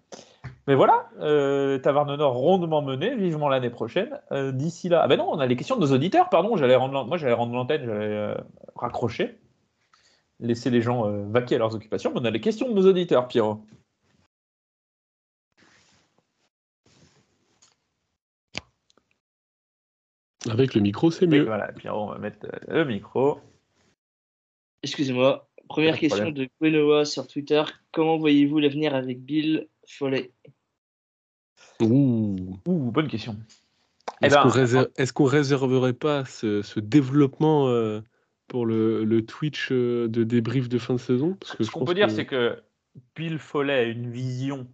Mais 0.67 0.75
voilà, 0.75 1.09
euh, 1.19 1.79
Taverne 1.79 2.15
Nord 2.15 2.35
rondement 2.35 2.81
mené, 2.81 3.15
vivement 3.15 3.49
l'année 3.49 3.71
prochaine. 3.71 4.19
Euh, 4.31 4.51
d'ici 4.51 4.89
là, 4.89 5.01
ah 5.03 5.07
ben 5.07 5.17
non, 5.17 5.29
on 5.31 5.39
a 5.39 5.47
les 5.47 5.55
questions 5.55 5.75
de 5.75 5.81
nos 5.81 5.91
auditeurs. 5.93 6.29
Pardon, 6.29 6.55
j'allais 6.55 6.75
rendre, 6.75 7.05
moi 7.05 7.17
j'allais 7.17 7.33
rendre 7.33 7.53
l'antenne, 7.53 7.85
j'allais 7.85 8.35
raccrocher, 8.75 9.39
laisser 10.39 10.69
les 10.69 10.81
gens 10.81 11.09
vaquer 11.29 11.55
à 11.55 11.57
leurs 11.57 11.73
occupations. 11.73 12.11
Mais 12.13 12.19
on 12.19 12.25
a 12.25 12.31
les 12.31 12.41
questions 12.41 12.69
de 12.69 12.73
nos 12.73 12.87
auditeurs, 12.87 13.27
Pierrot. 13.27 13.63
Avec 20.49 20.73
le 20.73 20.81
micro, 20.81 21.11
c'est 21.11 21.27
mieux. 21.27 21.43
voilà, 21.43 21.71
puis 21.73 21.89
on 21.89 22.07
va 22.07 22.17
mettre 22.17 22.45
euh, 22.45 22.83
le 22.83 22.85
micro. 22.85 23.39
Excusez-moi. 24.83 25.49
Première 25.67 25.97
question 25.97 26.31
de 26.31 26.47
Quenoa 26.59 27.05
sur 27.05 27.27
Twitter. 27.27 27.61
Comment 27.91 28.17
voyez-vous 28.17 28.59
l'avenir 28.59 28.95
avec 28.95 29.21
Bill 29.21 29.67
Follet 29.85 30.31
Ouh. 31.81 32.35
bonne 32.65 33.07
question. 33.07 33.35
Eh 34.21 34.29
ben, 34.29 34.49
est-ce 34.97 35.13
qu'on 35.13 35.25
réserverait 35.25 35.93
pas 35.93 36.25
ce, 36.25 36.79
développement 36.79 37.67
euh, 37.67 38.01
pour 38.47 38.65
le, 38.65 39.21
Twitch 39.21 39.71
euh, 39.71 40.07
de 40.07 40.23
débrief 40.23 40.69
de 40.69 40.77
fin 40.77 40.95
de 40.95 40.99
saison? 40.99 41.37
Parce 41.39 41.55
que 41.55 41.63
Ce 41.63 41.71
qu'on 41.71 41.85
peut 41.85 41.93
dire, 41.93 42.09
c'est 42.09 42.25
que 42.25 42.61
Bill 43.15 43.37
Follet 43.37 43.73
a 43.73 43.83
une 43.83 44.09
vision 44.09 44.67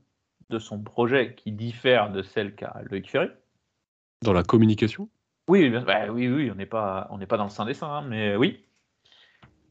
de 0.49 0.59
son 0.59 0.79
projet 0.79 1.35
qui 1.35 1.51
diffère 1.51 2.11
de 2.11 2.21
celle 2.21 2.55
qu'a 2.55 2.81
Loïc 2.89 3.09
Ferry. 3.09 3.29
Dans 4.21 4.33
la 4.33 4.43
communication? 4.43 5.09
Oui, 5.49 5.69
bah 5.69 6.07
oui, 6.09 6.27
oui, 6.29 6.51
on 6.51 6.55
n'est 6.55 6.65
pas, 6.65 7.07
on 7.09 7.17
n'est 7.17 7.27
pas 7.27 7.37
dans 7.37 7.43
le 7.43 7.49
sein 7.49 7.65
des 7.65 7.73
saints, 7.73 7.97
hein, 7.97 8.05
mais 8.07 8.35
oui. 8.35 8.65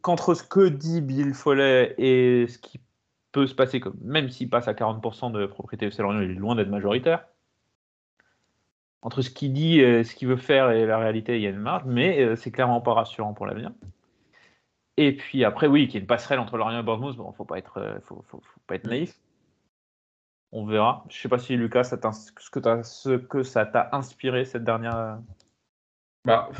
Qu'entre 0.02 0.34
ce 0.34 0.42
que 0.42 0.68
dit 0.68 1.00
Bill 1.00 1.32
Follet 1.34 1.94
et 1.98 2.46
ce 2.48 2.58
qui 2.58 2.80
peut 3.32 3.46
se 3.46 3.54
passer, 3.54 3.80
même 4.02 4.28
s'il 4.28 4.50
passe 4.50 4.68
à 4.68 4.74
40% 4.74 5.32
de 5.32 5.46
propriété 5.46 5.88
de 5.88 6.02
Lorient, 6.02 6.20
il 6.20 6.30
est 6.32 6.34
loin 6.34 6.54
d'être 6.54 6.68
majoritaire. 6.68 7.24
Entre 9.00 9.22
ce 9.22 9.30
qu'il 9.30 9.52
dit, 9.52 9.78
ce 9.78 10.14
qu'il 10.14 10.28
veut 10.28 10.36
faire 10.36 10.70
et 10.70 10.86
la 10.86 10.98
réalité, 10.98 11.36
il 11.36 11.42
y 11.42 11.46
a 11.46 11.50
une 11.50 11.56
marge, 11.56 11.84
mais 11.86 12.20
euh, 12.22 12.36
c'est 12.36 12.52
clairement 12.52 12.80
pas 12.80 12.94
rassurant 12.94 13.34
pour 13.34 13.46
l'avenir. 13.46 13.72
Et 14.96 15.16
puis 15.16 15.44
après, 15.44 15.66
oui, 15.66 15.86
qu'il 15.86 15.94
y 15.94 15.96
ait 15.98 16.00
une 16.00 16.06
passerelle 16.06 16.38
entre 16.38 16.56
Lorient 16.56 16.78
et 16.78 16.82
Bournemouth, 16.82 17.16
bon, 17.16 17.32
faut 17.32 17.44
pas 17.44 17.58
être, 17.58 17.78
euh, 17.78 17.98
faut, 18.04 18.22
faut, 18.28 18.42
pas 18.66 18.76
être 18.76 18.86
naïf. 18.86 19.18
On 20.52 20.66
verra. 20.66 21.04
Je 21.08 21.20
sais 21.20 21.28
pas 21.28 21.38
si 21.38 21.56
Lucas, 21.56 21.84
ce 21.84 21.96
que, 21.96 22.82
ce 22.82 23.16
que 23.16 23.42
ça 23.42 23.66
t'a 23.66 23.88
inspiré 23.92 24.44
cette 24.44 24.64
dernière 24.64 25.18
Bah, 26.24 26.50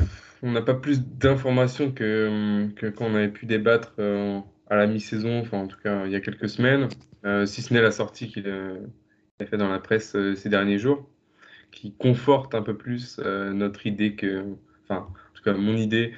on 0.41 0.51
n'a 0.51 0.61
pas 0.61 0.73
plus 0.73 1.01
d'informations 1.01 1.91
que, 1.93 2.67
que 2.75 2.87
quand 2.87 3.05
on 3.05 3.15
avait 3.15 3.29
pu 3.29 3.45
débattre 3.45 3.93
euh, 3.99 4.41
à 4.67 4.75
la 4.75 4.87
mi-saison, 4.87 5.39
enfin 5.39 5.59
en 5.59 5.67
tout 5.67 5.79
cas 5.81 6.05
il 6.05 6.11
y 6.11 6.15
a 6.15 6.19
quelques 6.19 6.49
semaines, 6.49 6.89
euh, 7.25 7.45
si 7.45 7.61
ce 7.61 7.73
n'est 7.73 7.81
la 7.81 7.91
sortie 7.91 8.27
qu'il 8.29 8.47
euh, 8.47 8.77
a 9.39 9.45
fait 9.45 9.55
dans 9.57 9.69
la 9.69 9.79
presse 9.79 10.17
ces 10.35 10.49
derniers 10.49 10.79
jours, 10.79 11.09
qui 11.71 11.93
conforte 11.95 12.55
un 12.55 12.61
peu 12.61 12.77
plus 12.77 13.19
notre 13.19 13.87
idée 13.87 14.15
que, 14.15 14.45
enfin 14.83 15.07
en 15.07 15.33
tout 15.33 15.43
cas 15.43 15.53
mon 15.53 15.75
idée, 15.77 16.13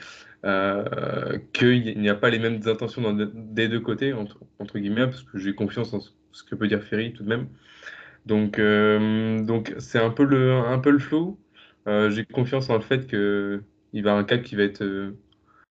qu'il 1.54 2.00
n'y 2.00 2.10
a 2.10 2.16
pas 2.16 2.30
les 2.32 2.40
mêmes 2.40 2.62
intentions 2.66 3.14
des 3.14 3.68
deux 3.70 3.80
côtés, 3.80 4.14
entre, 4.14 4.80
guillemets, 4.80 5.06
parce 5.06 5.24
que 5.24 5.38
j'ai 5.38 5.54
confiance 5.56 5.94
en 5.94 6.00
ce 6.00 6.12
ce 6.32 6.44
que 6.44 6.56
peut 6.56 6.68
dire 6.68 6.84
Ferry 6.84 7.14
tout 7.14 7.24
de 7.24 7.30
même. 7.30 7.48
Donc 8.26 8.60
donc 9.46 9.74
c'est 9.80 10.00
un 10.00 10.10
peu 10.10 10.24
le, 10.26 10.54
un 10.54 10.80
peu 10.80 10.92
le 10.92 11.00
flou. 11.00 11.40
Euh, 11.88 12.10
j'ai 12.10 12.26
confiance 12.26 12.70
en 12.70 12.76
le 12.76 12.82
fait 12.82 13.08
que 13.08 13.64
il 13.94 14.04
va 14.04 14.10
y 14.10 14.12
avoir 14.12 14.24
un 14.24 14.26
cap 14.26 14.42
qui 14.42 14.56
va 14.56 14.64
être 14.64 14.82
euh, 14.84 15.18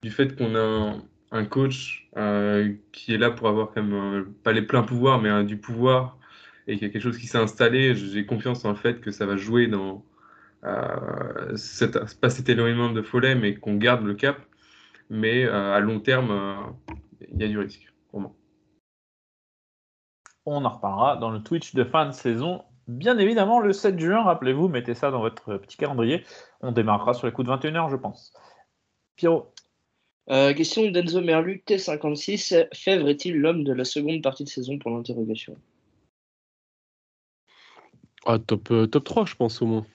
du 0.02 0.10
fait 0.10 0.36
qu'on 0.36 0.54
a 0.54 0.98
un, 1.32 1.44
coach 1.46 2.08
euh, 2.16 2.74
qui 2.92 3.14
est 3.14 3.18
là 3.18 3.30
pour 3.30 3.48
avoir 3.48 3.72
quand 3.72 3.82
même 3.82 4.32
pas 4.44 4.52
les 4.52 4.62
pleins 4.62 4.82
pouvoirs, 4.82 5.20
mais 5.20 5.44
du 5.44 5.56
pouvoir 5.56 6.18
et 6.66 6.74
qu'il 6.74 6.86
y 6.86 6.90
a 6.90 6.92
quelque 6.92 7.02
chose 7.02 7.18
qui 7.18 7.26
s'est 7.26 7.38
installé. 7.38 7.94
J'ai 7.94 8.26
confiance 8.26 8.64
en 8.64 8.70
le 8.70 8.76
fait 8.76 9.00
que 9.00 9.10
ça 9.10 9.26
va 9.26 9.36
jouer 9.36 9.66
dans 9.66 10.04
euh, 10.64 11.56
cet- 11.56 12.20
pas 12.20 12.30
cet 12.30 12.48
éloignement 12.48 12.90
de 12.90 13.02
Follet, 13.02 13.34
mais 13.34 13.54
qu'on 13.56 13.76
garde 13.76 14.04
le 14.04 14.14
cap. 14.14 14.38
Mais 15.10 15.44
à 15.46 15.80
long 15.80 16.00
terme, 16.00 16.74
il 17.32 17.40
y 17.40 17.44
a 17.44 17.48
du 17.48 17.58
risque 17.58 17.92
pour 18.10 18.20
moi. 18.20 18.34
On 20.46 20.64
en 20.64 20.68
reparlera 20.68 21.16
dans 21.16 21.30
le 21.30 21.42
Twitch 21.42 21.74
de 21.74 21.84
fin 21.84 22.06
de 22.06 22.12
saison. 22.12 22.64
Bien 22.88 23.16
évidemment, 23.18 23.60
le 23.60 23.72
7 23.72 23.98
juin, 23.98 24.22
rappelez-vous, 24.22 24.68
mettez 24.68 24.94
ça 24.94 25.10
dans 25.10 25.20
votre 25.20 25.56
petit 25.56 25.76
calendrier. 25.76 26.24
On 26.60 26.72
démarrera 26.72 27.14
sur 27.14 27.26
les 27.26 27.32
coups 27.32 27.48
de 27.48 27.52
21h, 27.52 27.90
je 27.90 27.96
pense. 27.96 28.32
Pierrot. 29.16 29.52
Euh, 30.30 30.54
question 30.54 30.88
d'Enzo 30.90 31.20
Merlu, 31.20 31.62
T56. 31.66 32.68
Fèvre 32.74 33.08
est-il 33.08 33.36
l'homme 33.38 33.64
de 33.64 33.72
la 33.72 33.84
seconde 33.84 34.22
partie 34.22 34.44
de 34.44 34.48
saison 34.48 34.78
pour 34.78 34.90
l'interrogation? 34.90 35.56
Ah, 38.24 38.38
top, 38.38 38.70
euh, 38.70 38.86
top 38.86 39.04
3, 39.04 39.26
je 39.26 39.34
pense, 39.34 39.60
au 39.62 39.66
moins. 39.66 39.86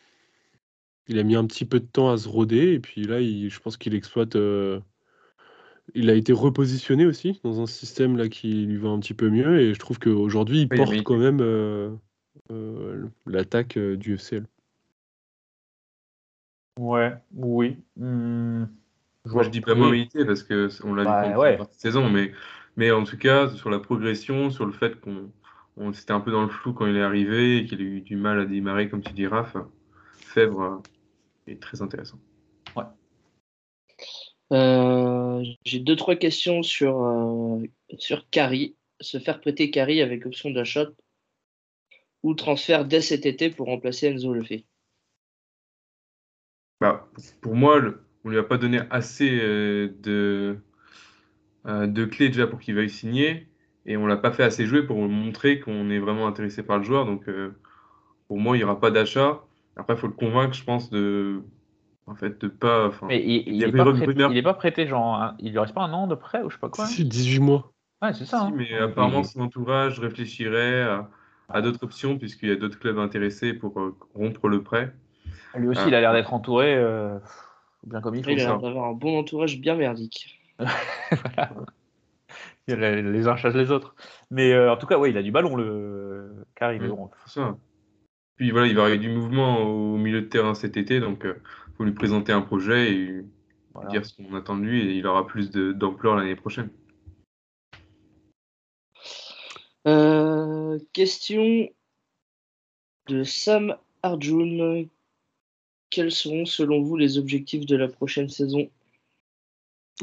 Il 1.08 1.18
a 1.20 1.24
mis 1.24 1.36
un 1.36 1.46
petit 1.46 1.64
peu 1.64 1.80
de 1.80 1.86
temps 1.86 2.12
à 2.12 2.18
se 2.18 2.28
roder, 2.28 2.74
et 2.74 2.80
puis 2.80 3.04
là, 3.04 3.22
il- 3.22 3.50
je 3.50 3.60
pense 3.60 3.78
qu'il 3.78 3.96
exploite. 3.96 4.36
euh, 4.36 4.80
Il 5.96 6.10
a 6.10 6.16
été 6.16 6.34
repositionné 6.34 7.06
aussi 7.06 7.40
dans 7.46 7.62
un 7.62 7.66
système 7.66 8.18
là 8.18 8.28
qui 8.28 8.66
lui 8.66 8.76
va 8.76 8.90
un 8.90 9.00
petit 9.00 9.14
peu 9.14 9.30
mieux, 9.30 9.62
et 9.62 9.74
je 9.74 9.80
trouve 9.80 10.00
qu'aujourd'hui, 10.00 10.64
il 10.64 10.68
Oui, 10.70 10.78
porte 10.78 11.02
quand 11.04 11.16
même 11.16 11.40
l'attaque 13.26 13.78
euh, 13.78 13.96
du 13.98 14.16
FCL. 14.18 14.46
Ouais, 16.80 17.14
oui. 17.34 17.78
Hmm, 17.96 18.66
Moi, 19.26 19.44
je 19.44 19.50
dis 19.50 19.62
pas 19.62 19.74
oui. 19.74 19.80
mobilité 19.80 20.26
parce 20.26 20.44
que 20.44 20.70
on 20.84 20.94
l'a 20.94 21.04
vu 21.04 21.08
Bah, 21.08 21.22
pendant 21.22 21.34
toute 21.34 21.42
ouais. 21.42 21.52
la 21.52 21.58
partie 21.58 21.78
de 21.78 21.82
saison, 21.82 22.10
mais, 22.10 22.32
mais 22.76 22.92
en 22.92 23.04
tout 23.04 23.18
cas, 23.18 23.50
sur 23.50 23.70
la 23.70 23.80
progression, 23.80 24.52
sur 24.52 24.66
le 24.66 24.72
fait 24.72 25.00
qu'on 25.00 25.32
on, 25.78 25.94
c'était 25.94 26.12
un 26.12 26.20
peu 26.20 26.32
dans 26.32 26.44
le 26.44 26.50
flou 26.50 26.74
quand 26.74 26.86
il 26.86 26.96
est 26.96 27.02
arrivé 27.02 27.58
et 27.58 27.66
qu'il 27.66 27.80
a 27.80 27.84
eu 27.84 28.02
du 28.02 28.16
mal 28.16 28.40
à 28.40 28.46
démarrer, 28.46 28.90
comme 28.90 29.02
tu 29.02 29.14
dis, 29.14 29.28
Raph, 29.28 29.58
Fèvre 30.14 30.62
euh, 30.62 31.52
est 31.52 31.62
très 31.62 31.82
intéressant. 31.82 32.20
Euh, 34.54 35.44
J'ai 35.66 35.80
deux 35.80 35.96
trois 35.96 36.16
questions 36.16 36.64
sur 36.64 37.04
euh, 37.04 37.64
sur 37.98 38.30
Carry. 38.30 38.76
Se 39.02 39.20
faire 39.20 39.42
prêter 39.42 39.70
Carry 39.72 40.02
avec 40.02 40.26
option 40.26 40.50
d'achat 40.52 40.86
ou 42.28 42.36
transfert 42.36 42.86
dès 42.86 43.01
cet 43.01 43.25
été 43.25 43.49
pour 43.49 43.67
remplacer 43.67 44.07
Enzo 44.07 44.34
Lefebvre? 44.34 44.63
Bah, 46.82 47.07
pour 47.41 47.55
moi, 47.55 47.80
le- 47.80 48.03
on 48.23 48.30
lui 48.30 48.38
a 48.38 48.43
pas 48.43 48.57
donné 48.57 48.80
assez 48.91 49.30
euh, 49.41 49.89
de, 50.01 50.59
euh, 51.65 51.88
de 51.88 52.05
clés 52.05 52.28
déjà 52.30 52.47
pour 52.47 52.59
qu'il 52.59 52.75
veuille 52.75 52.89
signer 52.89 53.47
et 53.86 53.97
on 53.97 54.05
l'a 54.05 54.17
pas 54.17 54.32
fait 54.32 54.43
assez 54.43 54.65
jouer 54.65 54.84
pour 54.86 54.97
montrer 54.97 55.59
qu'on 55.59 55.89
est 55.89 55.99
vraiment 55.99 56.28
intéressé 56.28 56.63
par 56.63 56.78
le 56.78 56.84
joueur. 56.84 57.05
Donc, 57.05 57.28
euh, 57.30 57.55
pour 58.28 58.39
moi, 58.39 58.55
il 58.57 58.61
n'y 58.61 58.65
aura 58.65 58.80
pas 58.80 58.91
d'achat. 58.91 59.43
Après, 59.78 59.95
il 59.95 59.99
faut 59.99 60.07
le 60.07 60.13
convaincre, 60.13 60.53
je 60.55 60.63
pense, 60.63 60.89
de, 60.91 61.41
en 62.07 62.15
fait, 62.15 62.39
de 62.41 62.47
pas. 62.49 62.91
Mais 63.07 63.21
il, 63.23 63.47
il 63.47 63.55
y 63.55 63.63
est 63.63 63.69
pas 63.69 63.86
prêté, 63.88 64.23
il 64.28 64.38
est 64.38 64.41
pas 64.43 64.53
prêté, 64.53 64.88
genre, 64.88 65.34
il 65.39 65.51
lui 65.51 65.59
reste 65.59 65.73
pas 65.73 65.84
un 65.84 65.93
an 65.93 66.07
de 66.07 66.15
prêt 66.15 66.41
ou 66.43 66.49
je 66.49 66.55
sais 66.55 66.59
pas 66.59 66.69
quoi? 66.69 66.88
Si, 66.89 67.03
si, 67.03 67.05
18 67.05 67.39
mois. 67.39 67.73
Ouais, 68.01 68.13
c'est 68.13 68.25
ça. 68.25 68.41
Si, 68.41 68.43
hein. 68.43 68.53
mais 68.53 68.73
apparemment, 68.78 69.23
son 69.23 69.41
entourage 69.41 69.99
réfléchirait 69.99 70.82
à, 70.84 71.09
à 71.50 71.62
d'autres 71.62 71.84
options 71.84 72.18
puisqu'il 72.18 72.50
y 72.50 72.52
a 72.52 72.56
d'autres 72.56 72.80
clubs 72.80 73.00
intéressés 73.00 73.54
pour 73.54 73.80
euh, 73.80 73.95
rompre 74.14 74.48
le 74.48 74.62
prêt. 74.64 74.93
Lui 75.56 75.68
aussi, 75.70 75.82
Ah. 75.84 75.88
il 75.88 75.95
a 75.95 76.02
l'air 76.02 76.14
d'être 76.14 76.34
entouré 76.34 76.76
euh, 76.76 77.18
bien 77.84 78.02
comme 78.02 78.16
il 78.16 78.24
faut. 78.24 78.30
Il 78.32 78.39
a 78.41 78.43
l'air 78.45 78.60
d'avoir 78.60 78.86
un 78.86 78.93
bon 78.93 79.18
entourage 79.20 79.60
bien 79.60 79.76
merdique. 79.76 80.39
Voilà. 80.60 81.52
Les, 82.70 83.02
les 83.02 83.28
uns 83.30 83.38
chassent 83.38 83.56
les 83.56 83.72
autres. 83.72 83.95
Mais 84.30 84.52
euh, 84.52 84.74
en 84.74 84.76
tout 84.76 84.88
cas, 84.88 84.98
ouais, 84.98 85.10
il 85.10 85.18
a 85.18 85.22
du 85.24 85.32
ballon, 85.32 85.56
le 85.56 86.45
car 86.56 86.74
il 86.74 86.84
est 86.84 86.88
Mm. 86.88 86.89
bon. 86.95 87.10
C'est 87.26 87.39
ça. 87.39 87.58
Puis 88.36 88.52
voilà, 88.52 88.68
il 88.68 88.76
va 88.76 88.82
y 88.84 88.86
avoir 88.86 89.00
du 89.00 89.10
mouvement 89.10 89.60
au 89.62 89.95
milieu 89.98 90.22
de 90.22 90.28
terrain 90.28 90.54
cet 90.54 90.76
été, 90.76 91.00
donc 91.00 91.22
il 91.24 91.34
faut 91.78 91.86
lui 91.86 91.93
présenter 91.93 92.34
un 92.34 92.41
projet 92.41 92.91
et 92.93 93.26
Voilà. 93.74 93.89
dire 93.89 94.06
ce 94.06 94.14
qu'on 94.16 94.36
attend 94.36 94.58
de 94.58 94.64
lui 94.64 94.82
et 94.82 94.95
il 94.98 95.08
aura 95.08 95.26
plus 95.26 95.50
d'ampleur 95.50 96.16
l'année 96.18 96.36
prochaine. 96.36 96.70
Euh, 99.88 100.47
question 100.93 101.69
de 103.07 103.23
Sam 103.23 103.75
Arjun. 104.03 104.86
Quels 105.89 106.11
seront 106.11 106.45
selon 106.45 106.82
vous 106.82 106.97
les 106.97 107.17
objectifs 107.17 107.65
de 107.65 107.75
la 107.78 107.88
prochaine 107.88 108.30
saison? 108.30 108.69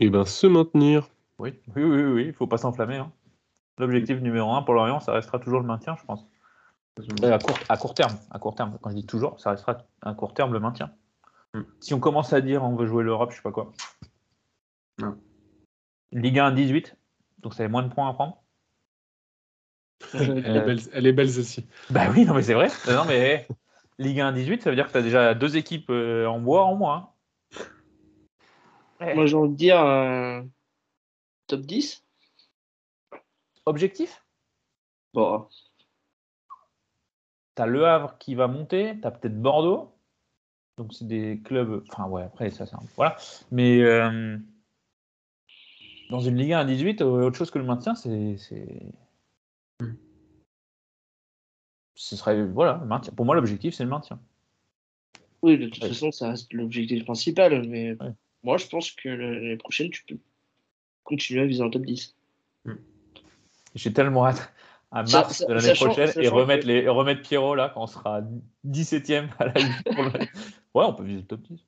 Et 0.01 0.09
ben, 0.09 0.25
se 0.25 0.47
maintenir. 0.47 1.09
Oui, 1.39 1.53
oui, 1.77 1.83
oui, 1.83 2.03
oui, 2.03 2.25
il 2.27 2.33
faut 2.33 2.47
pas 2.47 2.59
s'enflammer. 2.59 2.97
hein. 2.97 3.13
L'objectif 3.79 4.21
numéro 4.21 4.53
un 4.53 4.63
pour 4.63 4.75
Lorient, 4.75 5.01
ça 5.01 5.13
restera 5.13 5.39
toujours 5.39 5.61
le 5.61 5.67
maintien, 5.67 5.97
je 6.01 6.05
pense. 6.05 6.27
À, 7.23 7.39
court, 7.39 7.59
à 7.69 7.77
court 7.77 7.95
terme, 7.95 8.17
à 8.31 8.39
court 8.39 8.55
terme. 8.55 8.79
Quand 8.81 8.91
je 8.91 8.95
dis 8.95 9.07
toujours, 9.07 9.41
ça 9.41 9.51
restera 9.51 9.79
à 10.03 10.15
court 10.15 10.33
terme 10.33 10.53
le 10.53 10.61
maintien. 10.61 10.93
Mm. 11.55 11.63
Si 11.81 11.93
on 11.93 11.99
commence 11.99 12.33
à 12.33 12.41
dire 12.41 12.63
on 12.63 12.77
veut 12.77 12.87
jouer 12.87 13.03
l'Europe, 13.03 13.33
je 13.33 13.37
sais 13.37 13.43
pas 13.43 13.51
quoi. 13.51 13.73
Non. 15.01 15.19
Ligue 16.13 16.39
1 16.39 16.53
18, 16.53 16.97
donc 17.39 17.55
ça 17.55 17.65
fait 17.65 17.69
moins 17.69 17.83
de 17.83 17.93
points 17.93 18.09
à 18.09 18.13
prendre. 18.13 18.44
Elle 20.15 20.57
est 20.57 20.65
belle, 20.67 20.81
elle 20.93 21.07
est 21.07 21.13
belle 21.13 21.31
celle-ci. 21.31 21.67
Bah 21.91 22.07
oui, 22.15 22.25
non 22.25 22.35
mais 22.35 22.43
c'est 22.43 22.55
vrai. 22.55 22.69
Euh, 22.89 22.97
non 22.97 23.05
mais 23.07 23.47
Ligue 23.99 24.21
1 24.21 24.33
18, 24.33 24.63
ça 24.63 24.71
veut 24.71 24.77
dire 24.77 24.87
que 24.87 24.93
tu 24.93 24.99
as 24.99 25.03
déjà 25.03 25.35
deux 25.35 25.57
équipes 25.57 25.91
euh, 25.91 26.27
en 26.27 26.39
bois 26.41 26.65
en 26.65 26.75
moins. 26.77 27.11
Moi 29.01 29.27
j'ai 29.27 29.37
envie 29.37 29.51
de 29.51 29.57
dire 29.57 29.81
euh, 29.81 30.43
top 31.47 31.61
10 31.63 32.05
Objectif? 33.67 34.23
Bon, 35.15 35.47
T'as 37.55 37.67
Le 37.67 37.87
Havre 37.87 38.19
qui 38.19 38.35
va 38.35 38.47
monter, 38.49 38.99
t'as 39.01 39.11
peut-être 39.11 39.41
Bordeaux. 39.41 39.93
Donc 40.77 40.93
c'est 40.93 41.07
des 41.07 41.41
clubs. 41.45 41.85
Enfin 41.91 42.09
ouais, 42.09 42.23
après 42.25 42.51
ça 42.51 42.67
c'est 42.67 42.75
un- 42.75 42.83
Voilà. 42.97 43.17
Mais 43.53 43.81
euh, 43.81 44.37
dans 46.11 46.21
une 46.21 46.37
Ligue 46.37 46.53
1 46.53 46.59
à 46.61 46.65
18, 46.65 47.01
euh, 47.03 47.05
autre 47.27 47.37
chose 47.37 47.51
que 47.51 47.59
le 47.59 47.65
maintien, 47.65 47.95
c'est. 47.95 48.37
C'est- 49.81 49.87
Ce 51.97 52.17
serait. 52.17 52.45
Voilà, 52.45 52.79
le 52.83 52.87
maintien. 52.87 53.13
Pour 53.15 53.25
moi, 53.25 53.35
l'objectif, 53.35 53.75
c'est 53.75 53.85
le 53.85 53.91
maintien. 53.91 54.19
oui, 55.43 55.59
de 55.59 55.67
toute 55.69 55.83
Ouais. 55.83 55.89
façon 55.91 56.11
ça 56.11 56.31
reste 56.31 56.51
l'objectif 56.55 57.05
principal, 57.05 57.69
mais 57.69 57.93
Ouais. 58.01 58.13
moi 58.45 58.57
je 58.57 58.67
pense 58.67 58.91
que 58.93 59.11
l'année 59.11 59.59
prochaine 59.59 59.91
tu 59.91 60.03
peux 60.07 60.17
continuer 61.03 61.43
à 61.43 61.45
viser 61.45 61.63
un 61.63 61.69
top 61.69 61.83
10. 61.85 62.17
J'ai 63.75 63.93
tellement 63.93 64.25
hâte 64.27 64.51
à 64.91 65.03
mars 65.03 65.37
ça- 65.39 65.45
de 65.47 65.53
l'année 65.53 65.67
sachant- 65.69 65.85
prochaine 65.93 66.11
et 66.17 66.29
remettre, 66.29 66.63
que- 66.63 66.69
les, 66.69 66.79
et 66.85 66.89
remettre 66.89 67.21
Pierrot 67.21 67.55
là 67.57 67.71
quand 67.75 67.83
on 67.83 67.87
sera 67.87 68.23
17ème 68.65 69.29
à 69.39 69.45
la 69.49 69.53
Ouais, 69.53 70.85
on 70.87 70.95
peut 70.95 71.05
viser 71.05 71.21
le 71.21 71.27
top 71.27 71.43
10. 71.43 71.61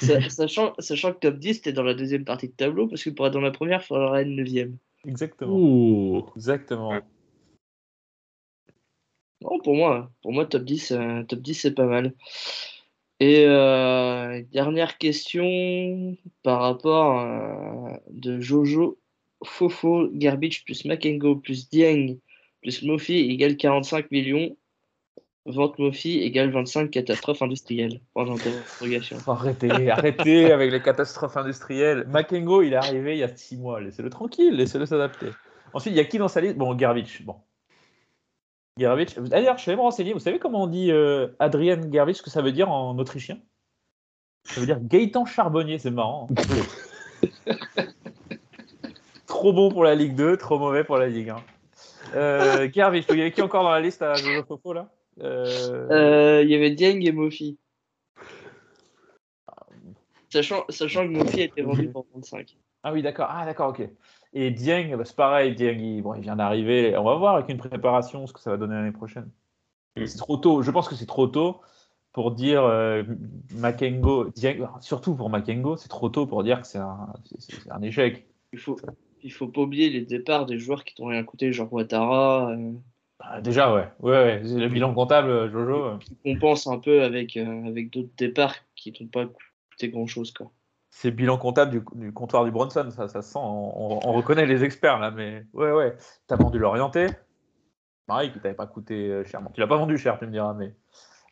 Sa- 0.00 0.30
sachant, 0.30 0.74
sachant 0.78 1.12
que 1.12 1.18
top 1.18 1.38
10 1.40 1.62
t'es 1.62 1.72
dans 1.72 1.82
la 1.82 1.94
deuxième 1.94 2.24
partie 2.24 2.46
de 2.46 2.52
tableau, 2.52 2.86
parce 2.86 3.02
que 3.02 3.10
pour 3.10 3.26
être 3.26 3.32
dans 3.32 3.40
la 3.40 3.50
première, 3.50 3.80
il 3.82 3.86
faudra 3.86 4.22
être 4.22 4.28
9 4.28 4.68
Exactement. 5.04 5.52
Oh. 5.52 6.30
Exactement. 6.36 7.00
Non, 9.42 9.58
pour 9.60 9.74
moi, 9.74 10.10
pour 10.22 10.32
moi 10.32 10.46
top 10.46 10.64
10, 10.64 10.92
euh, 10.92 11.22
top 11.24 11.40
10 11.40 11.54
c'est 11.54 11.74
pas 11.74 11.86
mal. 11.86 12.14
Et 13.20 13.44
euh, 13.46 14.42
dernière 14.52 14.98
question 14.98 16.16
par 16.42 16.60
rapport 16.60 17.20
euh, 17.20 17.96
de 18.10 18.40
Jojo, 18.40 18.98
Fofo, 19.44 20.08
Garbage 20.12 20.64
plus 20.64 20.84
Makengo 20.84 21.36
plus 21.36 21.68
Dieng 21.70 22.18
plus 22.62 22.82
Mofi 22.82 23.14
égale 23.30 23.56
45 23.56 24.10
millions. 24.10 24.56
Vente 25.44 25.78
Mofi 25.78 26.18
égale 26.22 26.50
25 26.50 26.90
catastrophes 26.90 27.40
industrielles. 27.40 28.00
Arrêtez, 29.28 29.90
arrêtez 29.90 30.50
avec 30.52 30.72
les 30.72 30.82
catastrophes 30.82 31.36
industrielles. 31.36 32.04
Makengo, 32.08 32.62
il 32.62 32.72
est 32.72 32.76
arrivé 32.76 33.12
il 33.12 33.18
y 33.18 33.22
a 33.22 33.28
6 33.28 33.56
mois. 33.56 33.80
Laissez-le 33.80 34.10
tranquille, 34.10 34.56
laissez-le 34.56 34.86
s'adapter. 34.86 35.28
Ensuite, 35.72 35.94
il 35.94 35.96
y 35.96 36.00
a 36.00 36.04
qui 36.04 36.18
dans 36.18 36.26
sa 36.26 36.40
liste? 36.40 36.56
Bon, 36.56 36.76
Gervich. 36.76 37.22
Bon. 37.22 37.36
Gervich. 38.78 39.18
D'ailleurs, 39.18 39.58
je 39.58 39.70
vais 39.70 39.76
me 39.76 39.80
renseigner. 39.80 40.12
Vous 40.12 40.18
savez 40.18 40.38
comment 40.38 40.64
on 40.64 40.66
dit 40.66 40.90
euh, 40.90 41.28
Adrian 41.38 41.80
Gervich, 41.90 42.16
ce 42.16 42.22
que 42.22 42.30
ça 42.30 42.42
veut 42.42 42.52
dire 42.52 42.70
en 42.70 42.98
autrichien? 42.98 43.38
Ça 44.44 44.60
veut 44.60 44.66
dire 44.66 44.78
Gaëtan 44.80 45.24
Charbonnier, 45.24 45.78
c'est 45.78 45.90
marrant. 45.90 46.28
trop 49.26 49.52
bon 49.52 49.70
pour 49.70 49.84
la 49.84 49.94
Ligue 49.94 50.14
2, 50.14 50.36
trop 50.36 50.58
mauvais 50.58 50.84
pour 50.84 50.98
la 50.98 51.08
Ligue 51.08 51.30
1. 51.30 51.36
Euh, 52.14 52.68
il 52.72 52.76
y 52.76 52.80
avait 52.80 53.32
qui 53.32 53.42
encore 53.42 53.64
dans 53.64 53.70
la 53.70 53.80
liste 53.80 54.02
à 54.02 54.14
Jojo 54.14 54.44
Fofo 54.44 54.72
là? 54.72 54.88
Euh, 55.20 55.88
Euh, 55.90 56.42
Il 56.42 56.50
y 56.50 56.54
avait 56.54 56.70
Dieng 56.70 57.04
et 57.04 57.12
Mofi. 57.12 57.58
Sachant, 60.28 60.64
sachant 60.68 61.06
que 61.06 61.12
Mofi 61.12 61.40
a 61.40 61.44
été 61.44 61.62
vendu 61.62 61.88
pour 61.88 62.06
35. 62.10 62.56
Ah 62.82 62.92
oui, 62.92 63.02
d'accord. 63.02 63.28
Ah 63.30 63.44
d'accord, 63.44 63.70
ok. 63.70 63.88
Et 64.32 64.50
Dieng, 64.50 64.96
bah, 64.96 65.04
c'est 65.04 65.16
pareil. 65.16 65.54
Dieng, 65.54 65.78
il, 65.78 66.02
bon, 66.02 66.14
il 66.14 66.20
vient 66.20 66.36
d'arriver. 66.36 66.96
On 66.96 67.04
va 67.04 67.14
voir 67.16 67.36
avec 67.36 67.48
une 67.48 67.58
préparation 67.58 68.26
ce 68.26 68.32
que 68.32 68.40
ça 68.40 68.50
va 68.50 68.56
donner 68.56 68.74
l'année 68.74 68.92
prochaine. 68.92 69.30
C'est 69.96 70.18
trop 70.18 70.36
tôt. 70.36 70.62
Je 70.62 70.70
pense 70.70 70.88
que 70.88 70.94
c'est 70.94 71.06
trop 71.06 71.26
tôt 71.26 71.60
pour 72.12 72.32
dire 72.32 72.64
euh, 72.64 73.02
Makengo. 73.54 74.30
Dieng, 74.30 74.68
surtout 74.80 75.14
pour 75.14 75.30
Makengo, 75.30 75.76
c'est 75.76 75.88
trop 75.88 76.08
tôt 76.08 76.26
pour 76.26 76.42
dire 76.42 76.60
que 76.60 76.66
c'est 76.66 76.78
un, 76.78 77.82
échec. 77.82 78.26
Il 78.52 78.58
faut, 78.58 78.76
il 79.22 79.32
faut 79.32 79.48
pas 79.48 79.62
oublier 79.62 79.90
les 79.90 80.02
départs 80.02 80.46
des 80.46 80.58
joueurs 80.58 80.84
qui 80.84 80.94
t'ont 80.94 81.06
rien 81.06 81.24
coûté, 81.24 81.52
genre 81.52 81.72
Ouattara, 81.72 82.52
euh, 82.52 82.72
Ah, 83.18 83.40
déjà, 83.40 83.74
ouais. 83.74 83.88
Ouais, 84.00 84.12
ouais. 84.12 84.42
C'est 84.44 84.58
Le 84.58 84.68
bilan 84.68 84.94
comptable, 84.94 85.28
euh, 85.28 85.50
Jojo. 85.50 85.98
qui 85.98 86.16
compense 86.24 86.66
un 86.66 86.78
peu 86.78 87.02
avec, 87.02 87.36
euh, 87.36 87.66
avec 87.66 87.90
d'autres 87.90 88.12
départs 88.16 88.54
qui 88.76 88.92
t'ont 88.92 89.06
pas 89.08 89.26
coûté 89.70 89.88
grand 89.88 90.06
chose. 90.06 90.32
Quoi. 90.32 90.50
C'est 90.98 91.10
le 91.10 91.14
bilan 91.16 91.36
comptable 91.36 91.70
du, 91.72 91.82
du 91.94 92.10
comptoir 92.10 92.46
du 92.46 92.50
Bronson, 92.50 92.88
ça, 92.90 93.06
ça 93.06 93.20
se 93.20 93.30
sent. 93.32 93.38
On, 93.38 93.42
on- 93.98 94.00
on 94.02 94.12
reconnaît 94.14 94.46
les 94.46 94.64
experts 94.64 94.98
là, 94.98 95.10
mais 95.10 95.44
ouais, 95.52 95.70
ouais. 95.70 95.94
T'as 96.26 96.36
vendu 96.36 96.58
l'orienté. 96.58 97.08
Pareil, 98.06 98.32
qui 98.32 98.40
t'avait 98.40 98.54
pas 98.54 98.66
coûté 98.66 99.10
euh, 99.10 99.22
cher. 99.22 99.42
Bon, 99.42 99.50
tu 99.50 99.60
l'as 99.60 99.66
pas 99.66 99.76
vendu 99.76 99.98
cher, 99.98 100.18
tu 100.18 100.24
me 100.24 100.30
diras, 100.32 100.54
mais 100.54 100.74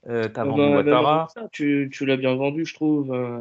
euh, 0.06 0.28
t'as 0.28 0.42
Ah 0.42 0.44
vendu 0.44 0.60
bah, 0.60 0.76
Ouattara. 0.76 1.28
bah, 1.34 1.48
tu 1.50 1.88
tu 1.90 2.04
l'as 2.04 2.18
bien 2.18 2.34
vendu, 2.34 2.66
je 2.66 2.74
trouve. 2.74 3.10
euh. 3.14 3.40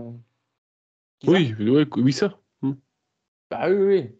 Oui, 1.27 1.53
ouais, 1.59 1.85
oui, 1.97 2.13
ça. 2.13 2.31
Bah 2.61 3.67
oui, 3.67 3.75
oui, 3.75 3.85
oui. 3.85 4.15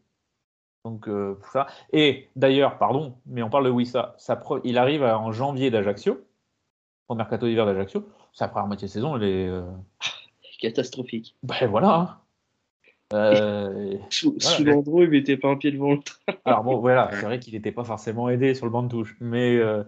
Donc, 0.84 1.08
euh, 1.08 1.36
pour 1.36 1.48
ça. 1.54 1.68
Et 1.94 2.28
d'ailleurs, 2.36 2.78
pardon, 2.80 3.18
mais 3.28 3.44
on 3.44 3.50
parle 3.50 3.64
de 3.64 3.70
Wissa. 3.70 4.14
Sa 4.18 4.36
pre- 4.36 4.60
Il 4.66 4.78
arrive 4.78 5.04
en 5.04 5.32
janvier 5.32 5.72
d'Ajaccio, 5.72 6.22
au 7.08 7.16
mercato 7.16 7.48
d'hiver 7.48 7.66
d'Ajaccio. 7.66 8.06
Sa 8.34 8.50
première 8.50 8.68
moitié 8.68 8.90
de 8.90 8.92
saison, 8.92 9.16
elle 9.16 9.24
est. 9.24 9.50
Catastrophique. 10.64 11.35
Ben 11.44 11.68
voilà. 11.68 11.95
hein. 11.95 12.18
Euh, 13.14 13.98
Sous, 14.10 14.35
voilà. 14.40 14.57
sous 14.57 14.64
Landreau, 14.64 15.03
il 15.03 15.10
mettait 15.10 15.38
pas 15.38 15.49
un 15.49 15.56
pied 15.57 15.72
devant 15.72 15.91
le 15.91 15.99
train. 15.99 16.34
Alors 16.45 16.64
bon, 16.64 16.77
voilà, 16.80 17.10
c'est 17.11 17.26
vrai 17.26 17.40
qu'il 17.40 17.53
n'était 17.53 17.72
pas 17.72 17.84
forcément 17.84 18.30
aidé 18.30 18.56
sur 18.56 18.65
le 18.65 18.72
banc 18.72 18.84
de 18.84 18.88
touche, 18.90 19.15
mais, 19.19 19.57
euh, 19.57 19.84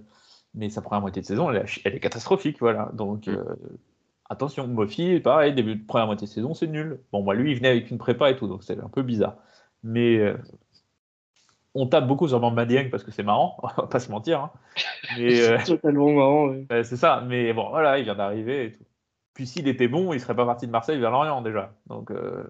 mais 0.54 0.70
sa 0.70 0.82
première 0.82 1.02
moitié 1.02 1.22
de 1.22 1.28
saison, 1.28 1.50
elle, 1.50 1.58
est- 1.64 1.82
elle 1.86 1.96
est 1.96 2.00
catastrophique, 2.00 2.58
voilà. 2.60 2.92
Donc 2.94 3.28
euh, 3.28 3.44
attention, 4.30 4.68
Mofi, 4.68 5.20
pareil, 5.22 5.54
début 5.54 5.76
de 5.76 5.86
première 5.86 6.08
moitié 6.08 6.28
de 6.28 6.32
saison, 6.32 6.54
c'est 6.54 6.68
nul. 6.68 7.00
Bon, 7.12 7.24
moi, 7.24 7.34
lui, 7.34 7.52
il 7.52 7.58
venait 7.58 7.70
avec 7.70 7.90
une 7.90 7.98
prépa 7.98 8.30
et 8.30 8.36
tout, 8.36 8.48
donc 8.48 8.64
c'est 8.64 8.78
un 8.80 8.90
peu 8.90 9.02
bizarre. 9.02 9.38
Mais 9.84 10.18
euh, 10.18 10.38
on 11.74 11.88
tape 11.88 12.08
beaucoup 12.08 12.28
sur 12.28 12.40
Bamba 12.40 12.66
Dieng 12.66 12.90
parce 12.90 13.04
que 13.04 13.12
c'est 13.12 13.24
marrant, 13.24 13.58
on 13.64 13.68
va 13.82 13.88
pas 13.88 14.00
se 14.00 14.12
mentir. 14.12 14.40
hein. 14.42 14.52
Euh, 15.20 15.58
C'est 15.60 15.64
totalement 15.78 16.12
marrant. 16.12 16.48
Ouais, 16.70 16.84
c'est 16.84 16.98
ça, 16.98 17.24
mais 17.28 17.54
bon, 17.54 17.70
voilà, 17.70 17.98
il 18.00 18.04
vient 18.04 18.16
d'arriver 18.16 18.66
et 18.66 18.72
tout. 18.74 18.84
Puis 19.36 19.46
s'il 19.46 19.68
était 19.68 19.88
bon, 19.88 20.14
il 20.14 20.20
serait 20.20 20.36
pas 20.36 20.46
parti 20.46 20.66
de 20.66 20.72
Marseille 20.72 20.98
vers 21.00 21.12
Lorient 21.12 21.42
déjà. 21.44 21.72
Donc, 21.88 22.10
euh, 22.10 22.44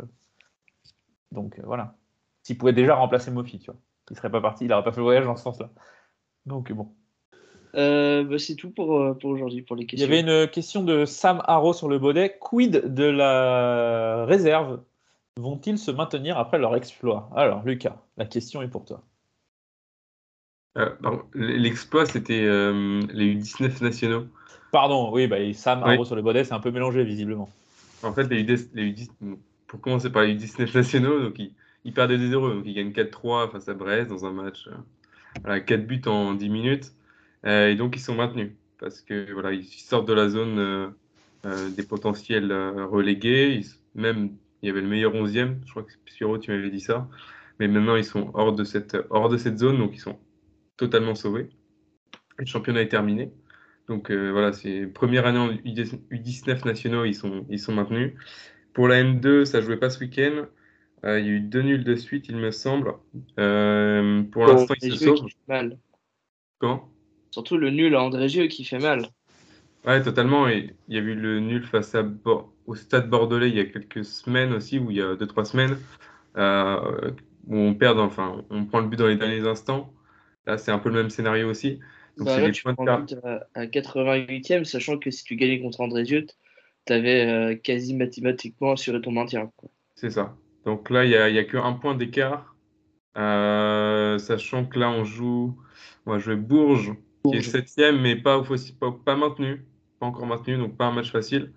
donc 1.33 1.59
euh, 1.59 1.63
voilà. 1.65 1.95
S'il 2.43 2.57
pouvait 2.57 2.73
déjà 2.73 2.95
remplacer 2.95 3.31
Mofi, 3.31 3.59
tu 3.59 3.65
vois. 3.71 3.79
Il 4.09 4.15
serait 4.15 4.29
pas 4.31 4.39
parti, 4.39 4.63
il 4.65 4.69
n'aurait 4.69 4.83
pas 4.83 4.91
fait 4.91 5.01
le 5.01 5.03
voyage 5.03 5.25
dans 5.25 5.35
ce 5.35 5.43
sens-là. 5.43 5.69
Donc 6.45 6.71
bon. 6.71 6.93
Euh, 7.73 8.23
bah, 8.23 8.37
c'est 8.37 8.55
tout 8.55 8.69
pour, 8.69 9.17
pour 9.19 9.31
aujourd'hui, 9.31 9.63
pour 9.63 9.75
les 9.75 9.81
Il 9.81 9.85
y 9.85 9.87
questions. 9.87 10.07
avait 10.07 10.21
une 10.21 10.47
question 10.47 10.83
de 10.83 11.03
Sam 11.05 11.41
Haro 11.45 11.73
sur 11.73 11.89
le 11.89 11.99
Baudet. 11.99 12.37
Quid 12.39 12.93
de 12.93 13.03
la 13.03 14.23
réserve? 14.25 14.81
Vont-ils 15.37 15.77
se 15.77 15.91
maintenir 15.91 16.37
après 16.37 16.59
leur 16.59 16.75
exploit? 16.77 17.29
Alors, 17.35 17.63
Lucas, 17.65 17.97
la 18.15 18.25
question 18.25 18.61
est 18.61 18.69
pour 18.69 18.85
toi. 18.85 19.01
Euh, 20.77 20.89
L'exploit, 21.33 22.05
c'était 22.05 22.43
euh, 22.43 23.01
les 23.11 23.35
U19 23.35 23.83
nationaux. 23.83 24.27
Pardon, 24.75 25.09
oui, 25.13 25.25
bah, 25.27 25.37
Sam 25.53 25.83
Oui. 25.87 26.05
Sur 26.05 26.17
le 26.17 26.21
Baudet, 26.21 26.43
c'est 26.43 26.51
un 26.53 26.59
peu 26.59 26.69
mélangé 26.69 27.05
visiblement. 27.05 27.49
En 28.03 28.11
fait, 28.11 28.23
les 28.29 28.43
U10 28.43 28.71
les 28.73 28.91
U10 28.91 29.07
bon, 29.21 29.39
pour 29.67 29.79
commencer 29.79 30.09
par 30.11 30.23
les 30.23 30.35
U19 30.35 30.75
nationaux, 30.75 31.21
donc 31.21 31.39
ils, 31.39 31.53
ils 31.85 31.93
perdaient 31.93 32.17
2-0, 32.17 32.55
donc 32.55 32.63
ils 32.65 32.73
gagnent 32.73 32.91
4-3 32.91 33.49
face 33.49 33.69
à 33.69 33.73
Brest 33.73 34.09
dans 34.09 34.25
un 34.25 34.33
match. 34.33 34.67
euh, 34.67 34.71
voilà, 35.45 35.61
4 35.61 35.87
buts 35.87 36.01
en 36.07 36.33
10 36.33 36.49
minutes. 36.49 36.91
Euh, 37.45 37.69
et 37.69 37.75
donc 37.75 37.95
ils 37.95 38.01
sont 38.01 38.15
maintenus 38.15 38.51
parce 38.77 39.01
que 39.01 39.31
voilà, 39.31 39.53
ils 39.53 39.63
sortent 39.63 40.09
de 40.09 40.13
la 40.13 40.27
zone 40.27 40.59
euh, 40.59 40.87
euh, 41.45 41.69
des 41.69 41.83
potentiels 41.83 42.51
euh, 42.51 42.85
relégués. 42.85 43.53
Ils- 43.55 43.79
même 43.97 44.31
il 44.61 44.67
y 44.67 44.69
avait 44.69 44.81
le 44.81 44.87
meilleur 44.89 45.13
11e, 45.15 45.59
je 45.65 45.71
crois 45.71 45.83
que 45.83 45.93
Spiro, 45.93 46.37
tu 46.37 46.51
m'avais 46.51 46.69
dit 46.69 46.81
ça. 46.81 47.07
Mais 47.61 47.69
maintenant 47.69 47.95
ils 47.95 48.03
sont 48.03 48.29
hors 48.33 48.51
de 48.51 48.65
cette, 48.65 48.97
hors 49.09 49.29
de 49.29 49.37
cette 49.37 49.57
zone, 49.57 49.77
donc 49.77 49.95
ils 49.95 49.99
sont 50.01 50.19
totalement 50.75 51.15
sauvés. 51.15 51.47
Le 52.37 52.45
championnat 52.45 52.81
est 52.81 52.89
terminé. 52.89 53.31
Donc 53.87 54.09
euh, 54.09 54.31
voilà, 54.31 54.51
c'est 54.51 54.87
première 54.87 55.25
année 55.25 55.39
en 55.39 55.51
U10 55.51 55.99
U19 56.11 56.65
nationaux, 56.65 57.05
ils 57.05 57.13
sont, 57.13 57.45
ils 57.49 57.59
sont 57.59 57.73
maintenus. 57.73 58.13
Pour 58.73 58.87
la 58.87 59.03
M2, 59.03 59.45
ça 59.45 59.61
jouait 59.61 59.77
pas 59.77 59.89
ce 59.89 59.99
week-end. 59.99 60.45
Euh, 61.05 61.19
il 61.19 61.25
y 61.25 61.29
a 61.29 61.33
eu 61.33 61.39
deux 61.39 61.61
nuls 61.61 61.83
de 61.83 61.95
suite, 61.95 62.27
il 62.29 62.37
me 62.37 62.51
semble. 62.51 62.93
Euh, 63.39 64.23
pour 64.23 64.47
l'instant, 64.47 64.73
ils 64.81 64.97
se 64.97 65.05
sauvent. 65.05 65.27
mal. 65.47 65.77
Comment? 66.57 66.89
Surtout 67.31 67.57
le 67.57 67.69
nul 67.69 67.95
à 67.95 68.01
André 68.01 68.27
Gieux 68.27 68.47
qui 68.47 68.63
fait 68.63 68.79
mal. 68.79 69.07
Ouais, 69.85 70.01
totalement. 70.01 70.47
Et 70.47 70.73
il 70.87 70.95
y 70.95 70.97
a 70.97 71.01
eu 71.01 71.13
le 71.13 71.39
nul 71.39 71.63
face 71.63 71.93
à 71.93 72.03
au 72.65 72.73
Stade 72.73 73.07
Bordelais 73.07 73.49
il 73.49 73.55
y 73.55 73.59
a 73.59 73.65
quelques 73.65 74.03
semaines 74.03 74.51
aussi, 74.53 74.79
ou 74.79 74.89
il 74.89 74.97
y 74.97 75.01
a 75.01 75.15
deux, 75.15 75.27
trois 75.27 75.45
semaines, 75.45 75.77
où 76.35 77.55
on 77.55 77.75
perd, 77.75 77.99
enfin, 77.99 78.43
on 78.49 78.65
prend 78.65 78.79
le 78.79 78.87
but 78.87 78.97
dans 78.97 79.07
les 79.07 79.17
derniers 79.17 79.47
instants. 79.47 79.93
Là, 80.47 80.57
c'est 80.57 80.71
un 80.71 80.79
peu 80.79 80.89
le 80.89 80.95
même 80.95 81.11
scénario 81.11 81.47
aussi. 81.47 81.79
Donc, 82.17 82.27
Bah 82.27 82.35
c'est 82.35 82.41
là, 82.41 82.51
tu 82.51 82.63
points 82.63 82.73
de 82.73 82.75
prends 82.75 83.29
à, 83.29 83.61
à 83.61 83.65
88e, 83.65 84.63
sachant 84.63 84.97
que 84.97 85.11
si 85.11 85.23
tu 85.23 85.35
gagnais 85.35 85.59
contre 85.59 85.81
André 85.81 86.05
Gieux, 86.05 86.25
tu 86.85 86.93
avais 86.93 87.59
quasi 87.63 87.93
mathématiquement 87.93 88.73
assuré 88.73 89.01
ton 89.01 89.11
maintien. 89.11 89.51
C'est 89.95 90.11
ça. 90.11 90.35
Donc 90.65 90.89
là, 90.89 91.05
il 91.05 91.09
n'y 91.09 91.15
a, 91.15 91.29
y 91.29 91.39
a 91.39 91.43
qu'un 91.43 91.73
point 91.73 91.95
d'écart. 91.95 92.55
Euh, 93.17 94.17
sachant 94.17 94.65
que 94.65 94.79
là, 94.79 94.89
on 94.89 95.03
joue, 95.03 95.57
on 96.05 96.11
va 96.11 96.19
jouer 96.19 96.35
Bourges, 96.35 96.93
qui 97.23 97.37
est 97.37 97.41
septième, 97.41 98.01
mais 98.01 98.15
pas, 98.15 98.43
pas, 98.79 98.91
pas 98.91 99.15
maintenu. 99.15 99.65
Pas 99.99 100.07
encore 100.07 100.25
maintenu, 100.25 100.57
donc 100.57 100.75
pas 100.75 100.85
un 100.85 100.91
match 100.91 101.11
facile. 101.11 101.51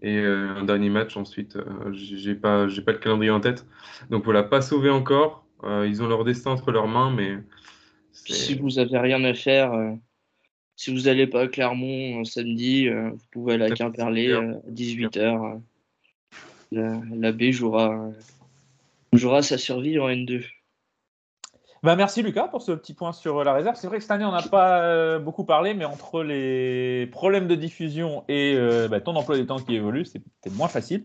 Et 0.00 0.18
euh, 0.18 0.56
un 0.56 0.64
dernier 0.64 0.90
match 0.90 1.16
ensuite, 1.16 1.54
euh, 1.54 1.92
j'ai 1.92 2.34
pas, 2.34 2.66
j'ai 2.66 2.82
pas 2.82 2.90
le 2.90 2.98
calendrier 2.98 3.30
en 3.30 3.38
tête. 3.38 3.64
Donc 4.10 4.24
voilà, 4.24 4.42
pas 4.42 4.60
sauvé 4.60 4.90
encore. 4.90 5.46
Euh, 5.62 5.86
ils 5.88 6.02
ont 6.02 6.08
leur 6.08 6.24
destin 6.24 6.50
entre 6.50 6.72
leurs 6.72 6.88
mains, 6.88 7.12
mais 7.12 7.36
Puis 8.24 8.34
si 8.34 8.54
vous 8.54 8.78
avez 8.78 8.98
rien 8.98 9.22
à 9.24 9.34
faire, 9.34 9.72
euh, 9.72 9.92
si 10.76 10.94
vous 10.94 11.02
n'allez 11.02 11.26
pas 11.26 11.42
à 11.42 11.48
Clermont 11.48 12.20
euh, 12.20 12.24
samedi, 12.24 12.88
euh, 12.88 13.10
vous 13.10 13.26
pouvez 13.30 13.54
aller 13.54 13.64
à 13.64 13.70
Quimperlé 13.70 14.32
à 14.32 14.40
18h. 14.70 15.60
la, 16.72 17.00
la 17.10 17.32
B 17.32 17.50
jouera, 17.50 17.94
euh, 17.94 18.10
jouera 19.12 19.42
sa 19.42 19.58
survie 19.58 19.98
en 19.98 20.08
N2. 20.08 20.44
Bah, 21.82 21.96
merci 21.96 22.22
Lucas 22.22 22.46
pour 22.46 22.62
ce 22.62 22.70
petit 22.70 22.94
point 22.94 23.12
sur 23.12 23.42
la 23.42 23.52
réserve. 23.52 23.74
C'est 23.74 23.88
vrai 23.88 23.96
que 23.96 24.02
cette 24.02 24.12
année, 24.12 24.24
on 24.24 24.30
n'a 24.30 24.42
pas 24.42 24.84
euh, 24.84 25.18
beaucoup 25.18 25.42
parlé, 25.44 25.74
mais 25.74 25.84
entre 25.84 26.22
les 26.22 27.08
problèmes 27.08 27.48
de 27.48 27.56
diffusion 27.56 28.22
et 28.28 28.54
euh, 28.56 28.86
bah, 28.86 29.00
ton 29.00 29.16
emploi 29.16 29.36
des 29.36 29.46
temps 29.46 29.58
qui 29.58 29.74
évolue, 29.74 30.04
c'est 30.04 30.20
peut-être 30.20 30.54
moins 30.54 30.68
facile. 30.68 31.04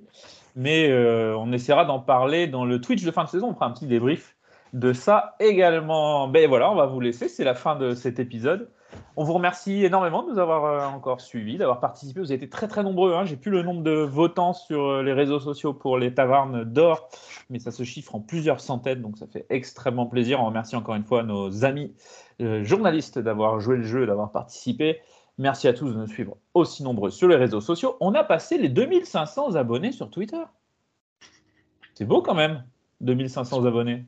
Mais 0.55 0.91
euh, 0.91 1.35
on 1.35 1.51
essaiera 1.51 1.85
d'en 1.85 1.99
parler 1.99 2.45
dans 2.45 2.63
le 2.63 2.79
Twitch 2.79 3.03
de 3.03 3.09
fin 3.09 3.23
de 3.23 3.29
saison. 3.29 3.49
On 3.49 3.53
fera 3.55 3.65
un 3.65 3.71
petit 3.71 3.87
débrief 3.87 4.36
de 4.73 4.93
ça 4.93 5.35
également. 5.39 6.27
Ben 6.27 6.47
voilà, 6.47 6.71
on 6.71 6.75
va 6.75 6.85
vous 6.85 6.99
laisser. 6.99 7.27
C'est 7.27 7.43
la 7.43 7.55
fin 7.55 7.75
de 7.75 7.93
cet 7.93 8.19
épisode. 8.19 8.69
On 9.15 9.23
vous 9.23 9.33
remercie 9.33 9.83
énormément 9.83 10.23
de 10.23 10.31
nous 10.31 10.39
avoir 10.39 10.65
euh, 10.65 10.95
encore 10.95 11.21
suivis, 11.21 11.57
d'avoir 11.57 11.79
participé. 11.79 12.19
Vous 12.19 12.31
avez 12.31 12.35
été 12.35 12.49
très 12.49 12.67
très 12.67 12.83
nombreux. 12.83 13.13
Hein. 13.13 13.25
J'ai 13.25 13.35
plus 13.35 13.51
le 13.51 13.63
nombre 13.63 13.81
de 13.81 13.91
votants 13.91 14.53
sur 14.53 14.85
euh, 14.85 15.03
les 15.03 15.13
réseaux 15.13 15.39
sociaux 15.39 15.73
pour 15.73 15.97
les 15.97 16.13
tavarnes 16.13 16.63
d'or, 16.63 17.09
mais 17.49 17.59
ça 17.59 17.71
se 17.71 17.83
chiffre 17.83 18.15
en 18.15 18.19
plusieurs 18.19 18.59
centaines, 18.59 19.01
donc 19.01 19.17
ça 19.17 19.27
fait 19.27 19.45
extrêmement 19.49 20.05
plaisir. 20.05 20.39
On 20.41 20.45
remercie 20.45 20.75
encore 20.75 20.95
une 20.95 21.03
fois 21.03 21.23
nos 21.23 21.65
amis 21.65 21.93
euh, 22.41 22.63
journalistes 22.63 23.19
d'avoir 23.19 23.59
joué 23.59 23.77
le 23.77 23.83
jeu, 23.83 24.05
d'avoir 24.05 24.31
participé. 24.31 24.99
Merci 25.39 25.67
à 25.67 25.73
tous 25.73 25.89
de 25.89 25.97
nous 25.97 26.07
suivre 26.07 26.37
aussi 26.53 26.83
nombreux 26.83 27.11
sur 27.11 27.27
les 27.27 27.35
réseaux 27.35 27.61
sociaux. 27.61 27.97
On 27.99 28.13
a 28.13 28.23
passé 28.23 28.57
les 28.57 28.69
2500 28.69 29.55
abonnés 29.55 29.91
sur 29.91 30.09
Twitter. 30.09 30.43
C'est 31.93 32.05
beau 32.05 32.21
quand 32.21 32.35
même, 32.35 32.63
2500 33.01 33.65
abonnés. 33.65 34.05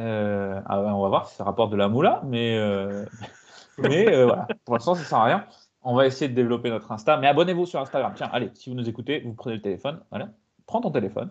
Euh, 0.00 0.60
ah 0.64 0.82
ouais, 0.82 0.90
on 0.90 1.02
va 1.02 1.08
voir 1.08 1.28
si 1.28 1.36
ça 1.36 1.44
rapporte 1.44 1.70
de 1.70 1.76
la 1.76 1.88
moula, 1.88 2.22
mais, 2.24 2.56
euh, 2.56 3.04
euh, 3.84 4.34
pour 4.64 4.74
l'instant, 4.74 4.94
ça 4.94 5.04
sert 5.04 5.18
à 5.18 5.24
rien. 5.24 5.46
On 5.82 5.94
va 5.94 6.06
essayer 6.06 6.28
de 6.28 6.34
développer 6.34 6.70
notre 6.70 6.90
Insta, 6.92 7.16
mais 7.18 7.26
abonnez-vous 7.26 7.66
sur 7.66 7.80
Instagram. 7.80 8.12
Tiens, 8.16 8.30
allez, 8.32 8.50
si 8.54 8.70
vous 8.70 8.76
nous 8.76 8.88
écoutez, 8.88 9.20
vous 9.20 9.34
prenez 9.34 9.56
le 9.56 9.62
téléphone, 9.62 10.00
voilà, 10.10 10.30
prends 10.66 10.80
ton 10.80 10.90
téléphone, 10.90 11.30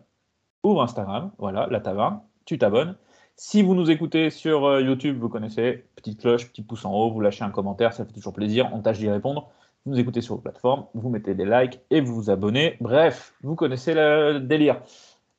ouvre 0.63 0.81
Instagram, 0.81 1.31
voilà, 1.37 1.67
la 1.69 1.79
taverne, 1.79 2.21
tu 2.45 2.57
t'abonnes. 2.57 2.95
Si 3.35 3.61
vous 3.61 3.73
nous 3.73 3.89
écoutez 3.89 4.29
sur 4.29 4.79
YouTube, 4.79 5.17
vous 5.19 5.29
connaissez, 5.29 5.85
petite 5.95 6.19
cloche, 6.19 6.49
petit 6.49 6.61
pouce 6.61 6.83
en 6.85 6.93
haut, 6.93 7.11
vous 7.11 7.21
lâchez 7.21 7.43
un 7.43 7.51
commentaire, 7.51 7.93
ça 7.93 8.05
fait 8.05 8.11
toujours 8.11 8.33
plaisir, 8.33 8.69
on 8.73 8.81
tâche 8.81 8.99
d'y 8.99 9.09
répondre. 9.09 9.49
Vous 9.85 9.93
nous 9.93 9.99
écoutez 9.99 10.21
sur 10.21 10.35
vos 10.35 10.41
plateformes, 10.41 10.87
vous 10.93 11.09
mettez 11.09 11.35
des 11.35 11.45
likes 11.45 11.79
et 11.89 12.01
vous 12.01 12.13
vous 12.13 12.29
abonnez. 12.29 12.75
Bref, 12.81 13.33
vous 13.43 13.55
connaissez 13.55 13.93
le 13.93 14.39
délire. 14.39 14.81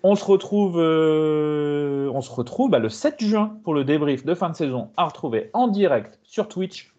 On 0.02 0.14
se 0.14 0.24
retrouve, 0.24 0.78
euh, 0.78 2.10
bah, 2.70 2.78
le 2.78 2.88
7 2.88 3.22
juin 3.22 3.58
pour 3.64 3.74
le 3.74 3.84
débrief 3.84 4.24
de 4.24 4.34
fin 4.34 4.48
de 4.48 4.56
saison 4.56 4.90
à 4.96 5.04
retrouver 5.04 5.50
en 5.52 5.68
direct 5.68 6.18
sur 6.22 6.48
Twitch. 6.48 6.94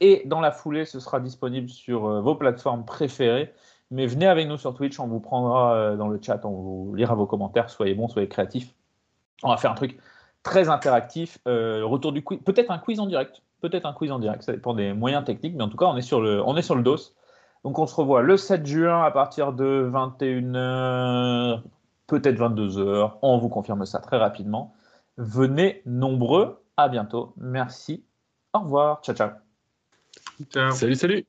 Et 0.00 0.22
dans 0.26 0.40
la 0.40 0.52
foulée, 0.52 0.84
ce 0.84 1.00
sera 1.00 1.18
disponible 1.18 1.68
sur 1.68 2.06
euh, 2.06 2.20
vos 2.20 2.36
plateformes 2.36 2.84
préférées. 2.84 3.52
Mais 3.90 4.06
venez 4.06 4.26
avec 4.26 4.46
nous 4.46 4.58
sur 4.58 4.74
Twitch, 4.74 5.00
on 5.00 5.08
vous 5.08 5.20
prendra 5.20 5.74
euh, 5.74 5.96
dans 5.96 6.08
le 6.08 6.20
chat, 6.22 6.44
on 6.44 6.50
vous 6.50 6.94
lira 6.94 7.14
vos 7.14 7.26
commentaires. 7.26 7.68
Soyez 7.68 7.94
bons, 7.94 8.08
soyez 8.08 8.28
créatifs. 8.28 8.74
On 9.42 9.48
va 9.48 9.56
faire 9.56 9.72
un 9.72 9.76
truc 9.76 9.98
très 10.42 10.68
interactif. 10.68 11.38
Retour 11.46 12.12
du 12.12 12.22
quiz, 12.22 12.38
peut-être 12.44 12.70
un 12.70 12.78
quiz 12.78 13.00
en 13.00 13.06
direct. 13.06 13.42
Peut-être 13.60 13.86
un 13.86 13.92
quiz 13.92 14.12
en 14.12 14.18
direct, 14.18 14.42
ça 14.42 14.52
dépend 14.52 14.74
des 14.74 14.92
moyens 14.92 15.24
techniques. 15.24 15.54
Mais 15.56 15.64
en 15.64 15.68
tout 15.68 15.76
cas, 15.76 15.86
on 15.86 15.96
est 15.96 16.02
sur 16.02 16.20
le, 16.20 16.42
on 16.44 16.56
est 16.56 16.62
sur 16.62 16.76
le 16.76 16.82
dos. 16.82 16.96
Donc 17.64 17.80
on 17.80 17.86
se 17.86 17.94
revoit 17.96 18.22
le 18.22 18.36
7 18.36 18.64
juin 18.64 19.02
à 19.02 19.10
partir 19.10 19.52
de 19.52 19.90
21h, 19.92 21.62
peut-être 22.06 22.38
22h. 22.38 23.18
On 23.22 23.38
vous 23.38 23.48
confirme 23.48 23.84
ça 23.86 23.98
très 23.98 24.16
rapidement. 24.16 24.74
Venez 25.16 25.82
nombreux. 25.86 26.62
À 26.76 26.88
bientôt. 26.88 27.32
Merci. 27.38 28.04
Au 28.52 28.60
revoir. 28.60 29.00
Ciao, 29.02 29.14
ciao. 29.14 29.30
Ciao. 30.50 30.72
Salut, 30.72 30.94
salut. 30.94 31.26